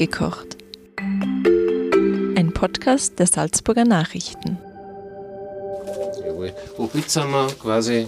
Nachgekocht. 0.00 0.56
Ein 0.96 2.52
Podcast 2.54 3.18
der 3.18 3.26
Salzburger 3.26 3.84
Nachrichten. 3.84 4.56
Jawohl. 6.24 6.54
Womit 6.78 7.10
sind 7.10 7.30
wir 7.30 7.48
quasi. 7.60 8.06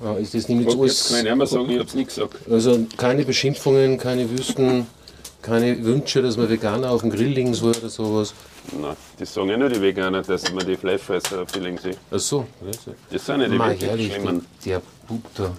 Ja, 0.00 0.14
ist 0.14 0.32
das 0.32 0.48
nämlich 0.48 0.68
Ich 0.68 0.78
alles. 0.78 1.08
kann 1.08 1.16
ich 1.18 1.24
nicht 1.24 1.34
mehr 1.34 1.46
sagen, 1.48 1.70
ich 1.70 1.78
hab's 1.80 1.94
nicht 1.94 2.06
gesagt. 2.06 2.36
Also 2.48 2.86
keine 2.96 3.24
Beschimpfungen, 3.24 3.98
keine 3.98 4.30
Wüsten, 4.30 4.86
keine 5.42 5.82
Wünsche, 5.84 6.22
dass 6.22 6.36
man 6.36 6.48
Veganer 6.48 6.92
auf 6.92 7.00
dem 7.00 7.10
Grill 7.10 7.30
liegen 7.32 7.52
soll 7.52 7.74
oder 7.76 7.88
sowas. 7.88 8.32
Nein, 8.70 8.94
das 9.18 9.34
sagen 9.34 9.48
ja 9.48 9.56
nur 9.56 9.70
die 9.70 9.82
Veganer, 9.82 10.22
dass 10.22 10.52
man 10.52 10.64
die 10.64 10.76
Fleischfresser 10.76 11.48
Feeling 11.48 11.78
sieht. 11.78 11.98
Ach 12.12 12.20
so. 12.20 12.46
Ja, 12.64 12.72
so. 12.72 12.94
Das 13.10 13.26
sind 13.26 13.40
ja 13.40 13.48
die 13.48 13.56
Mei, 13.56 13.70
wirklich 13.70 13.90
herrlich, 13.90 14.14
schlimmen. 14.14 14.46
der 14.64 14.82
Butter. 15.08 15.50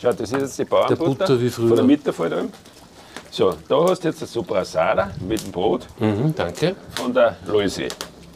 Schau, 0.00 0.12
das 0.12 0.30
ist 0.30 0.40
jetzt 0.40 0.58
die 0.60 0.64
Bauernbutter. 0.64 1.04
Butter 1.04 1.40
wie 1.40 1.50
früher. 1.50 1.68
Von 1.68 1.76
der 1.76 1.84
Mitte 1.84 2.12
vor 2.12 2.26
allem. 2.26 2.50
So, 3.30 3.54
da 3.68 3.84
hast 3.88 4.02
du 4.02 4.08
jetzt 4.08 4.20
eine 4.22 4.26
Super 4.28 4.56
Asada 4.56 5.10
mit 5.26 5.42
dem 5.44 5.52
Brot 5.52 5.86
Mhm, 5.98 6.34
danke. 6.34 6.74
von 6.94 7.12
der 7.14 7.36
Loise. 7.46 7.88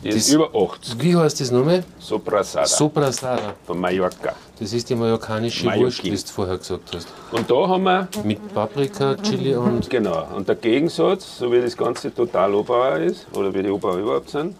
Die 0.02 0.08
ist 0.10 0.28
Das- 0.28 0.34
über 0.34 0.50
80. 0.54 1.00
Wie 1.02 1.16
heißt 1.16 1.40
das 1.40 1.50
nochmal? 1.50 1.82
Super 1.98 2.38
Asada 2.38 2.66
Soprasada. 2.66 3.54
von 3.66 3.80
Mallorca. 3.80 4.34
Das 4.60 4.72
ist 4.72 4.88
die 4.88 4.94
mallorcanische. 4.94 5.66
Wurst, 5.74 6.04
wie 6.04 6.10
du 6.10 6.16
vorher 6.16 6.58
gesagt 6.58 6.94
hast. 6.94 7.08
Und 7.32 7.50
da 7.50 7.68
haben 7.68 7.82
wir, 7.84 8.06
Mit 8.22 8.54
Paprika, 8.54 9.16
Chili 9.16 9.56
und. 9.56 9.88
genau, 9.90 10.28
und 10.36 10.46
der 10.46 10.54
Gegensatz, 10.56 11.38
so 11.38 11.50
wie 11.50 11.60
das 11.60 11.76
Ganze 11.76 12.14
total 12.14 12.54
Oberer 12.54 12.98
ist, 13.00 13.26
oder 13.34 13.52
wie 13.52 13.62
die 13.64 13.70
Oberer 13.70 13.96
überhaupt 13.96 14.30
sind, 14.30 14.54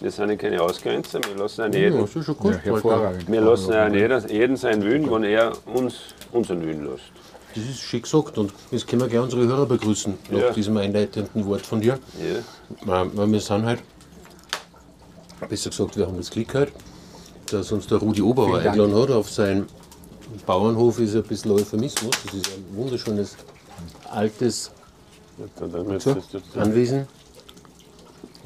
wir 0.00 0.10
sind 0.10 0.30
ja 0.30 0.36
keine 0.36 0.60
Ausgrenzer, 0.62 1.20
wir 1.28 1.40
lassen 1.40 1.60
an 1.60 1.72
jeden, 1.74 2.02
ist 2.02 2.12
schon 2.24 2.36
gut. 2.38 2.54
hervorragend. 2.64 3.30
wir 3.30 3.40
lassen 3.42 3.72
an 3.74 3.94
jeden, 3.94 4.28
jeden 4.28 4.56
seinen 4.56 4.82
Willen, 4.82 5.08
wenn 5.10 5.24
er 5.24 5.52
uns 5.66 5.94
unseren 6.32 6.66
Willen 6.66 6.86
lässt. 6.90 7.04
Das 7.54 7.64
ist 7.64 7.80
schön 7.80 8.02
gesagt 8.02 8.38
und 8.38 8.52
jetzt 8.70 8.86
können 8.86 9.02
wir 9.02 9.08
gleich 9.08 9.20
unsere 9.22 9.46
Hörer 9.46 9.66
begrüßen, 9.66 10.14
nach 10.30 10.38
Ja. 10.38 10.50
diesem 10.52 10.76
einleitenden 10.76 11.44
Wort 11.46 11.62
von 11.66 11.80
dir. 11.80 11.98
Ja. 12.20 12.42
Weil 12.84 13.16
weil 13.16 13.32
wir 13.32 13.40
sind 13.40 13.64
halt, 13.64 13.80
besser 15.48 15.70
gesagt, 15.70 15.96
wir 15.96 16.06
haben 16.06 16.16
das 16.16 16.30
Glück 16.30 16.54
halt, 16.54 16.72
dass 17.46 17.72
uns 17.72 17.86
der 17.88 17.98
Rudi 17.98 18.20
Dank. 18.22 18.66
eingeladen 18.66 18.94
hat 18.94 19.10
auf 19.10 19.28
seinen 19.30 19.66
Bauernhof, 20.46 21.00
ist 21.00 21.16
ein 21.16 21.24
bisschen 21.24 21.50
Euphemismus. 21.50 22.14
Das 22.24 22.34
ist 22.34 22.46
ein 22.48 22.64
wunderschönes, 22.76 23.36
altes 24.10 24.70
so, 25.98 26.16
Anwesen 26.54 27.08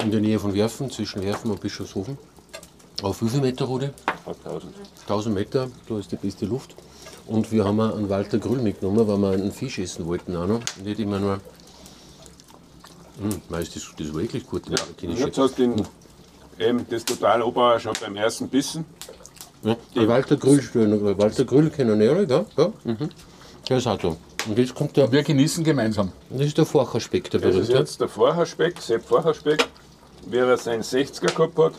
in 0.03 0.11
der 0.11 0.21
Nähe 0.21 0.39
von 0.39 0.55
Werfen, 0.55 0.91
zwischen 0.91 1.23
Werfen 1.23 1.51
und 1.51 1.61
Bischofshofen. 1.61 2.17
Auf 3.03 3.21
wie 3.23 3.29
viel 3.29 3.41
Meter, 3.41 3.67
Rudi? 3.67 3.91
1000. 4.27 4.73
1000 5.03 5.35
Meter, 5.35 5.69
da 5.89 5.99
ist 5.99 6.11
die 6.11 6.17
beste 6.17 6.47
Luft. 6.47 6.75
Und 7.27 7.51
wir 7.53 7.65
haben 7.65 7.81
einen 7.81 8.09
Walter 8.09 8.39
Grüll 8.39 8.59
mitgenommen, 8.61 9.07
weil 9.09 9.19
wir 9.19 9.31
einen 9.31 9.53
Fisch 9.53 9.79
essen 9.79 10.07
wollten 10.07 10.37
auch 10.37 10.47
noch. 10.47 10.61
Nicht 10.83 11.01
immer 11.01 11.19
nur. 11.19 11.41
Hm, 13.21 13.41
das, 13.49 13.71
das 13.73 14.09
war 14.15 14.21
wirklich 14.21 14.47
gut. 14.47 14.63
Ja, 14.69 14.77
jetzt 15.11 15.39
hast 15.39 15.59
du 15.59 15.63
den, 15.63 15.87
eben 16.59 16.87
das 16.91 17.05
total 17.05 17.43
Oberer 17.43 17.81
schon 17.81 17.95
beim 18.01 18.17
ersten 18.17 18.49
Bissen. 18.49 18.85
ja, 19.63 19.77
Walter 19.95 20.37
Grüll, 20.37 20.61
stehen. 20.61 21.19
Walter 21.19 21.45
Grüll 21.45 21.71
kennen 21.71 21.99
wir, 21.99 22.23
ja? 22.29 22.45
ja? 22.57 22.73
Mhm. 22.85 23.09
Der 23.69 23.79
ist 23.79 23.87
auch 23.87 23.99
da. 23.99 24.17
Und 24.47 24.59
jetzt 24.59 24.75
kommt 24.75 24.95
der, 24.97 25.11
Wir 25.11 25.23
genießen 25.23 25.65
gemeinsam. 25.65 26.13
das 26.29 26.43
ist 26.49 26.59
der 26.59 26.67
Vorcherspeck, 26.67 27.31
der 27.31 27.41
Das 27.41 27.51
ist 27.55 27.69
berühmte. 27.69 27.79
jetzt 27.79 28.01
der 28.01 28.09
Vorherspeck, 28.09 28.79
Sepp 28.81 29.03
Vorherspeck, 29.07 29.67
wie 30.29 30.37
er 30.37 30.57
seinen 30.59 30.83
60er 30.83 31.35
gehabt 31.35 31.57
hat. 31.59 31.73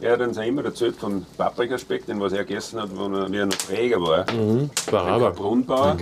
Er 0.00 0.12
hat 0.12 0.20
uns 0.20 0.36
immer 0.36 0.64
erzählt 0.64 0.96
vom 0.96 1.24
Paprikaspeck, 1.36 2.06
den 2.06 2.20
was 2.20 2.32
er 2.32 2.44
gegessen 2.44 2.80
hat, 2.80 2.90
wo 2.94 3.06
er, 3.06 3.30
wie 3.30 3.36
er 3.36 3.46
noch 3.46 3.54
Träger 3.54 4.00
war. 4.00 4.30
Mhm. 4.32 4.70
Baraba. 4.90 5.30
Brunnenbauer. 5.30 5.96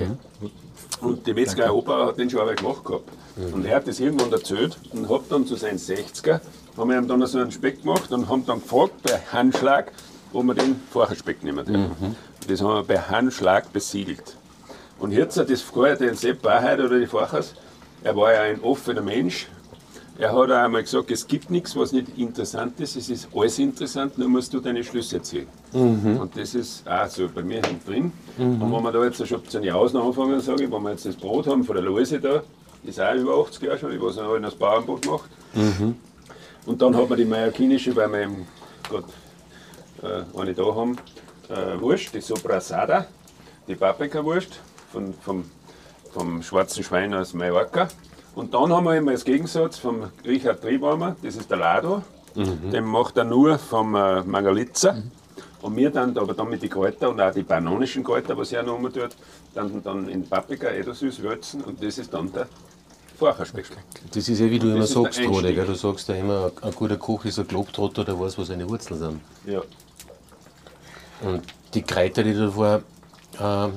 Und 1.01 1.27
die 1.27 1.35
Metzgerei 1.35 1.71
Opa 1.71 2.07
hat 2.07 2.19
den 2.19 2.31
schon 2.31 2.41
einmal 2.41 2.55
gemacht 2.55 2.85
gehabt. 2.85 3.09
Und 3.53 3.65
er 3.65 3.77
hat 3.77 3.89
das 3.89 3.98
irgendwann 4.01 4.33
erzählt 4.33 4.79
und 4.93 5.09
hat 5.09 5.23
dann 5.31 5.47
zu 5.47 5.57
seinen 5.57 5.79
60er, 5.79 6.41
haben 6.77 6.91
wir 6.91 6.98
ihm 6.98 7.09
dann 7.09 7.25
so 7.27 7.39
einen 7.39 7.51
Speck 7.51 7.83
gemacht 7.83 8.13
und 8.13 8.29
haben 8.29 8.47
dann 8.47 8.61
gefragt 8.61 8.95
bei 9.03 9.19
Handschlag, 9.33 9.92
ob 10.33 10.45
wir 10.45 10.55
den 10.55 10.80
Vorherspeck 10.91 11.42
nehmen 11.42 11.64
dürfen. 11.64 12.17
Das 12.48 12.61
haben 12.61 12.74
wir 12.74 12.85
bei 12.85 12.98
Handschlag 12.98 13.73
besiegelt. 13.73 14.36
Und 14.98 15.13
jetzt 15.13 15.36
hat 15.36 15.51
das 15.51 15.63
vorher 15.63 15.97
den 15.97 16.14
Sepp 16.14 16.45
Wahrheit 16.45 16.79
oder 16.80 16.98
die 16.98 17.07
Vorhers, 17.07 17.55
er 18.05 18.17
war 18.17 18.33
ja 18.33 18.42
ein 18.42 18.61
offener 18.63 19.03
Mensch. 19.03 19.48
Er 20.18 20.30
hat 20.33 20.50
auch 20.50 20.55
einmal 20.55 20.83
gesagt, 20.83 21.11
es 21.11 21.27
gibt 21.27 21.50
nichts, 21.50 21.74
was 21.74 21.92
nicht 21.92 22.18
interessant 22.18 22.78
ist, 22.80 22.96
es 22.96 23.08
ist 23.08 23.28
alles 23.34 23.58
interessant, 23.58 24.18
nur 24.18 24.28
musst 24.28 24.52
du 24.52 24.61
deine 24.61 24.84
Schlüsse 24.84 25.20
ziehen. 25.23 25.46
Und 26.20 26.36
das 26.36 26.55
ist 26.55 26.86
auch 26.89 27.06
so 27.08 27.28
bei 27.34 27.42
mir 27.42 27.62
hinten 27.62 27.80
drin. 27.86 28.12
Und 28.61 28.73
wenn 28.73 28.83
wir 28.83 28.92
da 28.92 29.05
jetzt 29.05 29.27
schon 29.27 29.45
zu 29.48 29.61
den 29.61 29.73
Außen 29.73 29.98
anfangen, 29.98 30.40
sage 30.40 30.64
ich, 30.64 30.70
wenn 30.70 30.83
wir 30.83 30.90
jetzt 30.90 31.06
das 31.06 31.17
Brot 31.17 31.46
haben 31.46 31.64
von 31.64 31.74
der 31.77 31.84
Lose 31.84 32.20
da, 32.20 32.42
ist 32.84 33.00
auch 33.00 33.14
über 33.14 33.36
80 33.39 33.62
Jahre 33.62 33.78
schon, 33.78 33.92
ich 33.92 34.00
weiß 34.02 34.17
nicht, 34.17 34.24
ob 34.24 34.42
das 34.42 34.55
Bauernbrot 34.55 35.06
macht. 35.06 35.30
Und 36.67 36.83
dann 36.83 36.94
hat 36.96 37.08
man 37.08 37.18
die 37.18 37.24
mallorquinische, 37.24 37.96
weil 37.96 38.08
wir 38.12 38.20
eben 38.23 38.46
gerade 38.89 39.06
äh, 40.02 40.39
eine 40.40 40.55
da 40.55 40.64
haben, 40.74 40.96
äh, 41.48 41.80
Wurst, 41.80 42.14
die 42.14 42.20
Soprasada, 42.20 43.06
die 43.67 43.74
Paprikawurst 43.77 44.61
von, 44.92 45.14
vom, 45.14 45.44
vom 46.12 46.42
schwarzen 46.42 46.84
Schwein 46.84 47.14
aus 47.14 47.33
Mallorca. 47.34 47.89
Und 48.35 48.55
dann 48.55 48.73
haben 48.73 48.85
wir 48.85 48.97
immer 48.97 49.11
als 49.11 49.25
Gegensatz 49.25 49.79
vom 49.79 50.05
Richard 50.25 50.63
Triebaumer, 50.63 51.17
das 51.23 51.37
ist 51.37 51.51
der 51.51 51.59
Lado, 51.59 52.03
den 52.35 52.85
macht 52.85 53.17
er 53.19 53.25
nur 53.25 53.59
vom 53.59 53.95
äh, 53.95 54.23
Margalitza. 54.23 54.97
Und 55.61 55.77
wir 55.77 55.91
dann 55.91 56.17
aber 56.17 56.35
dann 56.35 56.48
mit 56.48 56.63
den 56.63 56.71
Kräutern 56.71 57.11
und 57.11 57.21
auch 57.21 57.33
die 57.33 57.42
bananischen 57.42 58.03
Kräuter, 58.03 58.37
was 58.37 58.51
er 58.53 58.63
noch 58.63 58.79
immer 58.79 58.92
tut, 58.92 59.11
dann, 59.55 59.83
dann 59.85 60.09
in 60.09 60.27
Paprika, 60.27 60.69
Edersüß 60.69 61.23
würzen 61.23 61.63
und 61.63 61.83
das 61.83 61.98
ist 61.98 62.13
dann 62.13 62.33
der 62.33 62.48
Vorcherspeck. 63.19 63.67
Das 64.13 64.29
ist 64.29 64.41
ja 64.41 64.51
wie 64.51 64.59
du 64.59 64.75
immer 64.75 64.87
sagst, 64.87 65.21
gell? 65.21 65.65
Du 65.67 65.75
sagst 65.75 66.09
ja 66.09 66.17
immer, 66.17 66.51
ein 66.63 66.73
guter 66.73 66.97
Koch 66.97 67.25
ist 67.27 67.39
ein 67.39 67.47
Globetrotter, 67.47 68.05
der 68.05 68.19
weiß, 68.19 68.39
wo 68.39 68.42
seine 68.45 68.69
Wurzeln 68.69 68.98
sind. 68.98 69.21
Ja. 69.45 69.61
Und 71.21 71.42
die 71.75 71.83
Kräuter, 71.83 72.25
die 72.25 72.33
du 72.33 72.47
davor 72.47 72.83
ähm, 73.39 73.73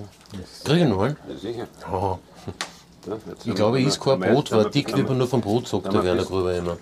kriegen 0.64 0.96
wollen, 0.96 1.18
Ja, 1.30 1.38
sicher. 1.38 1.68
oh, 1.92 2.18
Jetzt 3.06 3.46
ich 3.48 3.56
glaube, 3.56 3.80
ich 3.80 3.88
ist 3.88 4.00
kein 4.00 4.20
Brot, 4.20 4.52
wir- 4.52 4.70
dick 4.70 4.96
wird 4.96 5.08
man 5.08 5.18
nur 5.18 5.28
vom 5.28 5.42
Brot, 5.42 5.68
sagt 5.68 5.92
der 5.94 6.04
Werner 6.04 6.24
Gruber 6.24 6.56
immer. 6.56 6.78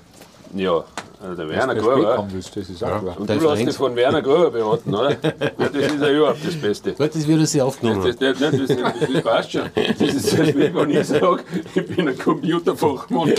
Ja, 0.55 0.83
also 1.23 1.35
der 1.35 1.49
Werner 1.49 1.75
du 1.75 1.81
Gruber. 1.81 2.27
willst, 2.31 2.55
das 2.55 2.69
ist 2.69 2.83
auch 2.83 2.99
klar. 3.01 3.15
Und 3.19 3.29
Der 3.29 3.37
du 3.37 3.41
lässt 3.43 3.55
Frank. 3.55 3.67
dich 3.69 3.77
von 3.77 3.95
Werner 3.95 4.21
Gruber 4.21 4.51
beraten, 4.51 4.93
oder? 4.93 5.11
Ja, 5.21 5.69
das 5.69 5.75
ist 5.93 6.01
ja 6.01 6.09
überhaupt 6.09 6.45
das 6.45 6.55
Beste. 6.55 6.91
Gut, 6.93 7.15
das 7.15 7.27
wird 7.27 7.39
er 7.39 7.45
sich 7.45 7.61
aufgenommen. 7.61 8.03
Das, 8.05 8.17
das, 8.17 8.39
das, 8.39 8.51
das, 8.51 8.67
das, 8.77 9.09
das 9.13 9.23
passt 9.23 9.51
schon. 9.53 9.61
Das 9.75 10.13
ist 10.13 10.37
wie 10.37 10.73
wenn 10.75 10.89
ich 10.89 11.07
sage, 11.07 11.43
ich 11.73 11.85
bin 11.95 12.07
ein 12.09 12.17
Computerfachmann. 12.17 13.33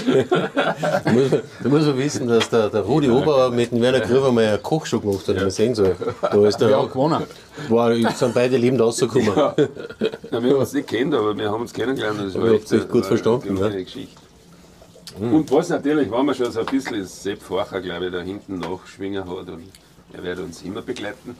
Da 1.04 1.12
muss, 1.12 1.30
man- 1.30 1.40
da 1.62 1.68
muss 1.68 1.82
man 1.86 1.98
wissen, 1.98 2.26
dass 2.28 2.48
der, 2.48 2.70
der 2.70 2.80
Rudi 2.82 3.10
Oberauer 3.10 3.50
mit 3.50 3.70
dem 3.72 3.80
Werner 3.82 4.00
Gruber 4.00 4.32
mal 4.32 4.44
eine 4.46 4.58
Kochshow 4.58 5.00
gemacht 5.00 5.26
hat, 5.28 5.36
ja. 5.36 5.42
man 5.42 5.50
sehen 5.50 5.74
soll. 5.74 5.94
Da 6.22 6.46
ist 6.46 6.58
der 6.58 6.68
Wir 6.68 6.76
haben 6.78 6.88
gewonnen. 6.90 7.22
war, 7.68 7.94
sind 7.94 8.34
beide 8.34 8.56
lebend 8.56 8.80
rausgekommen. 8.80 9.32
Ja. 9.36 9.54
Ja, 10.30 10.42
wir 10.42 10.50
haben 10.52 10.58
uns 10.60 10.72
nicht 10.72 10.88
kennt, 10.88 11.14
aber 11.14 11.36
wir 11.36 11.50
haben 11.50 11.60
uns 11.60 11.72
kennengelernt. 11.72 12.18
Das 12.24 12.34
habt 12.34 12.44
euch 12.72 12.88
gut 12.88 12.92
eine- 12.92 13.02
verstanden, 13.04 13.48
eine 13.50 13.60
ne? 13.60 13.84
kleine 13.84 13.84
Geschichte. 15.14 15.36
Und 15.36 15.50
was 15.52 15.68
natürlich, 15.68 16.10
wenn 16.10 16.26
man 16.26 16.34
schon 16.34 16.50
so 16.50 16.60
ein 16.60 16.66
bisschen 16.66 17.04
Sepp 17.04 17.42
Forcher, 17.42 17.80
glaube 17.80 18.06
ich, 18.06 18.12
da 18.12 18.20
hinten 18.20 18.58
nachschwingen 18.58 19.28
hat 19.28 19.48
und 19.48 19.70
er 20.12 20.22
wird 20.22 20.38
uns 20.40 20.62
immer 20.62 20.82
begleiten, 20.82 21.36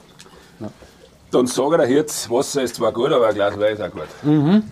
dann 1.31 1.47
sage 1.47 1.77
er 1.77 1.89
jetzt, 1.89 2.29
Wasser 2.29 2.63
ist 2.63 2.75
zwar 2.75 2.91
gut, 2.91 3.11
aber 3.11 3.27
ein 3.27 3.35
Glas 3.35 3.59
Wein 3.59 3.73
ist 3.73 3.81
auch 3.81 3.91
gut. 3.91 4.63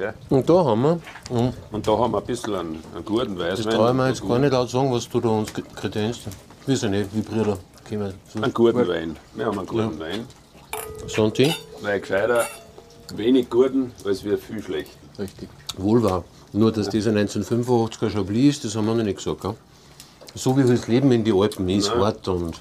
Ja. 0.00 0.14
Und 0.28 0.48
da 0.48 0.64
haben 0.64 0.82
wir, 0.82 1.00
und 1.30 1.54
Und 1.72 1.86
da 1.86 1.98
haben 1.98 2.12
wir 2.12 2.18
ein 2.18 2.24
bisschen 2.24 2.54
einen, 2.54 2.82
einen 2.94 3.04
guten 3.04 3.38
Weißwein. 3.38 3.64
das 3.64 3.74
traue 3.74 3.90
ich 3.90 3.96
mir 3.96 4.08
jetzt 4.08 4.26
gar 4.26 4.38
nicht 4.38 4.52
laut 4.52 4.70
sagen, 4.70 4.92
was 4.92 5.08
du 5.08 5.20
da 5.20 5.28
uns 5.28 5.52
kredenzst. 5.52 6.22
Wir 6.66 6.76
sind 6.76 6.92
nicht, 6.92 7.10
wie 7.14 7.20
Brüder. 7.20 7.58
Einen 7.90 8.54
guten 8.54 8.86
Wein. 8.86 9.16
Wir 9.34 9.46
haben 9.46 9.58
einen 9.58 9.66
guten 9.66 9.98
Wein. 9.98 10.26
Santi, 11.08 11.54
Weil 11.82 12.00
gescheiter 12.00 12.46
wenig 13.14 13.50
guten 13.50 13.92
als 14.04 14.24
wir 14.24 14.38
viel 14.38 14.62
schlecht. 14.62 14.90
Richtig. 15.20 15.48
wohl 15.76 16.02
wahr. 16.02 16.24
Nur, 16.52 16.72
dass 16.72 16.88
dieser 16.88 17.12
1985er 17.12 18.10
Chablis 18.10 18.56
ist, 18.56 18.64
das 18.64 18.76
haben 18.76 18.86
wir 18.86 18.94
noch 18.94 19.04
nicht 19.04 19.18
gesagt. 19.18 19.42
Gell? 19.42 19.54
So 20.34 20.56
wie 20.56 20.64
das 20.64 20.88
Leben 20.88 21.12
in 21.12 21.22
die 21.22 21.32
Alpen 21.32 21.68
ist, 21.68 21.88
Nein. 21.88 22.00
hart 22.00 22.26
und 22.28 22.60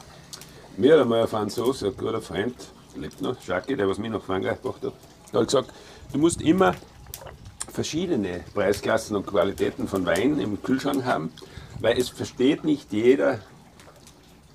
Mir 0.77 0.93
hat 0.93 1.01
einmal 1.01 1.21
ein 1.21 1.27
Franzose, 1.27 1.87
ein 1.87 1.97
guter 1.97 2.21
Freund, 2.21 2.55
lebt 2.95 3.21
noch, 3.21 3.41
Schacke, 3.41 3.75
der 3.75 3.87
was 3.87 3.97
mich 3.97 4.11
nach 4.11 4.21
Frankreich 4.21 4.61
gebracht 4.61 4.83
hat, 4.83 4.93
der 5.31 5.39
hat 5.39 5.47
gesagt, 5.47 5.73
du 6.11 6.19
musst 6.19 6.41
immer 6.41 6.75
verschiedene 7.71 8.41
Preisklassen 8.53 9.15
und 9.15 9.25
Qualitäten 9.25 9.87
von 9.87 10.05
Wein 10.05 10.39
im 10.39 10.61
Kühlschrank 10.61 11.05
haben, 11.05 11.31
weil 11.79 11.97
es 11.97 12.09
versteht 12.09 12.63
nicht 12.63 12.91
jeder 12.91 13.39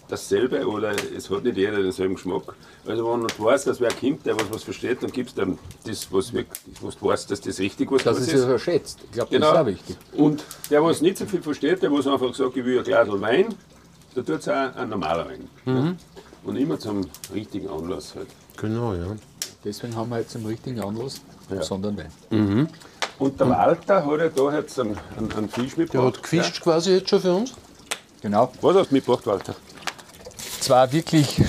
dasselbe 0.09 0.67
oder 0.67 0.93
es 1.17 1.31
hat 1.31 1.45
nicht 1.45 1.57
jeder 1.57 1.83
denselben 1.83 2.15
Geschmack. 2.15 2.43
Also 2.87 3.11
wenn 3.13 3.21
du 3.27 3.45
weißt, 3.45 3.67
dass 3.67 3.81
wer 3.81 3.93
kommt, 3.93 4.25
der 4.27 4.37
was, 4.37 4.51
was 4.51 4.63
versteht, 4.63 5.03
dann 5.03 5.11
gibst 5.13 5.39
du 5.39 5.43
ihm 5.43 5.59
das, 5.87 6.07
was, 6.13 6.33
wirklich, 6.33 6.59
was 6.83 6.99
du 6.99 7.07
weißt, 7.07 7.31
dass 7.31 7.41
das 7.41 7.59
richtig 7.59 7.91
was 7.91 8.03
Dass 8.05 8.17
Gutes 8.19 8.33
es 8.33 8.41
sich 8.41 8.49
verschätzt. 8.49 8.99
Ich 9.05 9.13
glaube, 9.13 9.31
Genau. 9.31 9.47
das 9.47 9.55
ist 9.55 9.61
auch 9.63 9.67
wichtig. 9.67 9.97
Und 10.13 10.45
der, 10.71 10.85
was 10.85 11.01
nicht 11.01 11.19
so 11.19 11.27
viel 11.27 11.43
versteht, 11.43 11.83
der, 11.83 11.91
was 11.93 12.07
einfach 12.07 12.35
sagt, 12.35 12.57
ich 12.57 12.65
will 12.65 12.79
ein 12.79 12.85
Glas 12.85 13.09
Wein, 13.11 13.55
da 14.15 14.23
tut 14.23 14.41
es 14.41 14.49
auch 14.49 14.77
ein 14.77 14.89
normaler 14.91 15.27
Wein. 15.29 15.49
Ja. 15.67 15.95
Und 16.45 16.57
immer 16.57 16.79
zum 16.79 17.01
richtigen 17.33 17.69
Anlass 17.69 18.15
halt. 18.15 18.29
genau, 18.59 18.93
ja. 18.95 19.07
Deswegen 19.65 19.97
haben 19.97 20.11
wir 20.11 20.19
jetzt 20.19 20.35
im 20.35 20.45
richtigen 20.45 20.81
Anlass 20.81 21.23
Ja. 21.51 21.63
Sonderwein. 21.63 22.11
Und 23.19 23.41
der 23.41 23.49
Walter 23.49 24.05
hat 24.05 24.19
ja 24.19 24.29
da 24.29 24.57
jetzt 24.59 24.79
einen, 24.79 24.99
einen, 25.17 25.33
einen 25.33 25.49
Fisch 25.49 25.71
Der 25.75 25.79
mitgebracht. 25.85 26.17
hat 26.17 26.23
gefischt 26.23 26.61
quasi 26.63 26.93
jetzt 26.93 27.09
schon 27.09 27.21
für 27.21 27.33
uns. 27.33 27.55
Genau. 28.21 28.45
Ja? 28.45 28.51
Was 28.61 28.77
hast 28.77 28.91
du 28.91 28.95
mitgebracht, 28.95 29.27
Walter? 29.27 29.55
Zwei 30.65 30.91
wirklich 30.93 31.43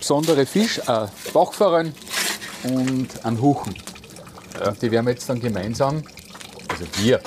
besondere 0.00 0.46
Fisch, 0.46 0.80
ein 0.88 1.08
Bachforellen 1.32 1.94
und 2.64 3.08
ein 3.22 3.40
Huchen. 3.40 3.72
Und 4.66 4.82
die 4.82 4.90
werden 4.90 5.06
wir 5.06 5.12
jetzt 5.12 5.28
dann 5.28 5.38
gemeinsam, 5.38 6.02
also 6.68 6.84
wir, 6.96 7.20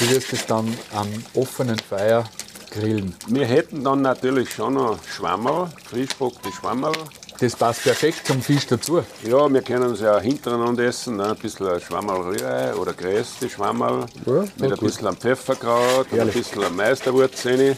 du 0.00 0.10
wirst 0.10 0.32
es 0.32 0.44
dann 0.46 0.76
am 0.92 1.06
offenen 1.34 1.78
Feuer 1.78 2.24
grillen. 2.72 3.14
Wir 3.28 3.46
hätten 3.46 3.84
dann 3.84 4.02
natürlich 4.02 4.52
schon 4.52 4.74
noch 4.74 4.98
Schwammerl, 5.04 5.68
frischgebackene 5.90 6.52
Schwammerl. 6.52 6.96
Das 7.38 7.54
passt 7.54 7.84
perfekt 7.84 8.26
zum 8.26 8.42
Fisch 8.42 8.66
dazu. 8.66 9.04
Ja, 9.22 9.48
wir 9.48 9.62
können 9.62 9.92
es 9.92 10.00
ja 10.00 10.18
hintereinander 10.18 10.82
essen. 10.82 11.18
Ne? 11.18 11.28
Ein 11.28 11.36
bisschen 11.36 11.80
Schwammerl 11.80 12.22
Rührei 12.22 12.74
oder 12.74 12.94
geröstete 12.94 13.48
Schwammerl. 13.48 14.06
Ja, 14.26 14.44
mit 14.56 14.72
ein 14.72 14.78
bisschen 14.78 15.16
Pfefferkraut 15.16 16.10
und 16.10 16.18
ein 16.18 16.30
bisschen 16.32 16.64
am 16.64 16.74
Meisterwurz 16.74 17.46
rein. 17.46 17.76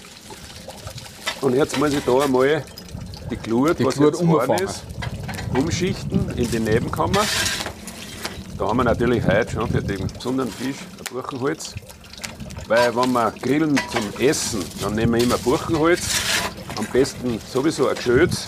Und 1.41 1.55
jetzt 1.55 1.79
muss 1.79 1.93
ich 1.93 2.05
da 2.05 2.19
einmal 2.21 2.63
die 3.31 3.37
Glut, 3.37 3.79
Die 3.79 3.85
was 3.85 3.95
Glut 3.95 4.15
jetzt 4.15 4.23
umfangen. 4.23 4.65
ist, 4.65 4.83
umschichten 5.57 6.31
in 6.37 6.51
die 6.51 6.59
Nebenkammer. 6.61 7.21
Da 8.59 8.67
haben 8.67 8.79
wir 8.79 8.85
natürlich 8.85 9.25
heute 9.25 9.53
schon 9.53 9.69
für 9.69 9.83
den 9.83 10.07
besonderen 10.09 10.51
Fisch 10.51 10.77
ein 10.99 11.15
Buchenholz. 11.15 11.75
Weil 12.67 12.95
wenn 12.95 13.13
wir 13.13 13.31
grillen 13.41 13.81
zum 13.91 14.25
Essen, 14.27 14.65
dann 14.83 14.95
nehmen 14.95 15.15
wir 15.15 15.23
immer 15.23 15.39
Buchenholz. 15.39 16.03
Am 16.77 16.87
besten 16.87 17.41
sowieso 17.53 17.89
ein 17.89 17.95
Geschötz 17.97 18.47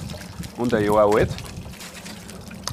und 0.57 0.75
ein 0.75 0.85
Jahr 0.85 1.15
alt. 1.15 1.31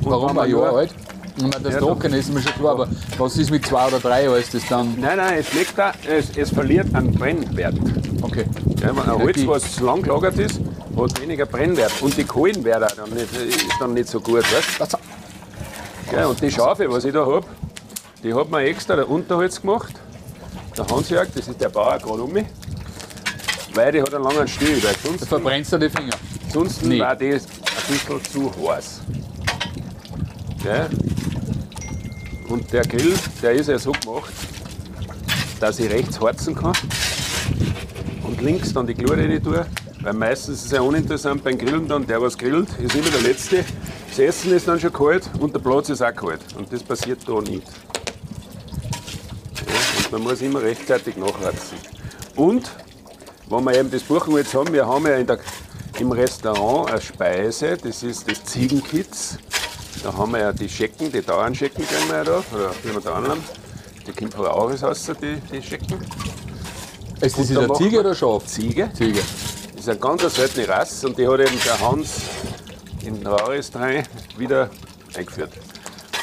Und 0.01 0.11
Warum 0.11 0.37
ein 0.39 0.49
Jahr 0.49 0.73
alt? 0.75 0.93
Und 1.41 1.55
das 1.63 1.73
Ja, 1.73 1.79
Trocken 1.79 2.13
ist 2.13 2.33
mir 2.33 2.41
schon 2.41 2.53
klar, 2.53 2.71
aber 2.73 2.87
was 3.17 3.37
ist 3.37 3.51
mit 3.51 3.65
zwei 3.65 3.87
oder 3.87 3.99
drei 3.99 4.23
Jahren? 4.25 4.39
Ist 4.39 4.53
das 4.53 4.65
dann. 4.67 4.99
Nein, 4.99 5.17
nein, 5.17 5.37
es 5.39 5.47
schmeckt 5.49 5.77
da, 5.77 5.91
es, 6.09 6.35
es 6.35 6.49
verliert 6.49 6.87
an 6.93 7.11
Brennwert. 7.11 7.75
Okay. 8.21 8.45
Ja, 8.81 8.89
ein 8.89 9.19
Holz, 9.19 9.35
die- 9.37 9.47
was 9.47 9.79
lang 9.79 10.01
gelagert 10.01 10.37
ist, 10.39 10.59
hat 10.97 11.21
weniger 11.21 11.45
Brennwert. 11.45 11.91
Und 12.01 12.17
die 12.17 12.23
Kohlen 12.23 12.63
werden 12.63 12.87
dann 12.95 13.09
nicht, 13.11 13.31
ist 13.35 13.65
dann 13.79 13.93
nicht 13.93 14.09
so 14.09 14.19
gut. 14.19 14.39
Weißt? 14.51 14.79
Was? 14.79 14.89
Ja, 16.11 16.25
und 16.27 16.41
die 16.41 16.49
Schafe, 16.51 16.89
was 16.89 17.05
ich 17.05 17.13
da 17.13 17.25
habe, 17.25 17.45
die 18.23 18.33
hat 18.33 18.49
mir 18.49 18.61
extra 18.61 18.95
der 18.95 19.07
Unterholz 19.09 19.61
gemacht. 19.61 19.93
Der 20.77 20.87
Hansjörg, 20.87 21.27
das 21.35 21.47
ist 21.47 21.59
der 21.61 21.69
Bauer 21.69 21.97
gerade 21.99 22.23
um 22.23 22.31
mich. 22.33 22.45
Weil 23.73 23.91
die 23.91 24.01
hat 24.01 24.13
einen 24.13 24.23
langen 24.23 24.47
Stiel. 24.47 24.81
Weil 24.83 24.95
sonst, 25.03 25.27
Verbrennst 25.27 25.71
du 25.73 25.77
die 25.77 25.89
Finger? 25.89 26.13
sonst 26.51 26.83
Nee. 26.83 26.99
war 26.99 27.15
das 27.15 27.43
ein 27.43 27.93
bisschen 27.93 28.21
zu 28.31 28.51
heiß. 28.69 29.01
Ja? 30.63 30.87
Und 32.47 32.71
der 32.71 32.83
Grill, 32.83 33.13
der 33.41 33.51
ist 33.53 33.67
ja 33.69 33.77
so 33.77 33.91
gemacht, 33.91 34.31
dass 35.59 35.79
ich 35.79 35.91
rechts 35.91 36.19
harzen 36.19 36.55
kann 36.55 36.73
und 38.23 38.41
links 38.41 38.73
dann 38.73 38.87
die 38.87 38.93
Glut 38.93 39.17
rein 39.17 39.43
tue. 39.43 39.65
Weil 40.01 40.13
meistens 40.13 40.59
ist 40.59 40.65
es 40.65 40.71
ja 40.71 40.81
uninteressant 40.81 41.43
beim 41.43 41.57
Grillen 41.57 41.87
dann, 41.87 42.05
der 42.05 42.21
was 42.21 42.37
grillt, 42.37 42.69
ist 42.79 42.95
immer 42.95 43.09
der 43.09 43.21
Letzte. 43.21 43.65
Das 44.09 44.19
Essen 44.19 44.53
ist 44.53 44.67
dann 44.67 44.79
schon 44.79 44.93
kalt 44.93 45.29
und 45.39 45.53
der 45.53 45.59
Platz 45.59 45.89
ist 45.89 46.01
auch 46.01 46.15
kalt. 46.15 46.39
Und 46.57 46.71
das 46.71 46.83
passiert 46.83 47.19
da 47.27 47.41
nicht. 47.41 47.67
Ja, 49.55 49.73
und 49.97 50.11
man 50.11 50.21
muss 50.21 50.41
immer 50.41 50.61
rechtzeitig 50.61 51.17
nachharzen. 51.17 51.77
Und, 52.35 52.69
wenn 53.49 53.63
wir 53.63 53.75
eben 53.75 53.89
das 53.89 54.03
Buchenholz 54.03 54.53
haben, 54.53 54.71
wir 54.71 54.87
haben 54.87 55.05
ja 55.07 55.21
der, 55.23 55.39
im 55.99 56.11
Restaurant 56.11 56.91
eine 56.91 57.01
Speise, 57.01 57.75
das 57.75 58.03
ist 58.03 58.29
das 58.29 58.43
Ziegenkitz. 58.43 59.39
Da 60.03 60.13
haben 60.13 60.31
wir 60.31 60.39
ja 60.39 60.53
die 60.53 60.69
Schecken, 60.69 61.11
die 61.11 61.21
Dauernschecken 61.21 61.85
kennen 61.87 62.07
wir 62.09 62.17
ja 62.17 62.23
da, 62.23 62.43
oder 62.53 63.01
da 63.03 63.13
annehmen. 63.15 63.43
Die 64.05 64.11
kommt 64.13 64.33
von 64.33 64.45
Auris 64.45 64.83
aus, 64.83 65.05
die, 65.21 65.35
die 65.51 65.61
Schecken. 65.61 65.99
Ist 67.19 67.37
das 67.37 67.49
machen 67.49 67.75
Ziege 67.75 67.99
oder 67.99 68.13
Schaf? 68.15 68.45
Ziege. 68.45 68.89
Ziege. 68.93 69.19
Das 69.73 69.81
ist 69.81 69.89
eine 69.89 69.99
ganz 69.99 70.35
seltene 70.35 70.67
Rasse 70.69 71.07
und 71.07 71.17
die 71.17 71.27
hat 71.27 71.39
eben 71.39 71.59
der 71.65 71.79
Hans 71.81 72.21
in 73.05 73.25
Rauris 73.25 73.71
rein 73.75 74.05
wieder 74.37 74.69
eingeführt. 75.15 75.51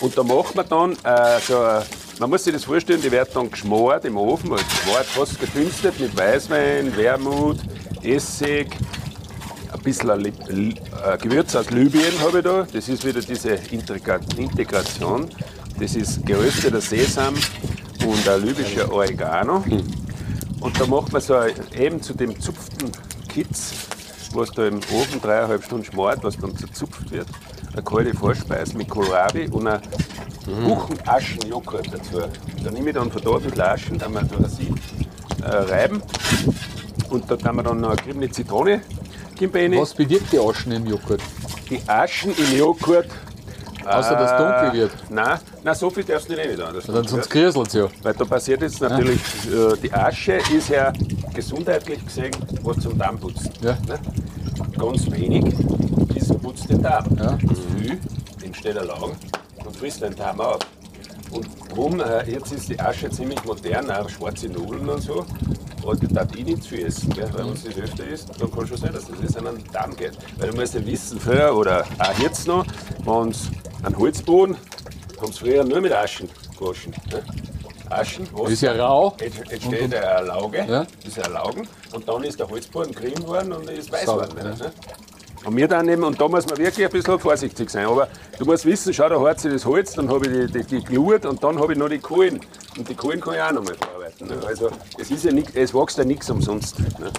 Und 0.01 0.17
da 0.17 0.23
macht 0.23 0.55
man 0.55 0.69
dann 0.69 0.93
äh, 1.05 1.41
so, 1.41 1.59
ein- 1.59 1.83
man 2.21 2.31
muss 2.31 2.45
sich 2.45 2.53
das 2.53 2.65
vorstellen, 2.65 3.03
die 3.03 3.11
wird 3.11 3.35
dann 3.35 3.51
geschmort 3.51 4.05
im 4.05 4.17
Ofen, 4.17 4.53
also 4.53 4.65
geschmort, 4.65 5.05
fast 5.07 5.41
gedünstet 5.41 5.99
mit 5.99 6.17
Weißwein, 6.17 6.97
Wermut, 6.97 7.59
Essig, 8.03 8.69
bisschen 9.85 10.11
ein 10.11 10.21
Lib- 10.21 10.49
äh, 10.49 11.19
Gewürz 11.19 11.55
aus 11.55 11.71
Libyen 11.71 12.19
habe 12.21 12.39
ich 12.39 12.45
da. 12.45 12.67
Das 12.73 12.89
ist 12.89 13.05
wieder 13.07 13.21
diese 13.21 13.51
Integra 13.71 14.19
Integration. 14.37 15.29
Das 15.79 15.95
ist 15.95 16.25
gerösteter 16.27 16.81
Sesam 16.81 17.35
und 18.07 18.29
ein 18.29 18.45
libyscher 18.45 18.91
Oregano. 18.93 19.63
Und 20.61 20.81
da 20.81 20.87
macht 20.87 21.13
man 21.13 21.21
so 21.21 21.35
ein- 21.37 21.53
eben 21.79 22.01
zu 22.01 22.15
dem 22.15 22.39
zupften 22.41 22.91
Kitz, 23.29 23.73
was 24.33 24.51
da 24.53 24.67
im 24.67 24.79
Ofen 24.93 25.21
dreieinhalb 25.21 25.63
Stunden 25.65 25.85
schmort, 25.85 26.23
was 26.23 26.37
dann 26.39 26.57
zerzupft 26.57 27.11
wird, 27.11 27.27
eine 27.73 27.83
kalte 27.83 28.15
Vorspeise 28.17 28.77
mit 28.77 28.89
Kohlrabi 28.89 29.49
und 29.49 29.67
ein 29.67 29.81
Buchenaschenjoghurt 30.65 31.93
dazu. 31.93 32.21
Da 32.63 32.71
nehme 32.71 32.91
ich 32.91 32.95
dann 32.95 33.11
von 33.11 33.23
dort 33.23 33.43
ein 33.45 33.51
bisschen 33.51 33.63
Aschen, 33.65 33.99
dann 33.99 34.13
wir 34.15 34.23
da 34.23 34.37
das 34.41 34.59
äh, 34.61 35.57
reiben. 35.73 36.03
Und 37.11 37.31
da 37.31 37.37
tun 37.37 37.57
wir 37.57 37.63
dann 37.63 37.81
noch 37.81 37.89
eine 37.91 37.97
geriebene 37.97 38.31
Zitrone 38.31 38.81
rein. 39.41 39.81
Was 39.81 39.95
bewirkt 39.95 40.33
die 40.33 40.39
Aschen 40.39 40.73
im 40.73 40.87
Joghurt? 40.87 41.21
Die 41.71 41.81
Aschen 41.87 42.35
im 42.37 42.59
Joghurt. 42.59 43.09
Außer, 43.85 44.17
dass 44.17 44.33
es 44.33 44.39
dunkel 44.39 44.81
wird. 44.81 45.11
Nein, 45.11 45.39
nein, 45.63 45.75
so 45.75 45.91
viel 45.91 46.05
darfst 46.05 46.29
du 46.29 46.35
nicht 46.35 46.59
dass 46.59 46.87
Dann 46.87 47.07
sonst 47.07 47.29
kriselt 47.29 47.67
es 47.67 47.75
ja. 47.75 47.89
weil 48.03 48.15
da 48.15 48.25
passiert 48.25 48.63
jetzt 48.63 48.81
natürlich, 48.81 49.21
äh, 49.47 49.77
die 49.83 49.93
Asche 49.93 50.41
ist 50.57 50.71
ja 50.71 50.91
gesundheitlich 51.35 52.05
gesehen, 52.05 52.31
was 52.63 52.79
zum 52.79 52.97
Darmputzen. 52.99 53.51
Ja. 53.61 53.77
Ne? 53.87 53.99
Ganz 54.79 55.11
wenig 55.11 55.55
ist, 56.15 56.41
putzt 56.41 56.71
den 56.71 56.83
Darm. 56.83 57.05
Ja. 57.19 57.37
Das 57.43 57.59
viel 57.77 57.99
entsteht 58.43 58.79
ein 58.79 58.87
Lang 58.87 59.17
und 59.65 59.77
frisst 59.77 60.01
den 60.01 60.17
Darm 60.17 60.41
auf. 60.41 60.61
Und 61.35 61.47
drum, 61.75 62.01
äh, 62.01 62.31
jetzt 62.31 62.53
ist 62.53 62.69
die 62.69 62.79
Asche 62.81 63.11
ziemlich 63.11 63.43
modern, 63.45 63.91
auch 63.91 64.09
schwarze 64.09 64.49
Nudeln 64.49 64.89
und 64.89 65.03
so. 65.03 65.27
Aber 65.83 65.97
die 65.97 66.07
darf 66.09 66.29
ich 66.35 66.45
nicht 66.45 66.63
zu 66.63 66.69
viel 66.71 66.87
essen, 66.87 67.11
gell? 67.11 67.29
weil 67.35 67.45
wenn 67.47 67.53
es 67.53 67.65
das 67.65 67.77
öfter 67.77 68.07
isst, 68.07 68.29
dann 68.41 68.51
kann 68.51 68.67
schon 68.67 68.77
sein, 68.79 68.93
dass 68.93 69.07
das 69.07 69.19
jetzt 69.21 69.37
an 69.37 69.45
den 69.47 69.65
Darm 69.73 69.95
geht. 69.97 70.13
Weil 70.39 70.51
du 70.51 70.57
musst 70.57 70.75
ja 70.75 70.87
wissen, 70.87 71.21
früher 71.21 71.55
oder 71.55 71.85
auch 71.99 72.19
jetzt 72.21 72.47
noch, 72.47 72.65
wenn 73.05 73.29
es 73.31 73.51
einen 73.83 73.99
Holzboden, 73.99 74.57
haben 75.21 75.33
sie 75.33 75.39
früher 75.41 75.65
nur 75.65 75.81
mit 75.81 75.93
Aschen 75.93 76.29
gewaschen. 76.59 76.93
Ne? 77.13 77.23
Aschen, 77.91 78.27
Das 78.37 78.51
ist 78.51 78.63
ja 78.63 78.73
rau. 78.73 79.15
Entsteht 79.51 79.95
eine 79.95 80.27
Lauge, 80.27 80.65
Ja. 80.67 80.87
ist 81.07 81.23
ein 81.23 81.33
Laugen, 81.33 81.69
und 81.93 82.09
dann 82.09 82.25
ist 82.25 82.41
der 82.41 82.49
Holzboden 82.49 82.95
grün 82.95 83.15
geworden 83.15 83.53
und 83.53 83.69
ist 83.69 83.93
weiß 83.93 84.07
geworden. 84.07 84.33
wieder, 84.33 84.51
Ne? 84.57 84.73
Und 85.45 85.57
wir 85.57 85.69
dann 85.69 85.87
nehmen, 85.87 86.05
und 86.05 86.21
da 86.21 86.27
muss 86.27 86.47
man 86.47 86.57
wirklich 86.57 86.87
ein 86.87 86.91
bisschen 86.91 87.19
vorsichtig 87.19 87.71
sein. 87.71 87.87
Aber 87.87 88.09
du 88.39 88.45
musst 88.47 88.65
wissen, 88.65 88.95
schau, 88.95 89.09
da 89.09 89.21
hat 89.21 89.41
sich 89.41 89.53
das 89.53 89.65
Holz, 89.67 89.93
dann 89.93 90.09
habe 90.09 90.27
ich 90.27 90.51
die, 90.53 90.59
die, 90.59 90.65
die 90.65 90.85
Glut 90.85 91.27
und 91.27 91.43
dann 91.45 91.59
habe 91.59 91.73
ich 91.75 91.79
noch 91.79 91.89
die 91.89 91.99
Kohlen. 91.99 92.41
Und 92.79 92.89
die 92.89 92.95
Kohlen 92.95 93.21
kann 93.21 93.35
ich 93.35 93.41
auch 93.43 93.53
noch 93.53 93.65
mal 93.65 93.75
verarbeiten. 93.75 94.27
Ne? 94.29 94.35
Also 94.47 94.71
es, 94.99 95.11
ist 95.11 95.25
ja 95.25 95.33
nicht, 95.33 95.55
es 95.55 95.75
wächst 95.75 95.99
ja 95.99 96.05
nichts 96.05 96.31
umsonst. 96.31 96.79
Ne? 96.99 97.11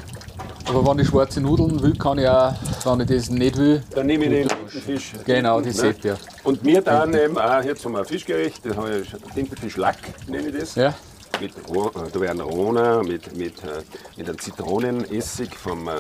Aber 0.67 0.83
wenn 0.87 0.99
ich 0.99 1.07
schwarze 1.09 1.39
Nudeln 1.39 1.79
will, 1.83 1.93
kann 1.95 2.17
ich 2.17 2.27
auch, 2.27 2.53
wenn 2.85 3.01
ich 3.01 3.07
das 3.07 3.29
nicht 3.29 3.57
will, 3.57 3.83
Dann 3.91 4.07
nehme 4.07 4.25
ich 4.25 4.31
den 4.31 4.47
Tintenfisch. 4.47 5.13
Genau, 5.23 5.61
die 5.61 5.67
ne? 5.67 5.73
Set, 5.73 6.03
ja. 6.03 6.15
Und 6.43 6.63
wir 6.63 6.81
dann 6.81 7.13
eben 7.13 7.37
auch, 7.37 7.63
jetzt 7.63 7.85
haben 7.85 7.91
wir 7.91 7.99
ein 7.99 8.05
Fischgericht, 8.05 8.65
das 8.65 8.75
habe 8.75 9.01
ich 9.03 9.33
Tintenfischlack, 9.35 9.97
nenne 10.27 10.47
ich 10.47 10.57
das. 10.57 10.73
ja, 10.73 10.95
Mit, 11.39 11.51
äh, 11.51 12.09
da 12.11 12.19
werden 12.19 12.41
Rona 12.41 13.03
mit, 13.03 13.37
mit, 13.37 13.63
äh, 13.63 13.83
mit 14.17 14.27
einem 14.27 14.39
Zitronenessig 14.39 15.55
vom, 15.55 15.87
äh, 15.87 15.91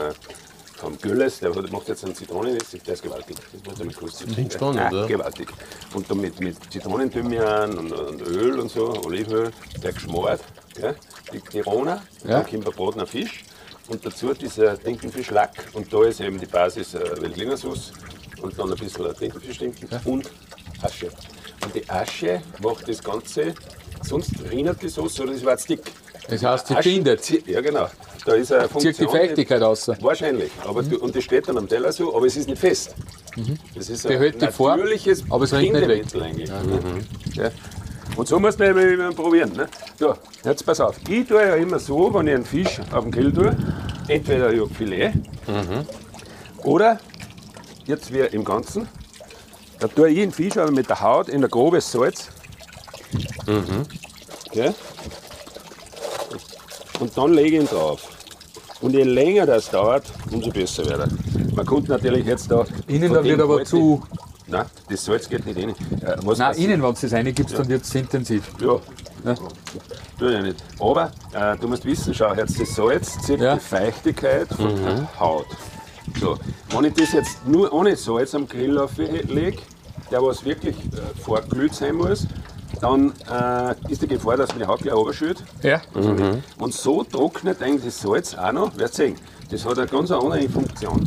vom 0.77 0.97
Gölles, 0.99 1.39
der 1.39 1.51
macht 1.71 1.87
jetzt 1.87 2.03
einen 2.03 2.15
Zitronenessig, 2.15 2.83
der 2.83 2.93
ist 2.95 3.03
gewaltig. 3.03 3.37
Das 3.63 3.77
muss 3.77 3.85
mal 3.85 3.93
kurz 3.93 4.21
erzählen. 4.21 4.51
spannend, 4.51 4.91
ja, 4.91 5.01
ja. 5.01 5.05
Gewaltig. 5.07 5.47
Und 5.93 6.09
dann 6.09 6.19
mit, 6.19 6.39
mit 6.39 6.57
Zitronenthymian 6.71 7.77
und, 7.77 7.91
und 7.91 8.21
Öl 8.21 8.59
und 8.59 8.69
so, 8.69 8.93
Olivenöl, 9.05 9.51
der 9.81 9.93
geschmort. 9.93 10.41
Gell? 10.73 10.95
Die, 11.31 11.41
die 11.53 11.59
Rona, 11.61 12.01
Ja. 12.23 12.41
dann 12.41 12.49
kommt 12.49 12.75
bratener 12.75 13.07
Fisch 13.07 13.43
und 13.87 14.05
dazu 14.05 14.33
dieser 14.33 14.77
Tintenfischlack. 14.77 15.69
Und 15.73 15.91
da 15.93 16.03
ist 16.03 16.19
eben 16.19 16.39
die 16.39 16.45
Basis 16.45 16.93
äh, 16.93 17.21
Veltliner 17.21 17.55
Sauce 17.57 17.93
und 18.41 18.57
dann 18.59 18.71
ein 18.71 18.77
bisschen 18.77 19.13
Tintenfischstinken 19.15 19.87
und 20.05 20.29
Asche. 20.81 21.09
Und 21.63 21.73
die 21.73 21.89
Asche 21.89 22.41
macht 22.61 22.87
das 22.89 23.01
Ganze, 23.01 23.55
sonst 24.03 24.31
rinnt 24.51 24.81
die 24.81 24.89
Sauce 24.89 25.19
oder 25.21 25.31
das 25.33 25.45
war 25.45 25.57
zu 25.57 25.67
dick. 25.69 25.81
Das 26.29 26.43
heißt, 26.43 26.67
sie 26.67 26.75
bindet. 26.75 27.47
Ja, 27.47 27.61
genau. 27.61 27.87
Da 28.25 28.33
ist 28.33 28.51
eine 28.51 28.67
Funktion. 28.67 28.93
Zieht 28.93 29.07
die 29.07 29.11
Feuchtigkeit 29.11 29.61
raus. 29.61 29.91
Wahrscheinlich. 29.99 30.51
Aber 30.65 30.81
du, 30.81 30.97
und 30.97 31.15
das 31.15 31.23
steht 31.23 31.47
dann 31.47 31.57
am 31.57 31.67
Teller 31.67 31.91
so, 31.91 32.15
aber 32.15 32.25
es 32.25 32.35
ist 32.35 32.47
nicht 32.47 32.59
fest. 32.59 32.95
Das 33.75 33.89
ist 33.89 34.07
Behält 34.07 34.41
ein 34.41 34.51
vor, 34.51 34.75
natürliches 34.75 35.23
aber 35.29 35.43
es 35.43 35.53
rinnt 35.53 35.73
nicht 35.73 35.87
weg. 35.87 36.05
Eigentlich. 36.19 36.49
ne? 36.49 36.79
Ja. 37.33 37.51
Und 38.15 38.27
so 38.27 38.39
muss 38.39 38.57
man 38.57 38.69
immer, 38.69 38.81
immer 38.81 39.11
probieren. 39.11 39.51
Ne? 39.53 39.67
So, 39.99 40.15
jetzt 40.43 40.65
pass 40.65 40.79
auf. 40.79 40.95
Ich 41.07 41.27
tue 41.27 41.41
ja 41.41 41.55
immer 41.55 41.79
so, 41.79 42.13
wenn 42.13 42.27
ich 42.27 42.35
einen 42.35 42.45
Fisch 42.45 42.79
auf 42.91 43.03
den 43.03 43.11
Grill 43.11 43.33
tue, 43.33 43.55
entweder 44.07 44.49
ein 44.49 44.69
Filet 44.69 45.11
oder 46.63 46.99
jetzt 47.85 48.13
wie 48.13 48.19
im 48.19 48.45
Ganzen, 48.45 48.87
da 49.79 49.87
tue 49.87 50.09
ich 50.09 50.17
den 50.17 50.31
Fisch 50.31 50.57
aber 50.57 50.71
mit 50.71 50.89
der 50.89 51.01
Haut 51.01 51.27
in 51.29 51.43
ein 51.43 51.49
grobes 51.49 51.91
Salz 51.91 52.29
Gell? 54.51 54.73
Und 56.99 57.17
dann 57.17 57.33
lege 57.33 57.57
ich 57.57 57.61
ihn 57.63 57.67
drauf. 57.67 58.01
Und 58.81 58.91
je 58.93 59.03
länger 59.03 59.45
das 59.45 59.69
dauert, 59.69 60.03
umso 60.31 60.49
besser 60.49 60.85
wird 60.85 60.99
er. 60.99 61.07
Man 61.55 61.65
kommt 61.65 61.87
natürlich 61.89 62.25
jetzt 62.25 62.51
da. 62.51 62.65
Innen 62.87 63.13
dem 63.13 63.23
wird 63.23 63.41
aber 63.41 63.63
zu. 63.63 64.01
Nein, 64.47 64.65
das 64.89 65.03
Salz 65.05 65.27
geht 65.27 65.45
nicht 65.45 65.57
rein. 65.57 65.69
Äh, 66.01 66.17
was 66.23 66.37
Nein, 66.37 66.55
innen, 66.57 66.83
wenn 66.83 66.93
du 66.93 67.01
das 67.01 67.11
reingibst, 67.11 67.57
dann 67.57 67.67
wird 67.67 67.83
es 67.83 67.95
intensiv. 67.95 68.43
Ja. 68.61 68.77
Ja. 69.25 69.35
Tue 70.19 70.37
ich 70.37 70.43
nicht. 70.43 70.63
Aber 70.79 71.11
äh, 71.33 71.57
du 71.57 71.67
musst 71.67 71.83
wissen, 71.85 72.13
schau, 72.13 72.31
jetzt 72.35 72.59
das 72.59 72.75
Salz 72.75 73.17
zieht 73.23 73.39
Ja. 73.39 73.55
die 73.55 73.59
Feuchtigkeit 73.59 74.47
von 74.49 74.75
der 74.75 75.19
Haut. 75.19 75.47
So, 76.19 76.37
wenn 76.69 76.85
ich 76.85 76.93
das 76.93 77.11
jetzt 77.13 77.47
nur 77.47 77.73
ohne 77.73 77.95
Salz 77.95 78.35
am 78.35 78.47
Grill 78.47 78.77
auflege, 78.77 79.57
der 80.11 80.21
was 80.21 80.45
wirklich 80.45 80.75
äh, 80.77 81.19
vorglüht 81.19 81.73
sein 81.73 81.95
muss, 81.95 82.27
dann 82.81 83.13
äh, 83.31 83.91
ist 83.91 84.01
die 84.01 84.07
Gefahr, 84.07 84.37
dass 84.37 84.53
mir 84.53 84.61
die 84.61 84.67
Haut 84.67 84.81
gleich 84.81 84.93
runterschüttet. 84.93 85.43
Ja. 85.63 85.81
Und 86.59 86.73
so 86.73 87.03
trocknet 87.03 87.61
eigentlich 87.61 87.85
das 87.85 87.99
Salz 87.99 88.35
auch 88.35 88.51
noch. 88.51 88.77
Werdet 88.77 88.93
sehen, 88.93 89.15
das 89.49 89.65
hat 89.65 89.77
eine 89.77 89.87
ganz 89.87 90.11
andere 90.11 90.49
Funktion. 90.49 91.05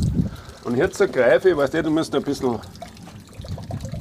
Und 0.63 0.77
jetzt 0.77 0.99
greife 1.11 1.49
ich, 1.49 1.57
weißt 1.57 1.73
du, 1.73 1.83
du 1.83 1.89
musst 1.89 2.13
ein 2.15 2.23
bisschen. 2.23 2.59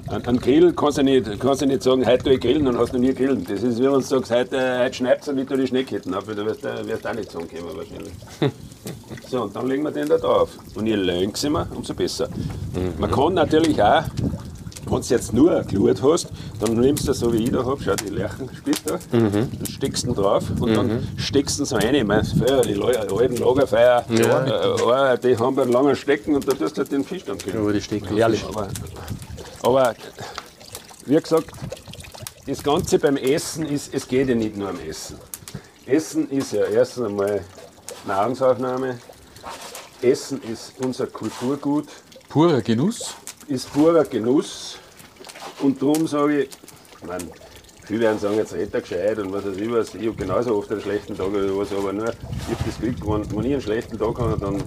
An, 0.09 0.25
an 0.25 0.39
Grill 0.39 0.73
kannst 0.73 0.97
du 0.97 1.03
nicht, 1.03 1.39
kannst 1.39 1.61
du 1.61 1.67
nicht 1.67 1.83
sagen, 1.83 2.07
heute 2.07 2.25
tue 2.25 2.35
ich 2.35 2.41
grillen 2.41 2.67
und 2.67 2.79
hast 2.79 2.95
noch 2.95 3.01
nie 3.01 3.13
grillen. 3.13 3.45
Das 3.47 3.63
ist, 3.63 3.79
wie 3.79 3.85
wenn 3.85 3.93
du 3.93 4.01
sagst, 4.01 4.31
heute, 4.31 4.81
heute 4.81 4.95
schneidest 4.95 5.29
du 5.29 5.33
nicht 5.33 5.51
die 5.51 5.67
Schneeketten 5.67 6.15
ab, 6.15 6.25
weil 6.27 6.35
du 6.35 6.47
wirst, 6.47 6.63
wirst 6.63 7.07
auch 7.07 7.15
nicht 7.15 7.31
zusammenkommen 7.31 7.77
wahrscheinlich. 7.77 8.13
so, 9.29 9.43
und 9.43 9.55
dann 9.55 9.67
legen 9.67 9.83
wir 9.83 9.91
den 9.91 10.09
da 10.09 10.17
drauf. 10.17 10.51
Und 10.75 10.87
je 10.87 10.95
länger 10.95 11.35
wir, 11.43 11.67
umso 11.75 11.93
besser. 11.93 12.29
Man 12.99 13.11
kann 13.11 13.35
natürlich 13.35 13.83
auch, 13.83 14.05
wenn 14.99 15.09
du 15.09 15.15
jetzt 15.15 15.33
nur 15.33 15.53
eine 15.53 15.65
Glut 15.65 16.03
hast, 16.03 16.29
dann 16.61 16.75
nimmst 16.75 17.07
du 17.07 17.13
so 17.13 17.33
wie 17.33 17.45
ich 17.45 17.51
da 17.51 17.65
habe, 17.65 17.81
schau 17.83 17.95
die 17.95 18.09
Lerchensplitter, 18.09 18.99
dann 19.13 19.49
steckst 19.71 20.07
du 20.07 20.13
drauf 20.13 20.43
und 20.59 20.75
dann 20.75 21.09
steckst 21.17 21.61
du 21.61 21.65
so 21.65 21.77
rein. 21.77 21.95
Ich 21.95 22.05
meine, 22.05 22.23
die 22.65 22.75
Le 22.75 22.99
alten 22.99 23.37
Lagerfeuer, 23.37 24.05
äh, 24.11 25.19
die 25.19 25.37
haben 25.39 25.59
einen 25.59 25.71
langen 25.73 25.95
Stecken 25.95 26.35
und 26.35 26.49
da 26.49 26.53
tust 26.53 26.77
du 26.77 26.81
halt 26.83 26.91
den 26.91 27.05
Fisch 27.05 27.25
dann 27.25 27.39
grillen. 27.39 27.59
Aber 27.61 27.73
die 27.73 27.81
stecken 27.81 28.17
Herrlich. 28.17 28.45
Aber, 28.45 28.69
aber 29.63 29.95
wie 31.07 31.15
gesagt, 31.15 31.51
das 32.47 32.63
Ganze 32.63 32.99
beim 32.99 33.17
Essen 33.17 33.67
ist, 33.67 33.95
es 33.95 34.09
geht 34.09 34.29
ja 34.29 34.35
nicht 34.35 34.57
nur 34.57 34.69
am 34.69 34.81
Essen. 34.81 35.17
Essen 35.87 36.29
ist 36.31 36.53
ja 36.53 36.65
erstens 36.65 37.07
einmal 37.07 37.43
Nahrungsaufnahme. 38.07 38.99
Essen 40.03 40.41
ist 40.43 40.73
unser 40.79 41.07
Kulturgut, 41.07 41.87
Purer 42.29 42.61
Genuss. 42.63 43.15
ist 43.49 43.73
purer 43.73 44.05
Genuss. 44.05 44.79
Und 45.61 45.81
darum 45.83 46.07
sage 46.07 46.43
ich, 46.43 46.49
ich 47.01 47.07
meine, 47.07 47.25
viele 47.85 48.01
werden 48.01 48.19
sagen, 48.19 48.37
jetzt 48.37 48.53
redet 48.53 48.75
er 48.75 48.81
gescheit 48.81 49.19
und 49.19 49.33
was 49.33 49.45
weiß 49.45 49.57
ich 49.57 49.71
was. 49.71 49.95
Ich 49.95 50.07
habe 50.07 50.17
genauso 50.17 50.57
oft 50.57 50.71
einen 50.71 50.81
schlechten 50.81 51.17
Tag 51.17 51.29
oder 51.29 51.57
was, 51.57 51.73
aber 51.73 51.93
nur, 51.93 52.09
ich 52.09 52.13
habe 52.13 52.65
das 52.67 52.79
Glück, 52.79 52.97
wenn, 53.07 53.37
wenn 53.37 53.45
ich 53.45 53.53
einen 53.53 53.63
schlechten 53.63 53.99
Tag 53.99 54.19
habe, 54.19 54.39
dann, 54.39 54.63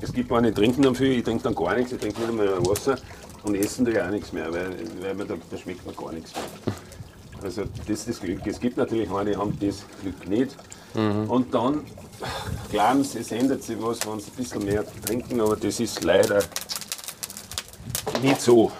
es 0.00 0.12
gibt 0.12 0.30
meine, 0.30 0.48
die 0.48 0.54
trinken 0.54 0.82
dann 0.82 0.94
viel, 0.94 1.18
ich 1.18 1.24
trinke 1.24 1.44
dann 1.44 1.54
gar 1.54 1.76
nichts, 1.76 1.92
ich 1.92 2.00
trinke 2.00 2.20
nicht 2.20 2.30
einmal 2.30 2.66
Wasser 2.66 2.96
und 3.44 3.54
essen 3.54 3.84
tue 3.84 3.94
ich 3.94 4.00
auch 4.00 4.10
nichts 4.10 4.32
mehr, 4.32 4.52
weil, 4.52 4.70
weil 5.00 5.14
mir 5.14 5.24
da, 5.26 5.34
da 5.50 5.56
schmeckt 5.56 5.86
mir 5.86 5.92
gar 5.92 6.12
nichts 6.12 6.32
mehr. 6.34 6.74
Also 7.42 7.62
das 7.86 8.00
ist 8.00 8.08
das 8.08 8.20
Glück. 8.20 8.46
Es 8.46 8.60
gibt 8.60 8.76
natürlich 8.76 9.10
eine, 9.10 9.30
die 9.30 9.36
haben 9.36 9.56
das 9.60 9.84
Glück 10.02 10.28
nicht. 10.28 10.56
Und 11.28 11.54
dann 11.54 11.84
glauben 12.70 13.04
sie, 13.04 13.20
es 13.20 13.32
ändert 13.32 13.62
sich 13.62 13.76
was, 13.80 13.98
wenn 14.06 14.20
sie 14.20 14.30
ein 14.30 14.36
bisschen 14.36 14.64
mehr 14.64 14.84
trinken, 15.06 15.40
aber 15.40 15.56
das 15.56 15.80
ist 15.80 16.02
leider 16.04 16.42
nicht 18.22 18.40
so. 18.40 18.70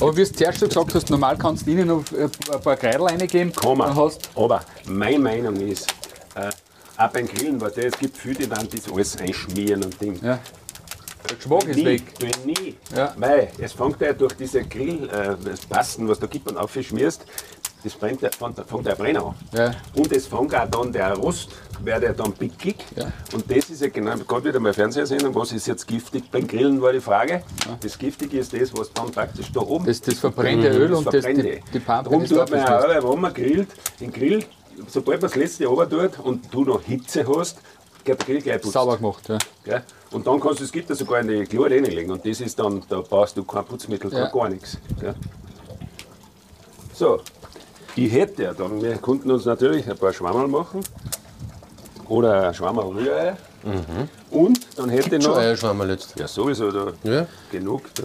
Aber 0.00 0.16
wie 0.16 0.24
du 0.24 0.32
zuerst 0.32 0.58
schon 0.60 0.68
gesagt 0.68 0.94
hast, 0.94 1.10
normal 1.10 1.36
kannst 1.36 1.66
du 1.66 1.70
innen 1.72 1.88
noch 1.88 2.04
äh, 2.12 2.24
ein 2.24 2.60
paar 2.62 2.76
Kreidel 2.76 3.02
reingeben. 3.02 3.52
Kann 3.52 3.76
man. 3.76 3.94
Hast 3.94 4.30
Aber 4.34 4.62
meine 4.86 5.18
Meinung 5.18 5.56
ist, 5.56 5.86
äh, 6.34 6.50
auch 6.96 7.08
beim 7.08 7.26
Grillen, 7.26 7.60
weil 7.60 7.72
es 7.76 7.98
gibt 7.98 8.16
viele, 8.16 8.34
die 8.34 8.48
dann 8.48 8.68
das 8.68 8.90
alles 8.90 9.16
einschmieren 9.18 9.84
und 9.84 10.00
Ding. 10.00 10.18
ja. 10.22 10.38
Der 11.28 11.36
Geschmack 11.36 11.64
ist 11.64 11.76
nie, 11.76 11.84
weg. 11.84 12.02
nie. 12.44 12.76
Ja. 12.96 13.14
Weil 13.16 13.52
es 13.58 13.74
fängt 13.74 14.00
ja 14.00 14.12
durch 14.14 14.32
diese 14.32 14.64
Grill, 14.64 15.08
äh, 15.10 15.36
was 15.68 16.18
da 16.18 16.26
gibt 16.26 16.50
und 16.50 16.56
aufschmierst, 16.56 17.24
das 17.84 17.94
brennt, 17.94 18.22
der- 18.22 18.30
fängt, 18.32 18.58
der 18.86 18.94
Brenner 18.94 19.26
an. 19.26 19.34
Ja. 19.52 19.74
Und 19.94 20.12
es 20.12 20.26
fängt 20.26 20.54
auch 20.54 20.68
dann 20.70 20.92
der 20.92 21.14
Rost, 21.14 21.50
wird 21.82 22.02
ja 22.02 22.12
dann 22.12 22.32
pickig. 22.32 22.76
Ja. 22.96 23.10
Und 23.32 23.50
das 23.50 23.70
ist 23.70 23.80
ja 23.80 23.88
genau, 23.88 24.16
gerade 24.16 24.44
wieder 24.44 24.60
mal 24.60 24.72
Fernsehsendung, 24.74 25.34
was 25.34 25.52
ist 25.52 25.66
jetzt 25.66 25.86
giftig 25.86 26.30
beim 26.30 26.46
Grillen, 26.46 26.80
war 26.82 26.92
die 26.92 27.00
Frage. 27.00 27.42
Das 27.80 27.98
Giftige 27.98 28.38
ist 28.38 28.52
das, 28.52 28.76
was 28.76 28.92
dann 28.92 29.10
praktisch 29.10 29.50
da 29.52 29.60
oben 29.60 29.86
Das, 29.86 30.00
das 30.00 30.18
verbrennte 30.18 30.68
Öl 30.68 30.92
und 30.92 31.06
das, 31.12 31.24
die, 31.24 31.60
die 31.72 31.80
Pampe 31.80 32.10
Darum 32.10 32.20
das 32.22 32.28
tut 32.30 32.50
man 32.50 32.58
ja 32.60 32.78
auch, 33.00 33.12
wenn 33.12 33.20
man 33.20 33.32
grillt, 33.34 33.68
den 34.00 34.12
Grill, 34.12 34.44
sobald 34.88 35.22
man 35.22 35.30
das 35.30 35.36
letzte 35.36 35.66
runter 35.66 36.10
tut 36.12 36.24
und 36.24 36.52
du 36.52 36.64
noch 36.64 36.82
Hitze 36.82 37.26
hast, 37.26 37.58
geht 38.04 38.18
der 38.18 38.26
Grill 38.26 38.40
gleich 38.42 38.60
putzt. 38.62 38.72
sauber 38.74 38.96
gemacht. 38.96 39.28
Ja. 39.28 39.38
Gell? 39.64 39.82
Und 40.10 40.26
dann 40.26 40.40
kannst 40.40 40.60
du, 40.60 40.64
es 40.64 40.72
gibt 40.72 40.88
ja 40.90 40.94
sogar 40.96 41.20
in 41.20 41.28
die 41.28 41.44
Glut 41.44 41.70
reinlegen 41.70 42.10
und 42.10 42.26
das 42.26 42.40
ist 42.40 42.58
dann, 42.58 42.82
da 42.88 43.00
brauchst 43.00 43.36
du 43.36 43.44
kein 43.44 43.64
Putzmittel, 43.64 44.12
Ja. 44.12 44.26
gar 44.28 44.48
nichts. 44.48 44.76
Gell? 44.98 45.14
So, 46.92 47.20
ich 47.96 48.12
hätte 48.12 48.42
ja 48.44 48.54
dann, 48.54 48.80
wir 48.82 48.96
konnten 48.98 49.30
uns 49.30 49.44
natürlich 49.44 49.88
ein 49.90 49.96
paar 49.96 50.12
Schwammerl 50.12 50.48
machen 50.48 50.80
oder 52.08 52.48
ein 52.48 52.54
Schwammerl 52.54 52.86
Rührei 52.88 53.36
und 54.30 54.60
dann 54.76 54.88
hätte 54.88 55.16
ich 55.16 55.22
Schon 55.22 55.32
noch, 55.32 55.38
Eierschwammerl 55.38 55.90
jetzt. 55.90 56.18
ja 56.18 56.26
sowieso 56.28 56.70
da 56.70 56.92
Ja? 57.04 57.26
genug, 57.50 57.82
da, 57.94 58.04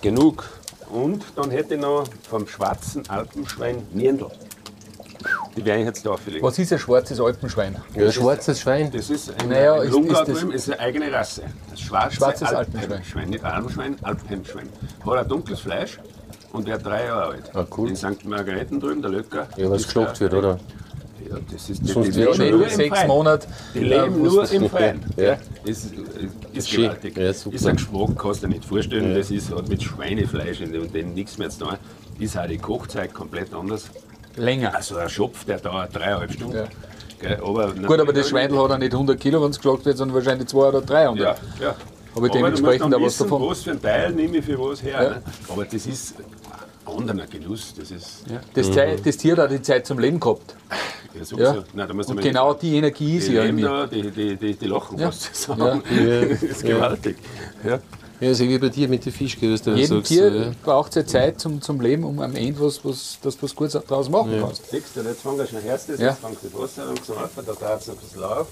genug 0.00 0.44
und 0.90 1.24
dann 1.36 1.50
hätte 1.50 1.74
ich 1.74 1.80
noch 1.80 2.04
vom 2.28 2.46
schwarzen 2.46 3.08
Alpenschwein 3.08 3.86
Nierndl. 3.92 4.26
Die 5.56 5.64
werde 5.64 5.80
ich 5.80 5.86
jetzt 5.86 6.04
da 6.04 6.10
auflegen. 6.10 6.42
Was 6.42 6.58
ist 6.58 6.72
ein 6.72 6.78
schwarzes 6.78 7.20
Alpenschwein? 7.20 7.76
Ja, 7.94 8.10
schwarzes 8.10 8.60
Schwein. 8.60 8.90
Das 8.90 9.08
ist 9.10 9.30
ein 9.40 9.50
Naja, 9.50 9.74
ein 9.74 9.88
ist- 9.88 10.28
ist 10.28 10.42
ist 10.42 10.70
eine 10.70 10.80
eigene 10.80 11.12
Rasse. 11.12 11.42
Das 11.70 11.78
schwarze 11.80 12.16
Schwarzes 12.16 12.48
Alpenschwein. 12.48 12.90
Alpenschwein. 12.92 13.30
Nicht 13.30 13.44
Alpenschwein, 13.44 13.96
Alpenschwein. 14.02 14.68
Hat 15.06 15.14
ein 15.18 15.28
dunkles 15.28 15.60
Fleisch 15.60 16.00
und 16.52 16.66
wird 16.66 16.84
drei 16.84 17.06
Jahre 17.06 17.32
alt. 17.32 17.50
Ah, 17.54 17.64
cool. 17.76 17.88
In 17.88 17.96
St. 17.96 18.24
Margareten 18.24 18.80
drüben, 18.80 19.02
der 19.02 19.10
Löcker. 19.10 19.48
Ja, 19.56 19.70
was 19.70 19.80
ist 19.82 19.86
geschlachtet 19.86 20.20
der- 20.20 20.32
wird, 20.32 20.44
oder? 20.44 20.60
Ja, 21.30 21.36
das 21.52 21.70
ist 21.70 21.82
die, 21.82 21.86
Sonst 21.92 22.14
die 22.14 22.20
leben 22.20 22.34
schon 22.34 22.50
nur 22.50 22.68
sechs. 22.68 23.06
Monate. 23.06 23.46
Die 23.74 23.78
leben 23.78 24.22
nur 24.22 24.50
im 24.50 24.68
Freien. 24.68 25.00
Ja. 25.16 25.24
Ja. 25.24 25.38
Ist, 25.64 25.92
ist 26.52 26.68
Schön. 26.68 26.82
gewaltig. 26.82 27.16
Ja, 27.16 27.32
super. 27.32 27.54
ist 27.56 27.66
ein 27.66 27.76
Geschmack, 27.76 28.18
kannst 28.18 28.42
du 28.42 28.46
dir 28.48 28.54
nicht 28.54 28.64
vorstellen. 28.64 29.14
Das 29.14 29.30
ist 29.30 29.54
hat 29.54 29.68
mit 29.68 29.82
Schweinefleisch 29.82 30.60
in 30.60 30.72
dem, 30.92 31.14
nichts 31.14 31.38
mehr 31.38 31.48
zu 31.48 31.60
tun. 31.60 31.76
Ist 32.18 32.36
auch 32.36 32.46
die 32.48 32.58
Kochzeit 32.58 33.14
komplett 33.14 33.54
anders. 33.54 33.84
Länger. 34.36 34.74
Also 34.74 34.96
ein 34.96 35.08
Schopf, 35.08 35.44
der 35.44 35.58
dauert 35.58 35.94
dreieinhalb 35.94 36.32
Stunden. 36.32 36.56
Ja. 36.56 36.64
Gell, 37.20 37.38
aber 37.44 37.72
Gut, 37.72 38.00
aber 38.00 38.12
das 38.12 38.28
Schweindel 38.28 38.58
hat 38.58 38.72
auch 38.72 38.78
nicht 38.78 38.92
100 38.92 39.18
Kilo, 39.20 39.42
wenn 39.42 39.50
es 39.50 39.58
geschlagt 39.58 39.84
wird, 39.86 39.96
sondern 39.96 40.16
wahrscheinlich 40.16 40.48
200 40.48 40.74
oder 40.82 40.86
300. 40.86 41.18
Ja, 41.60 41.66
ja. 41.66 41.74
Aber 42.14 42.28
dementsprechend 42.28 42.92
du 42.92 42.96
auch 42.98 43.02
was 43.02 43.18
davon. 43.18 43.48
Was 43.48 43.62
für 43.62 43.70
ein 43.72 43.82
Teil 43.82 44.12
nehme 44.12 44.38
ich 44.38 44.44
für 44.44 44.58
was 44.58 44.82
her. 44.82 45.02
Ja. 45.02 45.10
Ne? 45.10 45.22
Aber 45.48 45.64
das 45.64 45.86
ist 45.86 46.14
ein 46.86 46.98
anderer 47.08 47.26
Genuss. 47.26 47.74
Das 47.78 47.90
ist 47.90 48.24
Ja. 48.30 48.40
Das, 48.54 48.70
Zeit, 48.70 49.06
das 49.06 49.16
Tier 49.16 49.36
hat 49.36 49.46
auch 49.46 49.48
die 49.48 49.62
Zeit 49.62 49.86
zum 49.86 49.98
Leben 49.98 50.20
gehabt. 50.20 50.54
ja. 51.14 51.54
Ja. 51.54 51.64
Nein, 51.74 51.90
Und 51.90 52.20
genau 52.20 52.54
die 52.54 52.76
Energie 52.76 53.16
ist 53.16 53.28
die 53.28 53.32
ja 53.34 53.42
in 53.44 53.56
leben 53.56 53.68
mir. 53.68 53.68
da, 53.68 53.86
die, 53.86 54.10
die, 54.10 54.36
die, 54.36 54.54
die 54.54 54.66
lachen 54.66 54.98
Ja. 54.98 55.06
fast 55.10 55.34
zusammen. 55.34 55.82
Ja. 55.90 56.24
Das 56.26 56.42
ist 56.42 56.62
gewaltig. 56.64 57.16
Ja. 57.64 57.78
Ja, 58.20 58.32
so 58.34 58.44
wie 58.44 58.56
bei 58.56 58.68
dir 58.68 58.88
mit 58.88 59.04
den 59.04 59.12
du 59.64 59.72
Jedem 59.72 59.96
sagst. 59.96 60.06
Tier 60.08 60.26
äh, 60.32 60.50
braucht 60.62 60.96
es 60.96 61.06
Zeit 61.06 61.40
zum, 61.40 61.60
zum 61.60 61.80
Leben, 61.80 62.04
um 62.04 62.20
am 62.20 62.36
Ende 62.36 62.60
was, 62.60 62.84
was, 62.84 63.18
dass 63.20 63.36
du 63.36 63.42
was 63.42 63.56
Gutes 63.56 63.72
daraus 63.72 64.08
machen 64.08 64.30
kannst. 64.40 64.70
Siehst 64.70 64.94
du, 64.94 65.00
jetzt 65.00 65.22
fängt 65.22 65.40
er 65.40 65.46
schon 65.48 65.64
erstes, 65.66 65.98
Ja. 65.98 66.10
jetzt 66.10 66.20
fängt 66.20 66.36
das 66.40 66.54
Wasser 66.54 66.84
langsam 66.86 67.16
auf, 67.16 67.30
da 67.34 67.42
dreht 67.42 67.80
es 67.80 67.88
ein 67.90 67.96
bisschen 67.96 68.22
auf. 68.22 68.46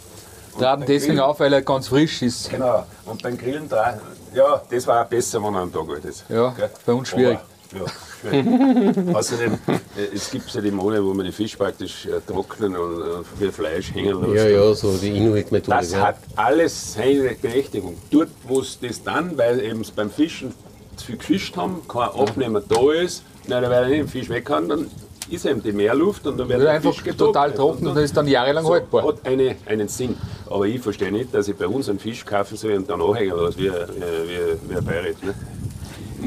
Traten 0.59 0.81
beim 0.81 0.87
deswegen 0.87 1.15
Grillen- 1.15 1.21
auf, 1.21 1.41
weil 1.41 1.53
er 1.53 1.63
ganz 1.63 1.89
frisch 1.89 2.23
ist. 2.23 2.51
Genau. 2.51 2.85
Und 3.07 3.23
beim 3.23 3.37
Grillen, 3.39 3.69
drei, 3.69 3.99
ja, 4.35 4.63
das 4.71 4.87
war 4.87 5.05
auch 5.05 5.09
besser, 5.09 5.43
wenn 5.43 5.55
er 5.55 5.61
am 5.61 5.73
Tag 5.73 5.89
alt 5.89 6.05
ist. 6.05 6.25
Ja, 6.29 6.55
bei 6.87 6.93
uns 6.93 7.09
schwierig. 7.09 7.39
Aber, 7.73 7.85
ja, 7.85 7.93
schwierig. 8.21 8.97
Außerdem, 9.17 9.55
äh, 9.55 10.15
es 10.15 10.31
gibt 10.31 10.51
ja 10.53 10.61
die 10.61 10.71
Mode, 10.71 11.05
wo 11.05 11.15
man 11.15 11.25
die 11.27 11.33
Fisch 11.33 11.57
praktisch 11.57 12.07
äh, 12.07 12.21
trocknen 12.27 12.77
und 12.77 13.01
äh, 13.01 13.05
für 13.39 13.53
Fleisch 13.53 13.95
hängen 13.95 14.21
lässt. 14.23 14.45
Ja, 14.45 14.51
ja, 14.51 14.75
so 14.75 14.97
die 14.97 15.17
Inuit-Methode. 15.17 15.77
Das 15.77 15.93
ja. 15.93 16.01
hat 16.09 16.17
alles 16.37 16.95
seine 16.95 17.35
Berechtigung. 17.41 17.97
Dort, 18.11 18.31
wo 18.47 18.61
es 18.61 18.79
das 18.81 19.03
dann, 19.03 19.37
weil 19.39 19.61
eben 19.61 19.83
beim 19.95 20.11
Fischen 20.11 20.53
zu 20.97 21.07
viel 21.07 21.17
gefischt 21.17 21.57
haben, 21.57 21.83
kein 21.89 22.09
Abnehmer 22.11 22.61
da 22.61 22.93
ist, 22.93 23.23
na, 23.47 23.63
weil 23.63 23.73
er 23.73 23.87
nicht 23.87 24.01
den 24.01 24.09
Fisch 24.09 24.29
weg 24.29 24.45
kann, 24.45 24.69
dann 24.69 24.91
ist 25.31 25.47
eben 25.47 25.63
die 25.63 25.73
Meerluft 25.73 26.27
und 26.27 26.39
dann 26.39 26.49
wird 26.49 26.63
der 26.63 26.73
einfach 26.73 26.95
Fisch 26.95 27.15
total 27.17 27.53
trocken 27.53 27.87
und 27.87 27.95
dann 27.95 28.05
ist 28.05 28.17
dann 28.17 28.27
jahrelang 28.27 28.65
so, 28.65 28.73
haltbar. 28.73 29.07
Hat 29.07 29.25
eine, 29.25 29.57
einen 29.67 29.89
Sinn. 29.89 30.17
Aber 30.49 30.67
ich 30.67 30.81
verstehe 30.81 31.13
nicht, 31.13 31.33
dass 31.33 31.49
ich 31.49 31.57
bei 31.57 31.67
uns 31.67 31.89
einen 31.89 31.99
Fisch 31.99 32.25
kaufen 32.25 32.57
soll 32.57 32.73
und 32.73 32.91
dann 32.91 33.01
anhängen 33.01 33.37
lasse, 33.37 33.59
wie, 33.59 33.71
wie, 33.71 34.71
wie 34.71 34.77
ein 34.77 34.85
Bayreuth. 34.85 35.23
Ne? 35.23 35.35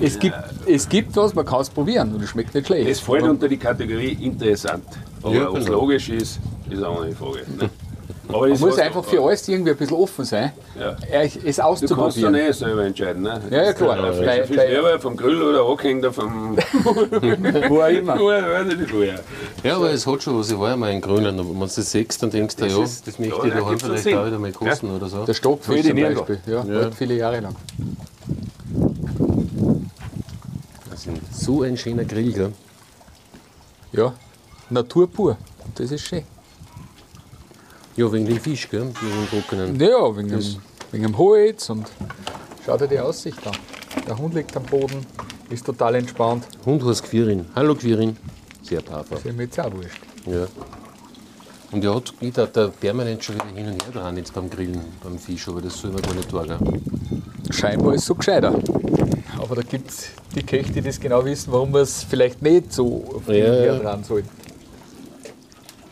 Es 0.02 0.18
gibt, 0.18 0.36
es 0.66 0.90
gibt 0.90 1.16
was, 1.16 1.36
man 1.36 1.46
kann 1.46 1.62
es 1.62 1.70
probieren 1.70 2.14
und 2.16 2.24
es 2.24 2.30
schmeckt 2.30 2.56
nicht 2.56 2.68
schlecht. 2.68 2.90
Das 2.90 3.00
fällt 3.00 3.24
unter 3.24 3.48
die 3.48 3.58
Kategorie 3.58 4.18
interessant. 4.22 4.86
Aber 5.22 5.36
Ja, 5.36 5.50
ob 5.50 5.58
es 5.58 5.66
genau. 5.66 5.80
logisch 5.82 6.10
ist, 6.10 6.40
ist 6.70 6.84
auch 6.84 7.02
eine 7.02 7.14
Frage. 7.14 7.46
Ne? 7.58 7.70
Aber 8.30 8.48
Man 8.48 8.60
muss 8.60 8.80
einfach 8.80 9.04
für 9.04 9.22
alles 9.22 9.48
irgendwie 9.50 9.72
ein 9.72 9.78
bisschen 9.78 9.98
offen 9.98 10.24
sein, 10.24 10.54
Ja. 10.80 10.96
äh, 11.12 11.26
es 11.26 11.34
Du 11.34 11.40
kannst 11.42 11.58
dann 11.60 11.66
auszuprobieren. 11.66 12.36
eh 12.36 12.52
selber 12.54 12.86
entscheiden. 12.86 13.22
Ne? 13.24 13.42
Ja, 13.52 13.64
ja, 13.64 13.74
klar. 13.74 13.98
Bei- 14.02 14.44
Fisch 14.46 14.56
bei- 14.56 14.68
selber 14.68 15.00
vom 15.00 15.18
Grill 15.18 15.42
oder 15.42 15.66
angehängt 15.66 16.06
vom. 16.16 16.58
Wo 17.70 17.82
auch 17.82 17.88
immer. 17.90 18.18
Ja, 19.64 19.76
aber 19.76 19.92
es 19.92 20.08
hat 20.08 20.24
schon 20.24 20.40
was. 20.40 20.50
Ich 20.52 20.58
war 20.58 20.70
ja 20.70 20.78
mal 20.78 20.92
in 20.92 21.02
Grönland. 21.02 21.38
Und 21.40 21.50
wenn 21.50 21.60
du 21.60 21.66
das 21.66 21.76
siehst, 21.92 22.24
dann 22.24 22.30
denkst 22.32 22.56
du, 22.56 22.64
Das 22.64 22.74
ja, 22.74 22.84
ist- 22.84 23.08
das 23.08 23.20
möchte 23.20 23.36
ja, 23.36 23.44
ich 23.46 23.54
da 23.54 23.60
daheim 23.60 23.80
vielleicht 23.80 24.04
Sinn. 24.04 24.18
auch 24.18 24.26
wieder 24.26 24.40
mal 24.40 24.52
kosten 24.54 24.92
oder 24.92 25.08
so. 25.10 25.26
Der 25.26 25.34
Stockfisch 25.34 25.86
zum. 25.86 25.96
Beispiel. 26.00 26.40
Ja, 26.48 26.64
Ja. 26.64 26.92
Viele 26.92 27.16
Jahre 27.16 27.40
lang. 27.42 27.56
Das 30.90 31.06
ist 31.06 31.44
so 31.46 31.64
ein 31.64 31.76
schöner 31.78 32.06
Grill, 32.06 32.32
gell? 32.32 32.54
Ja, 33.92 34.14
Natur 34.70 35.10
pur. 35.10 35.38
Das 35.76 35.92
ist 35.92 36.02
schön. 36.08 36.24
Ja, 37.96 38.12
wegen 38.12 38.26
dem 38.26 38.40
Fisch, 38.40 38.70
gell? 38.70 38.82
Wegen 38.82 38.92
dem 38.92 39.30
Trockenen. 39.30 39.80
Ja, 39.80 40.18
wegen, 40.18 40.30
dem, 40.30 40.56
wegen 40.92 41.04
dem 41.04 41.18
Holz 41.18 41.70
und 41.70 41.86
schau 42.66 42.78
dir 42.78 42.88
die 42.88 43.00
Aussicht 43.00 43.46
an. 43.46 43.54
Der 44.08 44.18
Hund 44.18 44.34
liegt 44.34 44.56
am 44.58 44.64
Boden, 44.64 45.06
ist 45.50 45.66
total 45.66 45.96
entspannt. 45.96 46.46
Hund 46.66 46.84
heißt 46.84 47.04
Quirin. 47.04 47.46
Hallo 47.56 47.76
Quirin. 47.76 48.18
Sehr 48.64 48.82
brav. 48.82 49.06
Das 49.10 49.24
ist 49.24 49.38
mir 49.38 49.44
jetzt 49.44 49.60
auch 49.60 49.72
wurscht. 49.72 50.02
Ja. 50.26 50.48
Und 51.72 51.84
er 51.84 51.96
hat 51.96 52.14
geht 52.20 52.38
da 52.38 52.46
permanent 52.68 53.24
schon 53.24 53.36
wieder 53.36 53.46
hin 53.56 53.68
und 53.68 53.84
her 53.84 53.92
dran 53.94 54.18
jetzt 54.18 54.34
beim 54.34 54.50
Grillen, 54.50 54.82
beim 55.04 55.18
Fisch, 55.20 55.48
aber 55.48 55.62
das 55.62 55.78
soll 55.78 55.92
man 55.92 56.02
gar 56.02 56.14
nicht 56.14 56.30
tun. 56.30 56.48
Gell? 56.48 56.58
Scheinbar 57.52 57.94
ist 57.94 58.02
es 58.02 58.08
so 58.08 58.16
gescheiter. 58.16 58.54
Aber 59.40 59.56
da 59.56 59.62
gibt 59.62 59.90
es 59.90 60.08
die 60.36 60.44
Köche, 60.44 60.72
die 60.72 60.82
das 60.82 61.00
genau 61.00 61.24
wissen, 61.26 61.52
warum 61.52 61.72
man 61.72 61.82
es 61.82 62.04
vielleicht 62.04 62.42
nicht 62.42 62.72
so 62.74 63.22
den 63.28 63.36
Ja, 63.36 63.44
Herd 63.44 63.66
ja. 63.66 63.80
dran 63.80 64.04
soll. 64.04 64.24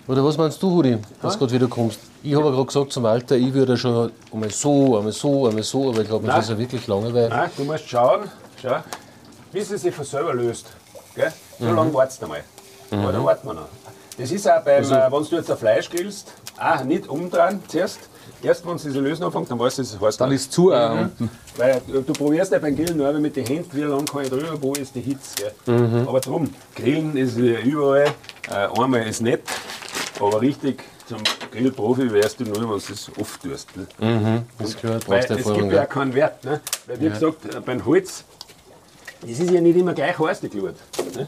Oder 0.08 0.24
was 0.26 0.38
meinst 0.38 0.62
du, 0.62 0.68
Rudi, 0.70 0.98
dass 1.22 1.34
du 1.34 1.40
gerade 1.40 1.54
wieder 1.54 1.68
kommst? 1.68 2.00
Ich 2.24 2.34
habe 2.36 2.46
ja 2.46 2.52
gerade 2.52 2.66
gesagt 2.66 2.92
zum 2.92 3.04
Walter, 3.04 3.36
ich 3.36 3.54
würde 3.54 3.78
schon 3.78 4.12
einmal 4.32 4.50
so, 4.52 4.98
einmal 4.98 5.12
so, 5.14 5.48
einmal 5.48 5.64
so, 5.64 5.90
aber 5.90 6.02
ich 6.02 6.08
glaube, 6.08 6.28
das 6.28 6.46
ist 6.46 6.50
ja 6.52 6.58
wirklich 6.58 6.86
lange, 6.88 7.14
weil 7.14 7.30
Nein, 7.30 7.50
du 7.56 7.64
musst 7.64 7.88
schauen, 7.88 8.22
schau, 8.62 8.78
bis 9.52 9.72
es 9.72 9.82
sich 9.82 9.94
von 9.94 10.06
selber 10.06 10.34
löst. 10.34 10.68
Gell? 11.16 11.32
So 11.60 11.66
Mhm. 11.66 11.76
lange 11.76 11.94
wartest 11.94 12.22
du 12.22 12.28
mal. 12.28 12.44
Aber 12.92 13.12
dann 13.12 13.24
warten 13.24 13.48
wir 13.48 13.54
noch. 13.54 13.68
Das 14.18 14.32
ist 14.32 14.50
auch 14.50 14.62
beim, 14.64 14.76
Also- 14.78 14.96
äh, 14.96 15.12
wenn 15.12 15.24
du 15.24 15.36
jetzt 15.36 15.52
ein 15.52 15.58
Fleisch 15.58 15.90
grillst, 15.90 16.34
auch 16.60 16.84
nicht 16.84 17.08
umdrehen 17.08 17.62
zuerst. 17.68 18.00
Erst 18.44 18.66
wenn 18.68 18.76
es 18.76 18.84
sich 18.84 18.94
lösen 18.96 19.24
anfängt, 19.24 19.50
dann 19.52 19.60
weißt 19.60 19.78
du, 19.78 19.82
es 19.84 20.00
heißt 20.00 20.20
Dann 20.20 20.32
ist 20.32 20.52
zu 20.52 20.74
auch 20.74 20.92
unten. 20.92 21.30
Weil 21.58 21.80
du, 21.88 22.02
probierst 22.14 22.52
ja 22.52 22.58
beim 22.60 22.76
Grillen 22.76 22.98
nur 22.98 23.12
mit 23.14 23.36
den 23.36 23.46
Händen, 23.46 23.70
wie 23.74 23.82
lange 23.82 24.04
kann 24.06 24.24
ich 24.24 24.30
drüber, 24.30 24.58
wo 24.60 24.74
ist 24.74 24.96
die 24.96 25.02
Hitze. 25.02 25.52
Mhm. 25.68 26.08
Aber 26.08 26.20
drum, 26.20 26.50
Grillen 26.76 27.16
ist 27.18 27.38
überall, 27.38 28.08
äh, 28.50 28.82
einmal 28.82 29.08
ist 29.08 29.22
nett, 29.22 29.42
aber 30.22 30.42
richtig 30.42 30.84
zum 31.08 31.18
Grillprofi 31.52 32.12
wärst 32.12 32.40
du 32.40 32.44
nur, 32.46 32.56
wenn 32.58 32.68
du 32.68 32.76
es 32.76 33.12
oft 33.20 33.42
tust. 33.44 33.68
Ne? 33.76 33.88
das 34.58 34.80
gehört, 34.82 35.08
Weil 35.10 35.20
es 35.20 35.28
gibt 35.46 35.72
ja 35.74 35.86
keinen 35.86 36.14
Wert. 36.14 36.44
Ne? 36.46 36.62
Weil 36.88 37.00
wie 37.02 37.10
gesagt, 37.10 37.54
äh, 37.56 37.60
beim 37.60 37.86
Holz, 37.86 38.24
das 39.22 39.30
ist 39.40 39.52
ja 39.52 39.62
nicht 39.62 39.78
immer 39.78 39.94
gleich 39.94 40.18
heiß, 40.18 40.40
die 40.42 40.50
Glut. 40.50 40.76
Ne? 41.16 41.28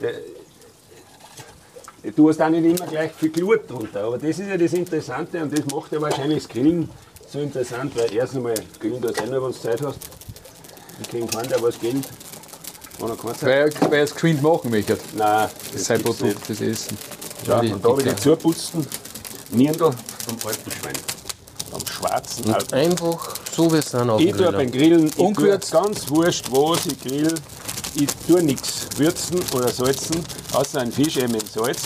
Ja. 0.00 0.10
Du 2.16 2.28
hast 2.28 2.40
auch 2.40 2.48
nicht 2.48 2.64
immer 2.64 2.86
gleich 2.88 3.12
viel 3.12 3.30
Glut 3.30 3.68
drunter. 3.68 4.04
Aber 4.04 4.18
das 4.18 4.38
ist 4.38 4.48
ja 4.48 4.56
das 4.56 4.72
Interessante 4.72 5.42
und 5.42 5.56
das 5.56 5.66
macht 5.74 5.92
ja 5.92 6.00
wahrscheinlich 6.00 6.44
das 6.44 6.48
Grillen 6.48 6.88
so 7.28 7.40
interessant, 7.40 7.94
weil 7.96 8.12
erst 8.14 8.36
einmal 8.36 8.54
Grillen 8.80 9.00
du 9.02 9.08
eh 9.08 9.26
nur, 9.26 9.42
wenn 9.42 9.52
du 9.52 9.58
Zeit 9.58 9.82
hast. 9.82 9.98
Ich 11.02 11.08
kenne 11.10 11.26
keinen, 11.26 11.48
der 11.48 11.60
was 11.62 11.78
grillt. 11.78 12.08
Weil, 13.46 13.52
er- 13.70 13.90
weil 13.90 13.98
er 13.98 14.02
es 14.04 14.12
geschwind 14.14 14.42
machen 14.42 14.70
möchte. 14.70 14.98
Nein, 15.16 15.48
Das 15.66 15.74
ist 15.74 15.86
sein 15.86 16.02
Produkt, 16.02 16.48
das 16.48 16.60
Essen. 16.60 16.96
Ja, 17.46 17.60
die- 17.60 17.72
und 17.72 17.84
da 17.84 17.96
wieder 17.96 18.16
zuputzen, 18.16 18.86
Nierndl 19.50 19.90
vom 20.26 20.36
alten 20.46 20.70
Schwein. 20.70 20.94
Am 21.72 21.86
schwarzen 21.86 22.52
alten. 22.52 22.74
Einfach 22.74 23.34
so 23.54 23.70
wird 23.70 23.84
es 23.84 23.90
dann 23.90 24.08
auf 24.10 24.20
Ich 24.20 24.32
tue 24.32 24.50
beim 24.52 24.70
Grill. 24.70 24.88
Grillen, 24.90 25.06
ich 25.08 25.14
tue 25.14 25.26
Ungewürzt? 25.26 25.70
ganz 25.72 26.08
wurscht, 26.08 26.46
was 26.50 26.86
ich 26.86 27.00
grill. 27.00 27.34
Ich 27.94 28.08
tue 28.26 28.42
nichts 28.42 28.86
würzen 28.96 29.40
oder 29.54 29.68
salzen, 29.68 30.24
außer 30.52 30.80
ein 30.80 30.92
Fisch 30.92 31.16
eben 31.16 31.34
in 31.34 31.46
Salz. 31.46 31.80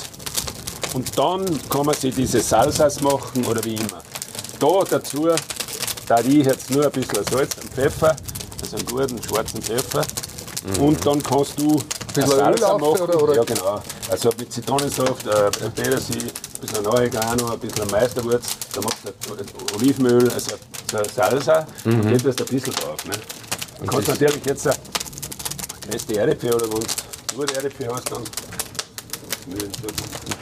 Und 0.94 1.16
dann 1.18 1.44
kann 1.68 1.87
man 1.87 1.94
sich 1.94 2.14
diese 2.14 2.40
Salsas 2.40 3.00
machen 3.00 3.44
oder 3.46 3.64
wie 3.64 3.74
immer. 3.74 4.03
Da 4.59 4.85
dazu, 4.88 5.29
da 6.07 6.20
ich 6.20 6.44
jetzt 6.44 6.70
nur 6.70 6.85
ein 6.85 6.92
bisschen 6.92 7.24
Salz 7.31 7.55
und 7.62 7.72
Pfeffer, 7.72 8.14
also 8.61 8.76
einen 8.76 8.87
guten 8.87 9.22
schwarzen 9.22 9.62
Pfeffer. 9.62 10.05
Und 10.79 11.05
dann 11.07 11.22
kannst 11.22 11.59
du 11.59 11.81
Bisschen 12.14 12.31
Öl 12.33 12.38
machen. 12.61 12.83
oder- 12.83 13.22
oder? 13.22 13.35
Ja, 13.37 13.44
genau. 13.44 13.83
Also 14.11 14.31
mit 14.38 14.53
Zitronensaft, 14.53 15.27
äh, 15.27 15.51
Petersil, 15.70 16.22
ein 16.25 16.61
bisschen 16.61 16.87
Oregano, 16.87 17.53
ein 17.53 17.59
bisschen 17.59 17.90
Meisterwurz. 17.90 18.44
Dann 18.75 18.85
machst 18.85 18.98
du 19.05 19.77
Olivenöl, 19.77 20.31
also 20.31 20.57
so 20.90 20.96
eine 20.98 21.09
Salsa. 21.09 21.66
Und 21.85 22.12
das 22.12 22.22
tust 22.22 22.40
du 22.40 22.44
ein 22.44 22.48
bisschen 22.61 22.75
drauf. 22.75 23.05
Ne? 23.07 23.12
Dann 23.79 23.87
kannst 23.88 24.09
du 24.09 24.12
natürlich 24.12 24.44
jetzt 24.46 24.66
eine 24.66 24.77
größte 25.90 26.16
Erdäpfel 26.18 26.55
oder 26.55 26.64
wenn 26.64 26.81
du 26.81 26.87
nur 27.37 27.46
die 27.46 27.55
Erdäpfel 27.55 27.88
hast, 27.92 28.11
dann. 28.12 28.22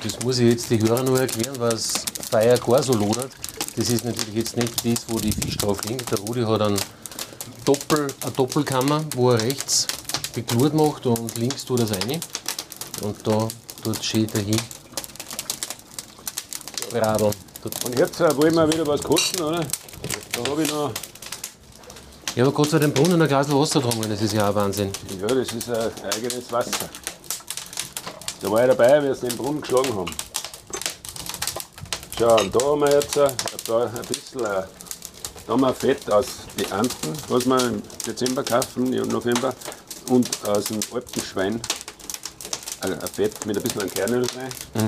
Das 0.02 0.20
muss 0.22 0.38
ich 0.38 0.50
jetzt 0.50 0.70
die 0.70 0.80
Hörer 0.80 1.02
noch 1.02 1.18
erklären, 1.18 1.54
was 1.58 1.92
Feier 2.30 2.58
gar 2.58 2.82
so 2.82 2.92
lodert. 2.92 3.30
Das 3.76 3.88
ist 3.88 4.04
natürlich 4.04 4.34
jetzt 4.34 4.56
nicht 4.56 4.72
das, 4.84 5.04
wo 5.08 5.18
die 5.18 5.32
Fisch 5.32 5.56
drauf 5.56 5.78
liegen. 5.84 6.04
Der 6.10 6.18
Rudi 6.18 6.42
hat 6.42 6.60
einen 6.60 6.78
Doppel, 7.64 8.08
eine 8.22 8.32
Doppelkammer, 8.32 9.04
wo 9.14 9.30
er 9.30 9.40
rechts 9.40 9.86
die 10.36 10.42
macht 10.76 11.06
und 11.06 11.36
links 11.38 11.64
tut 11.64 11.80
es 11.80 11.90
rein. 11.90 12.20
Und 13.02 13.26
da 13.26 13.48
tut 13.82 14.04
schön 14.04 14.26
dahin. 14.26 14.60
Bradeln. 16.90 17.32
Dort- 17.62 17.84
Und 17.84 17.98
jetzt 17.98 18.20
äh, 18.20 18.36
wollen 18.36 18.54
wir 18.54 18.68
wieder 18.72 18.86
was 18.86 19.02
kosten, 19.02 19.42
oder? 19.42 19.60
Da 20.32 20.50
habe 20.50 20.62
ich 20.62 20.70
noch. 20.70 20.92
Ja, 22.34 22.44
aber 22.44 22.52
Gott 22.52 22.70
sei 22.70 22.78
Dank 22.78 22.94
Brunnen 22.94 23.20
ein 23.20 23.28
Glas 23.28 23.50
Wasser 23.50 23.80
getrunken, 23.80 24.08
das 24.08 24.22
ist 24.22 24.32
ja 24.32 24.48
auch 24.48 24.54
Wahnsinn. 24.54 24.90
Ja, 25.20 25.26
das 25.26 25.52
ist 25.52 25.68
ein 25.68 25.90
eigenes 26.14 26.50
Wasser. 26.52 26.88
Da 28.40 28.50
war 28.50 28.62
ich 28.62 28.68
dabei, 28.76 29.02
wie 29.02 29.14
sie 29.14 29.28
den 29.28 29.36
Brunnen 29.36 29.60
geschlagen 29.60 29.94
haben. 29.94 30.14
Schau, 32.18 32.36
und 32.40 32.54
da 32.54 32.64
haben 32.66 32.80
wir 32.80 32.92
jetzt 32.92 33.18
ein, 33.18 33.32
da 33.66 33.84
ein 33.84 33.92
bisschen 34.06 34.40
äh, 34.44 34.62
da 35.46 35.52
haben 35.54 35.60
wir 35.62 35.74
Fett 35.74 36.10
aus 36.10 36.26
den 36.58 36.70
Anden, 36.70 36.90
was 37.28 37.46
wir 37.46 37.60
im 37.66 37.82
Dezember 38.06 38.44
kaufen, 38.44 38.92
im 38.92 39.08
November, 39.08 39.52
und 40.10 40.28
aus 40.46 40.64
dem 40.64 40.80
alten 40.92 41.20
Schwein. 41.20 41.60
Ein 42.80 42.98
Fett 43.12 43.46
mit 43.46 43.56
ein 43.56 43.62
bisschen 43.62 43.82
an 43.82 43.90
Kernöl 43.90 44.26
rein. 44.36 44.84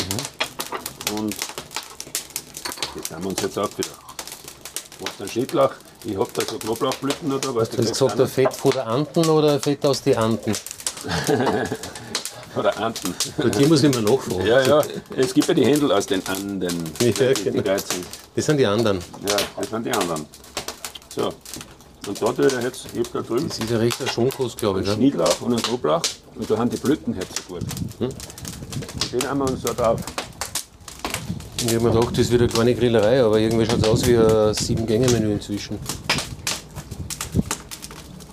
Und 1.16 1.36
das 2.96 3.10
haben 3.10 3.24
wir 3.24 3.30
uns 3.30 3.40
jetzt 3.40 3.58
auch 3.58 3.70
wieder. 3.78 3.90
Was 5.00 5.16
dann 5.18 5.28
Schnittlauch? 5.28 5.72
Ich 6.04 6.16
hab 6.16 6.32
da 6.34 6.42
so 6.44 6.58
Knoblauchblüten 6.58 7.30
da, 7.30 7.54
weißt 7.54 7.74
Du 7.74 7.78
hast 7.78 7.90
gesagt, 7.90 8.20
ein 8.20 8.26
Fett 8.26 8.54
von 8.54 8.72
der 8.72 8.86
Anden 8.86 9.28
oder 9.28 9.52
ein 9.52 9.60
Fett 9.60 9.84
aus 9.86 10.02
den 10.02 10.16
Anden? 10.16 10.54
Oder 12.54 12.76
Anden. 12.76 13.14
Bei 13.38 13.48
dir 13.48 13.66
muss 13.66 13.82
ich 13.82 13.94
mal 13.94 14.02
nachfragen. 14.02 14.46
Ja, 14.46 14.60
ja, 14.60 14.82
es 15.16 15.32
gibt 15.32 15.48
ja 15.48 15.54
die 15.54 15.64
Händel 15.64 15.90
aus 15.90 16.04
den 16.04 16.24
Anden. 16.26 16.84
Ja, 17.00 17.10
die, 17.10 17.34
die 17.34 17.50
genau. 17.50 17.78
sind. 17.78 18.04
Das 18.36 18.44
sind 18.44 18.58
die 18.58 18.66
anderen. 18.66 18.98
Ja, 19.26 19.36
das 19.56 19.70
sind 19.70 19.86
die 19.86 19.90
anderen. 19.90 20.26
So, 21.08 21.32
und 22.06 22.20
da 22.20 22.32
tue 22.32 22.46
ich 22.46 22.52
jetzt, 22.52 22.86
ich 22.92 23.00
hab 23.00 23.12
da 23.12 23.20
drüben 23.22 23.48
Das 23.48 23.58
ist 23.58 24.00
ein 24.00 24.08
Schonkost, 24.08 24.58
glaube 24.58 24.80
ich. 24.82 24.88
einen 24.88 25.00
Gell? 25.00 25.10
Schnittlauch 25.10 25.40
und 25.42 25.52
einen 25.52 25.62
Knoblauch 25.62 26.02
und 26.34 26.50
da 26.50 26.58
haben 26.58 26.70
die 26.70 26.76
Blüten 26.76 27.14
jetzt 27.14 27.36
so 27.36 27.54
gut. 27.54 27.62
Hm? 27.98 28.08
Und 28.08 29.12
den 29.12 29.28
haben 29.28 29.38
wir 29.38 29.48
uns 29.50 29.62
da 29.62 29.72
drauf. 29.72 30.00
Ich 31.64 31.74
habe 31.74 31.80
mir 31.80 31.92
gedacht, 31.92 32.18
das 32.18 32.30
wird 32.30 32.42
eine 32.42 32.50
kleine 32.50 32.74
Grillerei, 32.74 33.22
aber 33.22 33.38
irgendwie 33.38 33.64
schaut 33.66 33.78
es 33.78 33.84
aus 33.84 34.06
wie 34.06 34.16
ein 34.16 34.52
Sieben-Gänge-Menü 34.52 35.32
inzwischen. 35.32 35.78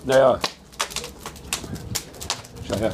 Naja, 0.04 0.38
schau 2.68 2.76
her. 2.76 2.92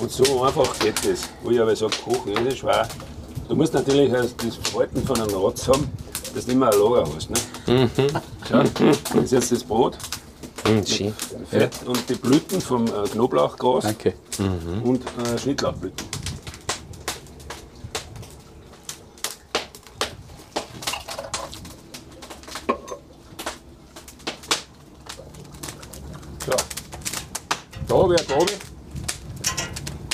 Und 0.00 0.10
so 0.10 0.42
einfach 0.42 0.78
geht 0.80 0.96
das. 0.98 1.20
Wo 1.42 1.50
ich 1.50 1.60
aber 1.60 1.76
sage, 1.76 1.94
Kochen 2.04 2.32
ist 2.32 2.42
nicht 2.42 2.58
schwer. 2.58 2.88
Du 3.48 3.54
musst 3.54 3.72
natürlich 3.72 4.10
das 4.10 4.34
das 4.36 4.56
Verhalten 4.56 5.06
von 5.06 5.20
einem 5.20 5.34
Ratz 5.36 5.68
haben, 5.68 5.88
dass 6.36 6.44
du 6.44 6.52
immer 6.52 6.70
ein 6.70 6.78
Lager 6.78 7.08
hast. 7.14 7.30
Ne? 7.30 7.36
Mhm. 7.66 7.90
Schau, 8.46 8.62
das 9.14 9.24
ist 9.24 9.32
jetzt 9.32 9.52
das 9.52 9.64
Brot. 9.64 9.96
Hm, 10.64 10.86
schön. 10.86 11.14
Fett 11.48 11.72
und 11.86 12.08
die 12.08 12.14
Blüten 12.14 12.60
vom 12.60 12.86
äh, 12.86 13.08
Knoblauchgras 13.10 13.84
Danke. 13.84 14.14
und 14.84 15.02
äh, 15.02 15.38
Schnittlauchblüten. 15.38 16.06
So. 26.44 26.52
Da 27.88 27.94
habe 27.94 28.14
ich 28.14 28.20
eine 28.20 28.28
Gabe. 28.28 28.52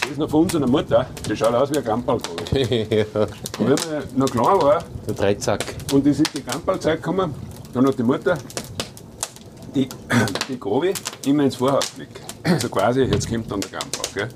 Das 0.01 0.11
ist 0.11 0.19
noch 0.19 0.31
von 0.31 0.43
unserer 0.43 0.67
Mutter. 0.67 1.07
Die 1.29 1.37
schaut 1.37 1.55
aus 1.55 1.71
wie 1.73 1.79
ein 1.79 1.85
Gampalgabe. 1.85 2.43
ja, 2.53 3.23
Und 3.59 3.69
wenn 3.69 3.91
man 3.91 4.09
noch 4.15 4.27
klein 4.31 4.63
war, 4.63 4.85
der 5.09 5.15
Dreizack. 5.15 5.82
Und 5.92 6.07
es 6.07 6.20
ist 6.20 6.37
die 6.37 6.42
Gampelzeit 6.42 6.96
gekommen, 7.02 7.35
dann 7.72 7.87
hat 7.87 7.98
die 7.98 8.02
Mutter 8.02 8.37
die, 9.74 9.88
die 10.48 10.59
Gabe 10.59 10.92
immer 11.26 11.44
ins 11.44 11.57
Vorhaus 11.57 11.92
gelegt. 11.94 12.20
Also 12.42 12.68
quasi, 12.68 13.02
jetzt 13.02 13.28
kommt 13.28 13.50
dann 13.50 13.61
der. 13.61 13.81
Gell? 14.14 14.28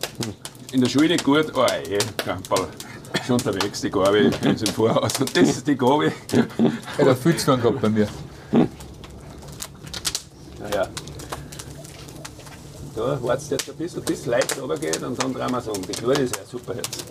In 0.73 0.81
der 0.81 0.89
Schule 0.89 1.17
gut, 1.19 1.53
oh 1.55 1.65
ey, 1.65 1.99
Gampel. 2.25 2.69
schon 3.27 3.35
unterwegs, 3.35 3.81
die 3.81 3.91
Gabe 3.91 4.19
ist 4.19 4.67
im 4.67 4.75
Vorhaus. 4.75 5.19
Und 5.19 5.37
das 5.37 5.49
ist 5.49 5.67
die 5.67 5.77
Gabe. 5.77 6.13
Ja, 6.99 7.13
es 7.13 7.47
noch 7.47 7.61
gehabt 7.61 7.81
bei 7.81 7.89
mir. 7.89 8.09
Naja. 10.61 10.89
Da 12.95 13.23
wartet 13.23 13.51
jetzt 13.51 13.69
ein 13.69 13.77
bisschen, 13.77 14.03
bis 14.03 14.21
es 14.21 14.27
leicht 14.27 14.61
runtergeht 14.61 15.03
und 15.03 15.23
dann 15.23 15.35
drehen 15.35 15.51
wir 15.51 15.59
es 15.59 15.69
um. 15.69 15.83
Die 15.83 15.93
Kleine 15.93 16.21
ist 16.21 16.37
ja 16.37 16.45
super 16.45 16.75
jetzt. 16.75 17.05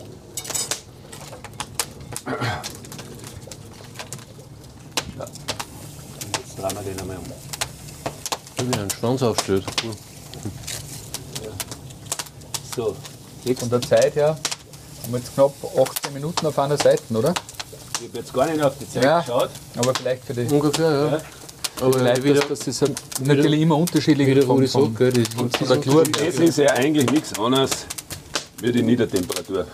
Ja. 5.18 5.26
Jetzt 6.38 6.55
drehen 6.70 6.86
wir 6.86 6.92
den 6.94 7.00
einmal 7.02 7.18
um. 7.18 7.26
Wie 8.72 8.78
einen 8.80 8.90
Schwanz 8.92 9.22
aufstellt. 9.24 9.66
Cool. 9.84 9.94
So, 12.76 12.96
Von 13.58 13.70
der 13.70 13.82
Zeit 13.82 14.16
her 14.16 14.30
haben 15.04 15.12
wir 15.14 15.20
jetzt 15.20 15.34
knapp 15.34 15.54
18 15.78 16.14
Minuten 16.14 16.46
auf 16.46 16.58
einer 16.60 16.78
Seite, 16.78 17.02
oder? 17.14 17.34
ich 18.02 18.08
habe 18.10 18.18
jetzt 18.18 18.34
gar 18.34 18.46
nicht 18.48 18.62
auf 18.62 18.74
die 18.78 18.90
Zeit 18.90 19.04
Ja. 19.04 19.20
geschaut. 19.22 19.50
Aber 19.78 19.94
vielleicht 19.96 20.26
für 20.26 20.34
die 20.34 20.54
Ungefähr, 20.54 20.92
ja. 20.92 21.08
Ja. 21.12 21.22
Aber 21.82 22.00
Leute, 22.00 22.24
wieder, 22.24 22.40
das, 22.42 22.60
das 22.60 22.68
ist 22.68 22.82
halt 22.82 22.96
natürlich 23.22 23.62
immer 23.62 23.78
unterschiedlich. 23.78 24.28
wie 24.28 24.34
der 24.36 24.44
vom- 24.44 24.66
vom- 24.68 24.96
das 24.98 25.14
der 25.14 25.78
ist 25.78 25.82
Klur. 25.82 26.04
Das 26.04 26.36
ist 26.36 26.58
ja 26.58 26.72
eigentlich 26.72 27.10
nichts 27.12 27.38
anderes 27.38 27.72
wie 28.62 28.72
die 28.72 28.82
Niedertemperatur. 28.84 29.68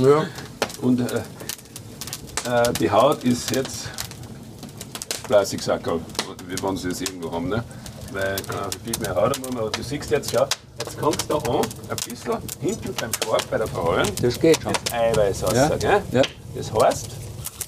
Ja. 0.00 0.26
Und 0.82 1.00
äh, 1.00 1.22
äh, 2.50 2.72
die 2.74 2.90
Haut 2.90 3.22
ist 3.24 3.50
jetzt 3.54 3.88
Plastiksackerl, 5.24 6.00
wie 6.48 6.62
wenn 6.62 6.76
sie 6.76 6.88
es 6.88 7.00
irgendwo 7.00 7.30
haben. 7.32 7.48
Ne? 7.48 7.62
Weil 8.12 8.34
äh, 8.36 8.38
viel 8.84 8.98
mehr 9.00 9.14
Haut 9.14 9.36
haben 9.36 9.54
wir. 9.54 9.60
Aber 9.60 9.70
du 9.70 9.82
siehst 9.82 10.10
jetzt, 10.10 10.32
schau, 10.32 10.46
jetzt 10.78 10.98
kommst 10.98 11.22
du 11.22 11.38
da 11.38 11.50
an, 11.50 11.60
ein 11.88 11.96
bisschen 12.08 12.36
hinten 12.60 12.94
beim 12.94 13.10
Schwarz 13.24 13.44
bei 13.50 13.58
der 13.58 13.66
Verheuern, 13.66 14.08
Das 14.20 14.38
geht 14.38 14.62
schon. 14.62 14.72
das 14.72 14.92
Eiweiß 14.92 15.42
raus. 15.44 15.52
Ja. 15.54 15.68
Gell? 15.76 16.02
Ja. 16.12 16.22
Das 16.54 16.72
heißt, 16.72 17.06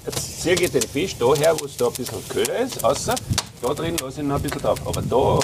jetzt 0.06 0.42
ziehe 0.42 0.54
ich 0.54 0.70
den 0.70 0.82
Fisch 0.82 1.16
da 1.18 1.34
her, 1.34 1.54
wo 1.58 1.64
es 1.64 1.76
da 1.76 1.86
ein 1.86 1.92
bisschen 1.94 2.28
köder 2.28 2.58
ist, 2.58 2.84
außer 2.84 3.14
da 3.62 3.74
drin 3.74 3.96
lasse 4.02 4.20
ich 4.20 4.26
noch 4.26 4.36
ein 4.36 4.42
bisschen 4.42 4.60
drauf. 4.60 4.78
Aber 4.84 5.00
da, 5.00 5.08
schau, 5.08 5.40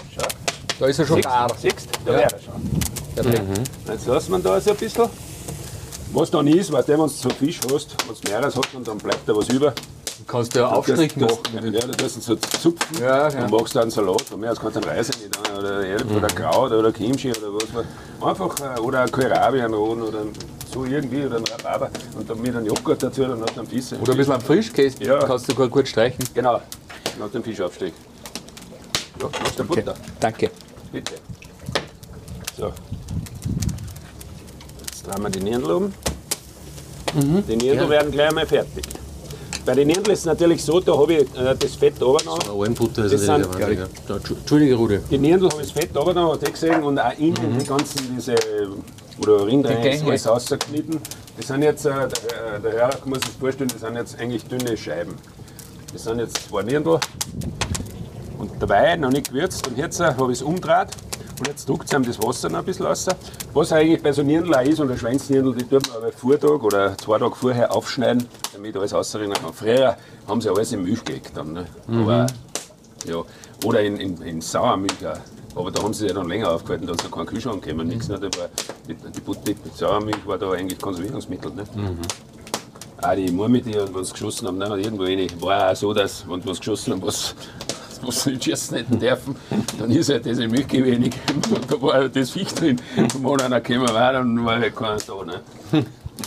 Da 0.79 0.87
ist 0.87 0.99
er 0.99 1.07
schon 1.07 1.17
siehst, 1.17 1.29
gar. 1.29 1.57
siehst, 1.59 1.89
da 2.05 2.13
Ja. 2.13 2.19
wäre 2.19 2.33
er 2.33 2.41
schon. 2.41 2.71
Perfekt. 3.15 3.71
Jetzt 3.89 4.07
lassen 4.07 4.33
wir 4.33 4.39
da 4.41 4.61
so 4.61 4.71
ein 4.71 4.77
bisschen. 4.77 5.09
Was 6.13 6.31
dann 6.31 6.47
ist, 6.49 6.73
weil 6.73 6.87
wenn 6.89 6.97
du 6.99 7.07
so 7.09 7.31
Fisch 7.31 7.61
hast, 7.73 7.95
wenn 8.07 8.15
du 8.15 8.29
mehreres 8.29 8.57
hast 8.57 8.75
und 8.75 8.87
dann 8.87 8.99
bleibt 8.99 9.29
da 9.29 9.35
was 9.37 9.49
über. 9.49 9.73
Du 10.21 10.25
kannst 10.27 10.55
ja 10.55 10.69
Aufstrich 10.69 11.15
das, 11.15 11.31
machen. 11.31 11.73
Ja, 11.73 11.81
du 11.81 11.93
tust 11.97 12.23
so 12.23 12.37
zupfen. 12.37 12.99
Ja, 13.01 13.29
ja. 13.29 13.31
Dann 13.31 13.51
machst 13.51 13.75
du 13.75 13.81
einen 13.81 13.91
Salat. 13.91 14.21
Von 14.23 14.39
mir 14.41 14.53
aus 14.53 14.61
kannst 14.61 14.77
du 14.77 14.81
einen 14.81 14.91
Reis 14.91 15.09
nicht 15.09 15.59
oder 15.59 15.85
Erdäpfel 15.87 16.17
oder 16.19 16.27
Kraut 16.29 16.73
oder 16.73 16.93
Kimchi 16.93 17.31
oder 17.31 17.49
was. 17.55 17.85
Einfach, 18.29 18.77
äh, 18.77 18.81
oder 18.81 19.01
ein 19.03 19.11
Kohlrabi, 19.11 19.63
einen 19.63 19.75
rohen 19.75 20.03
oder 20.03 20.21
so 20.73 20.85
irgendwie, 20.85 21.25
oder 21.25 21.37
einen 21.37 21.47
Rhabarber. 21.47 21.91
Und 22.17 22.29
dann 22.29 22.41
mit 22.41 22.55
einem 22.55 22.67
Joghurt 22.67 23.03
dazu, 23.03 23.23
dann 23.23 23.41
hast 23.41 23.57
du 23.57 23.61
einen 23.61 23.69
Fisch. 23.71 23.99
Oder 23.99 24.13
ein 24.13 24.19
bisschen 24.19 24.33
am 24.35 24.41
Frischkäse 24.43 25.03
Ja. 25.03 25.25
kannst 25.25 25.49
du 25.51 25.69
gut 25.69 25.89
streichen. 25.89 26.23
Genau, 26.35 26.61
dann 27.19 27.19
du 27.19 27.29
den 27.39 27.43
Fischaufstrich. 27.43 27.95
Ja, 29.21 29.27
machst 29.43 29.59
du 29.59 29.63
Okay. 29.65 29.81
Butter. 29.81 29.95
Danke. 30.21 30.51
Bitte. 30.93 31.15
So. 32.59 32.73
Jetzt 34.87 35.07
drehen 35.07 35.23
wir 35.23 35.31
die 35.31 35.41
Nierndl 35.41 35.71
um. 35.73 35.93
Die 37.15 37.57
Nierndl 37.57 37.89
werden 37.89 38.13
gleich 38.13 38.33
mal 38.33 38.47
fertig. 38.47 38.85
Bei 39.71 39.77
den 39.77 39.87
Nierndl 39.87 40.11
ist 40.11 40.19
es 40.21 40.25
natürlich 40.25 40.65
so, 40.65 40.81
da 40.81 40.99
habe 40.99 41.15
ich 41.15 41.21
äh, 41.39 41.55
das 41.57 41.77
Fett 41.77 42.03
runtergenommen. 42.03 42.61
Almbutter 42.61 43.05
ist 43.05 43.13
Das 43.15 43.21
sind- 43.21 43.39
der 43.45 43.55
Wahnsinn. 43.55 43.87
Ja. 44.09 44.17
Entschu- 44.17 44.35
Entschuldige, 44.37 44.75
Rudi. 44.75 44.99
Die 45.09 45.17
Nierndl 45.17 45.49
habe 45.49 45.63
ich 45.63 45.73
das 45.73 45.81
Fett 45.81 45.95
du 45.95 46.01
eh 46.01 46.51
gesehen, 46.51 46.83
und 46.83 46.99
auch 46.99 47.17
innen 47.17 47.57
die 47.57 47.65
ganzen, 47.65 48.01
diese, 48.17 48.35
oder 49.23 49.47
Rindereien, 49.47 49.81
Gänge. 49.81 50.05
alles 50.09 50.27
rausgeschnitten. 50.29 51.01
Das 51.37 51.47
sind 51.47 51.63
jetzt, 51.63 51.87
äh, 51.87 51.91
der, 51.91 52.57
äh, 52.57 52.61
der 52.61 52.73
Herr 52.73 52.91
muss 53.05 53.21
sich 53.21 53.31
vorstellen, 53.39 53.71
das 53.73 53.81
sind 53.83 53.95
jetzt 53.95 54.19
eigentlich 54.19 54.45
dünne 54.47 54.77
Scheiben. 54.77 55.15
Das 55.93 56.03
sind 56.03 56.19
jetzt 56.19 56.49
zwei 56.49 56.65
Nierndl 56.65 56.99
und 58.41 58.51
dabei 58.59 58.97
noch 58.97 59.11
nicht 59.13 59.29
gewürzt. 59.29 59.69
Und 59.69 59.79
jetzt 59.79 60.01
äh, 60.01 60.07
habe 60.07 60.33
ich 60.33 60.39
es 60.39 60.43
umgedreht 60.43 60.89
und 61.41 61.49
jetzt 61.49 61.69
drückt 61.69 61.87
es 61.87 61.95
einem 61.95 62.05
das 62.05 62.23
Wasser 62.23 62.49
noch 62.51 62.59
ein 62.61 62.65
bisschen 62.67 62.87
raus. 62.87 63.07
Was 63.55 63.73
eigentlich 63.73 64.03
bei 64.03 64.13
so 64.13 64.23
Nierndl 64.23 64.55
auch 64.55 64.61
ist, 64.63 64.79
und 64.79 64.89
der 64.89 64.97
Schweinsnierndl, 64.99 65.55
die 65.55 65.65
tut 65.65 65.89
man 65.89 65.97
aber 65.97 66.13
Vortag 66.13 66.63
oder 66.63 66.97
zwei 66.99 67.19
Tage 67.19 67.35
vorher 67.35 67.75
aufschneiden, 67.75 68.27
damit 68.53 68.77
alles 68.77 68.93
rausrinnen 68.93 69.33
kann. 69.33 69.53
Früher 69.55 69.97
haben 70.29 70.41
sie 70.41 70.51
alles 70.51 70.71
in 70.73 70.83
Milch 70.83 71.03
gelegt 71.03 71.33
dann. 71.35 71.55
Ne? 71.55 71.67
Aber, 71.89 72.27
ja. 73.07 73.23
Oder 73.65 73.81
in, 73.81 73.97
in, 73.97 74.21
in 74.23 74.41
Sauermilch 74.41 75.05
auch. 75.07 75.17
Aber 75.57 75.71
da 75.73 75.83
haben 75.83 75.93
sie 75.95 76.07
ja 76.07 76.13
dann 76.13 76.29
länger 76.29 76.51
aufgehalten, 76.53 76.87
da 76.87 76.93
ist 76.93 77.03
noch 77.03 77.11
kein 77.11 77.27
Kühlschrank 77.27 77.63
gekommen, 77.65 77.89
nichts. 77.89 78.07
Ne? 78.09 78.21
Da 78.21 78.29
war, 78.39 78.49
die, 78.87 78.95
die, 78.95 79.21
Butter- 79.21 79.41
die 79.53 79.57
Sauermilch 79.75 80.25
war 80.27 80.39
da 80.39 80.53
eigentlich 80.53 80.79
Konservierungsmittel. 80.79 81.51
Ne? 81.53 81.65
Auch 83.03 83.15
die 83.15 83.33
Murmelte, 83.33 83.83
und 83.83 83.95
wenn 83.95 84.05
sie 84.05 84.13
geschossen 84.13 84.47
haben, 84.47 84.59
ne, 84.59 84.67
irgendwo 84.77 85.05
eine, 85.05 85.27
war 85.41 85.73
auch 85.73 85.77
so, 85.77 85.95
dass, 85.95 86.29
wenn 86.29 86.43
sie 86.43 86.49
was 86.49 86.59
geschossen 86.59 86.93
haben, 86.93 87.03
was, 87.03 87.35
was 88.03 88.23
sie 88.25 88.31
nicht 88.31 88.45
schießen 88.45 88.77
hätten 88.77 88.99
dürfen, 88.99 89.37
dann 89.79 89.91
ist 89.91 90.09
halt 90.11 90.25
diese 90.25 90.47
Milch 90.49 90.73
wenig. 90.73 91.15
da 91.69 91.81
war 91.83 91.95
halt 91.95 92.17
das 92.17 92.31
Viech 92.31 92.53
drin. 92.55 92.81
Und 92.97 93.25
wenn 93.25 93.41
einer 93.41 93.61
gekommen 93.61 93.89
war, 93.95 94.13
dann 94.13 94.45
war 94.45 94.59
halt 94.59 94.75
keiner 94.77 94.99
da. 94.99 95.25
Ne? 95.25 95.85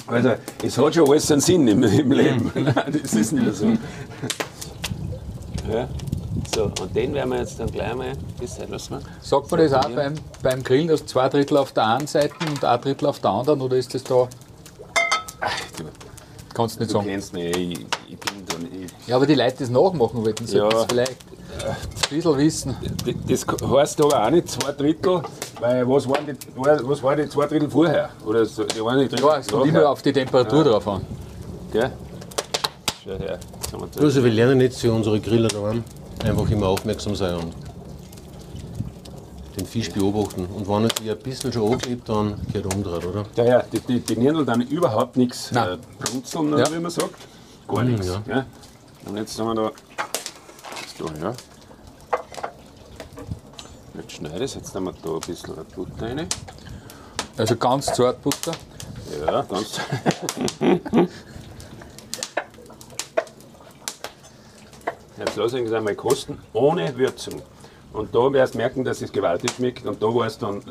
Also, 0.07 0.31
es 0.63 0.77
hat 0.77 0.95
schon 0.95 1.09
alles 1.09 1.31
einen 1.31 1.41
Sinn 1.41 1.67
im, 1.67 1.83
im 1.83 2.12
Leben. 2.12 2.51
Nein, 2.55 2.99
das 3.01 3.13
ist 3.13 3.31
nicht 3.31 3.53
so. 3.55 3.67
Ja. 5.71 5.88
So, 6.53 6.63
und 6.81 6.95
den 6.95 7.13
werden 7.13 7.29
wir 7.31 7.39
jetzt 7.39 7.59
dann 7.59 7.71
gleich 7.71 7.93
mal, 7.95 8.13
das 8.41 8.57
lassen. 8.67 8.97
Sagt 9.21 9.51
man 9.51 9.59
das 9.59 9.73
auch 9.73 9.89
beim, 9.89 10.15
beim 10.41 10.63
Grillen, 10.63 10.88
dass 10.88 11.05
zwei 11.05 11.29
Drittel 11.29 11.57
auf 11.57 11.71
der 11.73 11.88
einen 11.88 12.07
Seite 12.07 12.33
und 12.49 12.63
ein 12.65 12.81
Drittel 12.81 13.07
auf 13.07 13.19
der 13.19 13.29
anderen? 13.31 13.62
Oder 13.62 13.77
ist 13.77 13.93
das 13.93 14.03
da, 14.03 14.27
Ach, 15.39 15.51
du, 15.77 15.83
kannst 16.53 16.75
du 16.75 16.79
nicht 16.81 16.89
du 16.91 16.97
sagen. 16.97 17.07
kennst 17.07 17.33
mich, 17.33 17.55
ich, 17.55 17.79
ich 18.09 18.17
bin 18.19 18.43
da 18.47 18.57
nicht. 18.57 18.93
Ja, 19.07 19.15
aber 19.17 19.27
die 19.27 19.36
Leute, 19.36 19.57
die 19.57 19.63
es 19.65 19.69
nachmachen 19.69 20.23
wollten, 20.25 20.47
sollten 20.47 20.75
Ja. 20.75 20.81
es 20.81 20.86
vielleicht 20.89 21.17
ein 21.65 22.09
bisschen 22.09 22.37
wissen. 22.37 22.75
Das 23.27 23.45
heißt 23.69 24.01
aber 24.01 24.25
auch 24.25 24.29
nicht 24.29 24.49
zwei 24.49 24.71
Drittel, 24.71 25.21
weil 25.59 25.87
was 25.87 26.07
waren 26.07 26.25
die, 26.25 26.33
was 26.55 27.01
waren 27.03 27.17
die 27.17 27.29
zwei 27.29 27.45
Drittel 27.47 27.69
vorher? 27.69 28.09
Oder 28.25 28.45
so, 28.45 28.63
die 28.63 28.83
waren 28.83 28.99
die 28.99 29.07
Drittel 29.07 29.25
Ja, 29.25 29.37
es 29.37 29.47
kommt 29.47 29.67
immer 29.67 29.89
auf 29.89 30.01
die 30.01 30.13
Temperatur 30.13 30.63
drauf 30.63 30.87
an. 30.87 31.01
Gell? 31.71 31.91
Schau 33.03 33.17
her. 33.17 33.39
Also 33.99 34.23
wir 34.23 34.31
lernen 34.31 34.61
jetzt 34.61 34.79
für 34.81 34.91
unsere 34.93 35.19
Griller 35.19 35.47
daheim 35.49 35.83
einfach 36.23 36.49
immer 36.49 36.67
aufmerksam 36.67 37.15
sein 37.15 37.35
und 37.35 37.53
den 39.57 39.65
Fisch 39.65 39.91
beobachten. 39.91 40.45
Und 40.45 40.67
wenn 40.67 40.83
er 40.85 40.89
sich 40.97 41.09
ein 41.11 41.17
bisschen 41.19 41.53
schon 41.53 41.73
anklebt, 41.73 42.07
dann 42.09 42.35
geht 42.51 42.65
er 42.65 42.75
umdreht, 42.75 43.05
oder? 43.05 43.23
Ja, 43.35 43.43
ja, 43.43 43.63
die, 43.71 43.79
die, 43.81 43.99
die 43.99 44.15
Nierndl 44.15 44.45
dann 44.45 44.61
überhaupt 44.61 45.15
nichts 45.17 45.51
äh, 45.51 45.77
brunzeln, 45.99 46.57
Ja. 46.57 46.71
wie 46.73 46.79
man 46.79 46.91
sagt. 46.91 47.15
Gar 47.67 47.83
nichts. 47.83 48.07
ja. 48.27 48.45
Und 49.05 49.17
jetzt 49.17 49.39
haben 49.39 49.47
wir 49.47 49.55
da. 49.55 49.71
Jetzt 50.97 51.01
da, 51.21 51.27
ja. 51.27 51.34
Jetzt 53.95 54.12
schneide 54.12 54.38
ich 54.38 54.43
es, 54.43 54.56
jetzt 54.56 54.75
haben 54.75 54.86
wir 54.86 54.93
da 54.93 55.10
ein 55.13 55.19
bisschen 55.19 55.56
Butter 55.75 56.01
rein. 56.06 56.27
Also 57.38 57.56
ganz 57.56 57.88
zart 57.88 58.21
Butter. 58.21 58.51
Ja, 59.25 59.41
ganz. 59.43 59.79
Jetzt 65.17 65.36
lasse 65.36 65.60
ich 65.60 65.67
es 65.67 65.73
einmal 65.73 65.95
kosten, 65.95 66.39
ohne 66.53 66.95
Würzung. 66.97 67.41
Und 67.93 68.13
da 68.15 68.34
wirst 68.34 68.56
du 68.56 68.58
merken, 68.58 68.84
dass 68.84 69.01
es 69.01 69.12
gewaltig 69.12 69.51
schmeckt. 69.51 69.86
Und 69.86 70.01
da 70.01 70.08
weißt 70.08 70.41
du 70.41 70.45
dann, 70.47 70.63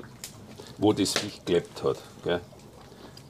wo 0.78 0.92
das 0.92 1.12
Viech 1.12 1.44
gelebt 1.44 1.82
hat. 1.84 1.98
Gell? 2.24 2.40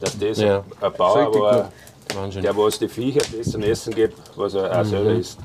Dass 0.00 0.18
das 0.18 0.38
Ja. 0.38 0.64
ein 0.81 0.92
Bauer 0.94 1.35
war, 1.38 1.72
Wahnsinn. 2.14 2.42
der 2.42 2.57
was 2.57 2.79
die 2.79 2.88
Viecher 2.88 3.22
das 3.37 3.51
zum 3.51 3.62
Essen 3.62 3.94
gibt, 3.94 4.16
was 4.37 4.55
er 4.55 4.81
auch 4.81 4.85
selber 4.85 5.12
isst. 5.12 5.38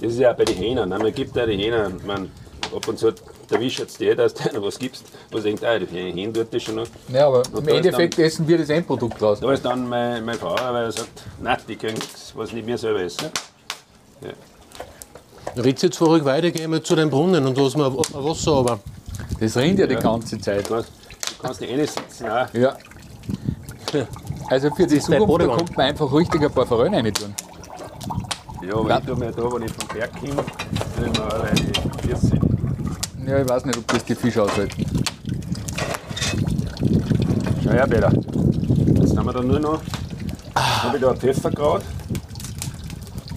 Das 0.00 0.12
ist 0.12 0.18
ja 0.18 0.32
auch 0.32 0.36
bei 0.36 0.44
den 0.44 0.56
Hähnern. 0.56 0.88
ne? 0.88 0.98
Man 0.98 1.14
gibt 1.14 1.34
ja 1.36 1.46
die 1.46 1.56
Hähner, 1.56 1.90
man, 2.06 2.30
ab 2.74 2.88
und 2.88 2.98
zu 2.98 3.12
erwischt 3.50 3.78
jetzt 3.80 4.00
die, 4.00 4.14
dass 4.14 4.34
du 4.34 4.42
was 4.62 4.78
gibst, 4.78 5.04
wo 5.30 5.38
sie 5.38 5.44
denkt, 5.44 5.64
ah, 5.64 5.78
die 5.78 5.86
Hähne 5.86 6.32
tut 6.32 6.52
das 6.52 6.62
schon 6.62 6.76
noch. 6.76 6.86
Ja, 7.12 7.26
aber 7.28 7.42
Und 7.52 7.68
im 7.68 7.76
Endeffekt 7.76 8.18
essen 8.18 8.46
wir 8.48 8.58
das 8.58 8.68
Endprodukt 8.68 9.20
raus. 9.22 9.40
Da 9.40 9.52
ist 9.52 9.64
dann 9.64 9.88
meine, 9.88 10.20
meine 10.22 10.38
Frau, 10.38 10.54
weil 10.54 10.84
er 10.84 10.92
sagt, 10.92 11.10
nein, 11.40 11.58
die 11.68 11.76
kriegen 11.76 11.94
nichts, 11.94 12.32
was 12.34 12.52
nicht 12.52 12.66
mehr 12.66 12.78
selber 12.78 13.00
essen. 13.02 13.30
Ritz 15.56 15.82
jetzt 15.82 15.96
vorher 15.96 16.24
weiter, 16.24 16.50
gehen 16.50 16.70
wir 16.70 16.82
zu 16.82 16.94
den 16.96 17.08
Brunnen 17.08 17.46
und 17.46 17.56
lassen 17.56 17.78
wir 17.78 17.96
Wasser 17.96 18.50
runter. 18.50 18.78
Das 19.40 19.56
rinnt 19.56 19.78
ja 19.78 19.86
die 19.86 19.96
ganze 19.96 20.38
Zeit. 20.38 20.68
Du 20.68 20.74
kannst, 20.74 20.90
du 20.90 21.42
kannst 21.42 21.60
nicht 21.60 21.72
eh 21.72 21.86
sitzen, 21.86 22.28
auch. 22.28 22.52
Ja. 22.52 22.76
Also 24.48 24.70
für 24.74 24.86
die 24.86 25.00
Zukunft, 25.00 25.46
kommt 25.48 25.76
man 25.76 25.86
einfach 25.86 26.12
richtig 26.12 26.42
ein 26.42 26.52
paar 26.52 26.66
Forellen 26.66 26.94
rein 26.94 27.12
tun. 27.12 27.34
Ja, 28.62 28.76
aber 28.76 28.98
ich 28.98 29.04
tue 29.04 29.16
mir 29.16 29.32
da, 29.32 29.42
wenn 29.52 29.62
ich 29.62 29.72
vom 29.72 29.88
Berg 29.88 30.12
komme, 30.20 30.44
tue 30.96 31.06
ich 31.06 32.08
mir 32.08 32.16
40. 32.16 32.40
Ja, 33.26 33.40
ich 33.40 33.48
weiß 33.48 33.64
nicht, 33.64 33.78
ob 33.78 33.86
das 33.88 34.04
die 34.04 34.14
Fische 34.14 34.42
aushalten. 34.42 34.84
Schau 37.64 37.70
her, 37.70 37.86
Peter. 37.88 38.12
Jetzt 38.12 39.16
haben 39.16 39.26
wir 39.26 39.32
da 39.32 39.42
nur 39.42 39.58
noch, 39.58 39.80
habe 40.54 40.96
ich 40.96 41.02
da 41.02 41.10
ein 41.10 41.16
Pfefferkraut 41.16 41.82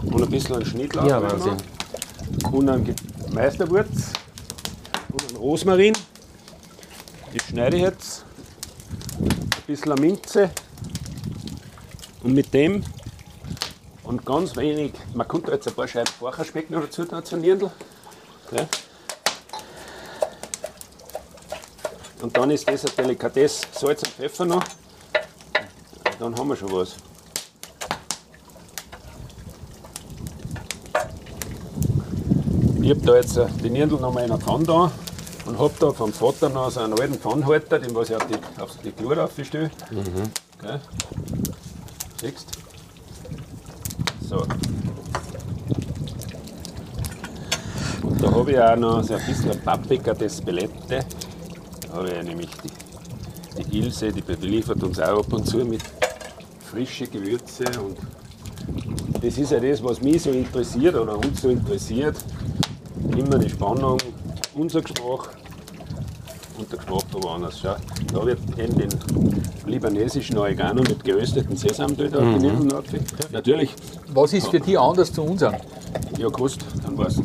und 0.03 0.21
ein 0.21 0.29
bisschen 0.29 0.55
einen 0.55 0.65
Schnittlauch. 0.65 1.07
Ja. 1.07 1.21
Wahnsinn. 1.21 1.57
Und 2.51 2.69
einen 2.69 2.95
Meisterwurz 3.33 4.13
und 5.11 5.27
einen 5.27 5.37
Rosmarin. 5.37 5.93
Die 7.33 7.39
schneide 7.39 7.77
ich 7.77 7.83
jetzt. 7.83 8.25
Ein 9.19 9.29
bisschen 9.65 9.91
eine 9.91 10.01
Minze. 10.01 10.51
Und 12.23 12.33
mit 12.33 12.53
dem 12.53 12.83
und 14.03 14.25
ganz 14.25 14.55
wenig, 14.55 14.93
man 15.13 15.27
könnte 15.27 15.51
jetzt 15.51 15.67
ein 15.67 15.73
paar 15.75 15.87
Scheiben 15.87 16.11
Vorcherspeck 16.17 16.69
noch 16.71 16.81
dazu 16.81 17.05
tun, 17.05 17.23
zu 17.23 17.37
Nierndl. 17.37 17.69
Ja. 18.51 18.67
Und 22.21 22.35
dann 22.35 22.49
ist 22.49 22.67
das 22.67 22.85
ein 22.85 22.91
Delikatesse, 22.97 23.67
Salz 23.71 24.01
und 24.01 24.11
Pfeffer 24.13 24.45
noch. 24.45 24.63
Dann 26.17 26.35
haben 26.35 26.49
wir 26.49 26.55
schon 26.55 26.71
was. 26.71 26.95
Ich 32.81 32.89
habe 32.89 33.01
da 33.01 33.15
jetzt 33.15 33.39
die 33.63 33.69
Nierndl 33.69 33.99
noch 33.99 34.11
mal 34.11 34.25
in 34.25 34.31
einer 34.31 34.41
Pfanne 34.41 34.65
da 34.65 34.91
und 35.45 35.59
habe 35.59 35.73
da 35.79 35.91
vom 35.91 36.11
Vater 36.11 36.49
noch 36.49 36.71
so 36.71 36.79
einen 36.79 36.99
alten 36.99 37.19
Pfannhalter, 37.19 37.77
den 37.77 37.93
was 37.93 38.09
ich 38.09 38.15
auf 38.15 38.25
die, 38.25 38.61
auf 38.61 38.75
die 38.83 38.91
Glut 38.91 39.19
aufstelle. 39.19 39.69
Mhm. 39.91 40.31
Okay. 40.57 40.79
Siehst 42.21 42.47
So. 44.27 44.45
Und 48.03 48.21
da 48.21 48.31
habe 48.31 48.51
ich 48.51 48.59
auch 48.59 48.75
noch 48.75 49.01
so 49.03 49.13
ein 49.13 49.25
bisschen 49.25 49.57
Paprika 49.61 50.13
Despelette. 50.13 50.99
Da 51.87 51.93
habe 51.93 52.11
ich 52.11 52.23
nämlich 52.23 52.49
die, 52.61 53.63
die 53.63 53.79
Ilse, 53.79 54.11
die 54.11 54.21
beliefert 54.21 54.83
uns 54.83 54.99
auch 54.99 55.19
ab 55.19 55.31
und 55.31 55.47
zu 55.47 55.59
mit 55.59 55.81
frischen 56.59 57.09
Gewürze 57.09 57.63
und 57.79 57.97
das 59.21 59.37
ist 59.37 59.51
ja 59.51 59.59
das, 59.61 59.81
was 59.81 60.01
mich 60.01 60.21
so 60.21 60.31
interessiert 60.31 60.95
oder 60.95 61.17
uns 61.17 61.41
so 61.41 61.49
interessiert. 61.49 62.17
Immer 63.17 63.39
die 63.39 63.49
Spannung, 63.49 63.97
unser 64.55 64.81
Geschmack 64.81 65.37
und 66.59 66.71
der 66.71 66.79
von 66.81 67.23
woanders. 67.23 67.59
Schau, 67.61 67.75
da 68.13 68.25
wird 68.25 68.39
eben 68.57 68.77
den 68.77 68.89
libanesischen 69.65 70.37
Oregano 70.37 70.81
mit 70.83 71.03
gerösteten 71.03 71.55
Sesamtönen 71.55 72.73
auf 72.73 72.85
die 72.91 72.97
mhm. 72.97 73.01
Natürlich, 73.31 73.73
Was 74.13 74.33
ist 74.33 74.47
für 74.47 74.59
die 74.59 74.77
anders 74.77 75.11
zu 75.11 75.23
unserem? 75.23 75.55
ja, 76.17 76.27
gewusst, 76.27 76.65
dann 76.83 76.97
weißt 76.97 77.19
du 77.19 77.23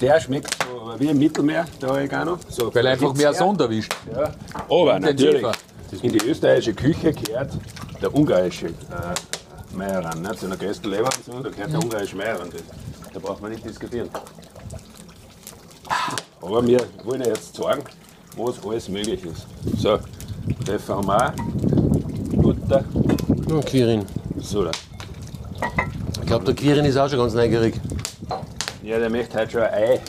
Der 0.00 0.20
schmeckt 0.20 0.54
so 0.62 0.92
wie 0.98 1.08
im 1.08 1.18
Mittelmeer, 1.18 1.66
der 1.80 1.90
Oregano. 1.90 2.38
So 2.48 2.74
Weil 2.74 2.86
einfach 2.86 3.14
mehr. 3.14 3.32
Sonne 3.32 3.64
erwischt. 3.64 3.94
Ja. 4.14 4.32
Aber 4.68 5.00
natürlich, 5.00 5.46
in 6.02 6.12
die 6.12 6.24
österreichische 6.26 6.74
Küche 6.74 7.12
gehört 7.12 7.52
der 8.02 8.14
ungarische 8.14 8.66
äh, 8.66 8.72
Meieran. 9.74 10.20
Nicht? 10.22 10.40
So 10.40 10.46
eine 10.46 10.56
größten 10.56 10.90
Leber 10.90 11.08
und 11.16 11.24
so, 11.24 11.32
da 11.40 11.48
gehört 11.48 11.72
der 11.72 11.82
ungarische 11.82 12.16
Meieran. 12.16 12.50
Da 13.12 13.20
braucht 13.20 13.40
man 13.40 13.52
nicht 13.52 13.64
diskutieren. 13.64 14.10
Aber 16.44 16.66
wir 16.66 16.80
wollen 17.04 17.22
ja 17.22 17.28
jetzt 17.28 17.56
sagen, 17.56 17.82
was 18.36 18.62
alles 18.64 18.88
möglich 18.88 19.24
ist. 19.24 19.46
So, 19.80 19.98
Pfeffer 20.64 20.96
haben 20.96 21.06
wir 21.06 21.28
auch, 21.28 21.32
Butter, 22.42 22.84
Ja, 23.48 23.60
Quirin. 23.62 24.04
so. 24.38 24.64
da. 24.64 24.70
Ich 26.20 26.26
glaube, 26.26 26.44
der 26.44 26.54
Quirin 26.54 26.84
ist 26.84 26.96
auch 26.96 27.08
schon 27.08 27.18
ganz 27.18 27.34
neugierig. 27.34 27.80
Ja, 28.82 28.98
der 28.98 29.08
möchte 29.08 29.38
heute 29.38 29.50
schon 29.52 29.62
ein 29.62 29.72
Ei. 29.74 30.00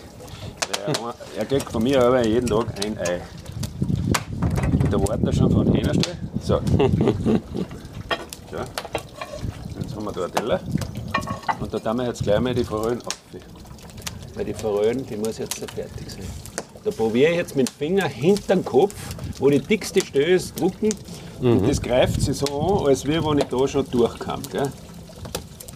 Er, 0.85 1.15
er 1.37 1.45
kriegt 1.45 1.71
von 1.71 1.81
mir 1.83 2.03
aber 2.03 2.25
jeden 2.25 2.47
Tag 2.47 2.65
ein 2.83 2.97
Ei. 2.97 3.21
Da 4.91 4.99
wartet 4.99 5.27
er 5.27 5.33
schon 5.33 5.51
von 5.51 5.73
Hähnerstall. 5.73 6.17
So. 6.41 6.59
so. 6.75 8.57
Jetzt 9.79 9.95
haben 9.95 10.05
wir 10.05 10.11
da 10.11 10.23
einen 10.25 10.33
Teller. 10.33 10.59
Und 11.59 11.73
da 11.73 11.79
tun 11.79 11.97
wir 11.97 12.05
jetzt 12.07 12.23
gleich 12.23 12.39
mal 12.39 12.53
die 12.53 12.63
Forellen 12.63 13.01
auf. 13.01 13.15
Weil 14.35 14.45
die 14.45 14.53
Forellen, 14.53 15.05
die 15.05 15.15
muss 15.15 15.37
jetzt 15.37 15.59
so 15.59 15.65
fertig 15.73 16.09
sein. 16.09 16.25
Da 16.83 16.91
probiere 16.91 17.31
ich 17.31 17.37
jetzt 17.37 17.55
mit 17.55 17.67
dem 17.67 17.73
Finger 17.73 18.07
hinter 18.07 18.55
den 18.55 18.63
Kopf, 18.63 18.93
wo 19.39 19.49
die 19.49 19.59
dickste 19.59 20.05
Stelle 20.05 20.25
ist, 20.25 20.59
drucken. 20.59 20.89
Und 21.39 21.67
das 21.67 21.81
greift 21.81 22.21
sich 22.21 22.37
so 22.37 22.45
an, 22.45 22.87
als 22.87 23.05
wäre, 23.05 23.25
wenn 23.25 23.39
ich 23.39 23.45
da 23.45 23.67
schon 23.67 23.89
durchkam. 23.89 24.41
Gell? 24.51 24.71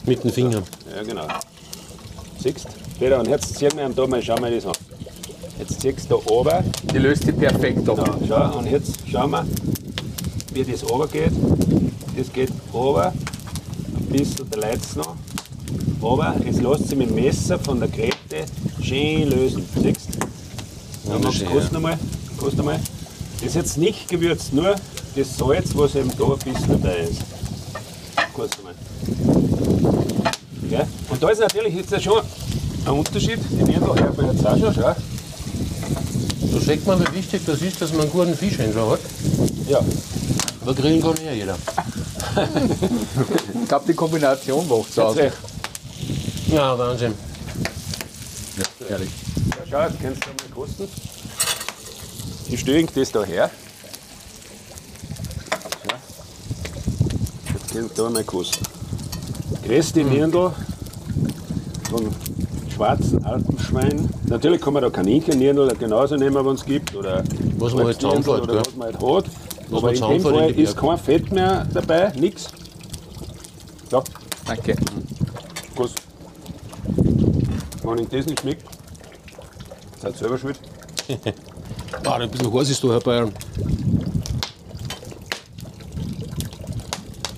Mit 0.06 0.24
dem 0.24 0.32
Finger. 0.32 0.62
Ja, 0.96 1.04
genau. 1.04 1.28
Siehst 2.38 2.66
du? 2.66 2.70
Peter, 3.00 3.20
und 3.20 3.28
jetzt 3.28 3.56
ziehen 3.56 3.72
wir 3.76 3.86
ihm 3.86 3.96
da 3.96 4.06
mal, 4.08 4.22
schauen 4.22 4.44
wir 4.44 4.52
das 4.52 4.66
an. 4.66 4.74
Jetzt 5.58 5.82
ziehst 5.82 6.12
du 6.12 6.18
da 6.18 6.32
oben. 6.32 6.72
Die 6.94 6.98
löst 6.98 7.24
sich 7.26 7.36
perfekt 7.38 7.88
ab. 7.90 7.98
Da, 7.98 8.18
schau, 8.28 8.60
und 8.60 8.70
jetzt 8.70 8.98
schauen 9.10 9.32
wir, 9.32 9.46
wie 10.54 10.64
das 10.64 10.90
runter 10.90 11.08
geht. 11.08 11.32
Das 12.18 12.32
geht 12.32 12.52
runter, 12.74 13.14
ein 13.96 14.06
bisschen 14.06 14.50
der 14.50 14.60
Leitz 14.60 14.96
noch. 14.96 15.16
Aber 16.02 16.36
es 16.48 16.62
lässt 16.62 16.88
sich 16.88 16.98
mit 16.98 17.10
dem 17.10 17.16
Messer 17.16 17.60
von 17.60 17.80
der 17.80 17.90
Krete 17.90 18.46
schön 18.82 19.30
lösen. 19.30 19.66
Siehst 19.76 20.10
du? 20.16 20.20
Ja, 21.10 21.14
Max, 21.14 21.26
Wunderschön, 21.26 21.48
kost 21.50 21.72
nochmal. 21.74 22.00
Kost 22.38 22.58
nochmal. 22.58 22.80
Das 23.40 23.50
ist 23.50 23.56
jetzt 23.56 23.78
nicht 23.78 24.08
gewürzt, 24.08 24.54
nur 24.54 24.76
das 25.16 25.38
Salz, 25.38 25.70
was 25.74 25.96
eben 25.96 26.12
da 26.18 26.26
ein 26.26 26.40
bisschen 26.40 26.82
dabei 26.82 26.98
ist. 27.00 27.22
Kost 28.34 28.58
nochmal. 28.58 28.76
Ja? 30.70 30.88
Und 31.10 31.22
da 31.22 31.30
ist 31.30 31.40
natürlich 31.40 31.76
jetzt 31.76 32.02
schon 32.04 32.22
ein 32.86 32.92
Unterschied. 32.94 33.40
Die 33.52 33.64
Nierl 33.64 33.82
hört 33.82 34.18
man 34.18 34.34
jetzt 34.34 34.46
auch 34.46 34.58
schon. 34.58 34.74
Schau. 34.74 34.96
Da 36.52 36.60
sieht 36.60 36.86
man, 36.88 37.00
wie 37.02 37.18
wichtig 37.18 37.42
das 37.46 37.62
ist, 37.62 37.82
dass 37.82 37.92
man 37.92 38.02
einen 38.02 38.12
guten 38.12 38.36
Fischhändler 38.36 38.92
hat. 38.92 39.00
Ja, 39.68 39.82
Aber 40.62 40.74
grillen 40.74 41.02
kann 41.02 41.14
ja 41.26 41.32
jeder. 41.32 41.58
Ich 43.62 43.68
glaube, 43.68 43.86
die 43.88 43.94
Kombination 43.94 44.68
macht 44.68 44.90
es 44.92 45.00
aus. 45.00 45.18
Ja, 46.52 46.78
Wahnsinn. 46.78 47.14
Ja, 48.58 48.88
ehrlich. 48.90 49.10
Ja, 49.50 49.56
schau, 49.70 49.82
jetzt 49.84 50.02
kannst 50.02 50.26
du 50.26 50.30
mal 50.30 50.56
kosten. 50.56 50.88
Ich 52.50 52.60
stelle 52.60 52.88
das 52.96 53.12
da 53.12 53.24
her. 53.24 53.52
Jetzt 57.54 57.74
kannst 57.74 57.98
du 57.98 58.04
da 58.04 58.10
mal 58.10 58.24
kosten. 58.24 58.66
Größte 59.64 60.04
Nierndl 60.04 60.52
von 61.90 62.08
schwarzen 62.74 63.24
Alpenschwein. 63.24 64.10
Natürlich 64.26 64.60
kann 64.60 64.74
man 64.74 64.82
da 64.82 64.90
Kaninchen-Nierndl 64.90 65.76
genauso 65.78 66.16
nehmen, 66.16 66.44
wenn 66.44 66.56
es 66.56 66.66
gibt. 66.66 66.96
Oder 66.96 67.24
Was 67.58 67.76
man 67.76 67.86
halt 67.86 68.02
zusammenfährt, 68.02 68.42
Oder 68.44 68.54
gell? 68.54 68.62
was 68.66 68.76
man 68.76 68.88
halt 68.88 68.96
hat. 68.96 69.26
Was 69.70 69.78
Aber 69.84 69.92
man 69.92 69.96
in 69.96 70.10
dem 70.10 70.22
Fall 70.22 70.50
in 70.50 70.58
ist 70.58 70.76
kein 70.76 70.98
Fett 70.98 71.32
mehr 71.32 71.68
dabei, 71.72 72.12
nichts. 72.16 72.48
So, 73.92 74.04
Danke. 74.48 74.76
Wenn 77.90 77.98
Ihnen 77.98 78.10
das 78.10 78.26
nicht 78.28 78.40
schmeckt, 78.42 78.64
seid 80.02 80.16
selber 80.18 80.38
schuld. 80.38 80.60
Ah, 82.06 82.16
ein 82.16 82.30
bisschen 82.30 82.54
heiß 82.54 82.70
ist 82.70 82.84
da, 82.84 82.90
Herr 82.90 83.00
Bayern. 83.00 83.32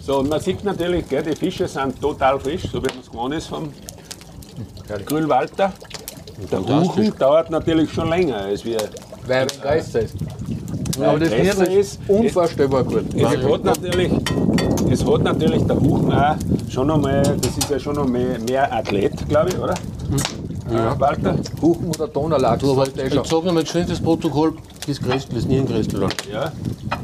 So, 0.06 0.20
und 0.20 0.30
man 0.30 0.42
sieht 0.42 0.64
natürlich, 0.64 1.08
gell, 1.08 1.24
die 1.24 1.36
Fische 1.36 1.68
sind 1.68 2.00
total 2.02 2.38
frisch, 2.40 2.64
so 2.64 2.84
wie 2.84 2.88
man 2.88 3.00
es 3.00 3.10
gewohnt 3.10 3.34
ist 3.34 3.48
vom 3.48 3.72
Grillwalter. 5.06 5.72
Der. 6.52 6.60
Huchen 6.60 7.18
dauert 7.18 7.50
natürlich 7.50 7.92
schon 7.94 8.10
länger 8.10 8.38
als 8.38 8.66
wir. 8.66 8.78
Weil 9.26 9.48
es 9.48 9.62
größer 9.62 10.02
ist. 10.02 10.16
Aber 11.00 11.18
das 11.18 11.30
Nieren 11.30 11.68
ist, 11.68 12.00
unvorstellbar 12.08 12.84
gut. 12.84 13.06
Es 13.16 13.26
hat, 13.26 13.64
natürlich, 13.64 14.12
es 14.90 15.06
hat 15.06 15.24
natürlich 15.24 15.64
der 15.64 15.80
Huchen 15.80 16.12
auch 16.12 16.36
schon 16.70 16.88
noch 16.88 17.00
mal, 17.00 17.22
das 17.22 17.58
ist 17.58 17.70
ja 17.70 17.80
schon 17.80 17.96
noch 17.96 18.08
mehr, 18.08 18.38
mehr 18.40 18.72
Athlet, 18.74 19.28
glaube 19.30 19.50
ich, 19.50 19.58
oder? 19.58 19.74
Ja. 20.74 21.00
Walter? 21.00 21.36
Kuchen 21.60 21.88
oder 21.90 22.08
Donnerlachs. 22.08 22.62
Du, 22.62 22.72
aber 22.72 22.88
er 22.98 23.12
schon. 23.12 23.26
sag 23.26 23.44
nochmal 23.44 23.66
schön 23.66 23.86
das 23.88 24.00
Protokoll, 24.00 24.54
das 24.88 25.00
Grästel, 25.02 25.36
das 25.36 25.46
Nierengrästel 25.46 26.00
da. 26.02 26.08
Ja, 26.32 26.52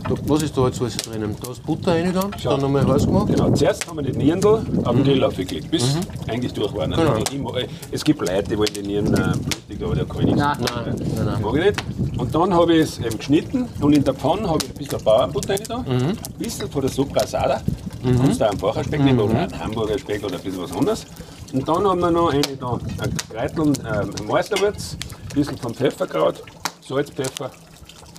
Da- 0.08 0.16
Was 0.26 0.42
ist 0.44 0.58
da 0.58 0.66
jetzt 0.68 0.80
alles 0.82 0.98
drinnen? 0.98 1.36
Da 1.44 1.52
ist 1.52 1.64
Butter 1.66 1.92
rein, 1.92 2.14
dann, 2.14 2.32
dann 2.44 2.62
nochmal 2.62 2.88
heiß 2.88 3.06
gemacht. 3.06 3.28
genau. 3.28 3.52
Zuerst 3.52 3.88
haben 3.88 3.98
wir 3.98 4.04
die 4.04 4.18
Nierndl 4.18 4.62
auf 4.86 4.96
den 4.96 5.04
Grill 5.04 5.24
aufgelegt, 5.24 5.70
bis 5.72 5.98
eigentlich 6.28 6.54
durch 6.54 6.74
waren. 6.76 6.92
Genau. 6.92 7.14
Mag- 7.44 7.68
Es 7.92 8.04
gibt 8.04 8.20
Leute, 8.22 8.44
die 8.50 8.58
wollen 8.58 8.70
die 8.76 8.82
Nieren 8.88 9.08
äh, 9.14 9.18
blutig, 9.38 9.84
aber 9.86 9.96
da 9.96 10.04
kann 10.06 10.20
ich 10.20 10.26
nichts. 10.28 10.40
Nein. 10.40 10.58
Nein, 10.60 10.96
nein, 10.98 11.26
nein. 11.26 11.42
Mag 11.42 11.56
ich 11.56 11.66
nicht. 11.66 12.20
Und 12.20 12.34
dann 12.36 12.54
habe 12.54 12.74
ich 12.74 12.82
es 12.82 13.00
eben 13.00 13.18
geschnitten 13.18 13.66
und 13.82 13.94
in 13.94 14.04
der 14.04 14.14
Pfanne 14.14 14.48
habe 14.50 14.60
ich 14.64 14.70
ein 14.70 14.76
bisschen 14.76 15.04
Bauernbutter 15.04 15.54
rein 15.54 15.64
da, 15.68 15.78
ein 15.88 16.18
bisschen 16.40 16.70
von 16.70 16.82
der 16.82 16.90
Soprasada. 16.90 17.62
Du 18.04 18.18
kannst 18.18 18.40
da 18.40 18.50
einen 18.50 18.60
Facherspeck 18.60 19.04
nehmen 19.04 19.20
oder 19.20 19.36
einen 19.40 19.60
Hamburger 19.60 19.98
Speck 20.00 20.24
oder 20.24 20.36
ein 20.36 20.42
bisschen 20.42 20.62
was 20.62 20.72
anderes. 20.72 21.06
Und 21.54 21.68
dann 21.68 21.88
haben 21.88 22.00
wir 22.00 22.12
noch 22.12 22.32
eine 22.32 22.42
da, 22.42 22.80
ein 23.00 23.18
Kreitel 23.30 23.60
und 23.62 23.80
ähm, 23.80 24.28
Meisterwurz, 24.28 24.98
ein 25.30 25.36
bisschen 25.36 25.58
vom 25.58 25.74
Pfefferkraut, 25.74 26.44
Salz, 26.86 27.10
Pfeffer, 27.10 27.52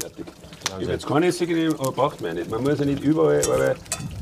fertig. 0.00 0.26
Ich 0.64 0.84
habe 0.84 0.92
jetzt 0.92 1.06
keine 1.06 1.26
Essig 1.26 1.48
nehmen, 1.48 1.74
aber 1.78 1.92
braucht 1.92 2.20
man 2.20 2.34
nicht. 2.34 2.50
Man 2.50 2.62
muss 2.62 2.78
ja 2.78 2.84
nicht 2.84 3.02
überall, 3.02 3.40
überall 3.42 3.74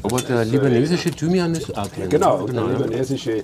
Aber 0.02 0.20
der 0.22 0.44
libanesische 0.44 1.10
Thymian 1.10 1.54
ist 1.54 1.76
auch 1.76 1.90
klein. 1.90 2.08
Genau, 2.08 2.44
genau 2.44 2.66
der 2.68 2.78
libanesische 2.78 3.38
äh, 3.38 3.42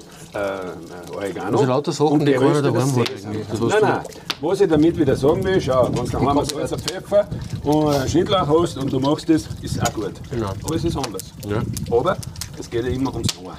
Oregano. 1.15 1.59
Also 1.59 1.69
lauter 1.69 1.93
Sachen, 1.93 2.13
Und 2.13 2.27
die 2.27 2.33
keiner 2.33 2.63
daheim 2.63 2.97
hat 2.97 3.11
Nein, 3.25 3.69
nein. 3.81 4.01
Was 4.41 4.61
ich 4.61 4.69
damit 4.69 4.99
wieder 4.99 5.17
sagen 5.17 5.45
will, 5.45 5.61
schau, 5.61 5.89
wenn 5.93 6.05
du 6.05 6.11
daheim 6.11 6.39
ein 6.39 6.45
Salz, 6.45 6.83
Pfeffer 6.83 7.29
und 7.65 8.09
Schnittlauch 8.09 8.63
hast 8.63 8.79
und 8.79 8.93
du 8.93 9.01
machst 9.01 9.29
das, 9.29 9.49
ist 9.63 9.83
auch 9.83 9.93
gut. 9.93 10.13
Genau. 10.31 10.51
Aber 10.65 10.75
es 10.75 10.85
ist 10.85 10.97
anders. 10.97 11.25
Ja. 11.47 11.63
Aber 11.91 12.17
es 12.59 12.71
geht 12.71 12.85
ja 12.85 12.91
immer 12.91 13.13
ums 13.13 13.37
Ohr. 13.45 13.57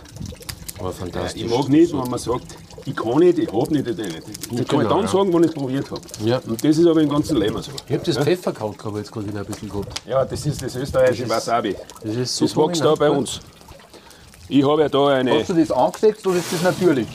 Aber 0.83 0.91
fantastisch. 0.91 1.43
Ich 1.43 1.49
mag 1.49 1.69
nicht, 1.69 1.93
wenn 1.93 2.09
man 2.09 2.19
sagt, 2.19 2.43
ich 2.85 2.95
kann 2.95 3.19
nicht, 3.19 3.39
ich 3.39 3.47
habe 3.51 3.73
nicht, 3.73 3.87
ich 3.87 3.95
nicht. 3.97 4.17
Das 4.17 4.47
kann 4.49 4.57
ich 4.59 4.67
Genau, 4.67 4.89
dann 4.89 5.01
ja. 5.01 5.07
sagen, 5.07 5.33
wenn 5.33 5.43
ich 5.43 5.49
es 5.49 5.53
probiert 5.55 5.89
habe. 5.91 6.01
Ja. 6.25 6.41
Und 6.45 6.61
das 6.63 6.77
ist 6.77 6.85
aber 6.85 7.01
im 7.01 7.07
ganzen 7.09 7.37
Leben 7.37 7.61
so. 7.61 7.71
Ich 7.87 7.93
habe 7.93 8.03
das 8.05 8.17
Pfefferkraut 8.17 8.77
gehabt, 8.77 8.97
jetzt 8.97 9.11
gerade 9.11 9.27
wieder 9.27 9.39
ein 9.39 9.45
bisschen 9.45 9.69
gehabt. 9.69 10.01
Ja, 10.05 10.25
das 10.25 10.45
ist 10.45 10.61
das 10.61 10.75
österreichische 10.75 11.29
Wasabi. 11.29 11.75
Das 12.03 12.15
ist 12.15 12.35
so 12.35 12.45
Das 12.45 12.57
wächst 12.57 12.83
da 12.83 12.95
bei 12.95 13.09
uns. 13.09 13.39
Ich 14.49 14.67
habe 14.67 14.81
ja 14.81 14.89
da 14.89 15.07
eine. 15.07 15.39
Hast 15.39 15.49
du 15.49 15.53
das 15.53 15.71
angesetzt 15.71 16.27
oder 16.27 16.37
ist 16.37 16.51
das 16.51 16.61
natürlich? 16.63 17.07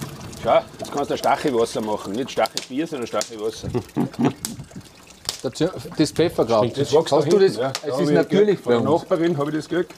Schau, 0.43 0.61
jetzt 0.79 0.91
kannst 0.93 1.11
du 1.11 1.15
ein 1.15 1.19
Stachelwasser 1.19 1.81
machen. 1.83 2.13
Nicht 2.15 2.31
Stachelbier, 2.31 2.87
sondern 2.87 3.07
Stachelwasser. 3.07 3.69
Das 5.97 6.11
Pfefferkraut. 6.11 6.77
Das 6.77 6.93
wächst 6.93 7.13
Hast 7.13 7.27
da 7.27 7.31
du 7.31 7.39
das? 7.39 7.57
ja. 7.57 7.71
Da 7.71 7.87
Es 7.87 7.93
hab 7.93 8.01
ist 8.01 8.09
ich 8.09 8.15
natürlich 8.17 8.59
Von 8.59 8.73
bei 8.73 8.81
der 8.81 8.91
uns. 8.91 9.03
Nachbarin 9.03 9.39
habe 9.39 9.51
ich 9.51 9.57
das 9.59 9.69
gekriegt. 9.69 9.95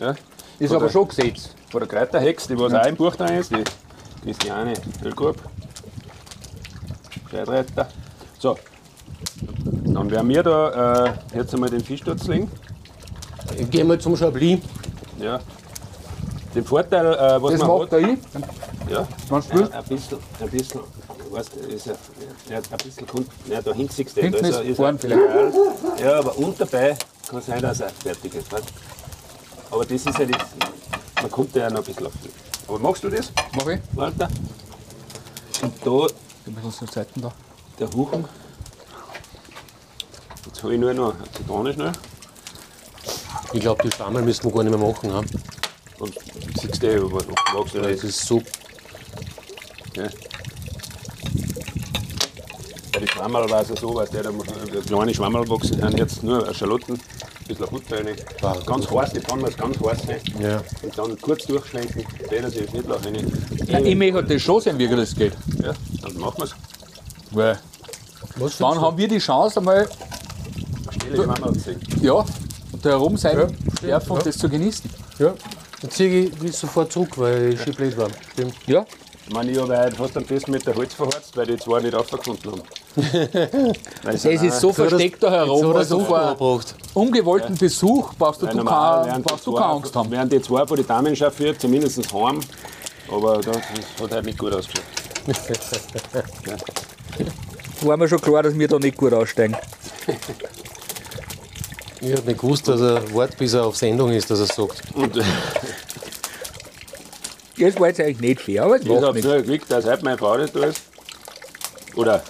Ja. 0.00 0.14
Ist 0.60 0.72
aber 0.72 0.88
schon 0.88 1.08
gesetzt. 1.08 1.55
Von 1.70 1.80
der 1.80 1.88
Kräuterhex, 1.88 2.46
die 2.46 2.58
was 2.58 2.72
auch 2.72 2.86
im 2.86 2.96
Buch 2.96 3.14
drin 3.16 3.34
ist, 3.38 3.50
die 3.50 3.64
Christiane 4.24 4.74
Hellkorb. 5.02 5.36
Scheidreiter. 7.30 7.88
So, 8.38 8.56
dann 9.84 10.10
werden 10.10 10.28
wir 10.28 10.42
da 10.42 11.04
äh, 11.06 11.12
jetzt 11.38 11.52
einmal 11.54 11.70
den 11.70 11.80
Fisch 11.82 12.00
dort 12.04 12.24
legen. 12.28 12.50
Ich 13.58 13.70
gehe 13.70 13.84
mal 13.84 13.98
zum 13.98 14.16
Chablis. 14.16 14.60
Ja. 15.18 15.40
Den 16.54 16.64
Vorteil, 16.64 17.06
äh, 17.14 17.42
was 17.42 17.52
Das 17.52 17.60
man 17.60 17.68
macht 17.78 17.92
hat, 17.92 18.00
ich. 18.00 18.18
ja, 18.90 19.06
Wenn 19.28 19.40
du 19.40 19.46
willst. 19.52 19.72
ein 19.72 19.84
bisschen, 19.84 20.18
ein 20.40 20.50
bisschen, 20.50 20.80
weißt 21.30 21.56
ist 21.56 21.86
ja, 21.86 21.92
ja, 22.50 22.56
ein 22.58 22.62
bisschen 22.78 23.06
ja, 23.50 23.60
da 23.60 23.72
hinten 23.74 23.92
siehst 23.92 24.16
du, 24.16 24.20
Hinten 24.22 24.42
da 24.42 24.48
ist 24.48 24.68
er- 24.68 24.74
vorn 24.74 24.98
vielleicht. 24.98 25.20
Ja, 26.02 26.18
aber 26.18 26.38
und 26.38 26.58
dabei 26.60 26.96
kann 27.28 27.42
sein, 27.42 27.60
dass 27.60 27.80
er 27.80 27.90
fertig 27.90 28.34
ist. 28.36 28.50
Weißt? 28.52 28.64
Aber 29.70 29.82
das 29.84 29.92
ist 29.92 30.06
ja 30.18 30.24
das, 30.24 30.38
man 31.22 31.30
kommt 31.30 31.54
ja 31.54 31.70
noch 31.70 31.78
ein 31.78 31.84
bisschen 31.84 32.06
auf. 32.06 32.12
Aber 32.68 32.78
machst 32.78 33.04
du 33.04 33.08
das, 33.10 33.32
Mach 33.56 33.66
ich. 33.68 33.80
Walter? 33.92 34.28
Und 35.62 35.72
da 35.84 36.06
Ein 36.46 36.54
bisschen 36.54 36.72
zur 36.72 36.88
Seite 36.88 37.20
da. 37.20 37.32
der 37.78 37.90
Huchen. 37.92 38.24
Jetzt 40.46 40.62
habe 40.62 40.74
ich 40.74 40.80
nur 40.80 40.94
noch 40.94 41.14
eine 41.14 41.30
Zitrone 41.32 41.72
schnell. 41.72 41.92
Ich 43.52 43.60
glaube, 43.60 43.82
die 43.82 43.90
Schwammel 43.92 44.22
müssen 44.22 44.44
wir 44.44 44.52
gar 44.52 44.62
nicht 44.64 44.76
mehr 44.78 44.88
machen. 44.88 45.10
Ja? 45.10 45.18
Und 45.98 46.14
siehst 46.60 46.82
du, 46.82 47.12
was 47.12 47.24
du 47.26 47.32
magst 47.54 47.74
du 47.74 47.78
Das 47.78 47.86
nicht. 47.88 48.04
ist 48.04 48.26
so. 48.26 48.42
Ja. 49.94 50.08
Den 52.98 53.08
Schwammerl 53.08 53.50
war 53.50 53.62
es 53.62 53.68
ja 53.68 53.76
so, 53.76 53.94
weil 53.94 54.06
der, 54.08 54.22
da 54.22 54.30
der 54.30 54.82
kleine 54.82 55.14
Schwammerl 55.14 55.48
wachsen 55.48 55.78
sind 55.80 55.98
jetzt 55.98 56.22
nur 56.22 56.52
Schalotten, 56.54 56.98
ein 57.50 57.56
bisschen 57.56 57.68
Butter 57.70 57.96
rein, 58.04 58.16
Ah, 58.42 58.56
ganz 58.66 58.90
heiß, 58.90 59.12
die 59.12 59.20
Pfanne 59.20 59.42
muss 59.42 59.56
ganz 59.56 59.76
heiß 59.80 59.98
sein. 60.06 60.20
Ja. 60.40 60.62
Und 60.82 60.98
dann 60.98 61.20
kurz 61.20 61.46
durchschwenken, 61.46 62.04
den 62.30 62.50
sich 62.50 62.72
nicht 62.72 62.88
rein. 62.88 63.32
Ja, 63.66 63.78
ich 63.80 63.96
möchte 63.96 64.22
das 64.24 64.42
schon 64.42 64.60
sehen, 64.60 64.78
wie 64.78 64.88
das 64.88 65.14
geht. 65.14 65.32
Ja, 65.62 65.72
dann 66.02 66.16
machen 66.18 66.38
wir 66.38 66.44
es. 66.44 66.54
Weil 67.30 67.58
Was 68.36 68.58
dann 68.58 68.80
haben 68.80 68.96
wir 68.98 69.08
die 69.08 69.18
Chance, 69.18 69.58
einmal 69.60 69.88
Stelle 70.94 71.24
Schwammerl 71.24 71.52
zu 71.54 71.60
sehen. 71.60 71.80
ja, 72.02 72.24
da 72.82 72.88
herum 72.90 73.16
sein 73.16 73.36
Ja, 73.82 73.98
und 73.98 74.16
ja. 74.16 74.22
das 74.22 74.38
zu 74.38 74.48
genießen. 74.48 74.88
Ja. 75.18 75.34
Dann 75.82 75.90
ziehe 75.90 76.30
ich 76.42 76.56
sofort 76.56 76.90
zurück, 76.92 77.10
weil 77.16 77.52
ich 77.54 77.62
schon 77.62 77.74
blöd 77.74 77.96
war. 77.96 78.08
Stimmt. 78.32 78.54
Ja, 78.66 78.84
Ich 79.28 79.34
meine, 79.34 79.50
ich 79.50 79.58
habe 79.58 79.76
heute 79.76 79.96
fast 79.96 80.16
am 80.16 80.24
besten 80.24 80.52
mit 80.52 80.64
der 80.66 80.74
Holz 80.76 80.94
verheizt, 80.94 81.36
weil 81.36 81.46
die 81.46 81.56
zwei 81.56 81.80
nicht 81.80 81.94
aufgefunden 81.94 82.52
haben. 82.52 82.62
es 84.04 84.24
ist 84.24 84.60
so 84.60 84.72
versteckt 84.72 85.20
da 85.22 85.30
herum. 85.30 85.60
So 85.62 85.72
Also 85.74 85.98
das 85.98 86.06
vor 86.06 86.60
ungewollten 86.94 87.56
Besuch 87.56 88.14
brauchst 88.14 88.42
du, 88.42 88.46
du, 88.46 88.56
normal 88.56 89.12
die 89.16 89.22
brauchst 89.22 89.46
du 89.46 89.52
zwei- 89.52 89.60
keine 89.60 89.72
Angst 89.72 89.96
haben. 89.96 90.10
Wären 90.12 90.28
die 90.28 90.40
zwei 90.40 90.64
von 90.64 90.76
den 90.76 90.86
Damen 90.86 91.16
chauffiert, 91.16 91.60
zumindest 91.60 91.98
heim. 92.14 92.40
Aber 93.10 93.38
das, 93.38 93.56
das 93.56 94.04
hat 94.04 94.12
halt 94.12 94.24
nicht 94.26 94.38
gut 94.38 94.54
ausgeschaut. 94.54 94.84
War 97.82 97.96
mir 97.96 98.08
schon 98.08 98.20
klar, 98.20 98.44
dass 98.44 98.56
wir 98.56 98.68
da 98.68 98.78
nicht 98.78 98.96
gut 98.96 99.12
aussteigen. 99.12 99.56
Ich 102.00 102.12
habe 102.12 102.22
nicht 102.26 102.40
gewusst, 102.40 102.68
dass 102.68 102.80
er 102.80 103.12
wartet, 103.14 103.38
bis 103.38 103.54
er 103.54 103.64
auf 103.66 103.76
Sendung 103.76 104.12
ist, 104.12 104.30
dass 104.30 104.38
er 104.38 104.46
sagt. 104.46 104.82
Und 104.94 105.16
Das 107.58 107.80
war 107.80 107.88
jetzt 107.88 108.00
eigentlich 108.00 108.20
nicht 108.20 108.40
fair, 108.40 108.64
aber 108.64 108.76
es 108.76 108.82
ich 108.82 108.88
macht 108.88 109.02
habe 109.02 109.14
nichts. 109.14 109.28
nur 109.30 109.42
Glück, 109.42 109.68
dass 109.68 109.84
heute 109.86 110.04
meine 110.04 110.18
Frau 110.18 110.36
nicht 110.36 110.54
da 110.54 110.64
ist. 110.64 110.82
Oder 111.94 112.22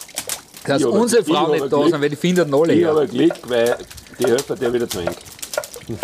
Dass 0.65 0.81
Ich 0.81 0.87
unsere 0.87 1.23
ich 1.23 1.29
Frauen 1.29 1.45
aber 1.47 1.53
nicht 1.55 1.73
da 1.73 1.77
Glück. 1.79 1.91
sind, 1.91 2.01
weil 2.03 2.11
die 2.11 2.17
finden 2.17 2.55
alle 2.55 2.73
ich 2.73 2.81
her. 2.81 2.89
habe 2.91 3.07
Glück, 3.09 3.35
weil 3.49 3.77
die 4.19 4.25
helfen 4.27 4.59
dir 4.59 4.73
wieder 4.73 4.89
zu 4.89 5.01
eng. 5.01 5.11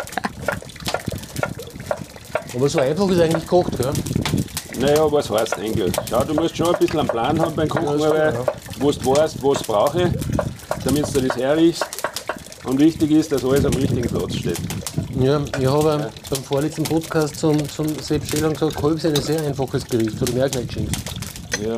Aber 2.55 2.69
so 2.69 2.81
einfach 2.81 3.09
ist 3.09 3.21
eigentlich 3.21 3.43
gekocht, 3.45 3.73
gell? 3.79 3.93
Naja, 4.79 5.11
was 5.11 5.31
heißt 5.31 5.55
eigentlich? 5.59 5.93
Schau, 6.09 6.23
du 6.25 6.35
musst 6.35 6.55
schon 6.57 6.75
ein 6.75 6.79
bisschen 6.79 7.01
einen 7.01 7.09
Plan 7.09 7.41
haben 7.41 7.55
beim 7.55 7.69
Kochen, 7.69 7.99
weil 8.01 8.35
wo 8.79 8.91
du 8.93 9.17
weißt, 9.17 9.43
was 9.43 9.63
brauche 9.63 10.03
ich, 10.03 10.09
damit 10.85 11.15
du 11.15 11.21
das 11.23 11.37
herriechst. 11.37 11.85
Und 12.65 12.79
wichtig 12.79 13.11
ist, 13.13 13.33
dass 13.33 13.43
alles 13.45 13.65
am 13.65 13.73
richtigen 13.73 14.03
Platz 14.09 14.35
steht. 14.37 14.59
Ja, 15.23 15.41
ich 15.61 15.67
habe 15.67 16.11
beim 16.31 16.43
vorletzten 16.43 16.83
Podcast 16.85 17.37
zum, 17.39 17.69
zum 17.69 17.87
Sepp 18.01 18.27
Schäler 18.27 18.51
gesagt, 18.51 18.75
Kolb 18.75 18.97
ist 18.97 19.07
ein 19.07 19.15
sehr 19.17 19.41
einfaches 19.43 19.85
Gericht. 19.85 20.21
Hat 20.21 20.33
mir 20.33 20.47
auch 20.47 20.51
gleich 20.51 20.67
geschenkt. 20.67 20.97
Ja. 21.65 21.77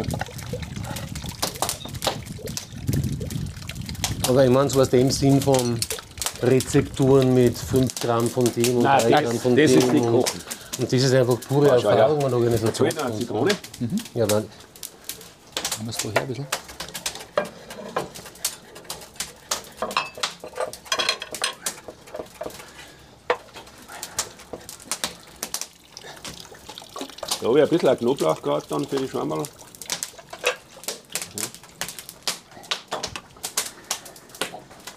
Aber 4.29 4.45
ich 4.45 4.51
meine, 4.51 4.71
so 4.71 4.81
aus 4.81 4.89
dem 4.89 5.11
Sinn 5.11 5.43
von 5.43 5.79
Rezepturen 6.43 7.35
mit 7.35 7.57
5 7.59 7.95
Gramm 8.01 8.29
von 8.31 8.45
dem 8.55 8.77
und 8.79 8.83
Nein, 8.85 9.03
3 9.03 9.11
das- 9.11 9.23
Gramm 9.25 9.39
von 9.41 9.57
das 9.57 9.71
dem. 9.71 9.79
ist 9.79 9.93
nicht 9.93 10.05
und, 10.07 10.13
Kochen. 10.13 10.41
und 10.79 10.93
das 10.93 11.03
ist 11.03 11.13
einfach 11.15 11.41
pure 11.47 11.71
Ah, 11.73 11.79
schau, 11.79 11.89
ja. 11.91 11.95
Erfahrung 11.97 12.23
und 12.25 12.33
Organisation. 12.35 12.89
eine 12.99 13.19
Zitrone. 13.19 13.51
Ja, 14.15 14.27
dann, 14.27 14.45
Haben 15.79 15.87
wir 15.87 15.91
es 15.91 15.97
da 15.99 16.09
her 16.09 16.21
ein 16.23 16.27
bisschen? 16.29 16.47
Da 27.45 27.51
habe 27.51 27.59
ich 27.59 27.65
ein 27.65 27.69
bisschen 27.69 27.89
ein 27.91 27.99
Knoblauchkraut 27.99 28.65
dann 28.71 28.87
für 28.87 28.97
die 28.97 29.07
Schwammerl. 29.07 29.43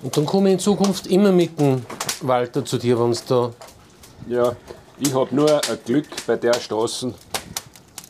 und 0.02 0.16
dann 0.16 0.26
komme 0.26 0.50
ich 0.50 0.54
in 0.54 0.60
Zukunft 0.60 1.08
immer 1.08 1.34
mit 1.34 1.60
dem 1.60 1.86
Walter 2.22 2.64
zu 2.64 2.78
dir, 2.78 2.98
wenn 3.00 3.12
es 3.12 3.26
da. 3.26 3.52
Ja, 4.30 4.56
ich 4.98 5.14
habe 5.14 5.36
nur 5.36 5.50
ein 5.52 5.78
Glück 5.86 6.06
bei 6.26 6.38
der 6.38 6.54
Straße, 6.54 7.14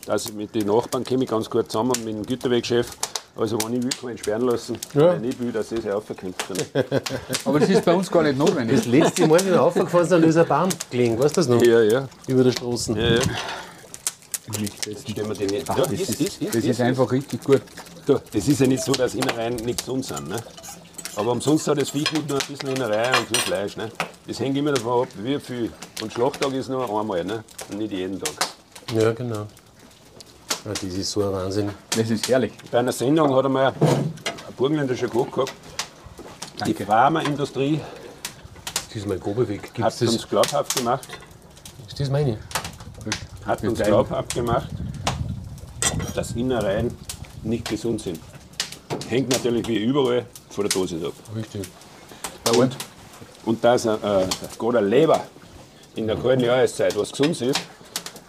dass 0.06 0.26
ich 0.26 0.34
mit 0.34 0.54
den 0.54 0.68
Nachbarn 0.68 1.04
komme 1.04 1.24
ich 1.24 1.30
ganz 1.30 1.50
gut 1.50 1.68
zusammen 1.70 1.92
mit 2.04 2.14
dem 2.14 2.24
Güterwegchef. 2.24 2.90
Also 3.36 3.58
wenn 3.64 3.74
ich 3.74 3.82
will, 3.82 3.90
kann 3.90 4.10
ich 4.10 4.14
ihn 4.14 4.18
sperren 4.18 4.42
lassen, 4.42 4.78
Ja. 4.94 5.00
weil 5.08 5.16
ich 5.16 5.20
nicht 5.22 5.40
will, 5.40 5.50
dass 5.52 5.68
sie 5.68 5.76
sich 5.80 5.90
aufkommt. 5.90 6.36
Aber 7.44 7.58
das 7.60 7.68
ist 7.70 7.84
bei 7.84 7.94
uns 7.94 8.08
gar 8.10 8.22
nicht 8.22 8.38
notwendig. 8.38 8.76
Das 8.78 8.86
letzte 8.86 9.26
Mal, 9.26 9.40
wie 9.40 9.50
wir 9.50 9.62
aufgefahren 9.62 10.06
sind, 10.06 10.24
ist 10.24 10.36
ein 10.36 10.46
Baum 10.46 10.68
gelegen. 10.90 11.18
Weißt 11.18 11.36
du 11.36 11.40
das 11.40 11.48
noch? 11.48 11.62
Ja, 11.62 11.80
ja. 11.82 12.08
Über 12.28 12.44
der 12.44 12.52
Straße. 12.52 12.92
ja, 12.94 13.14
ja. 13.16 13.20
Stellen 14.52 15.28
wir 15.28 15.34
die 15.34 15.46
nicht. 15.46 15.68
Ja, 15.68 15.74
Das 15.74 15.90
ist, 15.92 16.08
ist, 16.20 16.20
ist, 16.42 16.54
das 16.54 16.64
ist 16.64 16.80
einfach 16.80 17.10
richtig 17.12 17.42
gut. 17.44 17.62
Du, 18.06 18.18
das 18.32 18.48
ist 18.48 18.60
ja 18.60 18.66
nicht 18.66 18.82
so, 18.82 18.92
dass 18.92 19.14
Innereien 19.14 19.56
nicht 19.56 19.80
gesund 19.80 20.04
sind. 20.04 20.28
Ne? 20.28 20.36
Aber 21.16 21.32
umsonst 21.32 21.66
hat 21.68 21.80
das 21.80 21.90
Viech 21.90 22.10
nicht 22.12 22.28
nur 22.28 22.38
ein 22.40 22.46
bisschen 22.48 22.68
Innerei 22.70 23.08
und 23.18 23.26
viel 23.28 23.38
Fleisch. 23.38 23.76
Ne? 23.76 23.90
Das 24.26 24.38
hängt 24.40 24.56
immer 24.56 24.72
davon 24.72 25.02
ab, 25.02 25.08
wie 25.22 25.38
viel. 25.38 25.70
Und 26.00 26.12
Schlachttag 26.12 26.52
ist 26.52 26.68
nur 26.68 26.84
einmal, 26.88 27.24
ne? 27.24 27.44
und 27.70 27.78
nicht 27.78 27.92
jeden 27.92 28.20
Tag. 28.20 28.32
Ja, 28.94 29.12
genau. 29.12 29.46
Ja, 30.64 30.72
das 30.72 30.82
ist 30.82 31.10
so 31.10 31.22
ein 31.26 31.32
Wahnsinn. 31.32 31.70
Das 31.96 32.08
ist 32.10 32.28
herrlich. 32.28 32.52
Bei 32.70 32.78
einer 32.78 32.92
Sendung 32.92 33.34
hat 33.34 33.44
einmal 33.44 33.68
ein 33.68 34.12
burgenländischer 34.56 35.08
Koch 35.08 35.30
gehabt. 35.30 35.52
Die 36.54 36.72
Danke. 36.72 36.86
Pharmaindustrie 36.86 37.80
Das 38.88 38.96
ist 38.96 39.06
mein 39.06 39.20
Gobeweg. 39.20 39.62
Gibt 39.62 39.80
hat 39.80 39.92
es 39.92 39.98
das? 40.00 40.08
uns 40.12 40.28
glaubhaft 40.28 40.74
gemacht, 40.76 41.06
Ist 41.86 42.00
das 42.00 42.10
meine? 42.10 42.38
Hat 43.48 43.64
uns 43.64 43.80
glaubhaft 43.80 44.34
gemacht, 44.34 44.68
dass 46.14 46.32
Innereien 46.32 46.90
nicht 47.42 47.68
gesund 47.68 48.00
sind. 48.02 48.20
Hängt 49.08 49.30
natürlich 49.30 49.66
wie 49.66 49.76
überall 49.78 50.26
von 50.50 50.64
der 50.64 50.70
Dosis 50.70 51.02
ab. 51.02 51.12
Richtig. 51.34 51.62
Und, 52.56 52.76
und 53.44 53.64
dass 53.64 53.86
äh, 53.86 53.92
äh, 53.94 54.26
gerade 54.58 54.80
Leber 54.80 55.22
in 55.96 56.06
der 56.06 56.16
kalten 56.16 56.44
Jahreszeit 56.44 56.96
was 56.96 57.10
gesund 57.10 57.40
ist, 57.40 57.60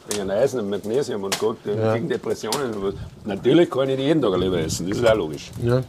wegen 0.10 0.30
Eisen 0.32 0.60
und 0.62 0.70
Magnesium 0.70 1.24
und 1.24 1.38
Gott, 1.38 1.58
Ja. 1.66 1.94
gegen 1.94 2.10
Depressionen 2.10 2.74
und 2.74 2.84
was. 2.84 2.94
Natürlich 3.26 3.70
kann 3.70 3.90
ich 3.90 3.98
nicht 3.98 4.06
jeden 4.08 4.22
Tag 4.22 4.34
eine 4.34 4.44
Leber 4.46 4.60
essen, 4.60 4.90
das 4.90 4.98
ist 4.98 5.08
auch 5.08 5.16
logisch. 5.16 5.52
Ja. 5.64 5.84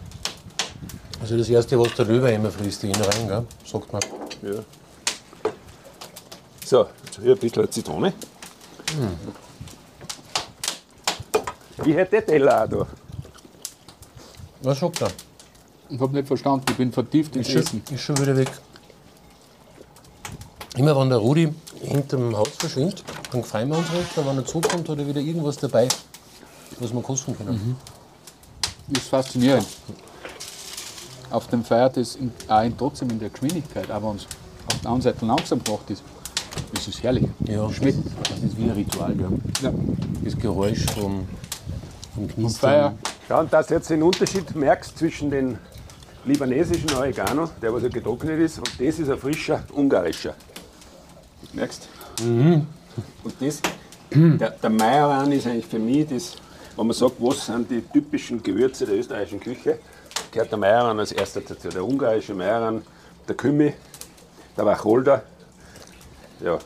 Also 1.20 1.36
das 1.36 1.48
erste, 1.48 1.78
was 1.78 1.94
der 1.94 2.06
Löwe 2.06 2.30
immer 2.32 2.50
frisst, 2.50 2.82
die 2.82 2.88
Innereien, 2.90 3.28
gell? 3.28 3.44
Sagt 3.64 3.92
man. 3.92 4.02
Ja. 4.42 4.60
So, 6.64 6.86
jetzt 7.04 7.20
hier 7.22 7.32
ein 7.32 7.38
bisschen 7.38 7.70
Zitrone. 7.70 8.12
Ich 11.84 11.94
hätte 11.94 12.16
den 12.16 12.26
Teller 12.26 12.64
auch 12.64 12.68
da. 12.68 12.86
Was 14.62 14.78
sagt 14.78 15.00
er? 15.02 15.10
Ich 15.88 16.00
habe 16.00 16.14
nicht 16.14 16.28
verstanden, 16.28 16.66
ich 16.70 16.76
bin 16.76 16.92
vertieft 16.92 17.34
ins 17.36 17.48
Ist 17.48 17.54
Essen. 17.56 17.82
schon, 17.86 17.94
ist 17.94 18.02
schon 18.02 18.18
wieder 18.18 18.36
weg. 18.36 18.50
Immer 20.76 20.98
wenn 20.98 21.08
der 21.08 21.18
Rudi 21.18 21.52
hinterm 21.80 22.36
Haus 22.36 22.50
verschwindet, 22.58 23.02
dann 23.32 23.42
freuen 23.42 23.68
wir 23.70 23.78
uns 23.78 23.90
recht, 23.92 24.16
aber 24.16 24.30
wenn 24.30 24.38
er 24.38 24.46
zurückkommt, 24.46 24.88
hat 24.88 24.98
er 24.98 25.06
wieder 25.06 25.20
irgendwas 25.20 25.56
dabei, 25.56 25.88
was 26.78 26.92
wir 26.92 27.02
kosten 27.02 27.36
können. 27.36 27.76
Das 28.88 29.02
ist 29.02 29.08
faszinierend. 29.08 29.66
Auf 31.30 31.46
dem 31.48 31.64
Pferd 31.64 31.96
ist 31.96 32.16
in, 32.16 32.32
auch 32.48 32.62
in, 32.62 32.76
trotzdem 32.76 33.10
in 33.10 33.18
der 33.18 33.30
Geschwindigkeit, 33.30 33.90
aber 33.90 34.08
uns 34.10 34.26
auf 34.66 34.80
der 34.80 34.90
anderen 34.90 35.02
Seite 35.02 35.26
langsam 35.26 35.62
gemacht 35.62 35.88
ist. 35.90 36.02
Das 36.80 36.88
ist 36.88 37.02
herrlich. 37.02 37.28
Ja, 37.46 37.70
Schmeckt. 37.70 37.98
Das 38.22 38.38
ist 38.38 38.56
wie 38.56 38.62
ein 38.62 38.70
Ritual, 38.70 39.14
ja. 39.20 39.28
Ja. 39.60 39.74
Das 40.24 40.38
Geräusch 40.38 40.86
vom, 40.86 41.28
vom 42.14 42.26
Knistern. 42.26 42.96
Ja, 43.28 43.40
und 43.40 43.52
dass 43.52 43.66
du 43.66 43.74
jetzt 43.74 43.90
den 43.90 44.02
Unterschied 44.02 44.56
merkst 44.56 44.96
zwischen 44.96 45.30
den 45.30 45.58
libanesischen 46.24 46.90
Oregano, 46.94 47.50
der 47.60 47.74
was 47.74 47.82
ja 47.82 47.90
getrocknet 47.90 48.40
ist, 48.40 48.56
und 48.56 48.70
das 48.80 48.98
ist 48.98 49.10
ein 49.10 49.18
frischer 49.18 49.62
ungarischer. 49.74 50.34
Merkst? 51.52 51.86
Und 52.22 52.66
das, 53.40 53.60
der, 54.10 54.50
der 54.50 54.70
Majoran 54.70 55.32
ist 55.32 55.46
eigentlich 55.46 55.66
für 55.66 55.78
mich 55.78 56.08
das, 56.08 56.36
wenn 56.76 56.86
man 56.86 56.96
sagt, 56.96 57.16
was 57.18 57.44
sind 57.44 57.70
die 57.70 57.82
typischen 57.82 58.42
Gewürze 58.42 58.86
der 58.86 58.96
österreichischen 58.96 59.40
Küche, 59.40 59.80
gehört 60.32 60.50
der 60.50 60.58
Majoran 60.58 60.98
als 60.98 61.12
erster 61.12 61.42
dazu. 61.42 61.68
Der 61.68 61.84
ungarische 61.84 62.32
Majoran, 62.34 62.80
der 63.28 63.36
Kümmel, 63.36 63.74
der 64.56 64.64
Wacholder, 64.64 65.22
ja, 66.44 66.58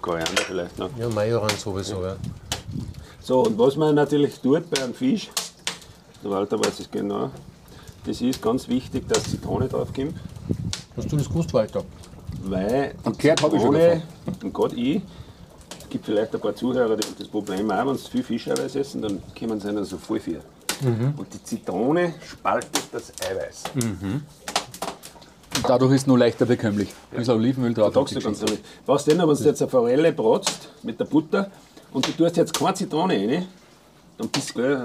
Koriander 0.00 0.42
vielleicht 0.42 0.78
noch. 0.78 0.90
Ja, 0.98 1.08
Majoran 1.08 1.50
sowieso, 1.56 2.02
ja. 2.02 2.16
So, 3.20 3.44
und 3.44 3.58
was 3.58 3.76
man 3.76 3.94
natürlich 3.94 4.38
tut 4.40 4.68
bei 4.70 4.82
einem 4.82 4.94
Fisch, 4.94 5.30
der 6.22 6.30
Walter 6.30 6.58
weiß 6.58 6.80
es 6.80 6.90
genau, 6.90 7.30
das 8.04 8.20
ist 8.20 8.42
ganz 8.42 8.68
wichtig, 8.68 9.08
dass 9.08 9.24
Zitrone 9.24 9.68
drauf 9.68 9.92
kommt, 9.94 10.14
Hast 10.96 11.10
du 11.10 11.16
das 11.16 11.28
gewusst, 11.28 11.52
Walter? 11.54 11.84
weil 12.44 12.94
die 13.00 13.06
Erklärt 13.06 13.42
habe 13.42 13.56
ich 13.56 13.62
schon 13.62 13.74
Zitrone, 13.74 14.02
und 14.42 14.52
gerade 14.54 14.74
ich, 14.76 15.02
es 15.80 15.88
gibt 15.88 16.04
vielleicht 16.06 16.34
ein 16.34 16.40
paar 16.40 16.54
Zuhörer, 16.56 16.96
die 16.96 17.06
haben 17.06 17.14
das 17.18 17.28
Problem 17.28 17.70
auch, 17.70 17.86
wenn 17.86 17.96
sie 17.96 18.10
viel 18.10 18.24
Fischeiweiß 18.24 18.74
essen, 18.74 19.02
dann 19.02 19.22
kommen 19.38 19.60
sie 19.60 19.68
ihnen 19.68 19.84
so 19.84 19.98
voll 19.98 20.18
viel. 20.20 20.40
Und 21.16 21.32
die 21.32 21.44
Zitrone 21.44 22.14
spaltet 22.28 22.82
das 22.90 23.12
Eiweiß. 23.24 23.62
Und 23.76 24.22
dadurch 25.66 25.92
ist 25.94 26.02
es 26.02 26.06
nur 26.06 26.18
leichter 26.18 26.46
bekömmlich. 26.46 26.88
Also 27.16 27.34
Olivenöl 27.34 27.74
drauf. 27.74 27.92
Da 27.92 28.02
du 28.02 28.20
ganz. 28.20 28.44
Was 28.86 29.04
denn, 29.04 29.18
wenn 29.18 29.26
du 29.28 29.44
jetzt 29.44 29.62
eine 29.62 29.70
Forelle 29.70 30.12
bratst 30.12 30.68
mit 30.82 30.98
der 30.98 31.04
Butter 31.04 31.50
und 31.92 32.06
du 32.06 32.12
tust 32.12 32.36
jetzt 32.36 32.54
keine 32.58 32.74
Zitrone 32.74 33.14
rein, 33.14 33.46
dann 34.18 34.28
bist 34.28 34.50
du 34.50 34.54
gleich, 34.54 34.78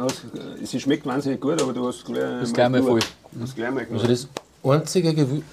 sie 0.64 0.80
schmeckt 0.80 1.06
wahnsinnig 1.06 1.40
gut, 1.40 1.62
aber 1.62 1.74
du 1.74 1.88
hast 1.88 2.06
gleich, 2.06 2.40
Bist 2.40 2.54
gleich 2.54 2.70
mal 2.70 2.84
voll. 2.84 3.00
Du 3.32 3.42
hast 3.42 3.56
gleich 3.56 3.72
mal 3.72 3.86
Also 3.92 4.08
das 4.08 4.28
einzige 4.64 5.14
Gewürz, 5.14 5.44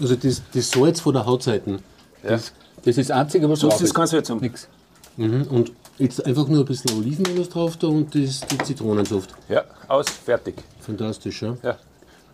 also 0.00 0.16
das, 0.16 0.42
das 0.52 0.70
Salz 0.70 1.00
von 1.00 1.14
der 1.14 1.26
Hautseiten. 1.26 1.80
das, 2.22 2.52
Das 2.84 2.98
ist 2.98 3.10
das 3.10 3.16
Einzige, 3.16 3.48
was 3.48 3.60
Sonst 3.60 3.74
drauf 3.74 3.82
ist 3.82 3.94
kein 3.94 4.06
Salz 4.06 4.30
haben. 4.30 4.40
Nix. 4.40 4.68
Mhm. 5.16 5.42
Und 5.50 5.72
jetzt 5.98 6.24
einfach 6.24 6.46
nur 6.48 6.60
ein 6.60 6.64
bisschen 6.64 6.96
Olivenöl 6.98 7.46
drauf 7.46 7.76
da 7.76 7.88
und 7.88 8.14
das, 8.14 8.40
die 8.40 8.58
Zitronensaft. 8.58 9.30
Ja, 9.48 9.64
aus, 9.88 10.08
fertig. 10.08 10.54
Fantastisch, 10.80 11.42
ja. 11.42 11.56
Ja. 11.62 11.78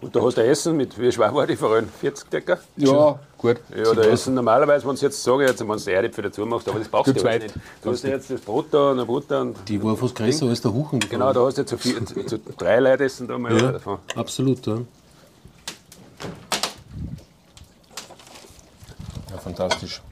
Und 0.02 0.14
da 0.14 0.20
hast 0.20 0.36
du 0.36 0.44
Essen 0.44 0.76
mit, 0.76 0.98
wie 1.00 1.10
schwer 1.10 1.34
war 1.34 1.46
die 1.46 1.56
Forellen? 1.56 1.88
40 1.88 2.28
Decker? 2.28 2.58
Ja, 2.76 3.18
gut. 3.38 3.56
Ja, 3.74 3.94
da 3.94 4.02
essen 4.02 4.34
normalerweise, 4.34 4.86
wenn 4.86 4.94
du 4.94 5.00
jetzt 5.00 5.22
sage, 5.22 5.44
jetzt, 5.46 5.66
wenn 5.66 5.76
du 5.78 5.90
Erdäpfel 5.90 6.24
dazu 6.24 6.44
machst, 6.44 6.68
aber 6.68 6.78
das 6.78 6.88
brauchst 6.88 7.08
du 7.16 7.28
jetzt 7.28 7.42
nicht. 7.42 7.54
Du 7.82 7.90
hast 7.90 8.04
ja 8.04 8.10
jetzt 8.10 8.30
das 8.30 8.40
Brot 8.42 8.66
da 8.72 8.90
und 8.90 9.00
ein 9.00 9.06
Butter 9.06 9.40
und 9.40 9.56
Die 9.68 9.82
war 9.82 9.96
fast 9.96 10.14
größer 10.14 10.46
als 10.46 10.60
der 10.60 10.72
Huchen. 10.74 11.00
genau, 11.00 11.32
da 11.32 11.46
hast 11.46 11.56
du 11.56 11.62
jetzt 11.62 11.70
so, 11.70 11.78
vier, 11.78 12.04
zu, 12.04 12.24
zu 12.26 12.38
drei 12.58 12.78
Leute 12.80 13.04
essen 13.04 13.26
da 13.26 13.38
mal 13.38 13.56
Ja, 13.58 13.72
davon. 13.72 13.98
absolut, 14.14 14.66
ja. 14.66 14.76
Ja, 19.30 19.38
fantastisch. 19.38 20.02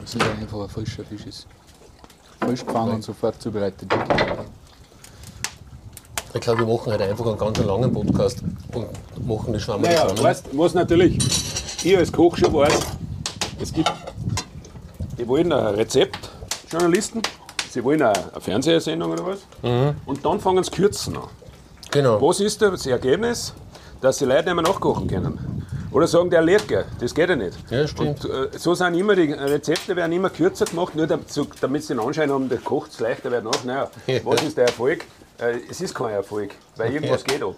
Das 0.00 0.14
ist 0.14 0.22
einfach 0.22 0.62
ein 0.62 0.68
frischer 0.68 1.04
Fisch. 1.04 1.26
Ist. 1.26 1.46
Frisch 2.44 2.64
gefangen 2.66 2.94
und 2.94 3.02
sofort 3.02 3.40
zubereitet. 3.40 3.92
Ich 6.34 6.40
glaube, 6.40 6.60
wir 6.60 6.66
machen 6.66 6.92
heute 6.92 7.04
einfach 7.04 7.26
einen 7.26 7.38
ganz 7.38 7.58
langen 7.58 7.92
Podcast 7.92 8.42
und 8.72 9.26
machen 9.26 9.52
das 9.52 9.62
Schwamm 9.62 9.82
Naja, 9.82 10.02
zusammen. 10.08 10.22
weißt, 10.24 10.46
was 10.52 10.74
natürlich 10.74 11.18
ich 11.84 11.96
als 11.96 12.10
Koch 12.10 12.36
schon 12.36 12.52
weiß, 12.52 12.78
es 13.60 13.72
gibt, 13.72 13.92
die 15.18 15.28
wollen 15.28 15.52
ein 15.52 15.74
Rezeptjournalisten, 15.74 17.20
sie 17.70 17.84
wollen 17.84 18.00
eine, 18.02 18.32
eine 18.32 18.40
Fernsehsendung 18.40 19.12
oder 19.12 19.26
was, 19.26 19.38
und 20.06 20.24
dann 20.24 20.40
fangen 20.40 20.64
sie 20.64 20.70
kürzen 20.70 21.16
an. 21.16 21.24
Genau. 21.90 22.20
Was 22.26 22.40
ist 22.40 22.62
das 22.62 22.86
Ergebnis? 22.86 23.52
Dass 24.00 24.18
die 24.18 24.24
Leute 24.24 24.46
nicht 24.46 24.54
mehr 24.54 24.64
nachkochen 24.64 25.06
können. 25.06 25.66
Oder 25.92 26.06
sagen, 26.06 26.30
der 26.30 26.40
leert 26.42 26.66
gleich. 26.66 26.86
Das 27.00 27.14
geht 27.14 27.28
ja 27.28 27.36
nicht. 27.36 27.56
Ja, 27.70 27.86
stimmt. 27.86 28.24
Und, 28.24 28.30
äh, 28.54 28.58
so 28.58 28.74
sind 28.74 28.94
immer 28.94 29.14
die 29.14 29.30
Rezepte 29.32 29.94
werden 29.94 30.12
immer 30.12 30.30
kürzer 30.30 30.64
gemacht, 30.64 30.94
nur 30.94 31.06
damit, 31.06 31.30
sie 31.30 31.88
den 31.94 32.00
Anschein 32.00 32.30
haben, 32.30 32.48
der 32.48 32.58
kocht 32.58 32.92
es 32.92 33.00
leichter 33.00 33.30
wird 33.30 33.44
nach. 33.44 33.64
Naja, 33.64 33.90
Ja. 34.06 34.20
was 34.24 34.42
ist 34.42 34.56
der 34.56 34.66
Erfolg? 34.66 35.04
Äh, 35.38 35.58
es 35.70 35.80
ist 35.80 35.94
kein 35.94 36.10
Erfolg, 36.10 36.54
weil 36.76 36.92
irgendwas 36.94 37.22
geht 37.24 37.42
ab. 37.42 37.54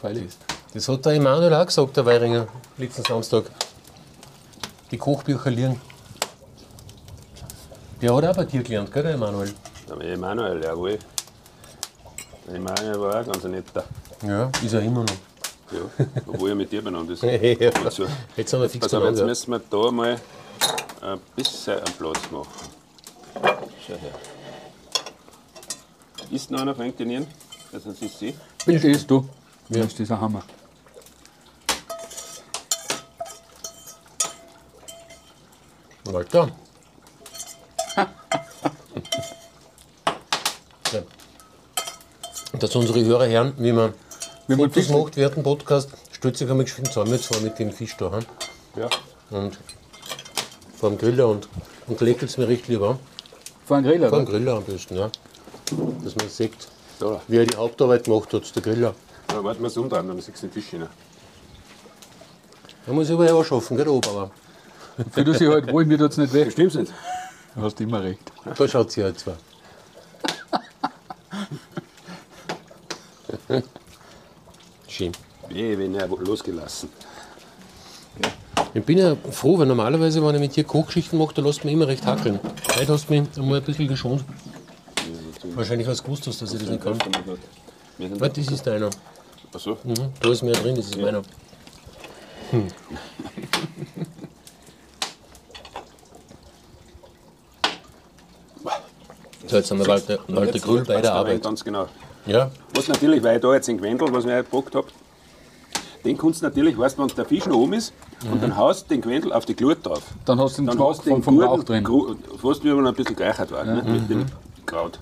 Freilich. 0.00 0.28
Das 0.72 0.88
hat 0.88 1.04
der 1.04 1.12
Emanuel 1.14 1.52
auch 1.54 1.66
gesagt, 1.66 1.96
der 1.96 2.06
Weiringer, 2.06 2.46
letzten 2.78 3.02
Samstag. 3.04 3.44
Die 4.90 4.98
Kochbücher 4.98 5.50
liegen. 5.50 5.80
Der 8.02 8.14
hat 8.14 8.24
auch 8.24 8.36
bei 8.36 8.44
dir 8.44 8.62
gelernt, 8.62 8.92
gell, 8.92 9.02
der 9.02 9.14
Emanuel? 9.14 9.52
Der 9.88 10.12
Emanuel, 10.12 10.62
jawohl. 10.62 10.98
Der 12.46 12.54
Emanuel 12.56 13.00
war 13.00 13.20
auch 13.20 13.24
ganz 13.26 13.44
ein 13.44 13.52
netter. 13.52 13.84
Ja, 14.22 14.50
ist 14.64 14.72
er 14.74 14.80
immer 14.82 15.00
noch. 15.02 15.33
Ja, 15.74 16.06
obwohl 16.26 16.50
er 16.50 16.54
mit 16.54 16.70
dir 16.70 16.82
benannt 16.82 17.10
ist. 17.10 17.22
Ja. 17.24 17.70
Also, 17.84 18.06
Jetzt 18.36 18.50
sind 18.50 18.60
wir 18.60 18.68
fix 18.68 18.84
pass 18.84 18.94
auf, 18.94 19.04
jetzt 19.04 19.24
müssen 19.24 19.50
wir 19.50 19.58
da 19.58 19.90
mal 19.90 20.20
ein 21.00 21.20
bisschen 21.34 21.74
einen 21.80 21.94
Platz 21.98 22.30
machen. 22.30 22.48
Schau 23.86 23.94
her. 23.94 24.14
Ist 26.30 26.50
noch 26.50 26.60
einer 26.60 26.74
von 26.74 26.96
den 26.96 27.26
Also, 27.72 27.90
das 27.90 28.02
ist 28.02 28.18
sie. 28.18 28.34
Bitte 28.64 28.88
isst 28.88 29.10
du. 29.10 29.28
Ja. 29.68 29.78
Das 29.78 29.88
ist 29.88 29.98
dieser 29.98 30.20
Hammer. 30.20 30.42
Walter. 36.04 36.48
so. 40.90 41.02
Dass 42.58 42.76
unsere 42.76 43.04
Hörer 43.04 43.26
hören, 43.26 43.54
wie 43.58 43.72
man 43.72 43.92
Wie 44.46 44.56
man 44.56 44.70
Fotos 44.70 44.86
Fisch- 44.86 44.90
macht 44.96 45.16
während 45.16 45.36
dem 45.36 45.42
Podcast, 45.42 45.90
stellt 46.12 46.36
sich 46.36 46.48
einmal 46.50 46.64
geschwind 46.64 46.88
zusammen 46.88 47.12
jetzt 47.12 47.26
vor 47.26 47.40
mit 47.40 47.58
dem 47.58 47.72
Fisch 47.72 47.96
da. 47.96 48.10
hm? 48.12 48.20
Ja. 48.76 48.88
Und 49.30 49.58
vor 50.76 50.90
dem 50.90 50.98
Griller 50.98 51.28
und, 51.28 51.48
und 51.86 52.00
lächelt 52.00 52.30
es 52.30 52.36
mir 52.36 52.46
recht 52.48 52.68
lieber. 52.68 52.98
Vor 53.66 53.76
einem 53.78 53.86
Griller, 53.86 54.08
Vor 54.10 54.18
dem? 54.18 54.26
Griller 54.26 54.54
am 54.56 54.64
besten, 54.64 54.96
ja. 54.96 55.10
Dass 56.04 56.14
man 56.16 56.28
sieht, 56.28 56.52
Da. 56.98 57.20
wie 57.28 57.38
er 57.38 57.46
die 57.46 57.56
Hauptarbeit 57.56 58.04
gemacht 58.04 58.32
hat, 58.34 58.54
der 58.54 58.62
Griller. 58.62 58.94
Da 59.28 59.42
warten 59.42 59.60
wir 59.62 59.68
es 59.68 59.76
umdrehen, 59.78 60.06
dann 60.08 60.20
siehst 60.20 60.42
du 60.42 60.46
den 60.48 60.52
Fisch 60.52 60.74
rein. 60.74 60.88
Da 62.86 62.92
muss 62.92 63.08
ich 63.08 63.14
aber 63.14 63.32
auch 63.34 63.44
schaffen, 63.44 63.76
gell, 63.76 63.86
der 63.86 63.94
Oberer? 63.94 64.30
Für 65.10 65.24
das 65.24 65.40
ich 65.40 65.48
halt 65.48 65.72
wohl, 65.72 65.86
mir 65.86 65.96
tut 65.98 66.10
es 66.12 66.18
nicht 66.18 66.32
weh. 66.34 66.50
Stimmt's 66.50 66.74
nicht? 66.74 66.92
Du 67.54 67.62
hast 67.62 67.80
immer 67.80 68.02
recht. 68.02 68.20
Da 68.56 68.68
schaut 68.68 68.90
sie 68.92 69.02
halt 69.02 69.18
zwar. 69.18 69.36
Schön. 74.96 75.10
Wenn 75.48 75.96
er 75.96 76.06
losgelassen. 76.06 76.88
Ich 78.74 78.84
bin 78.84 78.98
ja 78.98 79.16
froh, 79.32 79.58
weil 79.58 79.66
normalerweise, 79.66 80.24
wenn 80.24 80.36
ich 80.36 80.40
mit 80.40 80.54
dir 80.54 80.62
Kochgeschichten 80.62 81.18
mache, 81.18 81.34
da 81.34 81.42
lässt 81.42 81.64
mich 81.64 81.74
immer 81.74 81.88
recht 81.88 82.06
hackeln. 82.06 82.38
Heute 82.76 82.92
hast 82.92 83.10
du 83.10 83.14
mich 83.14 83.28
einmal 83.36 83.58
ein 83.58 83.64
bisschen 83.64 83.88
geschont. 83.88 84.24
Wahrscheinlich 85.56 85.88
hast 85.88 86.00
du 86.00 86.04
gewusst, 86.04 86.28
dass 86.28 86.40
ich 86.40 86.60
das 86.60 86.68
nicht 86.68 86.80
kann. 86.80 86.96
Warte, 88.20 88.40
das 88.40 88.52
ist 88.52 88.64
deiner. 88.64 88.90
Achso. 89.52 89.76
Mhm. 89.82 89.94
Da 90.20 90.30
ist 90.30 90.42
mehr 90.44 90.54
drin, 90.54 90.76
das 90.76 90.86
ist 90.86 90.96
meiner. 90.96 91.22
Hm. 92.50 92.68
So, 99.46 99.56
jetzt 99.58 99.70
haben 99.70 99.78
wir 99.78 99.86
Walter, 99.86 100.18
Walter 100.26 100.58
Grüll 100.58 100.84
bei 100.84 101.02
der 101.02 101.12
Arbeit. 101.12 101.42
Ganz 101.42 101.62
genau. 101.62 101.86
Ja, 102.26 102.50
Was 102.74 102.88
natürlich, 102.88 103.22
weil 103.22 103.36
ich 103.36 103.42
da 103.42 103.52
jetzt 103.54 103.68
den 103.68 103.78
Gwendel, 103.78 104.08
was 104.12 104.24
ich 104.24 104.30
heute 104.30 104.44
gepackt 104.44 104.74
habe, 104.74 104.86
den 106.04 106.18
kannst 106.18 106.42
du 106.42 106.46
natürlich, 106.46 106.76
weißt 106.78 106.98
du, 106.98 107.02
wenn 107.02 107.08
der 107.16 107.24
Fisch 107.24 107.46
noch 107.46 107.56
oben 107.56 107.74
ist, 107.74 107.92
und 108.30 108.42
dann 108.42 108.56
haust 108.56 108.84
du 108.90 108.94
den 108.94 109.00
Gwendel 109.02 109.32
auf 109.32 109.44
die 109.44 109.54
Glut 109.54 109.84
drauf. 109.84 110.02
Dann 110.24 110.38
hast 110.40 110.56
du 110.58 110.62
den 110.62 110.66
Dann 110.66 110.76
Geschmack 110.76 110.90
hast 110.90 111.04
du 111.06 111.10
den 111.10 111.22
vom, 111.22 111.34
vom 111.38 111.42
Rauch 111.42 111.56
guten, 111.56 111.66
drin. 111.66 111.84
Gru- 111.84 112.14
fast 112.40 112.64
wie 112.64 112.70
wenn 112.76 112.84
er 112.84 112.88
ein 112.90 112.94
bisschen 112.94 113.16
gereichert 113.16 113.50
war, 113.52 113.64
ne, 113.64 113.82
mit 113.86 114.08
dem 114.10 114.26
Kraut. 114.66 114.98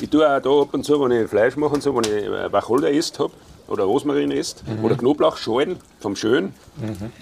Ich 0.00 0.08
tue 0.10 0.24
auch 0.26 0.40
da 0.40 0.50
ab 0.62 0.68
und 0.72 0.84
zu, 0.84 1.00
wenn 1.02 1.10
ich 1.12 1.28
Fleisch 1.28 1.56
mache 1.56 1.74
und 1.74 1.82
so, 1.82 1.94
wenn 1.94 2.04
ich 2.04 2.24
äh, 2.24 2.52
Wacholder 2.52 2.90
isst 2.90 3.18
habe, 3.18 3.32
oder 3.68 3.84
Rosmarin 3.84 4.30
isst, 4.30 4.64
oder 4.82 4.96
Knoblauchschalen 4.96 5.76
vom 6.00 6.16
Schön, 6.16 6.52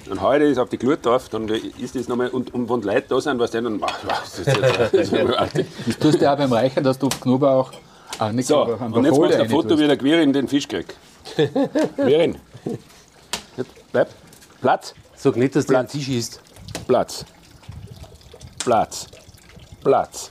dann 0.09 0.21
haue 0.23 0.39
ich 0.43 0.51
das 0.57 0.59
auf 0.63 0.69
die 0.71 0.79
Glut 0.79 1.05
drauf, 1.05 1.29
dann 1.29 1.47
ist 1.49 1.95
das 1.95 2.09
nochmal, 2.09 2.29
und, 2.29 2.53
und 2.55 2.69
wenn 2.69 2.83
Leute 2.83 3.05
da 3.09 3.21
sind, 3.21 3.39
weißt 3.39 3.55
du, 3.55 3.63
dann, 3.63 3.81
ach, 3.83 3.99
das 4.09 4.39
ist 4.39 4.47
jetzt, 4.47 4.93
das 4.93 5.55
ist. 5.55 5.69
Das 5.87 5.99
tust 5.99 6.21
du 6.23 6.33
auch 6.33 6.37
beim 6.37 6.53
Reichen, 6.53 6.83
dass 6.83 6.99
du 6.99 7.07
auf 7.09 7.21
Knoblauch, 7.21 7.71
ah, 8.21 8.33
nicht 8.33 8.47
So, 8.47 8.62
an 8.62 8.93
und 8.93 9.05
jetzt 9.05 9.18
machst 9.18 9.35
du 9.35 9.43
ein 9.43 9.49
Foto, 9.51 9.79
wie 9.79 9.87
der 9.87 9.97
Quirin 9.97 10.33
den 10.33 10.47
Fisch 10.49 10.68
kriegt. 10.68 10.95
Quirin. 11.97 12.39
Jetzt 13.57 13.71
Bleib. 13.93 14.11
Platz. 14.61 14.95
sag 15.16 15.37
nicht, 15.37 15.57
dass 15.57 15.66
der 15.66 15.81
ein 15.81 15.87
Platz. 15.87 15.93
Fisch 15.93 16.09
ist. 16.09 16.41
Platz. 16.87 17.25
Platz. 18.64 19.07
Platz. 19.83 20.31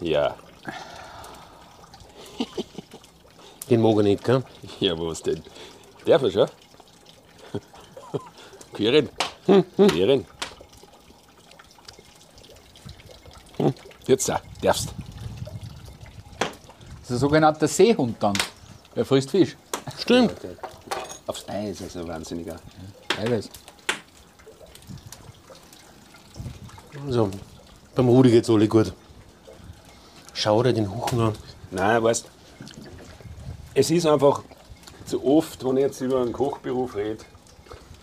Ja. 0.00 0.34
Den 3.70 3.80
mag 3.80 3.96
ich 3.98 4.02
nicht, 4.02 4.24
gell? 4.24 4.42
Ja, 4.80 4.98
was 4.98 5.22
denn? 5.22 5.40
Darf 6.04 6.22
er 6.22 6.30
schon? 6.30 6.48
Quirin. 8.74 9.08
Quirin. 9.46 10.26
Hm, 13.58 13.72
Jetzt 14.06 14.30
auch, 14.30 14.40
darfst. 14.60 14.92
Das 17.12 17.18
ist 17.18 17.24
ein 17.24 17.28
sogenannter 17.28 17.68
Seehund 17.68 18.16
dann. 18.20 18.32
Er 18.94 19.04
frisst 19.04 19.30
Fisch. 19.32 19.54
Stimmt. 19.98 20.32
Aufs 21.26 21.46
Eis, 21.46 21.82
also 21.82 22.08
wahnsinniger. 22.08 22.56
Eiweiß. 23.20 23.50
Also, 27.06 27.28
beim 27.94 28.08
Rudi 28.08 28.30
geht's 28.30 28.48
alle 28.48 28.66
gut. 28.66 28.94
Schau 30.32 30.62
dir 30.62 30.72
den 30.72 30.90
Huchen 30.90 31.20
an. 31.20 31.34
Nein, 31.70 32.02
weißt 32.02 32.30
es 33.74 33.90
ist 33.90 34.06
einfach 34.06 34.42
zu 35.04 35.22
oft, 35.22 35.62
wenn 35.66 35.76
ich 35.76 35.82
jetzt 35.82 36.00
über 36.00 36.22
einen 36.22 36.32
Kochberuf 36.32 36.96
rede, 36.96 37.22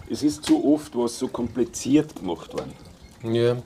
es 0.07 0.21
ist 0.21 0.45
zu 0.45 0.71
oft 0.71 0.95
was 0.95 1.17
so 1.17 1.29
kompliziert 1.29 2.15
gemacht 2.15 2.53
worden. 2.53 2.73
Ja. 3.23 3.57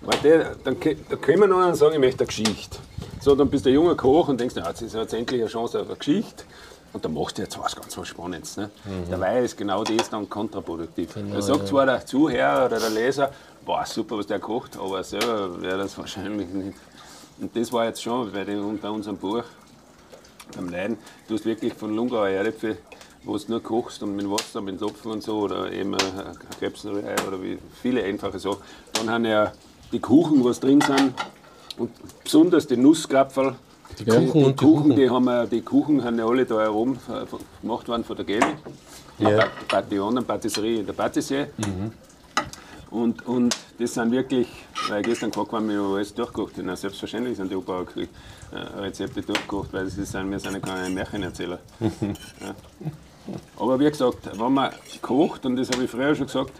Weil 0.00 0.18
der, 0.20 0.54
dann, 0.62 0.76
da 1.08 1.16
können 1.16 1.40
wir 1.40 1.48
noch 1.48 1.74
sagen, 1.74 1.94
ich 1.94 1.98
möchte 1.98 2.20
eine 2.20 2.28
Geschichte. 2.28 2.78
So, 3.22 3.36
dann 3.36 3.48
bist 3.48 3.64
du 3.64 3.70
ein 3.70 3.74
junger 3.74 3.94
Koch 3.94 4.26
und 4.26 4.40
denkst, 4.40 4.56
ja, 4.56 4.66
jetzt 4.66 4.82
ist 4.82 4.96
jetzt 4.96 5.14
endlich 5.14 5.42
eine 5.42 5.48
Chance 5.48 5.80
auf 5.80 5.86
eine 5.86 5.96
Geschichte. 5.96 6.42
Und 6.92 7.04
dann 7.04 7.14
machst 7.14 7.38
du 7.38 7.42
jetzt 7.42 7.56
was 7.56 7.76
ganz 7.76 7.96
was 7.96 8.08
Spannendes. 8.08 8.56
Ne? 8.56 8.68
Dabei 9.08 9.44
ist 9.44 9.56
genau 9.56 9.84
das 9.84 10.10
dann 10.10 10.28
kontraproduktiv. 10.28 11.14
da 11.32 11.40
sagt 11.40 11.68
zwar 11.68 11.86
der 11.86 12.04
Zuhörer 12.04 12.66
oder 12.66 12.80
der 12.80 12.90
Leser, 12.90 13.30
boah, 13.64 13.86
super, 13.86 14.18
was 14.18 14.26
der 14.26 14.40
kocht, 14.40 14.76
aber 14.76 15.04
selber 15.04 15.62
wäre 15.62 15.78
das 15.78 15.96
wahrscheinlich 15.98 16.48
nicht. 16.48 16.76
Und 17.40 17.56
das 17.56 17.72
war 17.72 17.84
jetzt 17.84 18.02
schon 18.02 18.32
bei, 18.32 18.42
dem, 18.42 18.76
bei 18.78 18.90
unserem 18.90 19.18
Buch, 19.18 19.44
beim 20.56 20.68
Leiden, 20.68 20.98
du 21.28 21.34
hast 21.34 21.44
wirklich 21.44 21.74
von 21.74 21.94
Lungauer 21.94 22.28
Erdäpfel, 22.28 22.78
wo 23.22 23.38
du 23.38 23.44
nur 23.46 23.62
kochst 23.62 24.02
und 24.02 24.16
mit 24.16 24.28
Wasser, 24.28 24.60
mit 24.60 24.80
Topfen 24.80 25.12
und 25.12 25.22
so, 25.22 25.38
oder 25.42 25.70
eben 25.70 25.96
Krebsrührei 26.58 27.14
oder 27.28 27.40
wie 27.40 27.56
viele 27.80 28.02
einfache 28.02 28.40
Sachen. 28.40 28.62
Dann 28.94 29.08
haben 29.08 29.24
ja 29.26 29.52
die 29.92 30.00
Kuchen, 30.00 30.44
was 30.44 30.58
drin 30.58 30.80
sind, 30.80 31.14
und 31.78 31.90
besonders 32.24 32.66
die 32.66 32.76
Nusskrapferl. 32.76 33.54
Die 33.98 34.04
Kuchen 34.06 34.32
die, 34.32 34.44
und 34.44 34.60
die 34.60 34.64
Kuchen, 34.64 34.82
Kuchen. 34.82 34.96
die, 34.96 35.10
haben 35.10 35.24
wir, 35.24 35.46
die 35.46 35.60
Kuchen 35.60 36.02
haben 36.04 36.18
ja 36.18 36.26
alle 36.26 36.46
da 36.46 36.60
herum 36.60 36.98
äh, 37.08 37.26
gemacht 37.60 37.88
worden 37.88 38.04
von 38.04 38.16
der 38.16 38.24
Geli. 38.24 38.46
Die 39.18 39.24
Ja. 39.24 39.36
Pat- 39.38 39.68
Patillon, 39.68 40.24
Patisserie 40.24 40.80
in 40.80 40.86
der 40.86 40.94
Patissier. 40.94 41.48
Und, 42.90 43.26
und 43.26 43.56
das 43.78 43.94
sind 43.94 44.10
wirklich, 44.12 44.48
weil 44.88 45.02
gestern 45.02 45.30
gefragt 45.30 45.52
worden, 45.52 45.68
wir 45.68 45.80
alles 45.80 46.12
durchgekocht. 46.14 46.54
Na, 46.62 46.76
Selbstverständlich 46.76 47.36
sind 47.36 47.50
die 47.50 47.56
Opa 47.56 47.84
äh, 47.96 48.56
Rezepte 48.80 49.22
durchgekocht, 49.22 49.72
weil 49.72 49.86
sie 49.88 50.04
sind, 50.04 50.30
wir 50.30 50.38
sind 50.38 50.62
keine 50.62 50.90
Märchenerzähler. 50.90 51.58
ja. 51.80 52.54
Aber 53.58 53.78
wie 53.78 53.88
gesagt, 53.88 54.28
wenn 54.38 54.52
man 54.52 54.72
kocht, 55.00 55.46
und 55.46 55.56
das 55.56 55.70
habe 55.70 55.84
ich 55.84 55.90
früher 55.90 56.14
schon 56.14 56.26
gesagt, 56.26 56.52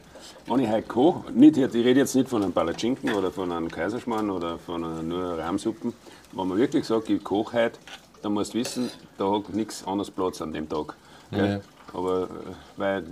wenn 0.47 0.61
ich 0.61 0.71
heute 0.71 0.83
koche, 0.83 1.33
nicht, 1.33 1.57
ich 1.57 1.75
rede 1.75 2.01
jetzt 2.01 2.15
nicht 2.15 2.29
von 2.29 2.43
einem 2.43 2.53
Palatschinken 2.53 3.13
oder 3.13 3.31
von 3.31 3.53
einem 3.53 3.71
Kaiserschmarrn 3.71 4.31
oder 4.31 4.59
von 4.59 4.85
einer, 4.85 5.03
nur 5.03 5.39
Rahmsuppen, 5.39 5.93
wenn 6.33 6.49
man 6.49 6.59
wirklich 6.59 6.85
sagt, 6.87 7.11
ich 7.11 7.23
koche 7.23 7.65
heute, 7.65 7.79
dann 8.23 8.33
musst 8.33 8.55
du 8.55 8.59
wissen, 8.59 8.91
da 9.19 9.31
hat 9.31 9.53
nichts 9.55 9.87
anderes 9.87 10.11
Platz 10.11 10.41
an 10.41 10.53
dem 10.53 10.69
Tag. 10.69 10.95
Ja. 11.31 11.61
Aber 11.93 12.23
äh, 12.23 12.27
weil, 12.77 13.05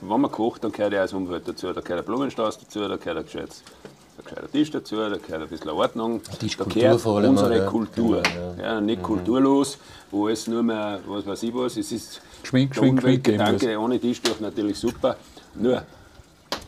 wenn 0.00 0.20
man 0.20 0.30
kocht, 0.30 0.64
dann 0.64 0.72
gehört 0.72 0.92
ja 0.92 1.02
das 1.02 1.12
Umwelt 1.12 1.46
dazu. 1.46 1.72
Da 1.72 1.80
gehört 1.80 2.00
ein 2.00 2.06
Blumenstrauß 2.06 2.58
dazu, 2.58 2.80
da 2.86 2.96
gehört 2.96 3.18
ein 3.18 3.24
gescheites 3.24 3.62
da 4.24 4.42
ein 4.42 4.50
Tisch 4.50 4.70
dazu, 4.70 4.96
da 4.96 5.16
gehört 5.16 5.42
ein 5.42 5.48
bisschen 5.48 5.70
Ordnung, 5.70 6.20
da 6.24 6.36
Tischkultur 6.36 6.82
gehört 6.82 7.00
vor 7.00 7.18
allem 7.18 7.30
unsere 7.30 7.58
ja. 7.58 7.66
Kultur. 7.66 8.22
Genau, 8.22 8.62
ja. 8.62 8.80
nicht 8.80 9.02
kulturlos, 9.02 9.78
wo 10.10 10.28
es 10.28 10.46
nur 10.46 10.62
mehr, 10.62 11.00
was 11.06 11.26
weiß 11.26 11.42
ich 11.44 11.54
was, 11.54 11.76
es 11.76 11.92
ist 11.92 12.20
Geschwink, 12.42 12.74
der 12.74 12.82
geschwink, 12.82 12.96
geschwink, 12.96 13.28
Umweltgedanke 13.28 13.78
ohne 13.78 13.98
Tischtuch 13.98 14.40
natürlich 14.40 14.78
super. 14.78 15.16
Nur, 15.54 15.82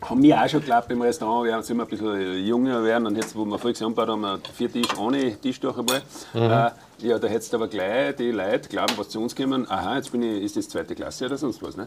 haben 0.03 0.23
wir 0.23 0.43
auch 0.43 0.49
schon 0.49 0.61
geglaubt 0.61 0.91
im 0.91 1.03
Restaurant, 1.03 1.47
wir 1.47 1.63
sind 1.63 1.81
ein 1.81 1.87
bisschen 1.87 2.45
jünger 2.45 2.83
werden 2.85 3.07
und 3.07 3.17
jetzt, 3.17 3.37
wo 3.37 3.45
wir 3.45 3.59
vorher 3.59 3.75
zusammengebaut 3.75 4.09
haben, 4.09 4.23
wir 4.23 4.41
vier 4.55 4.73
Tisch 4.73 4.97
ohne 4.99 5.37
Tischtuch 5.37 5.77
einmal. 5.79 6.03
Äh, 6.35 7.07
ja, 7.07 7.19
da 7.19 7.29
hättest 7.29 7.53
du 7.53 7.57
aber 7.57 7.69
gleich 7.69 8.17
die 8.17 8.31
Leute 8.31 8.69
glauben, 8.69 8.93
was 8.97 9.09
zu 9.11 9.21
uns 9.21 9.35
kommen, 9.35 9.71
aha, 9.71 9.97
jetzt 9.97 10.13
bin 10.13 10.23
ich, 10.23 10.43
ist 10.43 10.57
das 10.57 10.69
zweite 10.69 10.95
Klasse 10.95 11.27
oder 11.27 11.37
sonst 11.39 11.63
was. 11.63 11.77
Ne? 11.77 11.87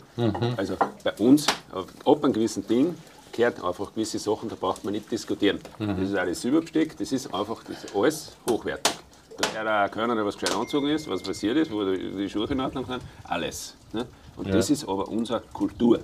Also 0.57 0.76
bei 1.03 1.14
uns, 1.20 1.47
ab 1.72 1.88
ab 2.05 2.24
einem 2.24 2.34
gewissen 2.34 2.66
Ding, 2.68 2.95
gehört 3.32 3.64
einfach 3.64 3.93
gewisse 3.93 4.20
Sachen, 4.20 4.47
da 4.49 4.55
braucht 4.59 4.84
man 4.84 4.93
nicht 4.93 5.11
diskutieren. 5.11 5.59
Das 5.80 5.99
ist 5.99 6.14
das 6.16 6.41
Silberbesteck, 6.41 6.97
das 6.97 7.11
ist 7.11 7.34
einfach 7.34 7.64
das 7.64 7.84
ist 7.84 7.95
alles 7.95 8.32
hochwertig. 8.49 8.93
Da 9.39 9.49
gehört 9.49 9.91
auch 9.91 9.93
können, 9.93 10.16
der 10.16 10.26
was 10.26 10.38
gescheit 10.38 10.55
angezogen 10.55 10.89
ist, 10.89 11.09
was 11.09 11.24
passiert 11.24 11.57
ist, 11.57 11.72
wo 11.72 11.84
die 11.84 12.30
Schuhe 12.30 12.47
in 12.49 12.59
Ordnung 12.59 12.86
sind, 12.86 13.01
alles. 13.24 13.76
Ne? 13.91 14.05
Und 14.36 14.51
das 14.53 14.70
ist 14.70 14.88
aber 14.88 15.07
unsere 15.07 15.41
Kultur. 15.53 15.99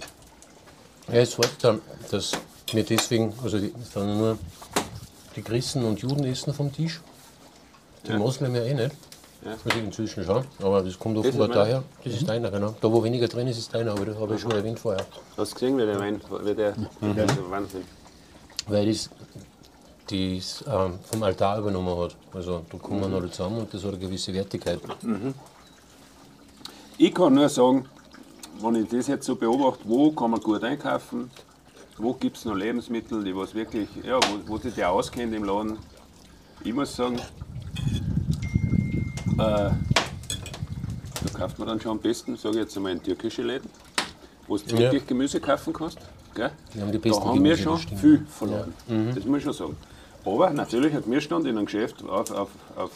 Ja, 1.11 1.19
es 1.19 1.33
fällt 1.33 1.63
dann, 1.63 1.81
dass 2.11 2.31
wir 2.71 2.83
deswegen, 2.83 3.33
also 3.43 3.57
es 3.57 3.95
nur 3.95 4.37
die 5.35 5.41
Christen 5.41 5.83
und 5.83 5.99
Juden 5.99 6.23
essen 6.25 6.53
vom 6.53 6.71
Tisch. 6.71 7.01
Die 8.07 8.13
Moslem 8.13 8.55
ja 8.55 8.63
eh 8.63 8.73
nicht. 8.73 8.95
Ja. 9.43 9.51
Also 9.51 9.79
inzwischen 9.79 10.25
schon, 10.25 10.43
aber 10.61 10.83
das 10.83 10.99
kommt 10.99 11.17
offenbar 11.17 11.47
daher. 11.47 11.83
Das 12.03 12.13
ist 12.13 12.27
deiner, 12.27 12.51
genau. 12.51 12.75
Da 12.81 12.91
wo 12.91 13.01
weniger 13.03 13.27
drin 13.27 13.47
ist, 13.47 13.57
ist 13.57 13.73
deiner, 13.73 13.91
aber 13.91 14.05
das 14.05 14.17
habe 14.17 14.35
ich 14.35 14.41
schon 14.41 14.51
erwähnt 14.51 14.79
vorher. 14.79 15.05
Hast 15.37 15.51
du 15.51 15.55
gesehen, 15.55 15.77
wie 15.77 15.85
der 15.85 15.99
Wein, 15.99 16.21
wie 16.43 16.53
der, 16.53 16.73
der 17.01 17.25
ist 17.25 17.37
ein 17.37 17.49
Wahnsinn. 17.49 17.83
Weil 18.67 18.85
das, 18.87 19.09
das 20.09 20.63
ähm, 20.67 20.99
vom 21.09 21.23
Altar 21.23 21.59
übernommen 21.59 21.97
hat. 21.97 22.17
Also 22.33 22.63
da 22.69 22.77
kommen 22.77 23.13
alle 23.13 23.31
zusammen 23.31 23.59
und 23.59 23.73
das 23.73 23.81
hat 23.81 23.91
eine 23.91 23.99
gewisse 23.99 24.33
Wertigkeit. 24.33 24.79
Ich 26.97 27.15
kann 27.15 27.33
nur 27.33 27.47
sagen, 27.47 27.85
wenn 28.61 28.75
ich 28.75 28.89
das 28.89 29.07
jetzt 29.07 29.25
so 29.25 29.35
beobachte, 29.35 29.83
wo 29.85 30.11
kann 30.11 30.31
man 30.31 30.39
gut 30.41 30.63
einkaufen, 30.63 31.29
wo 31.97 32.13
gibt 32.13 32.37
es 32.37 32.45
noch 32.45 32.55
Lebensmittel, 32.55 33.23
die 33.23 33.35
was 33.35 33.53
wirklich, 33.53 33.89
ja, 34.03 34.17
wo, 34.17 34.53
wo 34.53 34.57
sich 34.57 34.73
der 34.73 34.91
auskennt 34.91 35.33
im 35.33 35.43
Laden. 35.43 35.77
Ich 36.63 36.73
muss 36.73 36.95
sagen, 36.95 37.17
äh, 39.37 39.37
da 39.37 39.73
kauft 41.33 41.59
man 41.59 41.67
dann 41.67 41.81
schon 41.81 41.91
am 41.91 41.99
besten, 41.99 42.35
sage 42.37 42.55
ich 42.55 42.61
jetzt 42.63 42.77
einmal, 42.77 42.93
in 42.93 43.03
türkische 43.03 43.41
Läden, 43.43 43.69
wo 44.47 44.57
du 44.57 44.63
Ja. 44.75 44.79
wirklich 44.79 45.07
Gemüse 45.07 45.39
kaufen 45.39 45.73
kannst. 45.73 45.99
Gell? 46.35 46.51
Die 46.73 46.81
haben 46.81 46.91
die 46.91 46.99
da 46.99 47.09
besten 47.09 47.25
haben 47.25 47.43
wir 47.43 47.57
schon 47.57 47.73
das 47.73 47.81
stimmt. 47.83 47.99
viel 48.01 48.25
verloren. 48.29 48.73
Das 49.15 49.25
muss 49.25 49.37
ich 49.39 49.43
schon 49.45 49.53
sagen. 49.53 49.77
Aber 50.25 50.49
natürlich 50.51 50.93
hat 50.93 51.07
mir 51.07 51.21
stand 51.21 51.45
in 51.47 51.57
einem 51.57 51.65
Geschäft 51.65 52.03
auf, 52.07 52.29
auf, 52.31 52.49
auf, 52.75 52.91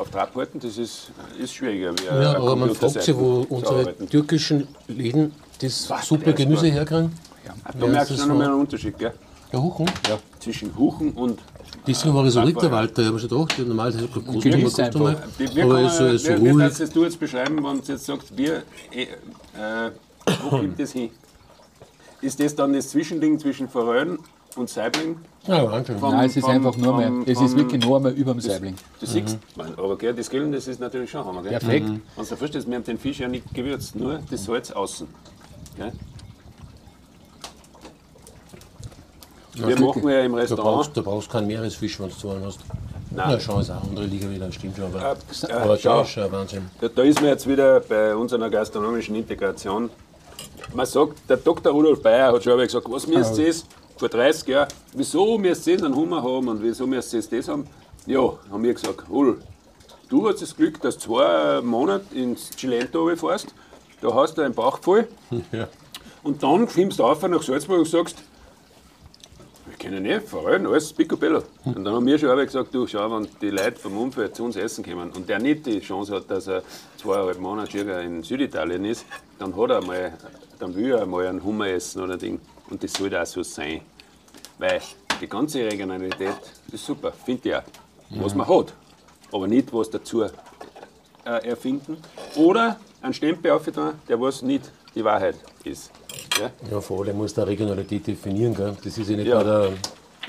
auf 0.00 0.10
Trab 0.10 0.34
halten, 0.34 0.58
das 0.60 0.78
ist, 0.78 1.10
ist 1.38 1.54
schwieriger. 1.54 1.92
Wie 1.98 2.04
Ja, 2.04 2.36
aber 2.36 2.56
man 2.56 2.74
fragt 2.74 3.02
sich, 3.02 3.14
wo 3.16 3.46
unsere 3.48 3.80
arbeiten. 3.80 4.08
türkischen 4.08 4.66
Läden 4.88 5.32
das 5.60 5.88
Was, 5.90 6.06
super 6.06 6.32
Gemüse 6.32 6.66
herkriegen. 6.68 7.12
Da 7.44 7.78
Ja, 7.78 7.86
merkst 7.86 7.98
das 7.98 8.08
du 8.08 8.14
ist 8.22 8.28
noch 8.28 8.34
mal 8.36 8.44
so- 8.46 8.50
einen 8.52 8.60
Unterschied, 8.60 8.98
gell? 8.98 9.12
Der 9.52 9.62
Huchen. 9.62 9.86
Ja. 10.08 10.18
Zwischen 10.38 10.76
Huchen 10.76 11.12
und. 11.12 11.40
Deswegen 11.86 12.14
war 12.14 12.24
ich 12.24 12.32
so 12.32 12.40
Äh, 12.40 12.44
Ritterwalter, 12.44 13.02
ich 13.02 13.06
habe 13.08 13.14
mir 13.14 13.20
schon 13.20 13.28
gedacht, 13.46 13.58
normal 13.66 13.92
Genieß 14.40 14.76
man 14.78 14.86
einfach. 14.86 15.00
mal, 15.00 15.22
Wie, 15.38 15.56
wie, 15.56 15.62
aber 15.62 15.80
ist 15.82 15.96
so, 16.24 16.32
ruhig. 16.34 16.56
darfst 16.58 16.96
du 16.96 17.04
jetzt 17.04 17.18
beschreiben, 17.20 17.56
wenn 17.64 17.80
du 17.80 17.92
jetzt 17.92 18.06
sagst, 18.06 18.36
wir, 18.36 18.62
äh, 18.92 19.02
äh, 19.02 19.90
wo 20.44 20.48
kommt 20.50 20.78
das 20.78 20.92
hin? 20.92 21.10
Ist 22.22 22.38
das 22.38 22.54
dann 22.54 22.72
das 22.74 22.88
Zwischending 22.90 23.38
zwischen 23.38 23.68
Forellen 23.68 24.18
und 24.56 24.68
Saibling? 24.70 25.16
Ja, 25.46 25.70
Wahnsinn. 25.72 25.98
Vom- 25.98 26.10
Nein, 26.12 26.26
es 26.28 26.36
ist 26.36 26.44
vom- 26.44 26.50
einfach 26.54 26.76
nur 26.76 26.96
mehr, 26.96 27.08
vom- 27.08 27.22
es 27.26 27.40
ist 27.40 27.56
wirklich 27.56 27.82
nur 27.84 27.98
mehr 28.00 28.12
über 28.14 28.32
dem 28.32 28.40
Saibling. 28.40 28.74
Du 29.00 29.06
siehst, 29.06 29.38
man, 29.56 29.72
aber 29.74 29.96
gell, 29.96 30.14
das 30.14 30.28
Grillen, 30.28 30.52
das 30.52 30.68
ist 30.68 30.80
natürlich 30.80 31.10
schon 31.10 31.24
Hammer. 31.24 31.42
Gell? 31.42 31.52
Perfekt. 31.52 31.86
Wenn 31.88 32.02
du 32.16 32.22
dir 32.24 32.36
vorstellst, 32.36 32.68
wir 32.68 32.76
haben 32.76 32.84
den 32.84 32.98
Fisch 32.98 33.20
ja 33.20 33.28
nicht 33.28 33.52
gewürzt, 33.54 33.96
nur 33.96 34.20
das 34.30 34.44
Salz 34.44 34.70
außen. 34.70 35.08
Gell? 35.76 35.92
Wir 39.54 39.80
machen 39.80 40.08
ja 40.08 40.20
im 40.20 40.32
Du 40.32 40.38
Restaurant. 40.38 40.64
brauchst, 40.76 40.96
du 40.96 41.02
brauchst 41.02 41.30
keinen 41.30 41.46
Meeresfisch, 41.46 41.98
wenn 42.00 42.08
du 42.08 42.14
zu 42.16 42.30
einem 42.30 42.44
hast. 42.44 42.60
Nein. 43.10 43.26
Na, 43.30 43.40
schon 43.40 43.60
ist 43.60 43.70
auch 43.70 43.80
eine 43.80 43.88
andere 43.90 44.04
Liga 44.06 44.30
wieder, 44.30 44.50
stimmt 44.52 44.76
schon. 44.76 44.86
Aber, 44.86 44.98
Äh, 45.00 45.52
aber 45.52 45.76
schau. 45.78 45.98
das 45.98 46.06
ist 46.08 46.14
schon 46.14 46.22
ein 46.24 46.32
Wahnsinn. 46.32 46.70
Da, 46.80 46.88
da 46.88 47.02
ist 47.02 47.20
man 47.20 47.30
jetzt 47.30 47.48
wieder 47.48 47.80
bei 47.80 48.14
unserer 48.14 48.48
gastronomischen 48.48 49.16
Integration. 49.16 49.90
Man 50.74 50.86
sagt, 50.86 51.28
der 51.28 51.38
Dr. 51.38 51.72
Rudolf 51.72 52.00
Bayer 52.02 52.32
hat 52.32 52.44
schon 52.44 52.52
einmal 52.52 52.66
gesagt, 52.66 52.86
was 52.88 53.06
müsst 53.08 53.36
ihr 53.38 53.48
es 53.48 53.64
vor 54.00 54.08
30 54.08 54.48
Jahren, 54.48 54.68
wieso 54.94 55.36
müsst 55.36 55.66
ihr 55.66 55.76
einen 55.76 55.94
Hummer 55.94 56.22
haben 56.22 56.48
und 56.48 56.62
wieso 56.62 56.86
müsst 56.86 57.12
ihr 57.12 57.22
das 57.22 57.48
haben? 57.48 57.66
Ja, 58.06 58.32
haben 58.50 58.62
wir 58.62 58.72
gesagt, 58.72 59.06
Hol, 59.10 59.38
du 60.08 60.26
hast 60.26 60.40
das 60.40 60.56
Glück, 60.56 60.80
dass 60.80 60.96
du 60.96 61.02
zwei 61.02 61.60
Monate 61.60 62.14
ins 62.14 62.48
Cilento 62.50 63.14
fährst, 63.14 63.54
da 64.00 64.14
hast 64.14 64.38
du 64.38 64.42
einen 64.42 64.54
Bauch 64.54 64.78
voll 64.80 65.06
Ja. 65.52 65.68
und 66.22 66.42
dann 66.42 66.66
kommst 66.66 66.98
du 66.98 67.04
auf 67.04 67.20
nach 67.28 67.42
Salzburg 67.42 67.80
und 67.80 67.88
sagst, 67.88 68.16
wir 69.66 69.76
kennen 69.76 70.02
nicht, 70.02 70.26
Forellen, 70.26 70.66
alles 70.66 70.94
picobello. 70.94 71.42
Und 71.66 71.84
dann 71.84 71.94
haben 71.94 72.06
wir 72.06 72.18
schon 72.18 72.30
einmal 72.30 72.46
gesagt, 72.46 72.74
du 72.74 72.86
schau, 72.86 73.10
wenn 73.10 73.28
die 73.42 73.50
Leute 73.50 73.78
vom 73.78 73.98
Umfeld 73.98 74.34
zu 74.34 74.44
uns 74.44 74.56
essen 74.56 74.82
kommen 74.82 75.10
und 75.10 75.28
der 75.28 75.38
nicht 75.38 75.66
die 75.66 75.80
Chance 75.80 76.14
hat, 76.14 76.30
dass 76.30 76.46
er 76.46 76.62
zweieinhalb 76.96 77.38
Monate 77.38 77.70
circa 77.70 78.00
in 78.00 78.22
Süditalien 78.22 78.86
ist, 78.86 79.04
dann 79.38 79.54
hat 79.54 79.70
er 79.70 79.84
mal, 79.84 80.14
dann 80.58 80.74
will 80.74 80.92
er 80.92 81.04
mal 81.04 81.26
einen 81.26 81.44
Hummer 81.44 81.68
essen 81.68 82.02
oder 82.02 82.16
Ding. 82.16 82.40
Und 82.70 82.82
das 82.82 82.92
sollte 82.92 83.20
auch 83.20 83.26
so 83.26 83.42
sein. 83.42 83.80
Weil 84.58 84.80
die 85.20 85.26
ganze 85.28 85.60
Regionalität 85.64 86.34
ist 86.72 86.84
super, 86.86 87.12
finde 87.12 87.48
ich 87.48 87.54
auch. 87.56 87.62
Was 88.22 88.34
man 88.34 88.48
hat, 88.48 88.72
aber 89.32 89.46
nicht 89.46 89.72
was 89.72 89.88
dazu 89.90 90.22
äh, 90.22 90.28
erfinden. 91.24 91.96
Oder 92.36 92.78
einen 93.02 93.14
Stempel 93.14 93.50
aufgetan, 93.52 93.94
der 94.08 94.20
was 94.20 94.42
nicht 94.42 94.70
die 94.94 95.04
Wahrheit 95.04 95.36
ist. 95.64 95.90
Ja? 96.38 96.50
Ja, 96.70 96.80
vor 96.80 97.04
allem 97.04 97.16
muss 97.18 97.34
da 97.34 97.44
Regionalität 97.44 98.06
definieren. 98.06 98.54
Gell? 98.54 98.76
Das 98.82 98.98
ist 98.98 99.08
ja 99.10 99.16
nicht 99.16 99.26
Ja. 99.28 99.42
der 99.44 99.72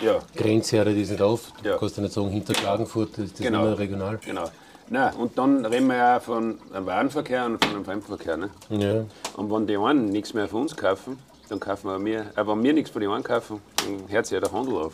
Ja, 0.01 0.19
Grenze, 0.35 0.77
hört 0.77 0.87
das 0.87 0.95
nicht 1.09 1.21
auf. 1.21 1.51
Du 1.61 1.69
Ja. 1.69 1.77
kannst 1.77 1.97
ja 1.97 2.03
nicht 2.03 2.13
sagen, 2.13 2.29
hinter 2.29 2.53
Klagenfurt, 2.53 3.09
das 3.17 3.25
ist 3.25 3.37
Genau. 3.37 3.65
immer 3.67 3.77
regional. 3.77 4.19
genau. 4.23 4.45
Nein, 4.89 5.13
und 5.15 5.37
dann 5.37 5.65
reden 5.65 5.87
wir 5.87 5.95
ja 5.95 6.19
von 6.19 6.57
einem 6.73 6.85
Warenverkehr 6.85 7.45
und 7.45 7.63
von 7.63 7.75
einem 7.75 7.85
Fremdverkehr. 7.85 8.35
Ne? 8.37 8.49
Ja. 8.69 9.05
Und 9.37 9.51
wenn 9.51 9.65
die 9.67 9.77
einen 9.77 10.09
nichts 10.09 10.33
mehr 10.33 10.47
von 10.47 10.63
uns 10.63 10.75
kaufen, 10.75 11.17
dann 11.51 11.59
kaufen 11.59 11.87
wir 11.89 11.99
mehr. 11.99 12.25
Äh, 12.35 12.47
wenn 12.47 12.63
wir 12.63 12.73
nichts 12.73 12.89
von 12.89 13.01
den 13.01 13.11
einen 13.11 13.23
kaufen, 13.23 13.59
dann 13.77 14.09
hört 14.09 14.25
sich 14.25 14.33
ja 14.33 14.39
der 14.39 14.51
Handel 14.51 14.75
auf. 14.75 14.93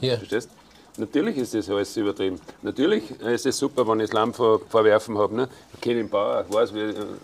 Ja. 0.00 0.16
Verstehst? 0.18 0.50
Natürlich 0.98 1.36
ist 1.38 1.54
das 1.54 1.70
alles 1.70 1.96
übertrieben. 1.96 2.40
Natürlich 2.62 3.10
ist 3.20 3.46
es 3.46 3.56
super, 3.56 3.86
wenn 3.88 4.00
ich 4.00 4.06
das 4.06 4.12
Lamm 4.14 4.34
vor, 4.34 4.60
vorwerfen 4.68 5.16
habe. 5.16 5.34
Ne? 5.34 5.48
Ich 5.74 5.80
kenne 5.80 5.96
den 5.96 6.08
Bauer, 6.08 6.44
weiß 6.48 6.74
wie, 6.74 6.80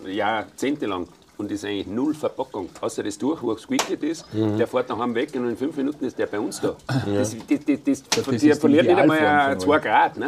äh, 0.09 0.11
jahrzehntelang. 0.15 1.07
Und 1.37 1.51
das 1.51 1.55
ist 1.59 1.65
eigentlich 1.65 1.87
null 1.87 2.15
Verpackung. 2.15 2.69
Außer 2.79 3.03
das 3.03 3.17
Tuch, 3.17 3.37
wo 3.43 3.53
gesquickelt 3.53 4.01
ist, 4.03 4.25
der 4.31 4.65
fährt 4.67 4.89
daheim 4.89 5.13
weg 5.13 5.31
und 5.35 5.49
in 5.49 5.57
fünf 5.57 5.75
Minuten 5.75 6.05
ist 6.05 6.17
der 6.17 6.27
bei 6.27 6.39
uns 6.39 6.61
da. 6.61 6.75
Das, 6.87 7.35
das, 7.35 7.59
das, 7.65 7.83
das, 7.83 8.03
das 8.25 8.41
die 8.41 8.53
verliert 8.53 8.85
nicht 8.87 8.97
einmal 8.97 9.53
äh, 9.53 9.57
zwei 9.57 9.79
Grad. 9.79 10.15
Ne? 10.17 10.27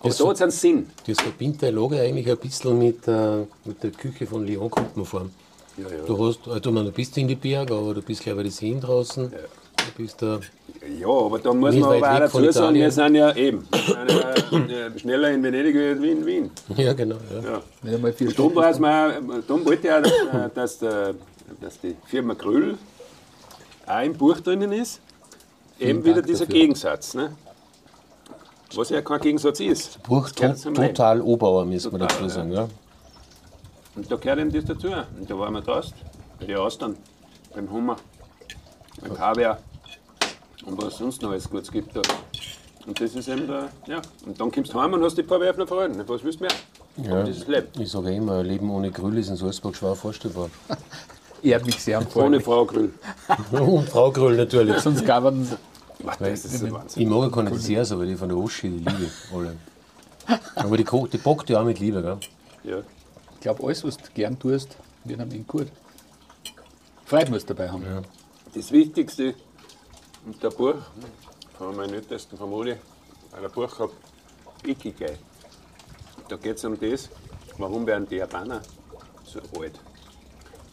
Aber 0.00 0.08
Das- 0.08 0.16
da 0.16 0.26
hat 0.28 0.36
es 0.36 0.42
einen 0.42 0.50
Sinn. 0.50 0.90
Das 1.06 1.20
verbindet 1.20 1.60
der 1.60 1.72
Lager 1.72 2.00
eigentlich 2.00 2.28
ein 2.30 2.38
bisschen 2.38 2.78
mit, 2.78 3.06
äh, 3.06 3.44
mit 3.66 3.82
der 3.82 3.90
Küche 3.90 4.26
von 4.26 4.46
Lyon 4.46 4.70
Kuppenform. 4.70 5.30
Ja, 5.76 5.84
ja. 5.88 6.04
Du, 6.06 6.26
hast, 6.26 6.46
also, 6.48 6.70
man, 6.70 6.84
du 6.84 6.92
bist 6.92 7.16
in 7.16 7.28
die 7.28 7.34
Berg, 7.34 7.70
aber 7.70 7.94
du 7.94 8.02
bist 8.02 8.22
gleich 8.22 8.36
bei 8.36 8.42
den 8.42 8.52
Seen 8.52 8.80
draußen. 8.80 9.30
Du 9.30 10.02
bist 10.02 10.20
da. 10.20 10.38
Ja, 11.00 11.08
aber 11.08 11.38
da 11.38 11.54
muss 11.54 11.74
Nicht 11.74 11.80
man 11.80 11.90
weit 11.90 12.02
aber 12.02 12.16
auch 12.16 12.20
weg 12.22 12.30
von 12.30 12.42
dazu 12.42 12.58
sagen, 12.58 12.74
wir 12.74 12.90
sind 12.90 13.14
ja 13.14 13.34
eben 13.36 13.66
sind 13.70 14.70
ja, 14.70 14.86
äh, 14.86 14.98
schneller 14.98 15.30
in 15.30 15.42
Venedig 15.42 15.76
als 15.76 16.02
wie 16.02 16.10
in 16.10 16.26
Wien. 16.26 16.50
Ja, 16.76 16.92
genau. 16.92 17.16
Ja. 17.42 17.52
Ja. 17.52 17.62
Vier 17.82 18.00
Und 18.00 18.08
darum, 18.10 18.30
Stunden. 18.30 18.56
war's 18.56 18.78
mir, 18.78 19.42
darum 19.46 19.64
wollte 19.64 19.86
ich 19.86 19.92
auch, 19.92 20.02
dass, 20.02 20.54
dass, 20.54 20.78
der, 20.78 21.14
dass 21.60 21.80
die 21.80 21.96
Firma 22.06 22.34
Grüll 22.34 22.76
auch 23.86 24.02
im 24.02 24.12
Buch 24.14 24.40
drinnen 24.40 24.72
ist. 24.72 25.00
Eben 25.78 26.02
Dank 26.02 26.04
wieder 26.04 26.22
dieser 26.22 26.46
dafür. 26.46 26.60
Gegensatz. 26.60 27.14
Ne? 27.14 27.32
Was 28.74 28.90
ja 28.90 29.02
kein 29.02 29.20
Gegensatz 29.20 29.60
ist. 29.60 30.02
Buch 30.02 30.30
to 30.30 30.52
total 30.52 31.20
Obauer, 31.20 31.64
müssen 31.64 31.92
wir 31.92 31.98
Total, 31.98 32.18
dazu 32.18 32.28
sagen. 32.28 32.52
Ja. 32.52 32.68
Und 33.94 34.10
da 34.10 34.16
gehört 34.16 34.38
eben 34.38 34.52
das 34.52 34.64
dazu. 34.64 34.88
Und 34.88 35.30
da 35.30 35.38
waren 35.38 35.54
wir 35.54 35.60
draußen, 35.60 35.94
bei 36.38 36.46
den 36.46 36.56
Austern, 36.56 36.96
beim 37.54 37.70
Hummer, 37.70 37.96
beim 39.00 39.14
Kaviar 39.14 39.58
und 40.64 40.82
was 40.82 40.98
sonst 40.98 41.22
noch 41.22 41.30
alles 41.30 41.48
Gutes 41.48 41.70
gibt. 41.70 41.94
Da. 41.94 42.02
Und 42.86 43.00
das 43.00 43.14
ist 43.14 43.28
eben 43.28 43.46
der, 43.46 43.68
ja. 43.86 44.02
Und 44.26 44.40
dann 44.40 44.50
kommst 44.50 44.72
du 44.72 44.80
heim 44.80 44.92
und 44.94 45.04
hast 45.04 45.16
die 45.16 45.22
paar 45.22 45.40
Werfen 45.40 45.66
verloren. 45.66 46.02
Was 46.06 46.24
willst 46.24 46.40
du 46.40 46.44
mehr? 46.44 47.10
Aber 47.12 47.24
das 47.24 47.36
ist 47.36 47.48
Leben. 47.48 47.68
Ich 47.78 47.90
sage 47.90 48.14
immer, 48.14 48.38
ein 48.38 48.46
Leben 48.46 48.70
ohne 48.70 48.90
Grill 48.90 49.16
ist 49.18 49.28
in 49.28 49.36
Salzburg 49.36 49.76
schwer 49.76 49.94
vorstellbar. 49.94 50.50
Ehrt 51.42 51.66
mich 51.66 51.82
sehr 51.82 52.00
Ohne. 52.14 52.40
Frau 52.40 52.64
Grill. 52.64 52.92
Und 53.52 53.88
Frau 53.88 54.10
Grill 54.12 54.36
natürlich. 54.36 54.78
Sonst 54.78 55.04
gab 55.04 55.24
es 55.24 55.56
Das 56.18 56.44
ist 56.44 56.62
der 56.62 56.72
Wahnsinn. 56.72 57.02
Ich 57.02 57.08
mag 57.08 57.22
ja 57.22 57.30
keine 57.30 57.50
Desserts, 57.50 57.92
aber 57.92 58.06
die 58.06 58.14
von 58.14 58.28
der 58.28 58.38
Oschi, 58.38 58.68
die 58.68 58.78
liebe 58.78 59.04
ich 59.04 59.34
alle. 59.34 59.56
Aber 60.54 60.76
die, 60.76 60.84
die 60.84 61.18
backt 61.18 61.50
ja 61.50 61.60
auch 61.60 61.64
mit 61.64 61.80
Liebe, 61.80 62.00
gell? 62.00 62.18
Ja. 62.62 62.76
Ich 63.42 63.44
glaube, 63.44 63.64
alles, 63.64 63.82
was 63.82 63.96
du 63.96 64.04
gern 64.14 64.38
tust, 64.38 64.76
wird 65.02 65.18
am 65.18 65.28
Ende 65.28 65.40
gut. 65.40 65.66
Freude 67.04 67.32
muss 67.32 67.44
dabei 67.44 67.68
haben. 67.68 67.84
Das 68.54 68.70
Wichtigste 68.70 69.34
in 70.24 70.38
der 70.40 70.50
Buch, 70.50 70.76
von 71.58 71.74
meinem 71.74 71.94
ältesten 71.94 72.36
von 72.36 72.50
Rudi, 72.50 72.76
weil 73.32 73.44
ein 73.44 73.50
Buch 73.50 73.76
gehabt, 73.76 73.94
Ikigai. 74.64 75.18
Da 76.28 76.36
geht 76.36 76.56
es 76.56 76.64
um 76.64 76.78
das, 76.78 77.08
warum 77.58 77.84
werden 77.84 78.06
die 78.08 78.14
Japaner 78.14 78.62
so 79.24 79.40
alt. 79.60 79.80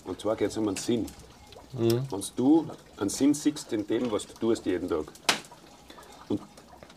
Und 0.06 0.22
zwar 0.22 0.36
geht 0.36 0.52
es 0.52 0.58
um 0.58 0.68
einen 0.68 0.78
Sinn. 0.78 1.08
Wenn 1.74 2.24
du 2.36 2.68
einen 2.98 3.10
Sinn 3.10 3.34
siehst 3.34 3.74
in 3.74 3.88
dem, 3.88 4.12
was 4.12 4.28
du 4.28 4.34
tust 4.34 4.68
jeden 4.68 4.88
Tag, 4.88 5.06
und 6.28 6.40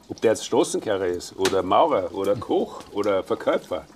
ob 0.07 0.21
der 0.21 0.33
jetzt 0.33 0.45
Straßenkehrer 0.45 1.07
ist, 1.07 1.35
oder 1.39 1.63
Maurer, 1.63 2.13
oder 2.13 2.37
Koch, 2.37 2.83
oder 2.93 3.25
Verkäufer, 3.25 3.87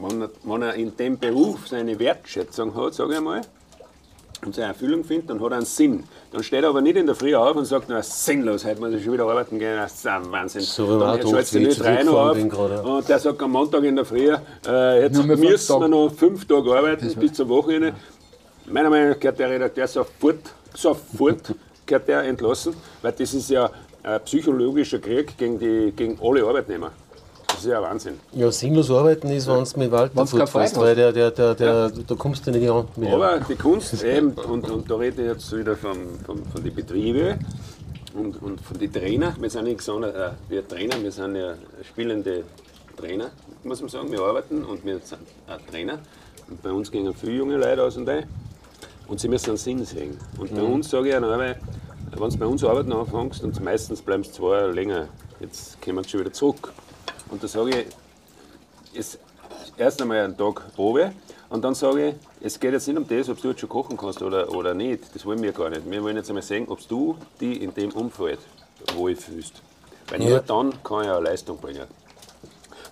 wenn 0.00 0.22
er, 0.22 0.30
wenn 0.44 0.62
er 0.62 0.74
in 0.74 0.96
dem 0.96 1.18
Beruf 1.18 1.68
seine 1.68 1.98
Wertschätzung 1.98 2.74
hat, 2.74 2.94
sage 2.94 3.14
ich 3.14 3.20
mal, 3.20 3.42
und 4.44 4.54
seine 4.54 4.68
Erfüllung 4.68 5.04
findet, 5.04 5.30
dann 5.30 5.40
hat 5.40 5.50
er 5.50 5.56
einen 5.56 5.66
Sinn. 5.66 6.04
Dann 6.30 6.42
steht 6.42 6.62
er 6.62 6.68
aber 6.68 6.80
nicht 6.80 6.96
in 6.96 7.06
der 7.06 7.14
Früh 7.14 7.34
auf 7.34 7.56
und 7.56 7.64
sagt, 7.64 7.86
na, 7.88 8.02
sinnlos, 8.02 8.64
heute 8.64 8.80
muss 8.80 8.92
ich 8.94 9.02
schon 9.02 9.14
wieder 9.14 9.26
arbeiten 9.26 9.58
gehen, 9.58 9.76
das 9.76 9.94
ist 9.94 10.06
ein 10.06 10.30
Wahnsinn. 10.30 10.62
So 10.62 11.00
dann 11.00 11.20
schaltet 11.22 11.54
er 11.54 11.60
nicht 11.60 11.84
rein 11.84 12.08
auf 12.08 12.36
und 12.36 13.08
der 13.08 13.18
sagt 13.18 13.42
am 13.42 13.50
Montag 13.50 13.82
in 13.82 13.96
der 13.96 14.04
Früh, 14.04 14.30
äh, 14.66 15.02
jetzt 15.02 15.22
müssen 15.24 15.80
wir 15.80 15.88
noch 15.88 16.12
fünf 16.12 16.46
Tage 16.46 16.72
arbeiten 16.72 17.12
bis 17.14 17.32
zur 17.32 17.48
Wochenende. 17.48 17.94
Meiner 18.66 18.90
Meinung 18.90 19.10
nach 19.10 19.18
gehört 19.18 19.38
der 19.38 19.50
Redakteur 19.50 19.88
sofort, 19.88 20.40
sofort 20.74 21.54
gehört 21.86 22.06
der 22.06 22.22
entlassen, 22.24 22.74
weil 23.02 23.12
das 23.12 23.34
ist 23.34 23.50
ja 23.50 23.70
ein 24.02 24.20
psychologischer 24.24 24.98
Krieg 24.98 25.36
gegen, 25.36 25.58
die, 25.58 25.92
gegen 25.96 26.18
alle 26.22 26.44
Arbeitnehmer. 26.44 26.92
Das 27.48 27.64
ist 27.64 27.70
ja 27.70 27.82
Wahnsinn. 27.82 28.20
Ja, 28.32 28.52
sinnlos 28.52 28.90
arbeiten 28.90 29.30
ist, 29.30 29.48
wenn 29.48 29.64
du 29.64 29.78
mit 29.80 29.90
Wald 29.90 30.14
Wenn's 30.14 30.30
keine 30.30 30.46
fährst, 30.46 30.76
weil 30.78 30.94
der, 30.94 31.12
der, 31.12 31.30
der, 31.32 31.54
der, 31.54 31.90
da 31.90 32.14
kommst 32.14 32.46
du 32.46 32.50
nicht 32.52 32.70
an. 32.70 32.86
Mit 32.94 33.10
Aber 33.10 33.40
die 33.40 33.56
Kunst 33.56 34.02
eben, 34.04 34.32
und, 34.32 34.70
und 34.70 34.88
da 34.90 34.94
rede 34.94 35.22
ich 35.22 35.28
jetzt 35.28 35.56
wieder 35.56 35.74
von, 35.74 35.96
von, 36.24 36.44
von 36.44 36.62
den 36.62 36.74
Betrieben 36.74 37.44
und, 38.14 38.40
und 38.42 38.60
von 38.60 38.78
den 38.78 38.92
Trainern. 38.92 39.34
Wir 39.40 39.50
sind 39.50 39.64
nicht 39.64 39.78
gesagt, 39.78 40.04
äh, 40.04 40.30
wir 40.48 40.68
Trainer, 40.68 41.02
wir 41.02 41.10
sind 41.10 41.34
ja 41.34 41.54
spielende 41.82 42.44
Trainer, 42.96 43.30
muss 43.64 43.80
man 43.80 43.88
sagen. 43.88 44.12
Wir 44.12 44.20
arbeiten 44.20 44.64
und 44.64 44.84
wir 44.84 45.00
sind 45.02 45.20
auch 45.48 45.70
Trainer. 45.70 45.98
Und 46.48 46.62
bei 46.62 46.70
uns 46.70 46.90
gehen 46.90 47.12
viele 47.14 47.32
junge 47.32 47.56
Leute 47.56 47.82
aus 47.82 47.96
und 47.96 48.08
ein. 48.08 48.24
Und 49.08 49.20
sie 49.20 49.28
müssen 49.28 49.50
einen 49.50 49.58
Sinn 49.58 49.84
sehen. 49.84 50.18
Und 50.38 50.54
bei 50.54 50.62
uns 50.62 50.90
sage 50.90 51.08
ich 51.08 51.16
auch, 51.16 51.22
wenn 51.22 51.56
du 52.30 52.38
bei 52.38 52.46
uns 52.46 52.62
arbeiten 52.62 52.92
anfängst, 52.92 53.42
und 53.42 53.60
meistens 53.64 54.02
bleiben 54.02 54.22
es 54.22 54.32
zwei 54.32 54.60
Jahre 54.60 54.72
länger, 54.72 55.08
jetzt 55.40 55.80
kommen 55.82 56.04
sie 56.04 56.10
schon 56.10 56.20
wieder 56.20 56.32
zurück. 56.32 56.72
Und 57.30 57.42
da 57.42 57.48
sage 57.48 57.70
ich, 57.80 57.86
ist 58.98 59.18
erst 59.76 60.00
einmal 60.00 60.18
einen 60.18 60.36
Tag 60.36 60.74
Probe 60.74 61.12
und 61.50 61.62
dann 61.62 61.74
sage 61.74 62.08
ich, 62.08 62.14
es 62.40 62.58
geht 62.58 62.72
jetzt 62.72 62.88
nicht 62.88 62.96
um 62.96 63.06
das, 63.06 63.28
ob 63.28 63.40
du 63.40 63.48
jetzt 63.48 63.60
schon 63.60 63.68
kochen 63.68 63.96
kannst 63.96 64.22
oder, 64.22 64.52
oder 64.54 64.74
nicht. 64.74 65.14
Das 65.14 65.24
wollen 65.24 65.42
wir 65.42 65.52
gar 65.52 65.70
nicht. 65.70 65.88
Wir 65.90 66.02
wollen 66.02 66.16
jetzt 66.16 66.28
einmal 66.28 66.42
sehen, 66.42 66.66
ob 66.68 66.86
du 66.88 67.16
dich 67.40 67.60
in 67.60 67.74
dem 67.74 67.92
Umfeld 67.92 68.38
wohlfühlst. 68.94 69.54
Weil 70.08 70.20
nur 70.20 70.28
Ja. 70.30 70.40
dann 70.40 70.82
kann 70.82 71.04
ich 71.04 71.10
eine 71.10 71.20
Leistung 71.20 71.58
bringen. 71.58 71.86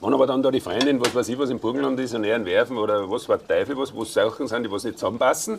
Wenn 0.01 0.13
aber 0.13 0.27
dann 0.27 0.43
da 0.43 0.51
die 0.51 0.61
Freundin, 0.61 1.01
was 1.01 1.15
weiß 1.15 1.29
ich, 1.31 1.39
was 1.39 1.49
im 1.49 1.59
Burgenland 1.59 1.99
ist, 2.01 2.15
an 2.15 2.25
Ehren 2.25 2.45
werfen 2.45 2.77
oder 2.77 3.11
was 3.11 3.29
war 3.29 3.39
Teufel, 3.45 3.79
was, 3.79 3.95
wo 3.95 4.05
Sachen 4.05 4.47
sind, 4.47 4.65
die 4.65 4.71
was 4.71 4.85
nicht 4.85 4.99
zusammenpassen, 4.99 5.59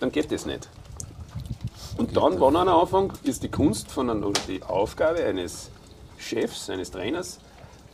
dann 0.00 0.12
geht 0.12 0.30
das 0.30 0.44
nicht. 0.44 0.68
Und 1.96 2.16
dann, 2.16 2.40
wenn 2.40 2.56
einer 2.56 2.74
anfängt, 2.74 3.12
ist 3.22 3.42
die 3.42 3.50
Kunst 3.50 3.90
von 3.90 4.10
einem, 4.10 4.24
oder 4.24 4.40
die 4.48 4.62
Aufgabe 4.62 5.24
eines 5.24 5.70
Chefs, 6.18 6.68
eines 6.68 6.90
Trainers, 6.90 7.38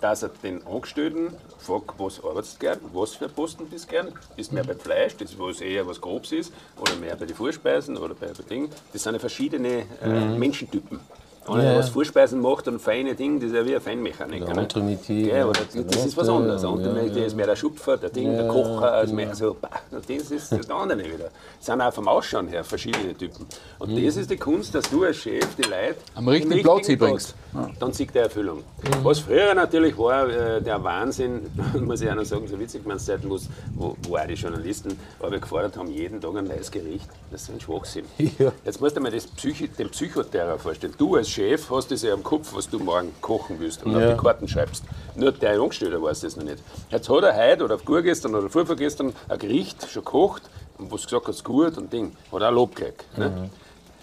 dass 0.00 0.22
er 0.22 0.30
den 0.42 0.66
Angestellten 0.66 1.34
fragt, 1.58 1.94
was 1.98 2.22
arbeitest 2.24 2.54
du 2.56 2.58
gern, 2.60 2.78
was 2.92 3.14
für 3.14 3.28
Posten 3.28 3.66
bist 3.66 3.86
du 3.86 3.90
gern, 3.90 4.08
bist 4.36 4.52
mehr 4.52 4.64
bei 4.64 4.74
Fleisch, 4.74 5.16
das 5.16 5.38
was 5.38 5.60
eher 5.60 5.86
was 5.86 6.00
Grobes 6.00 6.32
ist, 6.32 6.52
oder 6.80 6.94
mehr 6.96 7.16
bei 7.16 7.26
den 7.26 7.36
Vorspeisen 7.36 7.96
oder 7.96 8.14
bei 8.14 8.26
den 8.26 8.46
Dingen. 8.48 8.68
Das 8.92 9.02
sind 9.02 9.12
ja 9.14 9.18
verschiedene 9.18 9.84
äh, 10.02 10.38
Menschentypen. 10.38 11.00
Einer, 11.46 11.62
der 11.62 11.72
Ja. 11.72 11.78
was 11.78 11.88
Vorspeisen 11.88 12.38
macht 12.40 12.68
und 12.68 12.80
feine 12.80 13.14
Dinge, 13.14 13.40
das 13.40 13.48
ist 13.50 13.56
ja 13.56 13.64
wie 13.66 13.74
ein 13.74 13.80
Feinmechaniker. 13.80 14.44
Der? 14.44 14.56
Entremetier, 14.58 15.24
Gell, 15.24 15.36
ja, 15.38 15.42
aber 15.44 15.52
das, 15.54 15.68
der 15.70 15.82
das 15.84 16.06
ist 16.06 16.16
was 16.16 16.28
anderes. 16.28 16.60
Der 16.60 16.70
ja, 16.70 17.02
ja. 17.02 17.24
ist 17.24 17.34
mehr 17.34 17.46
der 17.46 17.56
Schupfer, 17.56 17.96
der 17.96 18.10
Ding, 18.10 18.30
der 18.36 18.44
Ja, 18.44 18.52
Kocher, 18.52 19.02
ist 19.02 19.10
genau. 19.10 19.24
mehr 19.24 19.34
so, 19.34 19.56
bah, 19.58 19.70
das 19.90 20.30
ist 20.30 20.52
der 20.52 20.70
andere 20.76 20.98
wieder. 21.02 21.30
Es 21.58 21.66
sind 21.66 21.80
auch 21.80 21.92
vom 21.94 22.08
Ausschauen 22.08 22.46
her 22.48 22.62
verschiedene 22.62 23.16
Typen. 23.16 23.46
Und 23.78 23.96
das 23.96 24.16
ist 24.16 24.30
die 24.30 24.36
Kunst, 24.36 24.74
dass 24.74 24.88
du 24.90 25.02
als 25.02 25.16
Chef 25.16 25.46
die 25.56 25.62
Leute 25.62 25.96
Am 26.14 26.28
richtigen 26.28 26.62
Platz 26.62 26.86
hinbringst. 26.86 27.34
Dann 27.80 27.92
sieht 27.92 28.14
der 28.14 28.24
Erfüllung. 28.24 28.62
Was 29.02 29.18
früher 29.20 29.54
natürlich 29.54 29.96
war, 29.98 30.28
äh, 30.28 30.62
der 30.62 30.82
Wahnsinn, 30.84 31.46
muss 31.80 32.00
ich 32.00 32.10
auch 32.10 32.14
noch 32.14 32.24
sagen, 32.24 32.46
so 32.46 32.58
witzig, 32.58 32.86
man 32.86 32.98
Zeiten, 32.98 33.28
wo's- 33.28 33.48
wo, 33.74 33.96
wo 34.02 34.16
auch 34.16 34.26
die 34.26 34.34
Journalisten 34.34 34.98
aber 35.18 35.38
gefordert 35.38 35.76
haben, 35.76 35.90
jeden 35.90 36.20
Tag 36.20 36.36
ein 36.36 36.44
neues 36.46 36.70
Gericht. 36.70 37.08
Das 37.30 37.42
ist 37.42 37.50
ein 37.50 37.60
Schwachsinn. 37.60 38.04
Ja. 38.38 38.52
Jetzt 38.64 38.80
musst 38.80 38.94
du 38.96 39.00
dir 39.00 39.04
mal 39.04 39.10
das 39.12 39.26
Psychi 39.26 39.68
den 39.68 39.90
Psychoterror 39.90 40.58
vorstellen. 40.58 40.94
Du 40.96 41.16
als 41.16 41.28
Chef 41.28 41.68
hast 41.70 41.90
das 41.90 42.02
ja 42.02 42.14
im 42.14 42.22
Kopf, 42.22 42.54
was 42.54 42.68
du 42.70 42.78
morgen 42.78 43.12
kochen 43.20 43.56
willst 43.58 43.84
und 43.84 43.92
Ja. 43.98 44.10
auf 44.10 44.14
die 44.16 44.22
Karten 44.22 44.46
schreibst. 44.48 44.84
Nur 45.16 45.32
der 45.32 45.60
Angestellte 45.60 46.00
weiß 46.00 46.20
das 46.20 46.36
noch 46.36 46.44
nicht. 46.44 46.58
Jetzt 46.90 47.08
hat 47.08 47.22
er 47.24 47.36
heute 47.36 47.64
oder 47.64 47.78
vorgestern 47.78 48.34
oder 48.34 48.48
vorvorgestern 48.48 49.12
ein 49.28 49.38
Gericht 49.38 49.88
schon 49.90 50.04
gekocht 50.04 50.42
und 50.78 50.90
was 50.92 51.04
gesagt 51.04 51.24
hat, 51.24 51.30
es 51.30 51.36
ist 51.38 51.44
gut 51.44 51.76
und 51.76 51.92
Ding. 51.92 52.12
Hat 52.32 52.42
auch 52.42 52.50
Lob 52.52 52.74
gekriegt. 52.76 53.04
Ne? 53.18 53.50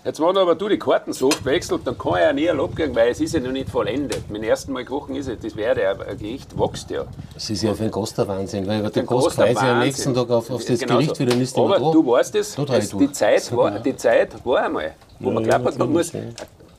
Jetzt, 0.05 0.21
wenn 0.21 0.37
aber 0.37 0.55
du 0.55 0.69
die 0.69 0.79
Karten 0.79 1.11
so 1.11 1.27
oft 1.27 1.43
wechselt, 1.43 1.81
dann 1.85 1.97
kann 1.97 2.13
er 2.13 2.27
ja 2.27 2.33
nie 2.33 2.49
ein 2.49 2.55
Lob 2.55 2.75
kriegen, 2.75 2.95
weil 2.95 3.11
es 3.11 3.19
ist 3.19 3.33
ja 3.33 3.41
noch 3.41 3.51
nicht 3.51 3.69
vollendet. 3.69 4.29
Mein 4.29 4.43
ersten 4.43 4.71
Mal 4.71 4.85
kochen 4.85 5.15
ist 5.15 5.27
ja, 5.27 5.35
das 5.35 5.55
wäre 5.55 5.81
ja, 5.81 5.91
ein 5.91 6.17
Gericht 6.17 6.57
wächst 6.57 6.89
ja. 6.89 7.05
Das 7.33 7.49
ist 7.49 7.61
ja 7.61 7.73
für 7.73 7.83
den 7.83 7.91
Gast 7.91 8.17
der 8.17 8.27
Wahnsinn, 8.27 8.65
weil 8.67 8.81
der 8.81 8.89
Den 8.91 9.05
freut 9.05 9.31
sich 9.31 9.57
am 9.59 9.79
nächsten 9.79 10.13
Tag 10.13 10.29
auf, 10.29 10.49
auf 10.49 10.63
das 10.63 10.79
Genauso. 10.79 10.99
Gericht 10.99 11.19
wieder, 11.19 11.31
dann 11.31 11.41
ist 11.41 11.57
der 11.57 11.63
Aber 11.63 11.79
da. 11.79 11.91
du 11.91 12.05
weißt 12.05 12.35
es, 12.35 12.57
ich 12.57 12.69
es 12.69 12.89
die, 12.91 13.11
Zeit 13.11 13.55
war, 13.55 13.79
die 13.79 13.95
Zeit 13.97 14.45
war 14.45 14.63
einmal, 14.63 14.95
wo 15.19 15.31
man 15.31 15.43
Ja, 15.43 15.49
glaubt 15.57 15.65
hat, 15.65 15.77
man 15.77 15.87
ja, 15.89 15.93
muss 15.93 16.13
ja. 16.13 16.21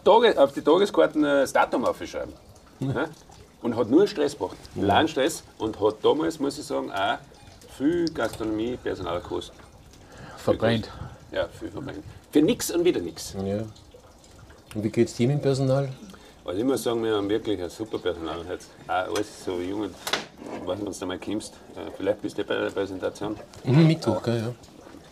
Tage, 0.05 0.43
auf 0.43 0.53
die 0.53 0.63
Tageskarten 0.63 1.23
das 1.23 1.53
Datum 1.53 1.85
aufschreiben. 1.85 2.33
Ja? 2.81 3.07
Und 3.61 3.77
hat 3.77 3.91
nur 3.91 4.07
Stress 4.07 4.33
gebracht, 4.33 4.57
langen 4.77 5.09
Stress 5.09 5.43
und 5.59 5.79
hat 5.81 5.97
damals, 6.03 6.39
muss 6.39 6.59
ich 6.59 6.65
sagen, 6.65 6.91
auch 6.93 7.19
viel 7.77 8.09
Gastronomie, 8.11 8.79
Personalkosten. 8.83 9.59
Verbrennt. 10.39 10.89
Ja, 11.31 11.47
viel 11.49 11.69
verbrennt. 11.71 12.05
Für 12.31 12.43
nichts 12.43 12.71
und 12.71 12.85
wieder 12.85 13.01
nichts. 13.01 13.35
Ja. 13.35 13.63
Und 14.75 14.85
wie 14.85 14.91
geht 14.91 15.09
es 15.09 15.15
dir 15.15 15.29
mit 15.29 15.39
dem 15.39 15.43
Personal? 15.43 15.89
Also 16.45 16.61
ich 16.61 16.67
muss 16.67 16.83
sagen, 16.83 17.03
wir 17.03 17.15
haben 17.15 17.29
wirklich 17.29 17.61
ein 17.63 17.71
super 17.71 17.99
Personal. 17.99 18.39
Jetzt 18.49 18.71
auch 18.87 18.93
alles 18.93 19.45
so 19.45 19.61
jung 19.61 19.83
und 19.83 19.95
ich 19.95 20.67
weiß 20.67 20.79
nicht, 20.79 20.87
wenn 20.87 20.93
du 20.93 20.99
da 20.99 21.07
mal 21.07 21.19
kommst. 21.19 21.55
Äh, 21.77 21.91
Vielleicht 21.97 22.23
bist 22.23 22.39
du 22.39 22.45
bei 22.45 22.55
der 22.57 22.71
Präsentation. 22.71 23.37
Mhm, 23.65 23.87
Mittwoch, 23.87 24.23
gell, 24.23 24.55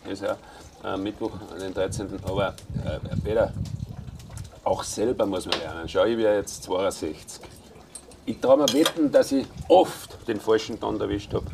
ja. 0.05 0.11
ist 0.11 0.23
ja 0.23 0.37
äh, 0.83 0.97
Mittwoch, 0.97 1.31
den 1.59 1.73
13. 1.73 2.07
Aber 2.23 2.49
äh, 2.85 3.15
Peter, 3.23 3.53
auch 4.63 4.83
selber 4.83 5.25
muss 5.25 5.45
man 5.45 5.59
lernen. 5.59 5.87
Schau, 5.87 6.05
ich 6.05 6.15
bin 6.15 6.25
ja 6.25 6.33
jetzt 6.33 6.63
62. 6.63 7.41
Ich 8.25 8.39
traue 8.39 8.57
mir 8.57 8.73
wetten, 8.73 9.11
dass 9.11 9.31
ich 9.31 9.45
oft 9.67 10.27
den 10.27 10.39
falschen 10.39 10.79
Ton 10.79 10.99
erwischt 10.99 11.33
habe. 11.33 11.45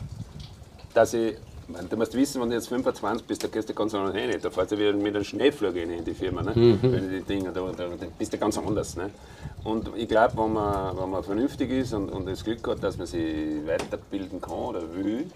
Dass 0.93 1.13
ich, 1.13 1.35
man, 1.67 1.89
du 1.89 1.97
musst 1.97 2.13
wissen, 2.13 2.41
wenn 2.41 2.49
du 2.49 2.55
jetzt 2.55 2.67
25 2.69 3.25
bist, 3.25 3.43
da 3.43 3.47
gehst 3.47 3.69
du 3.69 3.73
ganz 3.73 3.93
anders 3.93 4.15
hin. 4.15 4.37
Da 4.41 4.49
fährst 4.49 4.71
du 4.71 4.77
wieder 4.77 4.93
mit 4.93 5.15
einem 5.15 5.23
Schneeflug 5.23 5.75
in 5.75 6.03
die 6.03 6.13
Firma. 6.13 6.41
Ne? 6.41 6.53
Wenn 6.81 7.09
die 7.09 7.21
Dinge, 7.21 7.51
da, 7.51 7.61
da, 7.61 7.87
da 7.87 8.05
bist 8.17 8.33
du 8.33 8.37
ganz 8.37 8.57
anders. 8.57 8.95
Ne? 8.95 9.09
Und 9.63 9.89
ich 9.95 10.07
glaube, 10.07 10.37
wenn 10.37 10.53
man, 10.53 10.97
wenn 10.97 11.09
man 11.09 11.23
vernünftig 11.23 11.71
ist 11.71 11.93
und, 11.93 12.09
und 12.09 12.27
das 12.27 12.43
Glück 12.43 12.67
hat, 12.67 12.83
dass 12.83 12.97
man 12.97 13.07
sich 13.07 13.65
weiterbilden 13.65 14.41
kann 14.41 14.53
oder 14.53 14.93
will, 14.93 15.29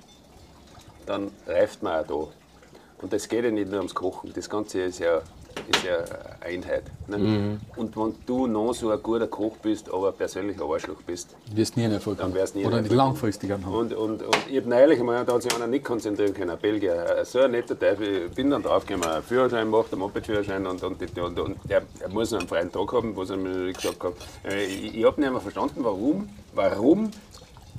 dann 1.06 1.32
reift 1.46 1.82
man 1.84 2.04
auch 2.04 2.08
da. 2.08 3.04
Und 3.04 3.14
das 3.14 3.28
geht 3.28 3.44
ja 3.44 3.52
nicht 3.52 3.70
nur 3.70 3.78
ums 3.78 3.94
Kochen, 3.94 4.34
das 4.34 4.50
Ganze 4.50 4.82
ist 4.82 5.00
ja, 5.00 5.22
ist 5.70 5.84
ja 5.84 5.98
eine 5.98 6.42
Einheit. 6.46 6.84
Ne? 7.08 7.60
Und 7.76 7.96
wenn 7.98 8.14
du 8.26 8.48
noch 8.48 8.74
so 8.74 8.90
ein 8.92 9.02
guter 9.02 9.28
Koch 9.28 9.58
bist, 9.58 9.92
aber 9.92 10.12
persönlich 10.12 10.58
ein 10.62 10.70
Arschloch 10.70 11.02
bist, 11.06 11.36
Wirst 11.54 11.78
nie 11.78 11.84
einen 11.86 11.94
Erfolg 11.94 12.18
Dann 12.20 12.34
wirst 12.34 12.56
nie 12.56 12.66
Oder 12.66 12.82
nicht 12.82 12.94
langfristig 12.94 13.52
haben. 13.52 13.64
und, 13.64 13.94
und, 13.94 14.22
und 14.24 14.38
ich 14.50 14.58
habe 14.58 14.70
neulich 14.70 15.00
einmal, 15.00 15.26
da 15.26 15.34
hat 15.34 15.42
sich 15.44 15.54
einer 15.56 15.68
nicht 15.68 15.86
konzentrieren 15.86 16.34
können, 16.34 16.52
ein 16.52 16.58
Belgier, 16.60 17.24
so 17.26 17.40
ein 17.40 17.52
netter 17.52 17.78
Teufel, 17.78 18.26
ich 18.28 18.32
bin 18.34 18.50
dann 18.50 18.64
draufgekommen, 18.64 19.08
einen 19.10 19.24
Führerschein 19.24 19.70
macht, 19.70 19.92
einen 19.92 20.02
Moped-Führerschein 20.02 20.66
und, 20.68 20.84
und, 20.84 21.02
und, 21.20 21.40
und 21.40 21.58
der, 21.70 21.82
er 22.00 22.10
muss 22.10 22.32
noch 22.32 22.40
einen 22.40 22.48
freien 22.48 22.72
Tag 22.72 22.92
haben, 22.94 23.16
was 23.16 23.30
er 23.30 23.38
mir 23.38 23.74
gesagt 23.74 24.04
hat. 24.04 24.14
Äh, 24.44 24.66
Ich, 24.66 24.96
ich 24.98 25.06
habe 25.06 25.20
nicht 25.22 25.32
mehr 25.32 25.42
verstanden, 25.42 25.80
warum, 25.84 26.30
warum 26.54 27.12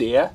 der 0.00 0.30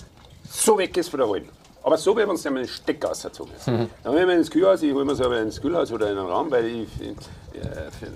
so 0.50 0.78
weg 0.78 0.96
ist 0.98 1.10
von 1.10 1.20
der 1.20 1.28
Rollen. 1.28 1.50
Aber 1.84 1.98
so, 1.98 2.16
wie 2.16 2.22
wenn 2.22 2.30
es 2.36 2.46
einen 2.46 2.66
Stecker 2.68 3.10
rausgezogen 3.10 3.54
ist. 3.56 3.68
Dann 3.68 3.90
habe 4.06 4.20
ich 4.22 4.26
mir 4.26 4.34
ins 4.36 4.50
Kühlhaus, 4.50 4.82
ich 4.82 4.94
hole 4.94 5.04
mir 5.04 5.16
so 5.16 5.30
ins 5.32 5.60
Kühlhaus 5.62 5.92
oder 5.92 6.10
in 6.12 6.18
einen 6.18 6.28
Raum, 6.28 6.50
weil 6.50 6.66
ich, 6.66 6.88
ich, 7.02 7.16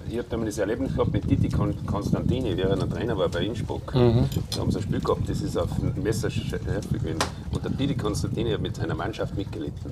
ich 0.09 0.17
habe 0.17 0.27
damals 0.29 0.55
das 0.55 0.59
Erlebnis 0.59 0.93
gehabt 0.93 1.11
mit 1.11 1.27
Titi 1.27 1.49
Kon- 1.49 1.85
Konstantini, 1.85 2.55
während 2.55 2.81
er 2.81 2.89
Trainer 2.89 3.17
war 3.17 3.27
bei 3.29 3.43
Innsbruck. 3.43 3.91
Da 3.91 4.59
haben 4.61 4.71
sie 4.71 4.77
ein 4.79 4.83
Spiel 4.83 5.01
gehabt, 5.01 5.29
das 5.29 5.41
ist 5.41 5.57
auf 5.57 5.67
dem 5.79 6.01
Messerschärfe 6.01 6.61
gewesen. 6.93 7.19
Und 7.51 7.63
der 7.65 7.75
Titi 7.77 7.95
Konstantini 7.95 8.51
hat 8.51 8.61
mit 8.61 8.77
seiner 8.77 8.95
Mannschaft 8.95 9.35
mitgelitten. 9.35 9.91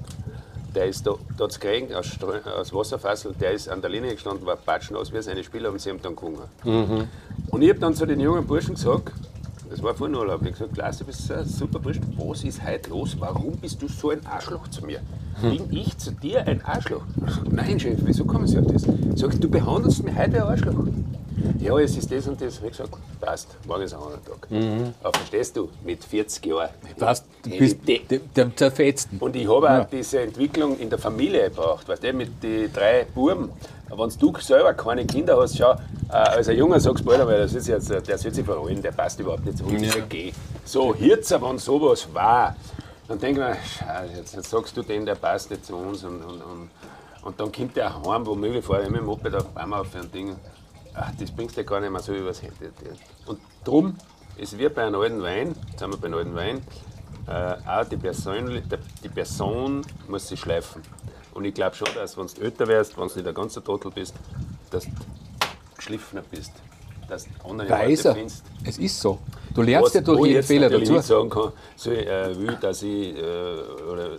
Der 0.74 0.86
ist 0.88 1.06
da, 1.06 1.16
da 1.38 1.44
hat's 1.46 1.60
gekriegt, 1.60 1.94
aus, 1.94 2.06
Strö- 2.06 2.46
aus 2.50 2.74
Wasserfassel, 2.74 3.34
der 3.40 3.52
ist 3.52 3.68
an 3.70 3.82
der 3.82 3.90
Linie 3.90 4.14
gestanden, 4.14 4.46
war 4.46 4.56
patschnass 4.56 5.12
wie 5.14 5.22
seine 5.22 5.44
Spieler 5.44 5.70
und 5.72 5.80
sie 5.82 5.90
haben 5.90 6.02
dann 6.02 6.16
gewonnen. 6.16 6.40
Und 7.52 7.62
ich 7.62 7.70
habe 7.70 7.80
dann 7.80 7.94
zu 7.94 8.06
den 8.06 8.20
jungen 8.20 8.46
Burschen 8.48 8.76
gesagt, 8.76 9.12
das 9.70 9.82
war 9.82 9.94
vor 9.96 10.08
dem 10.08 10.16
Urlaub, 10.18 10.42
ich 10.42 10.48
habe 10.48 10.52
gesagt, 10.52 10.74
Klaas, 10.74 10.98
du 11.00 11.06
bist 11.06 11.32
ein 11.32 11.46
super 11.46 11.80
Bursch, 11.80 12.00
was 12.18 12.44
ist 12.44 12.66
heute 12.66 12.90
los? 12.90 13.16
Warum 13.20 13.54
bist 13.58 13.82
du 13.82 13.88
so 13.88 14.10
ein 14.12 14.26
Arschloch 14.26 14.68
zu 14.70 14.86
mir? 14.86 15.00
Bin 15.42 15.68
ich 15.72 15.98
zu 15.98 16.12
dir 16.12 16.48
ein 16.48 16.64
Arschloch? 16.64 17.04
Nein, 17.52 17.80
Chef, 17.80 18.00
wieso 18.04 18.26
kommen 18.26 18.48
Sie 18.48 18.58
auf 18.58 18.68
das? 18.68 18.84
Sag 19.16 19.34
ich, 19.34 19.40
du 19.40 19.50
behandelst 19.50 20.04
mich 20.04 20.16
heute 20.16 20.38
ein 20.38 20.50
Arschloch. 20.50 20.86
Ja, 21.60 21.78
es 21.80 21.98
ist 21.98 22.12
das 22.12 22.28
und 22.28 22.40
das. 22.42 22.60
Ich 22.64 22.70
gesagt, 22.70 22.92
passt, 23.20 23.56
morgen 23.68 23.84
ist 23.84 23.94
ein 23.94 24.00
anderer 24.00 24.24
Tag. 24.24 24.48
Aber 25.04 25.18
verstehst 25.18 25.58
du, 25.58 25.70
mit 25.84 26.04
40 26.04 26.46
Jahren. 26.46 26.70
Weißt, 26.98 27.26
du 27.44 27.50
bist 27.50 27.78
der, 27.88 28.56
Zerfetzten. 28.56 29.18
und 29.20 29.36
ich 29.36 29.48
habe 29.48 29.70
auch 29.70 29.86
diese 29.90 30.22
Entwicklung 30.22 30.78
in 30.80 30.90
der 30.90 31.00
Familie 31.00 31.50
gebraucht, 31.50 31.88
weißt 31.88 32.04
du, 32.04 32.14
mit 32.14 32.42
den 32.42 32.72
drei 32.72 33.06
Buben. 33.14 33.50
Wenn 33.90 34.10
du 34.20 34.40
selber 34.40 34.74
keine 34.74 35.06
Kinder 35.06 35.38
hast, 35.40 35.58
schau, 35.58 35.74
äh, 36.10 36.14
als 36.14 36.50
ein 36.50 36.58
Junge 36.58 36.80
sagst 36.80 37.02
du 37.02 37.06
bald 37.08 37.22
einmal, 37.22 37.38
das 37.38 37.54
ist 37.54 37.68
jetzt, 37.68 37.92
äh, 37.92 38.02
der 38.02 38.18
soll 38.18 38.34
sich 38.34 38.46
verholen, 38.46 38.82
der 38.82 38.92
passt 38.92 39.20
überhaupt 39.20 39.46
nicht 39.46 39.58
zu 39.58 39.66
uns, 39.66 39.82
ist 39.84 39.96
okay. 39.98 40.34
So, 40.64 40.94
jetzt, 40.96 41.32
wenn 41.32 41.58
sowas 41.58 42.08
war, 42.14 42.56
dann 43.08 43.20
denke 43.20 43.42
ich 43.42 43.48
mir, 43.48 43.58
schau, 43.64 44.18
jetzt, 44.18 44.36
jetzt 44.36 44.50
sagst 44.50 44.76
du 44.76 44.82
den, 44.82 45.06
der 45.06 45.16
passt 45.16 45.52
nicht 45.52 45.66
zu 45.66 45.76
uns 45.76 46.04
und, 46.04 46.22
und, 46.24 46.42
und, 46.42 46.70
und 47.24 47.40
dann 47.40 47.52
kommt 47.52 47.76
der 47.76 47.94
heim, 47.94 48.26
womöglich 48.26 48.66
fahre 48.66 48.84
ich 48.84 48.90
mit 48.90 49.02
dem 49.02 49.06
Moped 49.06 49.36
auf 49.36 49.56
einmal 49.56 49.82
auf 49.82 49.96
ein 49.96 50.12
Ding. 50.12 50.36
Ach, 50.94 51.12
das 51.20 51.30
bringst 51.32 51.58
du 51.58 51.64
gar 51.64 51.80
nicht 51.80 51.92
mehr 51.92 52.02
so 52.02 52.14
übers 52.14 52.42
Handy. 52.42 52.70
Und 53.26 53.40
drum, 53.64 53.96
es 54.38 54.58
wird 54.58 54.74
bei 54.76 54.86
einem 54.86 55.00
alten 55.00 55.22
Wein, 55.22 55.56
jetzt 55.70 55.80
sind 55.80 55.92
wir 55.92 55.98
bei 55.98 56.08
einem 56.08 56.18
alten 56.18 56.36
Wein, 56.36 56.62
äh, 57.28 57.56
auch 57.68 57.86
die 57.86 57.98
Person, 57.98 58.62
die 59.04 59.10
Person 59.10 59.82
muss 60.08 60.28
sich 60.28 60.40
schleifen. 60.40 60.82
Und 61.36 61.44
ich 61.44 61.54
glaube 61.54 61.76
schon, 61.76 61.90
dass 61.94 62.18
wenn 62.18 62.28
du 62.28 62.42
älter 62.42 62.66
wärst, 62.68 62.98
wenn 62.98 63.08
du 63.10 63.14
nicht 63.14 63.26
der 63.26 63.34
ganze 63.34 63.62
Trottel 63.64 63.92
bist, 63.92 64.16
dass 64.72 64.86
du 64.86 64.92
geschliffener 65.76 66.24
bist. 66.32 66.54
Dass 67.10 67.26
du 67.26 67.50
andere 67.50 67.70
Weiser. 67.70 68.10
Leute 68.12 68.20
findest. 68.20 68.44
Es 68.64 68.78
ist 68.80 69.00
so. 69.00 69.20
Du 69.54 69.62
lernst 69.62 69.94
ja 69.96 70.00
Was- 70.00 70.06
durch 70.06 70.20
wo 70.20 70.26
ich 70.26 70.32
jeden 70.32 70.44
Fehler 70.44 70.70
dazu. 70.70 70.94
nicht 70.94 71.04
sagen 71.04 71.30
kann, 71.30 71.52
so, 71.76 71.92
äh, 71.92 72.36
will, 72.40 72.58
dass 72.60 72.82
ich, 72.82 73.16
äh, 73.18 73.22
oder, 73.92 74.12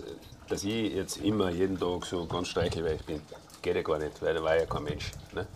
dass 0.48 0.62
ich 0.62 0.94
jetzt 0.94 1.16
immer 1.22 1.50
jeden 1.50 1.78
Tag 1.80 2.04
so 2.04 2.26
ganz 2.26 2.48
streichelweich 2.48 3.02
bin. 3.04 3.20
Geht 3.62 3.76
ja 3.76 3.82
gar 3.82 3.98
nicht, 3.98 4.22
weil 4.22 4.34
da 4.34 4.42
war 4.42 4.57
ja 4.57 4.66
kein 4.66 4.84
Mensch. 4.84 5.11
Ne? 5.34 5.46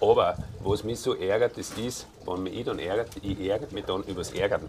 Aber 0.00 0.36
was 0.60 0.82
mich 0.82 0.98
so 0.98 1.14
ärgert, 1.14 1.56
das 1.56 1.70
ist, 1.72 2.06
wenn 2.26 2.42
mich 2.42 2.58
ich 2.58 2.64
dann 2.64 2.78
ärgert, 2.78 3.10
ich 3.22 3.38
ärgert 3.48 3.72
mich 3.72 3.84
dann 3.84 4.02
übers 4.04 4.32
Ärgern. 4.32 4.68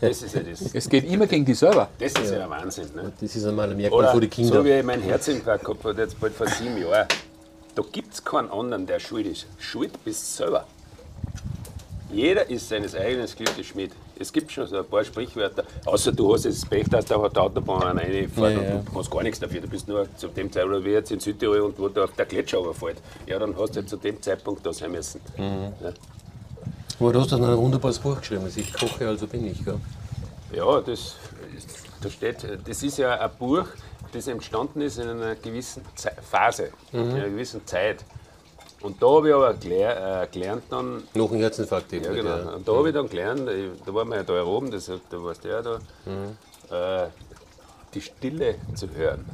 Das 0.00 0.22
ist 0.22 0.34
ja 0.34 0.42
das. 0.42 0.60
Es 0.74 0.88
geht 0.88 1.04
immer 1.10 1.26
gegen 1.26 1.44
die 1.44 1.54
selber. 1.54 1.88
Das 1.98 2.12
ist 2.12 2.30
ja, 2.30 2.38
der 2.38 2.50
Wahnsinn. 2.50 2.88
Ne? 2.94 3.12
Das 3.20 3.34
ist 3.34 3.44
einmal 3.44 3.70
ein 3.70 3.76
Merkmal 3.76 4.12
für 4.12 4.20
die 4.20 4.26
so 4.26 4.30
Kinder. 4.52 4.64
wie 4.64 4.70
ich 4.70 4.84
meinen 4.84 5.02
Herzinfarkt 5.02 5.64
gehabt 5.64 5.84
habe, 5.84 6.00
jetzt 6.00 6.20
bald 6.20 6.34
vor 6.34 6.46
sieben 6.46 6.80
Jahren. 6.80 7.06
Da 7.74 7.82
gibt 7.90 8.14
es 8.14 8.24
keinen 8.24 8.50
anderen, 8.50 8.86
der 8.86 9.00
schuld 9.00 9.26
ist. 9.26 9.46
Schuld 9.58 9.92
bist 10.04 10.22
du 10.22 10.44
selber. 10.44 10.66
Jeder 12.12 12.48
ist 12.50 12.68
seines 12.68 12.94
eigenen 12.94 13.26
Glückes 13.26 13.66
Schmied. 13.66 13.92
Es 14.18 14.32
gibt 14.32 14.50
schon 14.50 14.66
so 14.66 14.78
ein 14.78 14.84
paar 14.84 15.04
Sprichwörter, 15.04 15.64
außer 15.86 16.12
du 16.12 16.34
hast 16.34 16.44
jetzt 16.44 16.62
das 16.62 16.68
Pech, 16.68 16.88
dass 16.88 17.04
da 17.04 17.16
die 17.28 17.36
Autobahn 17.38 17.96
reinfährt 17.98 18.36
Ja, 18.36 18.48
ja. 18.50 18.74
und 18.76 18.88
du 18.88 18.92
kannst 18.92 19.10
gar 19.10 19.22
nichts 19.22 19.38
dafür. 19.40 19.60
Du 19.60 19.68
bist 19.68 19.86
nur 19.88 20.06
zu 20.16 20.28
dem 20.28 20.50
Zeitpunkt, 20.52 20.84
wie 20.84 20.90
jetzt 20.90 21.12
in 21.12 21.20
Südtirol 21.20 21.60
und 21.60 21.78
wo 21.78 21.88
da 21.88 22.06
der 22.06 22.26
Gletscher 22.26 22.58
runterfällt. 22.58 22.98
Ja, 23.26 23.38
dann 23.38 23.56
hast 23.56 23.70
du 23.76 23.80
halt 23.80 23.88
zu 23.88 23.96
dem 23.96 24.20
Zeitpunkt 24.20 24.66
da 24.66 24.72
sein 24.72 24.90
müssen. 24.90 25.20
Mhm. 25.36 25.72
Ja. 25.82 25.92
Aber 26.98 27.12
du 27.12 27.20
hast 27.20 27.32
dann 27.32 27.44
ein 27.44 27.56
wunderbares 27.56 27.98
Buch 27.98 28.18
geschrieben. 28.18 28.44
Also 28.44 28.60
ich 28.60 28.72
koche, 28.72 29.06
also 29.08 29.26
bin 29.26 29.46
ich. 29.46 29.64
Gell? 29.64 29.78
Ja, 30.54 30.80
das, 30.80 31.14
da 32.02 32.10
steht, 32.10 32.38
das 32.66 32.82
ist 32.82 32.98
ja 32.98 33.18
ein 33.18 33.30
Buch, 33.38 33.64
das 34.12 34.26
entstanden 34.26 34.80
ist 34.80 34.98
in 34.98 35.08
einer 35.08 35.36
gewissen 35.36 35.82
Ze 35.94 36.10
Phase, 36.28 36.70
in 36.92 37.10
einer 37.12 37.28
gewissen 37.28 37.64
Zeit. 37.66 38.04
Und 38.82 39.02
da 39.02 39.06
habe 39.08 39.28
ich 39.28 39.34
aber 39.34 39.54
geler 39.54 40.22
äh, 40.22 40.26
gelernt 40.32 40.64
dann, 40.70 41.02
Nach 41.14 41.28
dem 41.28 41.38
Herzinfarkt 41.38 41.92
ja 41.92 41.98
genau, 42.00 42.28
ja. 42.30 42.48
und 42.54 42.66
da 42.66 42.72
habe 42.72 42.88
ich 42.88 42.94
dann 42.94 43.08
gelernt, 43.08 43.42
da 43.84 43.94
waren 43.94 44.08
wir 44.08 44.16
ja 44.16 44.22
da 44.22 44.42
oben, 44.44 44.70
das, 44.70 44.86
da 44.86 45.22
warst 45.22 45.44
du 45.44 45.48
ja 45.48 45.60
da, 45.62 47.04
äh, 47.04 47.08
die 47.92 48.00
Stille 48.00 48.54
zu 48.74 48.88
hören. 48.94 49.24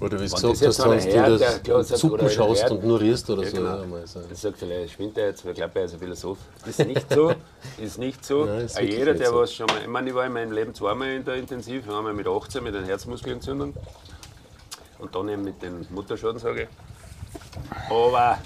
Oder 0.00 0.12
wie 0.20 0.28
du 0.28 0.34
gesagt 0.34 0.44
das 0.44 0.62
hast, 0.62 0.76
sonst 0.76 1.06
Herd, 1.06 1.28
du 1.28 1.38
das 1.38 1.88
sagt, 1.88 1.98
Suppen 1.98 2.30
schaust 2.30 2.62
Herd- 2.62 2.70
und 2.70 2.84
nur 2.84 3.00
rierst 3.00 3.28
oder 3.30 3.42
Ja, 3.42 3.50
so. 3.50 3.56
genau. 3.56 3.76
Ja. 3.78 4.04
Ich 4.32 4.38
sage 4.38 4.54
vielleicht, 4.56 4.92
spinnt 4.92 5.18
er 5.18 5.28
jetzt, 5.28 5.44
weil 5.44 5.52
ich 5.52 5.58
glaube, 5.58 5.78
er 5.78 5.84
ist 5.86 5.94
ein 5.94 5.98
Philosoph. 5.98 6.38
Das 6.64 6.78
ist 6.78 6.86
nicht 6.86 7.12
so. 7.12 7.32
ist 7.78 7.98
nicht 7.98 8.24
so. 8.24 8.44
Nein, 8.44 8.60
ist 8.60 8.76
wirklich 8.78 8.98
jeder, 8.98 9.14
der 9.14 9.30
so. 9.30 9.36
was 9.40 9.52
schon 9.52 9.66
mal, 9.66 9.80
ich 9.82 9.88
meine, 9.88 10.08
ich 10.10 10.14
war 10.14 10.24
in 10.24 10.32
meinem 10.32 10.52
Leben 10.52 10.72
zweimal 10.72 11.08
in 11.08 11.24
der 11.24 11.34
Intensiv, 11.34 11.88
einmal 11.88 12.14
mit 12.14 12.28
18 12.28 12.62
mit 12.62 12.76
einer 12.76 12.86
Herzmuskelentzündung 12.86 13.74
und 15.00 15.14
dann 15.14 15.28
eben 15.28 15.42
mit 15.42 15.60
dem 15.62 15.84
Mutterschaden, 15.90 16.38
sage 16.38 16.62
ich. 16.62 16.68
Aber 17.90 18.38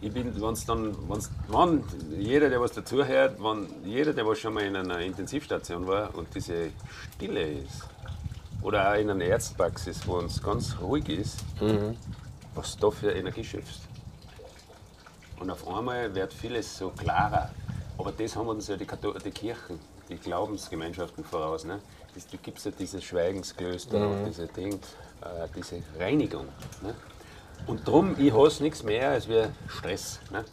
ich 0.00 0.12
bin, 0.12 0.40
wenn's 0.40 0.64
dann, 0.64 0.96
wenn's, 1.08 1.30
wenn 1.48 1.82
jeder, 2.18 2.48
der 2.48 2.60
was 2.60 2.72
dazuhört, 2.72 3.42
wenn 3.42 3.66
jeder, 3.84 4.12
der 4.12 4.26
was 4.26 4.38
schon 4.38 4.54
mal 4.54 4.64
in 4.64 4.76
einer 4.76 5.00
Intensivstation 5.00 5.86
war 5.86 6.14
und 6.14 6.34
diese 6.34 6.70
Stille 7.14 7.42
ist, 7.42 7.82
oder 8.62 8.92
auch 8.92 8.96
in 8.96 9.10
einer 9.10 9.24
Ärztepraxis, 9.24 10.06
wo 10.06 10.14
uns 10.14 10.42
ganz 10.42 10.76
ruhig 10.80 11.08
ist, 11.08 11.44
was 12.54 12.76
du 12.76 12.90
da 12.90 12.90
für 12.90 13.12
Energie 13.12 13.44
schöpfst. 13.44 13.82
Und 15.40 15.50
auf 15.50 15.66
einmal 15.68 16.12
wird 16.14 16.32
vieles 16.32 16.78
so 16.78 16.90
klarer. 16.90 17.50
Aber 17.96 18.12
das 18.12 18.34
haben 18.36 18.48
uns 18.48 18.68
ja 18.68 18.76
die, 18.76 18.86
Kathol 18.86 19.14
die 19.24 19.30
Kirchen, 19.30 19.78
die 20.08 20.16
Glaubensgemeinschaften 20.16 21.24
voraus. 21.24 21.64
Ne? 21.64 21.80
Das, 22.14 22.26
du 22.26 22.36
gibst 22.38 22.66
ja 22.66 22.72
dieses 22.76 23.04
Schweigensklöster, 23.04 23.98
auch 24.06 24.26
diese 24.26 24.46
Ding, 24.48 24.74
äh, 24.74 25.48
diese 25.54 25.82
Reinigung. 25.98 26.46
Ne? 26.82 26.94
Und 27.66 27.86
darum, 27.86 28.14
ich 28.18 28.32
hasse 28.32 28.62
nichts 28.62 28.82
mehr 28.82 29.10
als 29.10 29.28
wir 29.28 29.50
Stress. 29.68 30.20
Ne? 30.30 30.44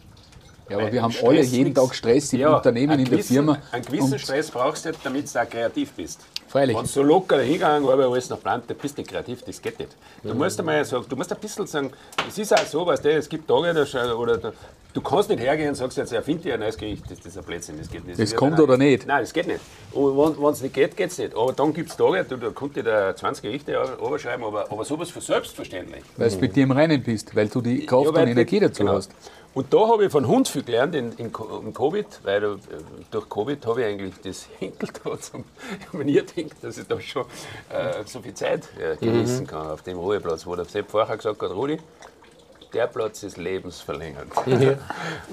Ja, 0.70 0.78
aber 0.78 0.86
Weil 0.86 0.94
wir 0.94 1.02
haben 1.04 1.12
Stress 1.12 1.28
alle 1.30 1.42
jeden 1.42 1.64
nix- 1.70 1.80
Tag 1.80 1.96
Stress 1.96 2.34
im 2.34 2.40
Ja, 2.40 2.56
Unternehmen, 2.58 2.94
in 3.00 3.06
der 3.06 3.12
gewissen- 3.12 3.34
Firma. 3.34 3.58
Einen 3.72 3.86
gewissen 3.86 4.20
Stress 4.20 4.50
brauchst 4.52 4.86
du, 4.86 4.92
damit 5.04 5.34
du 5.34 5.40
auch 5.42 5.50
kreativ 5.50 5.92
bist. 5.94 6.22
Freilich. 6.48 6.76
Wenn 6.76 6.84
du 6.84 6.90
so 6.90 7.04
locker 7.04 7.40
hingegangen 7.40 7.88
aber 7.88 8.06
alles 8.08 8.30
nach 8.30 8.40
Plan, 8.42 8.62
dann 8.68 8.78
bist 8.78 8.98
du 8.98 9.02
nicht 9.02 9.12
kreativ, 9.12 9.44
das 9.44 9.62
geht 9.62 9.78
nicht. 9.80 9.92
Du 10.24 10.34
Mhm. 10.34 10.38
musst 10.40 10.60
einmal 10.60 10.84
sagen, 10.86 11.06
du 11.08 11.16
musst 11.16 11.32
ein 11.32 11.40
bisschen 11.40 11.68
sagen, 11.68 11.92
es 12.28 12.38
ist 12.38 12.54
auch 12.54 12.66
so, 12.66 12.86
weißt 12.86 13.06
du, 13.06 13.12
es 13.12 13.30
gibt 13.30 13.48
Tage, 13.48 13.74
da, 13.74 14.14
oder 14.14 14.38
da, 14.38 14.54
du 14.96 15.02
kannst 15.02 15.30
nicht 15.30 15.42
hergehen 15.42 15.70
und 15.70 15.76
sagst 15.76 15.98
jetzt, 15.98 16.12
erfind 16.14 16.44
dir 16.44 16.56
ein 16.56 16.62
neues 16.62 16.78
Gericht. 16.78 17.04
Das, 17.10 17.20
das 17.20 17.28
ist 17.28 17.38
ein 17.38 17.44
Blödsinn, 17.44 17.78
das 17.78 17.90
geht 17.90 18.06
nicht. 18.06 18.20
Das 18.20 18.32
wird 18.32 18.40
kommt 18.40 18.60
oder 18.60 18.78
nicht? 18.78 19.06
Nein, 19.06 19.22
das 19.22 19.34
geht 19.34 19.46
nicht. 19.46 19.60
Und 19.92 20.18
wenn 20.18 20.52
es 20.52 20.62
nicht 20.62 20.74
geht, 20.74 20.98
geht 20.98 21.12
es 21.12 21.18
nicht. 21.20 21.36
Aber 21.36 21.54
dann 21.54 21.74
gibt 21.74 21.92
es 21.92 21.98
Tage, 21.98 22.24
du, 22.24 22.38
da 22.38 22.50
konnte 22.50 22.80
ich 22.80 22.86
da 22.86 23.16
20 23.16 23.44
Gerichte 23.44 23.74
überschreiben, 24.00 24.44
aber, 24.46 24.72
aber 24.72 24.86
sowas 24.86 25.12
für 25.12 25.22
selbstverständlich. 25.22 26.04
Weil 26.18 26.30
du 26.30 26.38
mit 26.38 26.56
dir 26.56 26.64
im 26.64 26.72
Reinen 26.72 27.04
bist, 27.04 27.36
weil 27.36 27.50
du 27.50 27.62
die 27.62 27.86
Kraft 27.86 28.06
Ja, 28.06 28.10
und 28.10 28.28
Energie 28.28 28.60
dazu 28.60 28.84
genau. 28.84 28.96
hast. 28.96 29.12
Und 29.54 29.74
da 29.74 29.88
habe 29.88 30.06
ich 30.06 30.12
von 30.12 30.28
Hund 30.28 30.50
viel 30.50 30.64
gelernt 30.64 30.96
in, 30.96 31.14
in, 31.14 31.28
in 31.28 31.74
Covid, 31.74 32.06
weil 32.24 32.44
äh, 32.44 32.58
durch 33.10 33.30
Covid 33.30 33.66
habe 33.66 33.82
ich 33.82 33.88
eigentlich 33.88 34.14
das 34.22 34.48
Henkel 34.60 34.90
da 35.02 35.18
zum, 35.20 35.46
gedacht, 35.94 36.56
dass 36.62 36.78
ich 36.78 36.88
da 36.88 37.00
schon 37.00 37.24
äh, 37.70 38.04
so 38.06 38.22
viel 38.22 38.34
Zeit 38.34 38.68
äh, 38.78 38.98
genießen 38.98 39.48
kann 39.48 39.68
auf 39.68 39.82
dem 39.82 39.98
Ruheplatz, 39.98 40.46
wo 40.46 40.58
der 40.58 40.66
Sepp 40.66 40.92
vorher 40.92 41.16
gesagt 41.16 41.42
hat, 41.42 41.52
Rudi, 41.52 41.80
der 42.76 42.88
Platz 42.88 43.24
ist 43.24 43.38
lebensverlängernd. 43.38 44.34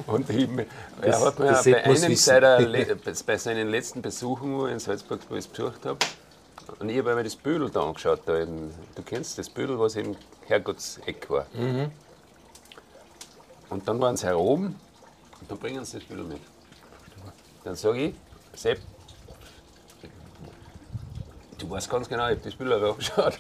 Und 0.07 0.31
ich, 0.31 0.49
er 1.01 1.21
hat 1.21 1.39
mir 1.41 1.61
bei 1.65 1.85
einem 1.85 2.15
seiner, 2.15 2.59
bei 3.27 3.37
seinen 3.37 3.69
letzten 3.69 4.01
Besuchen, 4.01 4.57
wo 4.57 4.67
ich 4.67 4.73
in 4.73 4.79
Salzburg 4.79 5.21
wo 5.29 5.35
ich 5.35 5.41
es 5.41 5.49
besucht 5.49 5.85
habe, 5.85 5.99
und 6.79 6.89
ich 6.89 6.99
habe 6.99 7.15
mir 7.15 7.25
das 7.25 7.37
Bödel 7.37 7.69
da 7.69 7.83
angeschaut. 7.83 8.23
Da 8.25 8.39
in, 8.39 8.73
du 8.95 9.03
kennst 9.03 9.37
das 9.37 9.51
Bödel, 9.51 9.79
was 9.79 9.97
im 9.97 10.17
Herrgottseck 10.47 11.29
war. 11.29 11.47
Und 13.69 13.89
dann 13.89 14.01
waren 14.01 14.17
sie 14.17 14.27
heroben 14.27 14.79
und 15.41 15.51
dann 15.51 15.59
bringen 15.59 15.85
sie 15.85 15.99
das 15.99 16.09
Büdel 16.09 16.25
mit. 16.25 16.41
Dann 17.65 17.75
sage 17.75 18.07
ich, 18.07 18.15
Sepp, 18.55 18.79
du 21.59 21.71
weißt 21.71 21.91
ganz 21.91 22.09
genau, 22.09 22.29
ich 22.29 22.37
habe 22.37 22.45
das 22.45 22.55
Büdel 22.55 22.85
angeschaut, 22.91 23.39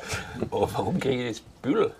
aber 0.50 0.74
warum 0.74 0.98
kriege 0.98 1.28
ich 1.28 1.38
das 1.38 1.46
Büdel? 1.62 1.92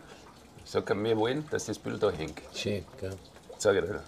Sag 0.64 0.88
er, 0.90 1.02
wir 1.04 1.16
wollen, 1.16 1.44
dass 1.50 1.66
das 1.66 1.78
Büdel 1.78 1.98
da 1.98 2.10
hängt. 2.10 2.40
Schön, 2.54 2.84
gell? 3.00 3.14
Sag 3.58 3.76
ich 3.76 3.82
dir. 3.82 4.02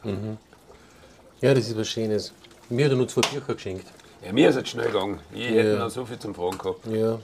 Ja, 1.40 1.54
das 1.54 1.68
ist 1.68 1.76
was 1.76 1.88
Schönes. 1.88 2.32
Mir 2.70 2.86
hat 2.86 2.92
er 2.92 2.96
nur 2.96 3.08
zwei 3.08 3.20
Bücher 3.22 3.54
geschenkt. 3.54 3.86
Ja, 4.24 4.32
mir 4.32 4.48
ist 4.48 4.56
es 4.56 4.68
schnell 4.68 4.86
gegangen. 4.86 5.20
Ich 5.32 5.48
hätte 5.50 5.72
Ja. 5.74 5.78
noch 5.80 5.90
so 5.90 6.06
viel 6.06 6.18
zum 6.18 6.34
Fragen 6.34 6.56
gehabt. 6.56 6.86
Ja. 6.86 7.18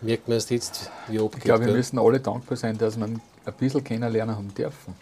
Merkt 0.00 0.28
man 0.28 0.36
erst 0.36 0.50
jetzt, 0.50 0.90
wie 1.08 1.18
abgeht. 1.18 1.38
Ich 1.38 1.44
glaube, 1.44 1.60
wir 1.60 1.66
gell? 1.68 1.76
müssen 1.76 1.98
alle 1.98 2.20
dankbar 2.20 2.56
sein, 2.56 2.78
dass 2.78 2.96
wir 2.96 3.04
ein 3.06 3.20
bisschen 3.58 3.84
kennenlernen 3.84 4.36
haben 4.36 4.54
dürfen. 4.54 4.94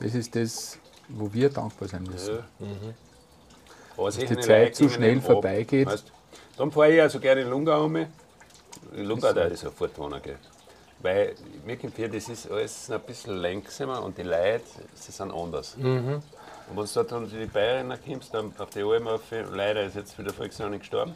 Das 0.00 0.14
ist 0.14 0.34
das, 0.36 0.78
wo 1.08 1.32
wir 1.32 1.48
dankbar 1.50 1.88
sein 1.88 2.04
müssen. 2.04 2.38
Aber 3.96 4.10
die 4.10 4.40
Zeit 4.40 4.76
so 4.76 4.88
schnell 4.88 5.20
vorbeigeht. 5.20 5.86
Weißt, 5.88 6.12
dann 6.56 6.70
fahre 6.70 6.92
ich 6.94 7.00
also 7.00 7.18
gerne 7.18 7.42
in 7.42 7.50
Lungau 7.50 7.84
um. 7.84 7.96
In 7.96 8.08
Lungau 8.94 9.32
da 9.32 9.48
ich 9.48 9.58
sofort 9.58 9.98
wohnen 9.98 10.20
gehen. 10.22 10.36
Weil 11.06 11.34
mir 11.64 11.78
hier, 11.94 12.08
das 12.08 12.28
ist 12.28 12.50
alles 12.50 12.90
ein 12.90 13.00
bisschen 13.02 13.36
langsamer 13.36 14.02
und 14.02 14.18
die 14.18 14.24
Leute, 14.24 14.64
sie 14.94 15.12
sind 15.12 15.32
anders. 15.32 15.76
Und 16.68 16.76
wenn 16.76 16.84
du 16.84 16.92
dort 16.94 17.12
unter 17.12 17.36
die 17.36 17.46
Bayerinnen 17.46 17.96
kommst, 18.04 18.34
dann 18.34 18.52
auf 18.58 18.70
die 18.70 18.82
Alm 18.82 19.06
rauf, 19.06 19.20
leider 19.30 19.84
ist 19.84 19.94
jetzt 19.94 20.18
wieder 20.18 20.32
Volkswagen 20.32 20.80
gestorben, 20.80 21.14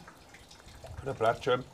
der 1.05 1.11
Plattschalm. 1.11 1.65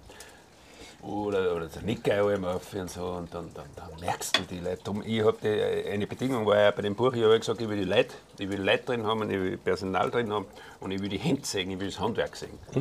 Oder, 1.03 1.55
oder 1.55 1.67
der 1.67 1.83
Nicker 1.83 2.23
Alm 2.23 2.43
rauf 2.43 2.73
und 2.73 2.89
so, 2.89 3.05
und 3.05 3.31
dann, 3.31 3.53
dann, 3.53 3.67
dann 3.75 3.99
merkst 3.99 4.35
du 4.35 4.41
die 4.49 4.61
Leute. 4.61 4.91
Ich 5.05 5.23
habe 5.23 5.37
die, 5.43 5.87
eine 5.91 6.07
Bedingung 6.07 6.43
war 6.47 6.57
ja 6.57 6.71
bei 6.71 6.81
dem 6.81 6.95
Buch, 6.95 7.13
ich 7.13 7.23
habe 7.23 7.37
gesagt, 7.37 7.61
ich 7.61 7.69
will 7.69 7.77
die 7.77 7.83
Leute, 7.83 8.15
ich 8.39 8.49
will 8.49 8.59
Leute 8.63 8.83
drin 8.83 9.05
haben, 9.05 9.29
ich 9.29 9.37
will 9.37 9.57
Personal 9.57 10.09
drin 10.09 10.33
haben 10.33 10.47
und 10.79 10.89
ich 10.89 10.99
will 10.99 11.09
die 11.09 11.19
Hände 11.19 11.45
sehen, 11.45 11.69
ich 11.69 11.79
will 11.79 11.89
das 11.89 11.99
Handwerk 11.99 12.35
sehen. 12.35 12.57
Die, 12.73 12.79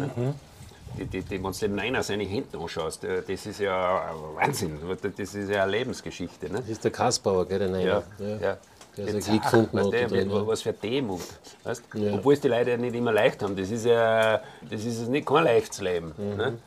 die, 1.04 1.22
die, 1.22 1.42
wenn 1.42 1.52
du 1.52 1.58
den 1.58 1.74
Neiner 1.74 2.02
seine 2.02 2.24
Hände 2.24 2.58
anschaust, 2.58 3.04
äh, 3.04 3.22
das 3.22 3.46
ist 3.46 3.60
ja 3.60 4.10
ein 4.10 4.36
Wahnsinn. 4.36 4.78
Das 5.16 5.34
ist 5.34 5.50
ja 5.50 5.62
eine 5.62 5.72
Lebensgeschichte. 5.72 6.50
Ne? 6.50 6.60
Das 6.60 6.68
ist 6.68 6.84
der 6.84 6.90
Kasbauer, 6.90 7.46
gell, 7.46 7.58
der 7.58 7.68
Neue. 7.68 7.84
Ja, 7.86 8.02
ja. 8.18 8.58
Der 8.96 9.04
Der 9.04 9.12
so 9.12 9.20
Zach, 9.20 9.30
Glück 9.30 9.42
gefunden 9.42 9.76
weißt 9.76 9.92
da 9.92 10.06
drin, 10.06 10.30
ja. 10.30 10.46
was 10.46 10.62
für 10.62 10.72
Demut. 10.72 11.20
Weißt? 11.64 11.82
Ja. 11.94 12.14
Obwohl 12.14 12.34
es 12.34 12.40
die 12.40 12.48
Leute 12.48 12.70
ja 12.70 12.76
nicht 12.78 12.94
immer 12.94 13.12
leicht 13.12 13.42
haben. 13.42 13.54
Das 13.54 13.70
ist 13.70 13.84
ja 13.84 14.40
das 14.62 14.84
ist 14.84 15.02
ja 15.02 15.08
nicht 15.08 15.26
kein 15.26 15.44
leichtes 15.44 15.80
Leben. 15.80 16.14
Mhm. 16.16 16.36
Ne? 16.36 16.58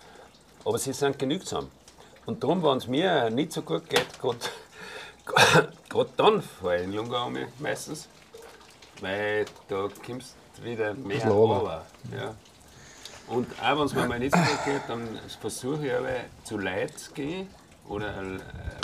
Aber 0.63 0.77
sie 0.77 0.93
sind 0.93 1.17
genügsam. 1.17 1.67
Und 2.25 2.43
darum, 2.43 2.61
wenn 2.61 2.77
es 2.77 2.87
mir 2.87 3.31
nicht 3.31 3.51
so 3.51 3.63
gut 3.63 3.89
geht, 3.89 4.19
gerade 4.19 4.37
dann 6.17 6.41
fahre 6.41 6.77
ich 6.77 6.83
in 6.83 6.93
Lungau 6.93 7.25
um, 7.27 7.37
meistens. 7.57 8.07
Weil 9.01 9.45
da 9.67 9.87
kommst 10.05 10.35
du 10.57 10.63
wieder 10.63 10.93
mehr 10.93 11.27
runter. 11.27 11.85
Ja. 12.15 12.35
Und 13.29 13.47
auch 13.61 13.77
wenn 13.77 13.85
es 13.85 13.93
mir 13.93 14.07
mal 14.07 14.19
nicht 14.19 14.35
so 14.35 14.41
gut 14.41 14.65
geht, 14.65 14.81
dann 14.87 15.07
versuche 15.39 15.85
ich 15.85 15.93
aber 15.93 16.09
zu 16.43 16.57
Leuten 16.57 16.97
zu 16.97 17.11
gehen 17.11 17.47
oder 17.87 18.07
äh, 18.07 18.39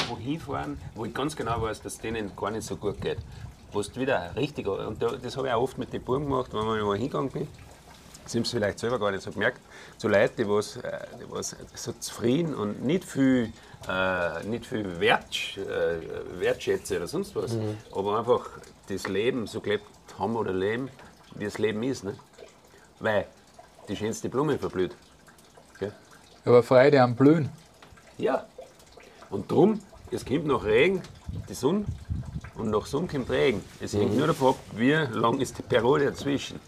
wohin 0.08 0.40
fahren, 0.40 0.80
wo 0.94 1.06
ich 1.06 1.14
ganz 1.14 1.36
genau 1.36 1.62
weiß, 1.62 1.82
dass 1.82 1.94
es 1.94 2.00
denen 2.00 2.36
gar 2.36 2.52
nicht 2.52 2.66
so 2.66 2.76
gut 2.76 3.02
geht. 3.02 3.18
Du 3.74 3.84
wieder 4.00 4.34
richtig, 4.36 4.68
und 4.68 5.02
da, 5.02 5.10
das 5.22 5.36
habe 5.36 5.48
ich 5.48 5.54
auch 5.54 5.64
oft 5.64 5.78
mit 5.78 5.92
den 5.92 6.02
Buben 6.02 6.26
gemacht, 6.26 6.54
wenn 6.54 6.62
ich 6.78 6.84
mal 6.86 6.98
hingegangen 6.98 7.30
bin, 7.30 7.48
sie 8.26 8.38
haben 8.38 8.44
es 8.44 8.52
vielleicht 8.52 8.80
selber 8.80 9.00
gar 9.00 9.12
nicht 9.12 9.22
so 9.22 9.32
gemerkt, 9.32 9.60
zu 9.98 10.08
Leuten, 10.08 10.36
die, 10.38 10.48
was, 10.48 10.78
äh, 10.78 11.00
die 11.20 11.30
was 11.30 11.56
so 11.74 11.92
zufrieden 11.94 12.54
und 12.54 12.86
nicht 12.86 13.04
viel, 13.04 13.52
äh, 13.90 14.44
nicht 14.46 14.66
viel 14.66 15.00
Wert, 15.00 15.58
äh, 15.58 16.40
wertschätzen 16.40 16.98
oder 16.98 17.08
sonst 17.08 17.36
was, 17.36 17.58
aber 17.92 18.20
einfach 18.20 18.48
das 18.88 19.08
Leben 19.08 19.46
so 19.48 19.60
gelebt 19.60 19.86
haben 20.18 20.36
oder 20.36 20.54
leben, 20.54 20.90
wie 21.34 21.46
das 21.46 21.58
Leben 21.58 21.84
ist. 21.84 22.06
Ne? 22.06 22.16
Weil 23.00 23.26
die 23.88 23.96
schönste 23.96 24.30
Blume 24.30 24.58
verblüht. 24.58 24.96
Gell? 25.80 25.92
Aber 26.46 26.64
Freude 26.64 27.02
am 27.02 27.16
Blühen. 27.16 27.50
Ja. 28.18 28.46
Und 29.30 29.52
drum, 29.52 29.80
es 30.12 30.26
kommt 30.26 30.46
nach 30.46 30.64
Regen 30.64 31.02
die 31.50 31.54
Sonne 31.54 31.86
und 32.56 32.70
nach 32.70 32.86
Sonne 32.86 33.08
kommt 33.08 33.30
Regen. 33.30 33.64
Es 33.80 33.94
hängt 33.94 34.16
nur 34.18 34.28
davon 34.28 34.50
ab, 34.50 34.60
wie 34.76 34.92
lang 34.94 35.40
ist 35.40 35.58
die 35.58 35.64
Periode 35.64 36.06
dazwischen. 36.06 36.60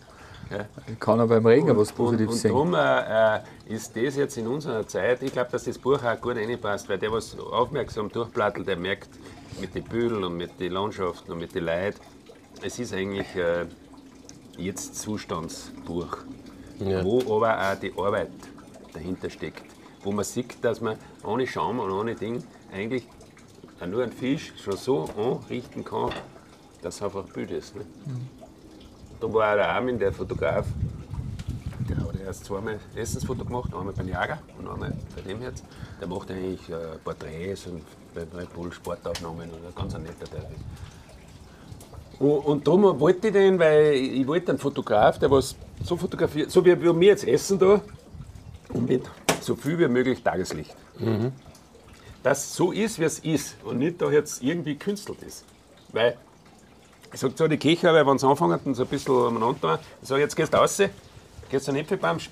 Ja. 0.50 0.66
Ich 0.92 1.00
kann 1.00 1.20
auch 1.20 1.28
beim 1.28 1.46
Regen 1.46 1.76
was 1.78 1.90
Und, 1.92 1.98
Positives 1.98 2.36
und 2.36 2.40
sehen. 2.42 2.52
darum 2.52 2.74
äh, 2.74 3.38
äh, 3.38 3.40
ist 3.68 3.96
das 3.98 4.16
jetzt 4.16 4.38
in 4.38 4.48
unserer 4.48 4.88
Zeit, 4.88 5.22
ich 5.22 5.34
glaube, 5.34 5.52
dass 5.52 5.66
das 5.66 5.78
Buch 5.78 6.02
auch 6.04 6.22
gut 6.22 6.38
reinpasst, 6.38 6.88
weil 6.88 6.98
der, 6.98 7.12
was 7.12 7.38
aufmerksam 7.38 8.10
durchplattelt, 8.10 8.66
der 8.68 8.78
merkt 8.78 9.10
mit 9.60 9.76
den 9.76 9.84
Büdeln 9.84 10.24
und 10.24 10.38
mit 10.38 10.58
den 10.60 10.72
Landschaften 10.72 11.34
und 11.34 11.40
mit 11.40 11.54
den 11.54 11.66
Leuten, 11.66 12.00
es 12.62 12.80
ist 12.80 12.94
eigentlich 12.94 13.36
äh, 13.36 13.66
jetzt 14.58 14.96
Zustandsbuch, 15.00 16.18
Ja. 16.80 17.04
wo 17.04 17.20
aber 17.36 17.72
auch 17.72 17.80
die 17.80 17.94
Arbeit 17.98 18.30
dahinter 18.94 19.30
steckt. 19.30 19.64
Wo 20.04 20.12
man 20.12 20.24
sieht, 20.24 20.64
dass 20.64 20.80
man 20.82 20.98
ohne 21.24 21.48
Schaum 21.48 21.80
und 21.80 21.92
ohne 21.92 22.16
Ding 22.16 22.44
eigentlich 22.72 23.08
nur 23.86 24.04
einen 24.04 24.12
Fisch 24.12 24.54
schon 24.64 24.78
so 24.78 25.10
anrichten 25.18 25.84
kann, 25.84 26.12
dass 26.82 26.96
es 26.96 27.02
einfach 27.02 27.24
Bild 27.26 27.52
ist. 27.52 27.76
Ne? 27.76 27.82
Da 29.20 29.34
war 29.34 29.52
auch 29.52 29.56
der 29.56 29.70
Armin, 29.70 30.00
der 30.00 30.14
Fotograf, 30.14 30.66
der 31.90 31.98
hat 31.98 32.20
erst 32.20 32.46
zweimal 32.46 32.80
Essensfoto 32.96 33.46
gemacht, 33.46 33.74
einmal 33.74 33.94
beim 33.94 34.08
Jager 34.08 34.40
und 34.58 34.68
einmal 34.68 34.94
bei 35.16 35.22
dem 35.22 35.42
jetzt. 35.42 35.64
Der 36.00 36.08
macht 36.08 36.30
eigentlich 36.32 36.70
äh, 36.70 36.98
Porträts 37.04 37.68
und 37.68 37.84
bei 38.14 38.22
Red 38.38 38.54
Bull 38.54 38.72
Sportaufnahmen 38.72 39.50
und 39.50 39.66
ein 39.66 39.76
ganz 39.76 39.96
ein 39.96 40.04
netter 40.04 40.30
Teil. 40.30 40.48
Und, 42.20 42.40
und 42.46 42.68
darum 42.68 43.00
wollte 43.00 43.28
ich 43.28 43.34
den, 43.34 43.60
weil 43.60 43.94
ich, 43.94 44.22
ich 44.22 44.28
wollte 44.28 44.52
einen 44.52 44.60
Fotograf, 44.60 45.20
der 45.20 45.32
was 45.32 45.56
so 45.84 45.96
fotografiert, 45.98 46.52
so 46.52 46.64
wie, 46.66 46.80
wir 46.82 46.94
jetzt 47.08 47.26
essen 47.28 47.60
da, 47.60 47.82
und 48.74 48.88
mit 48.90 49.04
so 49.42 49.56
viel 49.56 49.78
wie 49.80 49.88
möglich 49.88 50.22
Tageslicht. 50.24 50.76
Dass 52.24 52.56
so 52.56 52.72
ist, 52.72 53.00
wie 53.00 53.04
es 53.06 53.20
ist 53.20 53.56
und 53.64 53.78
nicht 53.80 54.02
da 54.02 54.10
jetzt 54.10 54.44
irgendwie 54.44 54.76
künstelt 54.76 55.22
ist. 55.24 55.46
Weil 55.94 56.18
ich 57.14 57.20
sage 57.20 57.36
zu 57.36 57.48
den 57.48 57.58
Kirche, 57.60 57.88
weil 57.94 58.06
wenn 58.06 58.18
sie 58.18 58.28
anfangen 58.28 58.60
und 58.66 58.76
so 58.76 58.84
ein 58.84 58.90
bisschen 58.90 59.14
umeinander 59.16 59.80
ich 60.02 60.08
sage, 60.08 60.22
jetzt 60.22 60.36
gehst 60.36 60.54
du 60.54 60.58
raus, 60.58 60.78
gehst 61.50 61.66
zu 61.66 61.72
einem 61.72 61.82
Äpfelbaum, 61.82 62.18
sch- 62.18 62.30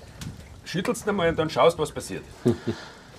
schüttelst 0.64 1.06
ihn 1.06 1.10
einmal 1.10 1.30
und 1.30 1.38
dann 1.38 1.48
schaust, 1.48 1.78
was 1.78 1.90
passiert. 1.92 2.24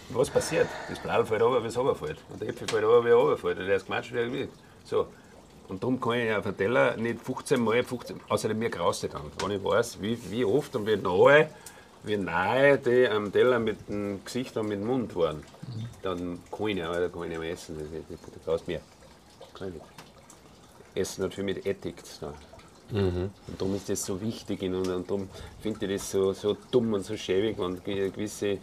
was 0.09 0.30
passiert? 0.30 0.67
Das 0.89 0.99
Blatt 0.99 1.28
fällt 1.28 1.41
runter, 1.41 1.63
wie 1.63 1.67
es 1.67 1.78
runterfällt. 1.78 2.19
Und 2.30 2.41
der 2.41 2.49
Äpfel 2.49 2.67
fällt 2.67 2.84
runter, 2.84 3.03
wie 3.05 3.09
er 3.09 3.15
runterfällt. 3.15 3.57
Und 3.57 3.65
der 3.65 3.78
ist 3.78 3.86
gematscht, 3.88 4.13
wie 4.13 4.17
er 4.17 4.32
will. 4.32 4.49
So. 4.86 5.07
Und 5.68 5.84
darum 5.84 5.99
kann 5.99 6.13
ich 6.13 6.34
auf 6.34 6.43
den 6.43 6.57
Teller 6.57 6.95
nicht 6.97 7.22
15 7.22 7.61
Mal, 7.61 7.84
15, 7.84 8.22
außerdem 8.30 8.57
mir 8.57 8.70
graust 8.70 9.03
dann. 9.03 9.32
Wenn 9.39 9.51
ich 9.51 9.63
weiß, 9.63 10.01
wie, 10.01 10.18
wie 10.32 10.45
oft 10.45 10.76
und 10.76 10.88
wie 10.88 10.95
nahe, 10.95 11.49
wie 12.03 12.18
nahe 12.18 12.78
die 12.78 13.07
am 13.07 13.32
Teller 13.32 13.59
mit 13.59 13.89
dem 13.89 14.24
Gesicht 14.24 14.55
und 14.55 14.70
mit 14.70 14.80
dem 14.80 14.88
Mund 14.88 15.15
waren, 15.15 15.43
dann 16.03 16.39
kann 16.51 16.68
ich 16.68 16.76
nicht, 16.76 16.88
da 16.88 17.09
kann 17.09 17.24
ich 17.24 17.30
nicht 17.30 17.39
mehr 17.39 17.51
essen. 17.51 17.78
Das, 17.78 17.88
das, 18.09 18.32
das 18.34 18.45
graust 18.45 18.68
mir. 18.68 18.80
Kann 19.53 19.68
ich 19.68 19.74
nicht. 19.74 19.86
Essen 20.95 21.32
viel 21.32 21.43
mit 21.43 21.65
Ethik 21.65 22.05
zu 22.05 22.34
tun. 22.89 23.31
Und 23.47 23.59
darum 23.61 23.75
ist 23.75 23.89
das 23.89 24.05
so 24.05 24.19
wichtig 24.21 24.61
uns 24.63 24.88
und 24.88 25.09
darum 25.09 25.29
finde 25.61 25.85
ich 25.85 25.99
das 26.01 26.11
so, 26.11 26.33
so 26.33 26.55
dumm 26.71 26.93
und 26.93 27.05
so 27.05 27.15
schäbig, 27.17 27.57
wenn 27.59 27.83
ge- 27.83 28.09
gewisse 28.09 28.47
äh, 28.47 28.59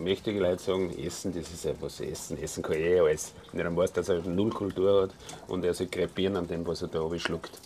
mächtige 0.00 0.40
Leute 0.40 0.62
sagen, 0.62 0.90
Essen, 0.98 1.32
das 1.34 1.50
ist 1.52 1.64
etwas 1.64 2.00
Essen, 2.00 2.40
Essen 2.42 2.62
kann 2.62 2.76
eh 2.76 3.00
alles. 3.00 3.32
Und 3.52 3.58
dann 3.58 3.76
weiß, 3.76 3.92
dass 3.94 4.08
er 4.08 4.20
null 4.22 4.50
Kultur 4.50 5.02
hat 5.02 5.10
und 5.48 5.64
er 5.64 5.74
sich 5.74 5.90
krepieren 5.90 6.36
an 6.36 6.46
dem, 6.46 6.66
was 6.66 6.82
er 6.82 6.88
da 6.88 7.00
oben 7.00 7.18
schluckt. 7.18 7.58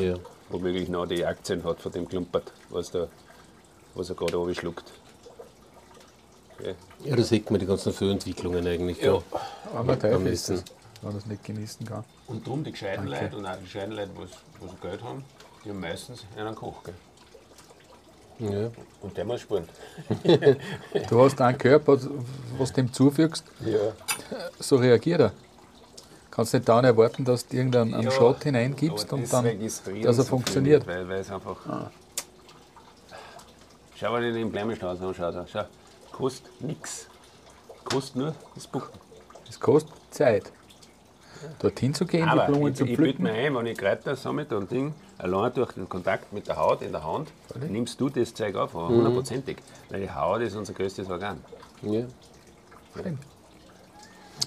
Ja. 0.00 0.14
Womöglich 0.50 0.88
noch 0.88 1.06
die 1.06 1.24
Aktien 1.24 1.62
hat 1.64 1.80
von 1.80 1.92
dem 1.92 2.08
Klumpert, 2.08 2.52
was, 2.70 2.90
da, 2.90 3.08
was 3.94 4.08
er 4.10 4.16
gerade 4.16 4.38
oben 4.38 4.54
schluckt. 4.54 4.92
Ja. 6.64 6.72
ja, 7.04 7.16
da 7.16 7.22
sieht 7.22 7.50
man 7.50 7.60
die 7.60 7.66
ganzen 7.66 7.92
Fehlentwicklungen 7.92 8.66
eigentlich. 8.66 9.00
gell? 9.00 9.22
Aber 9.72 9.92
Am 10.12 10.26
ist 10.26 10.50
Essen. 10.50 10.64
Wenn 11.02 11.12
er 11.12 11.16
es 11.18 11.26
nicht 11.26 11.44
genießen 11.44 11.86
kann. 11.86 12.04
Und 12.26 12.46
darum 12.46 12.64
die 12.64 12.72
gescheiten 12.72 13.06
Danke. 13.06 13.24
Leute 13.24 13.36
und 13.36 13.46
auch 13.46 13.56
die 13.56 13.64
gescheiten 13.64 13.92
Leute, 13.92 14.10
die 14.16 14.66
so 14.66 14.74
Geld 14.80 15.02
haben, 15.02 15.24
die 15.64 15.70
haben 15.70 15.80
meistens 15.80 16.24
einen 16.36 16.54
Koch. 16.54 16.82
Gell? 16.84 16.94
Ja. 18.40 18.70
Und 19.00 19.16
der 19.16 19.24
muss 19.24 19.40
sparen. 19.40 19.68
Du 21.08 21.20
hast 21.20 21.40
einen 21.40 21.58
Körper, 21.58 21.98
was 22.56 22.72
dem 22.72 22.92
zufügst, 22.92 23.44
Ja. 23.64 23.78
so 24.60 24.76
reagiert 24.76 25.20
er. 25.20 25.32
Kannst 26.30 26.54
nicht 26.54 26.68
dann 26.68 26.84
erwarten, 26.84 27.24
dass 27.24 27.48
du 27.48 27.56
irgendeinen 27.56 27.94
einen 27.94 28.10
Shot 28.12 28.44
hineingibst 28.44 29.12
und 29.12 29.32
dann, 29.32 29.44
dass 30.02 30.18
er 30.18 30.24
funktioniert. 30.24 30.86
Weil, 30.86 31.08
weil 31.08 31.18
es 31.20 31.30
einfach. 31.32 31.56
Schau 33.96 34.12
mal 34.12 34.32
den 34.32 34.52
Bleimestraße 34.52 35.04
an, 35.04 35.14
schau 35.16 35.32
da. 35.32 35.44
Schau. 35.50 35.64
Kostet 36.12 36.60
nichts. 36.60 37.08
Kostet 37.84 38.16
nur 38.16 38.34
das 38.54 38.68
Buchen. 38.68 38.92
Es 39.48 39.58
kostet 39.58 39.92
Zeit. 40.10 40.52
Dorthin 41.58 41.94
zu 41.94 42.06
gehen, 42.06 42.24
die 42.24 42.28
Aber 42.28 42.46
Blumen 42.46 42.72
ich, 42.72 42.76
zu 42.76 42.84
ich 42.84 42.90
bitte 42.90 43.02
pflücken. 43.02 43.22
mir 43.24 43.32
ein, 43.32 43.54
wenn 43.54 43.66
ich 43.66 43.78
Kräuter 43.78 44.16
sammle 44.16 44.46
und 44.56 44.70
Ding, 44.70 44.94
allein 45.18 45.52
durch 45.54 45.72
den 45.72 45.88
Kontakt 45.88 46.32
mit 46.32 46.46
der 46.48 46.56
Haut 46.56 46.82
in 46.82 46.92
der 46.92 47.04
Hand, 47.04 47.28
nimmst 47.68 48.00
du 48.00 48.08
das 48.08 48.34
Zeug 48.34 48.56
auf, 48.56 48.74
aber 48.74 48.88
hundertprozentig. 48.88 49.58
Weil 49.88 50.02
die 50.02 50.10
Haut 50.10 50.40
ist 50.42 50.56
unser 50.56 50.72
größtes 50.72 51.08
Organ. 51.10 51.38
Ja. 51.82 52.04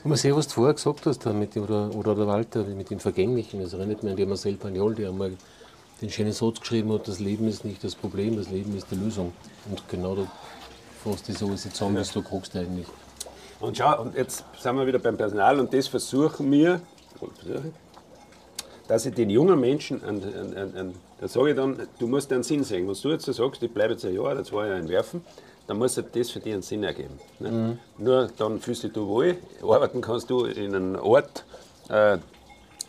Und 0.04 0.10
man 0.10 0.18
sieht, 0.18 0.36
was 0.36 0.48
du 0.48 0.54
vorher 0.56 0.74
gesagt 0.74 1.06
hast, 1.06 1.26
mit 1.26 1.54
dem, 1.56 1.64
oder, 1.64 1.94
oder 1.94 2.16
der 2.16 2.28
Walter 2.28 2.64
mit 2.64 2.89
dem 2.89 3.00
Vergänglichen. 3.00 3.62
Das 3.62 3.74
erinnert 3.74 4.04
mich 4.04 4.12
an 4.12 4.18
die 4.18 4.26
Marcel 4.26 4.56
Pagnol, 4.56 4.96
der 4.96 5.10
einmal 5.10 5.34
den 6.02 6.10
schönen 6.10 6.32
Satz 6.32 6.60
geschrieben 6.60 6.92
hat: 6.94 7.08
Das 7.08 7.20
Leben 7.20 7.48
ist 7.48 7.66
nicht 7.66 7.84
das 7.84 7.96
Problem, 7.96 8.36
das 8.38 8.50
Leben 8.50 8.76
ist 8.76 8.88
die 8.89 8.96
Lösung. 8.96 9.34
Und 9.70 9.88
genau 9.89 10.16
da 10.16 10.28
fasst 11.04 11.30
das 11.30 11.44
alles 11.44 11.64
zusammen, 11.64 11.98
was 11.98 12.12
du 12.12 12.24
kriegst 12.24 12.56
eigentlich. 12.56 12.88
Und 13.62 13.78
schau, 13.78 14.01
und 14.01 14.16
jetzt 14.16 14.43
sind 14.59 14.76
wir 14.76 14.88
wieder 14.88 14.99
beim 14.99 15.16
Personal 15.16 15.59
und 15.59 15.72
das 15.72 15.88
versuchen 15.88 16.51
wir, 16.51 16.82
dass 18.88 19.05
ich 19.05 19.14
den 19.14 19.30
jungen 19.30 19.59
Menschen, 19.59 20.03
an, 20.03 20.22
an, 20.24 20.57
an, 20.57 20.76
an, 20.76 20.95
da 21.20 21.28
sage 21.28 21.51
ich 21.51 21.55
dann, 21.55 21.88
du 21.99 22.07
musst 22.07 22.34
einen 22.34 22.41
Sinn 22.41 22.64
sehen. 22.64 22.88
Wenn 22.88 22.95
du 22.99 23.09
jetzt 23.09 23.26
so 23.26 23.32
sagst, 23.32 23.62
ich 23.62 23.72
bleibe 23.72 23.93
jetzt 23.93 24.03
ein 24.03 24.16
Jahr 24.16 24.32
oder 24.32 24.43
zwei 24.43 24.66
Jahre 24.66 24.80
entwerfen, 24.80 25.24
dann 25.68 25.78
muss 25.78 25.93
das 25.93 26.32
für 26.32 26.39
dich 26.39 26.53
einen 26.53 26.64
Sinn 26.64 26.84
ergeben. 26.84 27.20
Ne? 27.39 27.78
Nur 27.99 28.30
dann 28.36 28.59
fühlst 28.59 28.84
dich 28.84 28.91
du 28.91 29.07
wohl, 29.07 29.38
arbeiten 29.62 30.01
kannst 30.01 30.32
du 30.32 30.45
in 30.45 30.76
einem 30.76 30.95
Ort, 30.95 31.45
äh, 31.89 32.18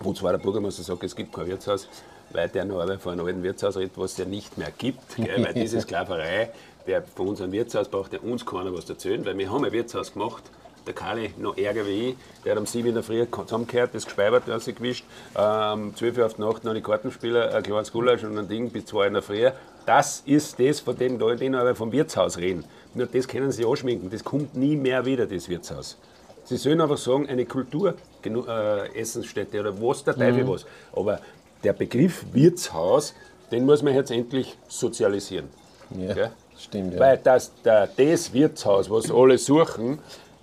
wo 0.01 0.15
zwar 0.15 0.33
der 0.33 0.39
Bürgermeister 0.39 0.83
sagt, 0.83 1.05
es 1.05 1.15
gibt 1.15 1.35
kein 1.35 1.47
Wirtshaus, 1.49 1.87
weil 2.31 2.49
der 2.49 2.65
noch 2.65 2.81
einmal 2.81 2.99
von 2.99 3.13
einem 3.13 3.27
alten 3.27 3.43
Wirtshaus 3.43 3.77
redet, 3.77 3.93
was 3.97 4.13
es 4.13 4.19
ja 4.19 4.25
nicht 4.25 4.57
mehr 4.57 4.73
gibt. 4.77 5.17
Gell? 5.17 5.45
Weil 5.45 5.53
diese 5.53 5.83
Sklaverei, 5.83 6.51
der 6.87 7.03
von 7.03 7.29
unserem 7.29 7.53
Wirtshaus 7.53 7.89
braucht 7.89 8.15
ja 8.15 8.21
uns 8.21 8.47
keiner 8.47 8.73
was 8.75 8.89
erzählen, 8.89 9.25
weil 9.25 9.37
wir 9.37 9.53
haben 9.53 9.65
ein 9.65 9.73
Wirtshaus 9.73 10.15
gemacht, 10.15 10.43
der 10.87 10.95
Kali 10.95 11.33
noch 11.39 11.57
ärger 11.57 11.87
wie 11.87 12.11
ich, 12.11 12.17
der 12.45 12.53
hat 12.53 12.59
um 12.59 12.67
7 12.67 12.89
in 12.89 12.95
der 12.95 13.03
Früh 13.03 13.25
zusammengehört, 13.31 13.95
das 13.95 14.05
gespeibert, 14.05 14.45
das 14.47 14.67
gewischt, 14.67 15.05
ähm, 15.37 15.89
um 15.89 15.97
12 15.97 16.19
Uhr 16.19 16.27
auf 16.27 16.35
die 16.35 16.41
Nacht 16.43 16.65
noch 16.65 16.75
die 16.75 16.81
Kartenspieler, 16.83 17.55
ein 17.55 17.63
kleines 17.63 17.93
Gulasch 17.93 18.25
und 18.25 18.39
ein 18.39 18.49
Ding 18.49 18.71
bis 18.71 18.87
2 18.87 19.07
in 19.09 19.13
der 19.15 19.23
Früh. 19.23 19.51
Das 19.87 20.23
ist 20.27 20.59
das, 20.61 20.81
von 20.81 20.97
dem 20.97 21.19
da 21.19 21.27
noch 21.27 21.41
einmal 21.41 21.75
vom 21.75 21.91
Wirtshaus 21.93 22.39
reden. 22.39 22.65
Nur 22.95 23.07
das 23.07 23.27
können 23.27 23.51
sie 23.53 23.65
anschminken, 23.65 24.11
das 24.11 24.23
kommt 24.23 24.55
nie 24.55 24.77
mehr 24.77 25.05
wieder, 25.05 25.27
das 25.27 25.49
Wirtshaus. 25.49 25.99
Sie 26.45 26.57
sollen 26.57 26.81
einfach 26.81 26.99
sagen, 26.99 27.29
eine 27.29 27.47
Kultur, 27.47 27.95
genu- 28.23 28.47
äh, 28.49 28.99
Essensstätte 28.99 29.61
oder 29.61 29.81
was 29.81 30.03
der 30.05 30.15
Teufel 30.17 30.47
was. 30.49 30.67
Aber 30.95 31.21
der 31.63 31.73
Begriff 31.73 32.25
Wirtshaus, 32.33 33.15
den 33.51 33.65
muss 33.65 33.83
man 33.83 33.95
jetzt 33.95 34.11
endlich 34.11 34.57
sozialisieren. 34.67 35.49
Ja, 35.97 36.31
stimmt. 36.59 36.95
Ja. 36.95 37.01
Weil 37.01 37.19
das, 37.19 37.53
das 37.63 38.33
Wirtshaus, 38.33 38.91
was 38.91 39.11
alle 39.11 39.39
suchen, 39.39 39.99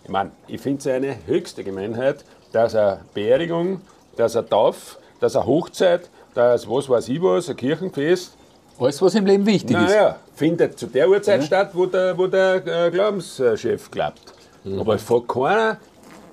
ich 0.10 0.12
meine, 0.12 0.32
ich 0.48 0.60
finde 0.60 0.80
es 0.80 0.88
eine 0.88 1.16
höchste 1.28 1.64
Gemeinheit, 1.64 2.26
dass 2.52 2.74
eine 2.74 3.02
Beerdigung, 3.14 3.80
dass 4.18 4.36
ein 4.36 4.50
Tauf, 4.50 4.98
dass 5.20 5.36
eine 5.36 5.46
Hochzeit, 5.46 6.10
dass 6.34 6.68
was 6.68 6.90
weiß 6.90 7.10
ich 7.10 7.22
was, 7.22 7.48
ein 7.48 7.56
Kirchenfest, 7.56 8.34
Alles, 8.80 9.00
was 9.04 9.14
im 9.14 9.28
Leben 9.28 9.46
wichtig 9.46 9.78
ist. 9.78 9.84
naja, 9.84 10.16
findet 10.34 10.80
zu 10.80 10.88
der 10.88 11.08
Uhrzeit 11.08 11.44
statt, 11.44 11.70
wo 11.74 11.86
der, 11.86 12.18
wo 12.18 12.26
der 12.26 12.66
äh, 12.88 12.90
Glaubenschef 12.90 13.92
glaubt. 13.92 14.34
Aber 14.80 14.96
es 14.96 15.04
fragt 15.04 15.28
keiner 15.28 15.78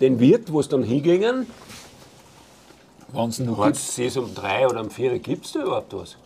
den 0.00 0.18
Wirt, 0.20 0.50
wo 0.50 0.60
es 0.60 0.68
dann 0.70 0.82
hingingen, 0.82 1.46
Wenn 3.12 3.28
es 3.28 3.38
noch 3.40 3.62
gibt. 3.62 3.76
sie 3.76 4.06
es 4.06 4.16
um 4.16 4.34
drei 4.34 4.66
oder 4.66 4.80
um 4.80 4.88
vier, 4.88 5.18
gibt 5.18 5.44
es 5.44 5.52
da 5.52 5.60
überhaupt 5.64 5.92
was? 5.92 6.16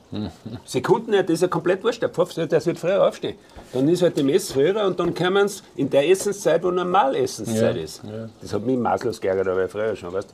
Sekunden, 0.65 1.13
das 1.13 1.29
ist 1.29 1.43
ja 1.43 1.49
komplett 1.49 1.83
wurscht. 1.85 2.03
Der 2.03 2.09
Pfaff 2.09 2.33
soll, 2.33 2.47
der 2.47 2.61
soll 2.61 2.75
früher 2.75 3.07
aufstehen. 3.07 3.37
Dann 3.73 3.89
ist 3.89 4.03
halt 4.03 4.17
die 4.17 4.23
Mess 4.23 4.53
früher 4.53 4.85
und 4.85 4.99
dann 4.99 5.15
kommen 5.15 5.47
sie 5.49 5.63
in 5.77 5.89
der 5.89 6.09
Essenszeit, 6.09 6.63
wo 6.65 6.71
normal 6.71 7.15
Essenszeit 7.17 7.77
Ja, 7.77 7.83
ist. 7.83 8.03
ja. 8.05 8.29
Das 8.43 8.53
hat 8.53 8.63
mich 8.67 8.77
maßlos 8.77 9.21
geärgert, 9.21 9.49
aber 9.49 9.69
früher 9.69 9.95
schon, 9.95 10.13
weißt 10.13 10.29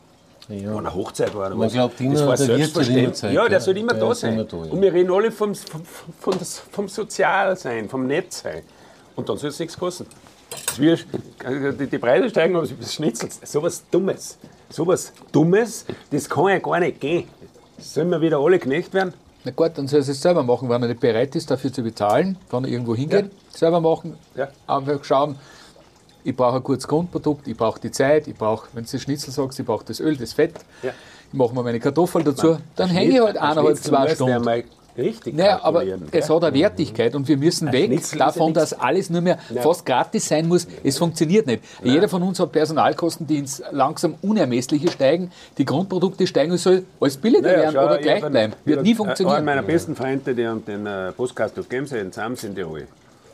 du? 0.49 0.55
Ja. 0.55 0.70
Wenn 0.70 0.79
eine 0.79 0.95
Hochzeit 0.95 1.35
war 1.35 1.47
oder 1.49 1.57
Man 1.57 1.66
was. 1.66 1.72
glaubt 1.72 1.95
das 1.99 2.07
war 2.20 2.24
immer 2.27 2.37
selbstverständlich. 2.37 3.14
Zeit, 3.14 3.33
ja, 3.35 3.43
der 3.45 3.53
ja. 3.53 3.61
soll 3.61 3.77
immer 3.77 3.93
Der 3.95 4.01
da 4.09 4.14
sein. 4.14 4.35
immer 4.35 4.45
da. 4.45 4.57
Und 4.57 4.81
wir 4.81 4.93
reden 4.93 5.11
alle 5.12 5.33
vom, 5.33 5.55
vom, 5.55 5.83
vom, 6.20 6.35
vom 6.70 6.89
Sozialsein, 6.89 7.89
vom 7.89 8.07
Nettsein. 8.07 8.62
Und 9.16 9.29
dann 9.29 9.37
soll 9.39 9.51
es 9.51 9.59
nichts 9.59 9.77
kosten. 9.77 10.07
Wie, 10.79 10.95
die, 11.79 11.87
die 11.89 11.99
Preise 11.99 12.31
steigen, 12.31 12.55
aber 12.57 12.66
das 12.66 12.95
Schnitzel, 12.95 13.29
sowas 13.45 13.83
Dummes. 13.91 14.39
Sowas 14.70 15.12
Dummes, 15.33 15.85
das 16.11 16.29
kann 16.31 16.47
ja 16.49 16.59
gar 16.61 16.79
nicht 16.81 17.01
gehen. 17.01 17.29
Sollen 17.79 18.09
wir 18.11 18.20
wieder 18.20 18.39
alle 18.39 18.59
Knecht 18.59 18.95
werden? 18.95 19.12
Na 19.47 19.53
gut, 19.53 19.78
dann 19.78 19.86
soll 19.86 20.01
er 20.01 20.09
es 20.09 20.20
selber 20.20 20.42
machen. 20.42 20.68
Wenn 20.68 20.82
er 20.82 20.88
nicht 20.88 20.99
bereit 20.99 21.36
ist, 21.36 21.49
dafür 21.49 21.72
zu 21.72 21.80
bezahlen, 21.80 22.36
kann 22.51 22.64
er 22.64 22.70
irgendwo 22.70 22.97
hingehen, 22.97 23.30
selber 23.49 23.80
machen. 23.80 24.16
Ja. 24.34 24.49
Einfach 24.66 25.05
schauen, 25.05 25.36
ich 26.24 26.34
brauche 26.34 26.57
ein 26.57 26.64
gutes 26.64 26.88
Grundprodukt, 26.88 27.47
ich 27.47 27.57
brauche 27.57 27.78
die 27.78 27.92
Zeit, 27.92 28.26
ich 28.26 28.34
brauche, 28.34 28.66
wenn 28.72 28.84
du 28.84 28.90
das 28.90 29.01
Schnitzel 29.01 29.30
sagst, 29.32 29.61
ich 29.61 29.64
brauche 29.64 29.84
das 29.84 30.01
Öl, 30.01 30.16
das 30.16 30.32
Fett, 30.32 30.55
Ja. 30.82 30.90
ich 31.28 31.38
mache 31.38 31.55
mir 31.55 31.62
meine 31.62 31.78
Kartoffeln 31.78 32.24
dazu, 32.24 32.59
dann 32.74 32.88
hänge 32.88 33.12
ich 33.14 33.20
halt 33.20 33.36
eineinhalb, 33.38 33.76
zwei 33.76 34.12
Stunden. 34.12 34.64
Richtig 34.97 35.34
Naja, 35.34 35.61
aber 35.62 35.80
kalkulieren, 35.80 36.03
es 36.11 36.26
gell? 36.26 36.36
hat 36.36 36.44
eine 36.44 36.55
Wertigkeit 36.57 37.14
und 37.14 37.28
wir 37.28 37.36
müssen 37.36 37.70
weg 37.72 38.01
davon, 38.18 38.55
dass 38.55 38.72
alles 38.72 39.11
nur 39.11 39.20
mehr 39.20 39.38
fast 39.62 39.84
gratis 39.84 40.28
sein 40.28 40.49
muss. 40.49 40.66
Es 40.82 40.99
funktioniert 40.99 41.47
nicht. 41.47 41.62
Jeder 41.82 42.09
von 42.09 42.22
uns 42.22 42.40
hat 42.40 42.53
Personalkosten, 42.53 43.26
die 43.26 43.38
ins 43.38 43.62
langsam 43.72 44.14
Unermessliche 44.22 44.90
steigen. 44.90 45.30
Die 45.59 45.64
Grundprodukte 45.64 46.26
steigen, 46.26 46.53
es 46.53 46.62
soll 46.62 46.84
alles 47.01 47.16
billiger 47.16 47.42
Naja, 47.42 47.59
werden 47.59 47.72
schau, 47.74 47.84
oder 47.84 47.97
ich 47.97 48.03
gleich 48.03 48.24
bleiben. 48.24 48.53
Wird 48.64 48.82
nie 48.82 48.88
Einer 48.90 48.97
funktionieren. 48.97 49.44
meiner 49.44 49.62
besten 49.62 49.94
Freunde, 49.97 50.34
die 50.34 50.47
haben 50.47 50.64
den 50.64 50.86
äh, 50.86 51.12
Postkast 51.12 51.59
auf 51.59 51.68
Gemse 51.68 51.99
in 51.99 52.12
Sam 52.12 52.36
sind 52.36 52.57
die 52.57 52.62
alle. 52.64 52.86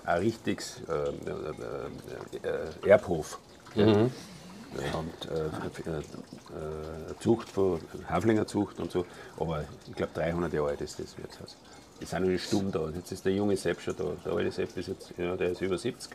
Ein 0.04 0.18
richtiges 0.18 0.80
äh, 0.88 0.92
äh, 0.92 2.86
äh, 2.86 2.90
Erbhof. 2.90 3.38
Wir 3.74 4.10
haben 4.92 5.10
äh, 5.30 5.90
äh, 5.90 5.98
äh, 5.98 6.02
Zucht 7.20 7.48
von 7.48 7.80
Haflinger 8.08 8.46
Zucht 8.46 8.80
und 8.80 8.90
so, 8.90 9.04
aber 9.38 9.64
ich 9.86 9.94
glaube 9.94 10.12
300 10.14 10.52
Jahre 10.52 10.70
alt 10.70 10.80
ist 10.80 10.98
das 10.98 11.16
Wirtshaus. 11.18 11.56
Die 12.00 12.06
sind 12.06 12.26
noch 12.26 12.38
stumm 12.38 12.72
da. 12.72 12.88
Jetzt 12.94 13.12
ist 13.12 13.24
der 13.24 13.32
junge 13.32 13.56
Sepp 13.56 13.80
schon 13.80 13.96
da. 13.96 14.04
Der 14.24 14.32
alte 14.32 14.50
Sepp 14.50 14.76
ist 14.76 14.88
jetzt, 14.88 15.14
ja, 15.16 15.36
der 15.36 15.50
ist 15.50 15.60
über 15.60 15.78
70. 15.78 16.10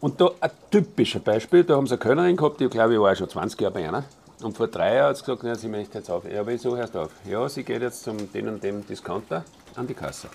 Und 0.00 0.20
da 0.20 0.30
ein 0.40 0.50
typisches 0.70 1.22
Beispiel, 1.22 1.64
da 1.64 1.76
haben 1.76 1.86
sie 1.86 1.94
eine 1.94 1.98
Kölnerin 1.98 2.36
gehabt, 2.36 2.60
die 2.60 2.68
glaube 2.68 2.94
ich 2.94 3.00
war 3.00 3.14
schon 3.16 3.28
20 3.28 3.60
Jahre 3.60 3.74
bei 3.74 3.86
einer. 3.86 4.04
Und 4.42 4.56
vor 4.56 4.68
drei 4.68 4.96
Jahren 4.96 5.10
hat 5.10 5.16
sie 5.18 5.24
gesagt, 5.24 5.42
ja, 5.42 5.54
sie 5.54 5.68
möchte 5.68 5.98
jetzt 5.98 6.10
auf. 6.10 6.24
Ja, 6.24 6.46
wieso 6.46 6.76
hörst 6.76 6.94
du 6.94 7.00
auf? 7.00 7.10
Ja, 7.26 7.46
sie 7.48 7.62
geht 7.62 7.82
jetzt 7.82 8.02
zum 8.02 8.32
den 8.32 8.48
und 8.48 8.62
dem 8.62 8.86
Discounter 8.86 9.44
an 9.76 9.86
die 9.86 9.94
Kasse. 9.94 10.28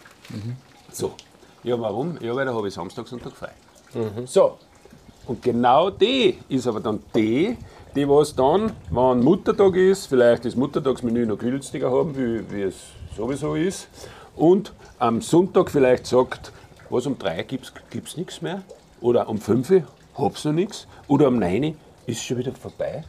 So. 0.91 1.13
Ja, 1.63 1.79
warum? 1.79 2.17
Ja, 2.21 2.35
weil 2.35 2.45
da 2.45 2.53
habe 2.53 2.67
ich 2.67 2.73
Samstag, 2.73 3.07
Sonntag 3.07 3.33
frei. 3.33 3.51
So. 4.25 4.59
Und 5.27 5.41
genau 5.41 5.89
die 5.89 6.37
ist 6.49 6.67
aber 6.67 6.79
dann 6.79 6.99
die, 7.15 7.57
die 7.95 8.07
was 8.07 8.35
dann, 8.35 8.71
wenn 8.91 9.23
Muttertag 9.23 9.75
ist, 9.75 10.07
vielleicht 10.07 10.45
das 10.45 10.55
Muttertagsmenü 10.55 11.25
noch 11.25 11.37
günstiger 11.37 11.91
haben, 11.91 12.15
wie, 12.15 12.51
wie 12.51 12.61
es 12.63 12.75
sowieso 13.15 13.55
ist. 13.55 13.87
Und 14.35 14.73
am 14.99 15.21
Sonntag 15.21 15.71
vielleicht 15.71 16.05
sagt, 16.05 16.51
was 16.89 17.05
um 17.05 17.17
drei 17.17 17.43
gibt 17.43 17.71
es 17.91 18.17
nichts 18.17 18.41
mehr. 18.41 18.61
Oder 19.01 19.27
um 19.29 19.37
fünf 19.37 19.71
hab's 20.17 20.45
noch 20.45 20.53
nichts. 20.53 20.87
Oder 21.07 21.27
um 21.27 21.39
neun 21.39 21.75
ist 22.05 22.23
schon 22.23 22.37
wieder 22.37 22.51
vorbei. 22.51 23.03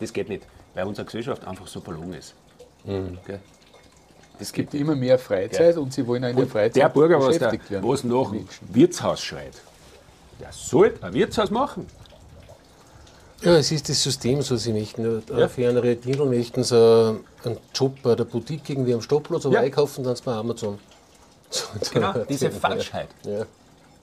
Das 0.00 0.12
geht 0.12 0.28
nicht, 0.28 0.44
weil 0.74 0.86
unsere 0.86 1.04
Gesellschaft 1.04 1.46
einfach 1.46 1.66
so 1.66 1.80
verlogen 1.80 2.14
ist. 2.14 2.34
Gell? 2.84 3.40
Das 4.38 4.48
Es 4.48 4.52
gibt 4.52 4.74
immer 4.74 4.96
mehr 4.96 5.18
Freizeit 5.18 5.76
und 5.76 5.92
sie 5.92 6.06
wollen 6.06 6.24
auch 6.24 6.28
in 6.30 6.36
der 6.36 6.46
Freizeit 6.46 6.76
der 6.76 6.88
Bürger, 6.88 7.20
was, 7.20 7.38
der, 7.38 7.52
was 7.82 8.04
nach 8.04 8.30
dem 8.32 8.46
Wirtshaus 8.72 9.22
schreit, 9.22 9.54
der 10.40 10.52
soll 10.52 10.94
ein 11.00 11.12
Wirtshaus 11.14 11.50
machen. 11.50 11.86
Ja, 13.42 13.56
es 13.56 13.70
ist 13.72 13.88
das 13.88 14.02
System, 14.02 14.40
so 14.42 14.56
sie 14.56 14.72
möchten. 14.72 15.22
Ja. 15.36 15.48
Für 15.48 15.68
eine 15.68 15.82
Regierung 15.82 16.30
möchten 16.30 16.64
sie 16.64 16.76
äh, 16.76 17.14
einen 17.46 17.58
Job 17.74 17.96
bei 18.02 18.14
der 18.14 18.24
Boutique 18.24 18.70
irgendwie 18.70 18.94
am 18.94 19.02
Stoppplatz, 19.02 19.44
aber 19.44 19.56
Ja. 19.56 19.60
einkaufen 19.60 20.02
dann 20.04 20.16
bei 20.24 20.32
Amazon. 20.32 20.78
Genau, 21.92 22.12
diese 22.28 22.50
Falschheit. 22.50 23.08
Ja. 23.24 23.44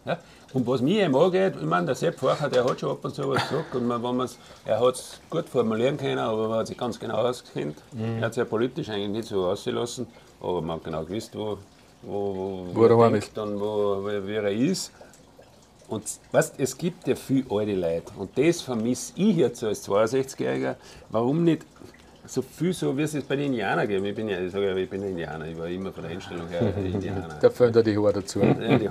Ja? 0.05 0.17
Und 0.53 0.67
was 0.67 0.81
mir 0.81 1.05
eben 1.05 1.15
angeht, 1.15 1.53
ich 1.59 1.65
meine, 1.65 1.85
der 1.87 1.95
Sepp 1.95 2.19
Facher, 2.19 2.49
der 2.49 2.63
hat 2.65 2.79
schon 2.79 2.91
ab 2.91 3.03
und 3.03 3.15
zu 3.15 3.27
was 3.29 3.41
gesagt 3.47 3.73
und 3.75 3.87
man, 3.87 4.03
wenn 4.03 4.15
man's, 4.17 4.37
er 4.65 4.79
hat 4.79 4.95
es 4.95 5.19
gut 5.29 5.47
formulieren 5.49 5.97
können, 5.97 6.19
aber 6.19 6.47
man 6.49 6.59
hat 6.59 6.67
sich 6.67 6.77
ganz 6.77 6.99
genau 6.99 7.15
auskennt. 7.17 7.77
Er 7.97 8.25
hat 8.25 8.33
sich 8.33 8.41
ja 8.41 8.45
politisch 8.45 8.89
eigentlich 8.89 9.09
nicht 9.09 9.27
so 9.29 9.45
ausgelassen, 9.47 10.07
aber 10.41 10.61
man 10.61 10.77
hat 10.77 10.83
genau 10.83 11.03
gewusst, 11.03 11.31
wo, 11.35 11.57
wo, 12.03 12.67
wo, 12.73 12.75
Wo 12.75 12.85
er 12.85 13.09
denkt 13.11 13.37
und 13.37 13.59
wo, 13.59 14.05
wie 14.05 14.27
wie 14.27 14.35
er 14.35 14.51
ist. 14.51 14.91
Und 15.91 16.05
weißt, 16.31 16.55
es 16.57 16.77
gibt 16.77 17.05
ja 17.05 17.15
viele 17.15 17.43
alte 17.51 17.73
Leute 17.73 18.13
und 18.17 18.37
das 18.37 18.61
vermisse 18.61 19.11
ich 19.17 19.35
jetzt 19.35 19.61
als 19.61 19.85
62-Jähriger. 19.89 20.75
Warum 21.09 21.43
nicht 21.43 21.65
so 22.25 22.41
viel 22.41 22.71
so, 22.71 22.97
wie 22.97 23.01
es 23.01 23.11
jetzt 23.11 23.27
bei 23.27 23.35
den 23.35 23.47
Indianern 23.47 23.85
gibt? 23.85 24.05
Ich 24.05 24.15
bin 24.15 24.29
ja, 24.29 24.39
ich 24.39 24.53
sage 24.53 24.69
ja, 24.69 24.75
ich 24.77 24.89
bin 24.89 25.03
Indianer, 25.03 25.45
ich 25.47 25.57
war 25.57 25.67
immer 25.67 25.91
von 25.91 26.03
der 26.03 26.13
Einstellung 26.13 26.47
her 26.47 26.61
Indianer. 26.77 27.37
Da 27.41 27.49
fehlen 27.49 27.73
da 27.73 27.81
die 27.81 27.97
Haare 27.97 28.13
dazu. 28.13 28.39
Ja, 28.39 28.53
die, 28.53 28.89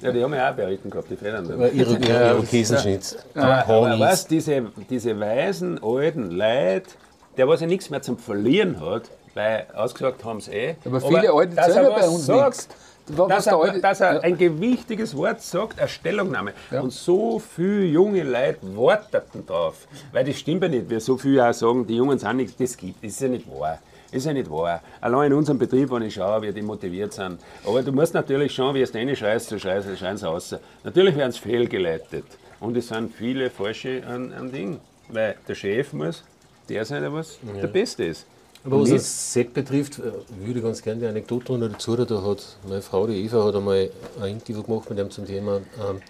ja, 0.00 0.12
die 0.12 0.24
haben 0.24 0.34
ja 0.34 0.50
auch 0.50 0.54
behalten 0.56 0.90
gehabt, 0.90 1.10
die 1.10 1.16
Federn. 1.16 1.46
Ihre, 1.46 1.96
ihre 1.96 2.30
Irokesenschnitt. 2.30 3.18
Aber, 3.36 3.68
aber 3.68 4.00
weißt, 4.00 4.28
diese, 4.28 4.64
diese 4.90 5.20
weisen, 5.20 5.80
alten 5.80 6.32
Leute, 6.32 6.90
der 7.36 7.46
was 7.46 7.60
ja 7.60 7.68
nichts 7.68 7.88
mehr 7.88 8.02
zum 8.02 8.18
Verlieren 8.18 8.80
hat, 8.80 9.10
weil 9.34 9.66
ausgesagt 9.74 10.24
haben 10.24 10.40
sie 10.40 10.50
eh. 10.50 10.74
Aber 10.84 11.00
viele 11.00 11.32
Alte 11.32 11.54
dass 11.54 11.72
zählen 11.72 11.84
er 11.84 11.90
bei 11.92 12.08
uns 12.08 12.26
sagt, 12.26 12.56
nichts. 12.56 12.68
Dass 13.06 13.46
er, 13.46 13.78
dass 13.80 14.00
er 14.00 14.14
Ja. 14.14 14.20
ein 14.20 14.38
gewichtiges 14.38 15.16
Wort 15.16 15.40
sagt, 15.42 15.78
eine 15.78 15.88
Stellungnahme. 15.88 16.52
Ja. 16.70 16.80
Und 16.80 16.92
so 16.92 17.38
viele 17.40 17.84
junge 17.86 18.22
Leute 18.22 18.58
warteten 18.76 19.44
drauf. 19.46 19.86
Weil 20.12 20.24
das 20.24 20.38
stimmt 20.38 20.62
ja 20.62 20.68
nicht, 20.68 20.88
wir 20.88 21.00
so 21.00 21.16
viel 21.18 21.40
auch 21.40 21.52
sagen, 21.52 21.86
die 21.86 21.96
Jungen 21.96 22.18
sind 22.18 22.36
nichts, 22.36 22.56
das 22.56 22.76
gibt. 22.76 23.02
Das 23.04 23.12
ist 23.12 23.20
ja 23.20 23.28
nicht 23.28 23.46
wahr. 23.50 23.78
Ist 24.12 24.26
ja 24.26 24.32
nicht 24.32 24.50
wahr. 24.50 24.82
Allein 25.00 25.32
in 25.32 25.38
unserem 25.38 25.58
Betrieb, 25.58 25.90
wenn 25.90 26.02
ich 26.02 26.14
schaue, 26.14 26.42
wie 26.42 26.52
die 26.52 26.62
motiviert 26.62 27.12
sind. 27.14 27.40
Aber 27.66 27.82
du 27.82 27.92
musst 27.92 28.12
natürlich 28.14 28.54
schauen, 28.54 28.74
wie 28.74 28.82
es 28.82 28.92
deine 28.92 29.16
schreist, 29.16 29.48
so 29.48 29.58
schreist, 29.58 29.88
so 29.88 29.96
schreien 29.96 30.16
sie 30.18 30.26
raus. 30.26 30.54
Natürlich 30.84 31.16
werden 31.16 31.32
sie 31.32 31.40
fehlgeleitet. 31.40 32.24
Und 32.60 32.76
es 32.76 32.88
sind 32.88 33.12
viele 33.14 33.50
falsche 33.50 34.02
an, 34.06 34.32
an 34.32 34.52
Ding. 34.52 34.78
Weil 35.08 35.34
der 35.48 35.54
Chef 35.54 35.92
muss 35.92 36.22
der 36.68 36.84
sein, 36.84 37.02
der 37.02 37.12
was 37.12 37.38
der 37.60 37.66
Beste 37.66 38.04
ist. 38.04 38.26
Aber 38.64 38.80
was 38.80 38.90
das 38.90 39.32
Set 39.32 39.54
betrifft, 39.54 39.98
äh, 39.98 40.12
würde 40.44 40.60
ich 40.60 40.64
ganz 40.64 40.82
gerne 40.82 41.00
die 41.00 41.06
Anekdote 41.06 41.52
noch 41.52 41.68
dazu. 41.68 41.96
Da 41.96 42.22
hat 42.22 42.44
meine 42.68 42.82
Frau, 42.82 43.06
die 43.06 43.24
Eva, 43.24 43.44
hat 43.44 43.56
einmal 43.56 43.90
ein 44.20 44.32
Interview 44.32 44.62
gemacht 44.62 44.88
mit 44.88 44.98
ihm 44.98 45.10
zum 45.10 45.26
Thema 45.26 45.56
ähm, 45.56 46.00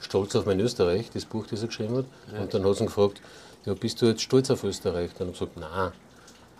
Stolz 0.00 0.36
auf 0.36 0.46
mein 0.46 0.60
Österreich, 0.60 1.10
das 1.12 1.24
Buch, 1.24 1.46
das 1.46 1.62
er 1.62 1.68
geschrieben 1.68 1.96
hat. 1.96 2.04
Und 2.40 2.54
dann 2.54 2.64
hat 2.64 2.76
sie 2.76 2.84
ihn 2.84 2.86
gefragt, 2.86 3.20
ja, 3.64 3.74
bist 3.74 4.00
du 4.00 4.06
jetzt 4.06 4.22
stolz 4.22 4.50
auf 4.50 4.62
Österreich? 4.62 5.10
Dann 5.18 5.28
habe 5.28 5.32
ich 5.32 5.38
gesagt, 5.38 5.56
nein, 5.56 5.92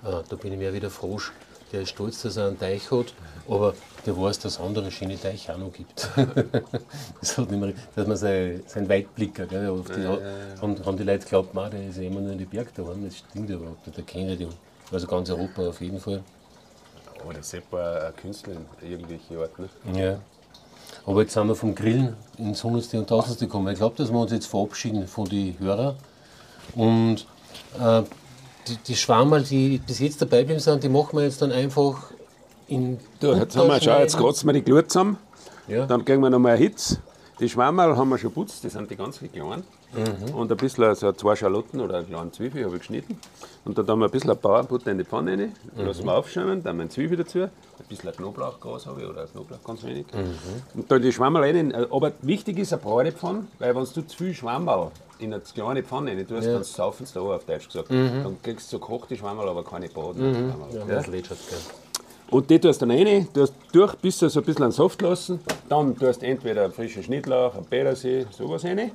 äh, 0.04 0.22
da 0.28 0.36
bin 0.36 0.52
ich 0.52 0.58
mehr 0.58 0.74
wieder 0.74 0.90
frosch. 0.90 1.32
Der 1.72 1.82
ist 1.82 1.90
stolz, 1.90 2.22
dass 2.22 2.36
er 2.36 2.46
einen 2.46 2.58
Teich 2.58 2.90
hat, 2.90 3.12
aber 3.48 3.74
der 4.04 4.16
weiß, 4.16 4.38
dass 4.38 4.54
es 4.54 4.60
andere 4.60 4.90
schöne 4.90 5.20
Teiche 5.20 5.52
auch 5.52 5.58
noch 5.58 5.72
gibt. 5.72 6.08
das 7.20 7.36
hat 7.36 7.50
nicht 7.50 7.60
mehr, 7.60 7.72
dass 7.96 8.06
man 8.06 8.16
sein, 8.16 8.62
sein 8.66 8.88
Weitblicker, 8.88 9.46
gell, 9.46 9.82
die, 9.88 10.60
Haben, 10.60 10.84
haben 10.84 10.96
die 10.96 11.02
Leute 11.02 11.24
geglaubt, 11.24 11.54
man, 11.54 11.70
der 11.70 11.88
ist 11.88 11.96
ja 11.96 12.04
immer 12.04 12.20
nur 12.20 12.32
in 12.32 12.38
die 12.38 12.44
Berge 12.44 12.70
da. 12.74 12.82
Das 12.82 13.18
stimmt 13.18 13.50
ja 13.50 13.56
überhaupt 13.56 13.84
nicht. 13.84 13.96
Der 13.96 14.04
kennt 14.04 14.40
die, 14.40 14.46
also 14.92 15.06
ganz 15.06 15.30
Europa 15.30 15.68
auf 15.68 15.80
jeden 15.80 16.00
Fall. 16.00 16.22
Aber 17.22 17.32
der 17.32 17.42
Sepp 17.42 17.72
war 17.72 18.04
ein 18.06 18.16
Künstler 18.16 18.54
in 18.82 18.90
irgendwelche 18.90 19.38
Art. 19.40 19.58
Ne? 19.58 19.68
Ja. 19.94 20.18
Aber 21.06 21.22
jetzt 21.22 21.34
sind 21.34 21.48
wir 21.48 21.54
vom 21.54 21.74
Grillen 21.74 22.16
ins 22.38 22.62
Hundertste 22.62 22.98
und 22.98 23.08
Tausendste 23.08 23.46
gekommen. 23.46 23.68
Ich 23.72 23.78
glaube, 23.78 23.96
dass 23.96 24.10
wir 24.10 24.18
uns 24.18 24.32
jetzt 24.32 24.46
verabschieden 24.46 25.06
von 25.06 25.24
den 25.28 25.58
Hörern. 25.58 25.96
Und 26.74 27.26
äh, 27.80 28.02
die, 28.68 28.76
die 28.76 28.96
Schwammerl, 28.96 29.42
die 29.42 29.78
bis 29.78 30.00
jetzt 30.00 30.20
dabei 30.20 30.40
geblieben 30.40 30.60
sind, 30.60 30.82
die 30.82 30.88
machen 30.88 31.16
wir 31.16 31.24
jetzt 31.24 31.40
dann 31.42 31.52
einfach 31.52 32.10
in. 32.68 32.98
Du, 33.20 33.32
jetzt 33.34 33.56
haben 33.56 33.68
wir, 33.68 33.80
schau, 33.80 33.98
jetzt 33.98 34.16
kratzen 34.16 34.48
wir 34.48 34.52
die 34.52 34.62
Glut 34.62 34.90
zusammen. 34.90 35.18
Ja. 35.68 35.86
Dann 35.86 36.04
gehen 36.04 36.20
wir 36.20 36.30
nochmal 36.30 36.52
ein 36.52 36.58
Hitz. 36.58 36.98
Die 37.38 37.48
Schwammerl 37.48 37.96
haben 37.96 38.08
wir 38.08 38.18
schon 38.18 38.32
putzt, 38.32 38.64
die 38.64 38.68
sind 38.68 38.90
die 38.90 38.96
ganz 38.96 39.20
klein. 39.94 40.34
Und 40.34 40.50
ein 40.50 40.56
bisschen 40.56 40.94
so 40.94 41.12
zwei 41.12 41.36
Schalotten 41.36 41.80
oder 41.80 41.98
eine 41.98 42.06
kleine 42.06 42.30
Zwiebel 42.32 42.64
habe 42.64 42.74
ich 42.76 42.80
geschnitten. 42.80 43.18
Und 43.64 43.76
dann 43.78 43.86
tun 43.86 43.98
wir 43.98 44.06
ein 44.06 44.10
bisschen 44.10 44.36
Bauernbutter 44.36 44.90
in 44.92 44.98
die 44.98 45.04
Pfanne 45.04 45.32
rein, 45.32 45.52
lassen 45.76 46.04
wir 46.04 46.14
aufschäumen, 46.14 46.62
dann 46.62 46.80
eine 46.80 46.88
Zwiebel 46.88 47.16
dazu, 47.16 47.40
ein 47.40 47.50
bisschen 47.88 48.12
Knoblauchgras 48.12 48.86
habe 48.86 49.02
ich 49.02 49.08
oder 49.08 49.26
Knoblauch 49.26 49.62
ganz 49.64 49.82
wenig. 49.84 50.06
Und 50.74 50.90
dann 50.90 51.02
die 51.02 51.12
Schwammerl 51.12 51.42
rein. 51.42 51.74
Aber 51.90 52.12
wichtig 52.22 52.58
ist 52.58 52.72
eine 52.72 52.82
breite 52.82 53.12
Pfanne, 53.12 53.46
weil 53.58 53.74
wenn 53.74 53.84
du 53.84 53.90
zu 54.06 54.16
viel 54.16 54.34
Schwammerl 54.34 54.90
in 55.18 55.32
eine 55.34 55.42
kleine 55.42 55.82
Pfanne 55.82 56.12
rein 56.12 56.26
tust, 56.28 56.46
dann 56.46 56.62
saufen 56.62 57.06
sie 57.06 57.14
da 57.14 57.20
auf 57.20 57.44
Deutsch 57.44 57.66
gesagt. 57.66 57.90
Dann 57.90 58.36
kriegst 58.42 58.72
du 58.72 58.76
so 58.76 58.80
gekochte 58.80 59.16
Schwammerl, 59.16 59.48
aber 59.48 59.64
keine 59.64 59.88
Baden. 59.88 60.54
Ja, 60.72 60.78
Ja. 60.78 60.84
das 60.86 61.06
lätschert, 61.08 61.38
gell. 61.48 61.58
Und 62.28 62.50
die 62.50 62.58
tust 62.58 62.82
du 62.82 62.86
dann 62.86 62.96
rein, 62.96 63.28
tust 63.32 63.54
durch, 63.72 63.94
bis 63.96 64.18
sie 64.18 64.28
so 64.28 64.40
ein 64.40 64.46
bisschen 64.46 64.64
an 64.64 64.72
Saft 64.72 65.00
lassen. 65.00 65.38
Dann 65.68 65.96
tust 65.96 66.22
du 66.22 66.26
entweder 66.26 66.64
einen 66.64 66.72
frischen 66.72 67.02
Schnittlauch, 67.04 67.54
einen 67.54 67.64
Petersil, 67.66 68.26
sowas 68.30 68.64
rein. 68.64 68.90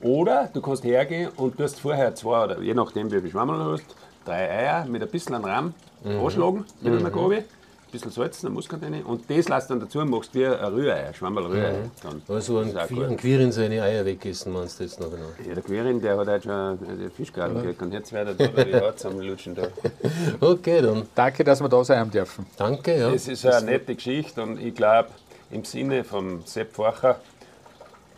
Oder 0.00 0.48
du 0.52 0.60
kannst 0.60 0.84
hergehen 0.84 1.30
und 1.36 1.56
tust 1.56 1.80
vorher 1.80 2.14
zwei, 2.14 2.44
oder 2.44 2.60
je 2.60 2.74
nachdem 2.74 3.10
wie 3.10 3.20
viel 3.20 3.30
Schwammerl 3.30 3.58
du 3.58 3.72
hast, 3.72 3.84
drei 4.24 4.48
Eier 4.50 4.84
mit 4.86 5.02
ein 5.02 5.08
bisschen 5.08 5.34
Rahm 5.34 5.74
anschlagen, 6.04 6.64
mit 6.80 6.94
einer 7.00 7.10
Gabel. 7.10 7.38
Ein 7.38 7.92
bisschen 7.92 8.10
Salz, 8.10 8.44
eine 8.44 8.54
rein. 8.54 9.02
Und 9.02 9.30
das 9.30 9.48
lässt 9.48 9.70
dann 9.70 9.80
dazu 9.80 10.00
und 10.00 10.10
machst 10.10 10.34
wie 10.34 10.44
ein 10.44 10.52
Rührei, 10.74 11.06
ein 11.06 11.14
Schwammerl 11.14 11.46
Rührei. 11.46 11.74
Dann 12.02 12.20
Also 12.28 12.58
ein, 12.58 12.68
ist 12.68 12.76
auch 12.76 12.82
Qui- 12.82 12.94
gut. 12.96 13.04
ein 13.06 13.16
Quirin 13.16 13.50
seine 13.50 13.82
Eier 13.82 14.04
wegessen, 14.04 14.52
meinst 14.52 14.78
du 14.78 14.84
jetzt 14.84 15.00
noch 15.00 15.10
genau? 15.10 15.24
Ja, 15.48 15.54
der 15.54 15.62
Quirin, 15.62 15.98
der 16.02 16.18
hat 16.18 16.26
halt 16.28 16.42
schon 16.44 16.52
einen 16.52 17.10
Fischgarten 17.16 17.56
gekriegt 17.56 17.80
und 17.80 17.92
jetzt 17.94 18.12
wird 18.12 18.28
er 18.28 18.34
da 18.48 18.62
die 18.64 18.74
Haut 18.74 18.98
zusammenlutschen. 18.98 19.54
Da. 19.54 19.68
Okay, 20.40 20.82
dann 20.82 21.08
Danke, 21.14 21.42
dass 21.44 21.62
wir 21.62 21.68
da 21.70 21.82
sein 21.82 22.00
haben 22.00 22.10
dürfen. 22.10 22.44
danke. 22.58 22.94
Ja. 22.98 23.10
Das 23.10 23.26
ist 23.26 23.46
eine 23.46 23.64
nette 23.64 23.94
Geschichte 23.94 24.42
und 24.42 24.60
ich 24.60 24.74
glaube, 24.74 25.08
im 25.50 25.64
Sinne 25.64 26.04
von 26.04 26.42
Sepp 26.44 26.74
Facher, 26.74 27.20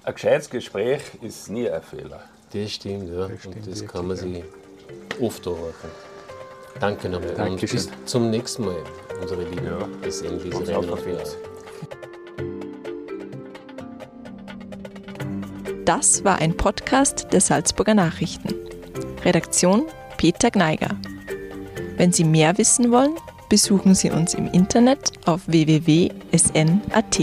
ein 0.05 0.15
gescheites 0.15 0.51
Gespräch 0.51 1.03
ist 1.23 1.51
nie 1.51 1.69
ein 1.69 1.83
Fehler. 1.83 2.23
Das 2.53 2.73
stimmt, 2.73 3.11
ja. 3.11 3.27
und 3.27 3.67
das 3.67 3.87
kann 3.87 4.09
man 4.09 4.17
sich 4.17 4.43
oft 5.21 5.47
anhören. 5.47 5.75
Danke 6.81 7.09
nochmal. 7.09 7.31
Und 7.31 7.39
Dankeschön. 7.39 7.77
bis 7.77 7.91
zum 8.07 8.31
nächsten 8.31 8.65
Mal, 8.65 8.83
unsere 9.21 9.45
Lieben. 9.45 9.67
Ja. 9.67 9.89
Bis 10.03 10.23
in 10.23 10.39
diese. 10.43 10.73
Jahr. 10.73 10.83
Das 15.85 16.25
war 16.25 16.39
ein 16.39 16.57
Podcast 16.57 17.27
der 17.33 17.41
Salzburger 17.41 17.95
Nachrichten. 17.95 18.55
Redaktion 19.25 19.87
Peter 20.17 20.51
Gneiger. 20.51 20.97
Wenn 21.97 22.13
Sie 22.13 22.25
mehr 22.25 22.57
wissen 22.59 22.91
wollen, 22.91 23.17
besuchen 23.49 23.95
Sie 23.95 24.11
uns 24.11 24.35
im 24.35 24.47
Internet 24.53 25.13
auf 25.27 25.47
www.sn.at. 25.47 27.19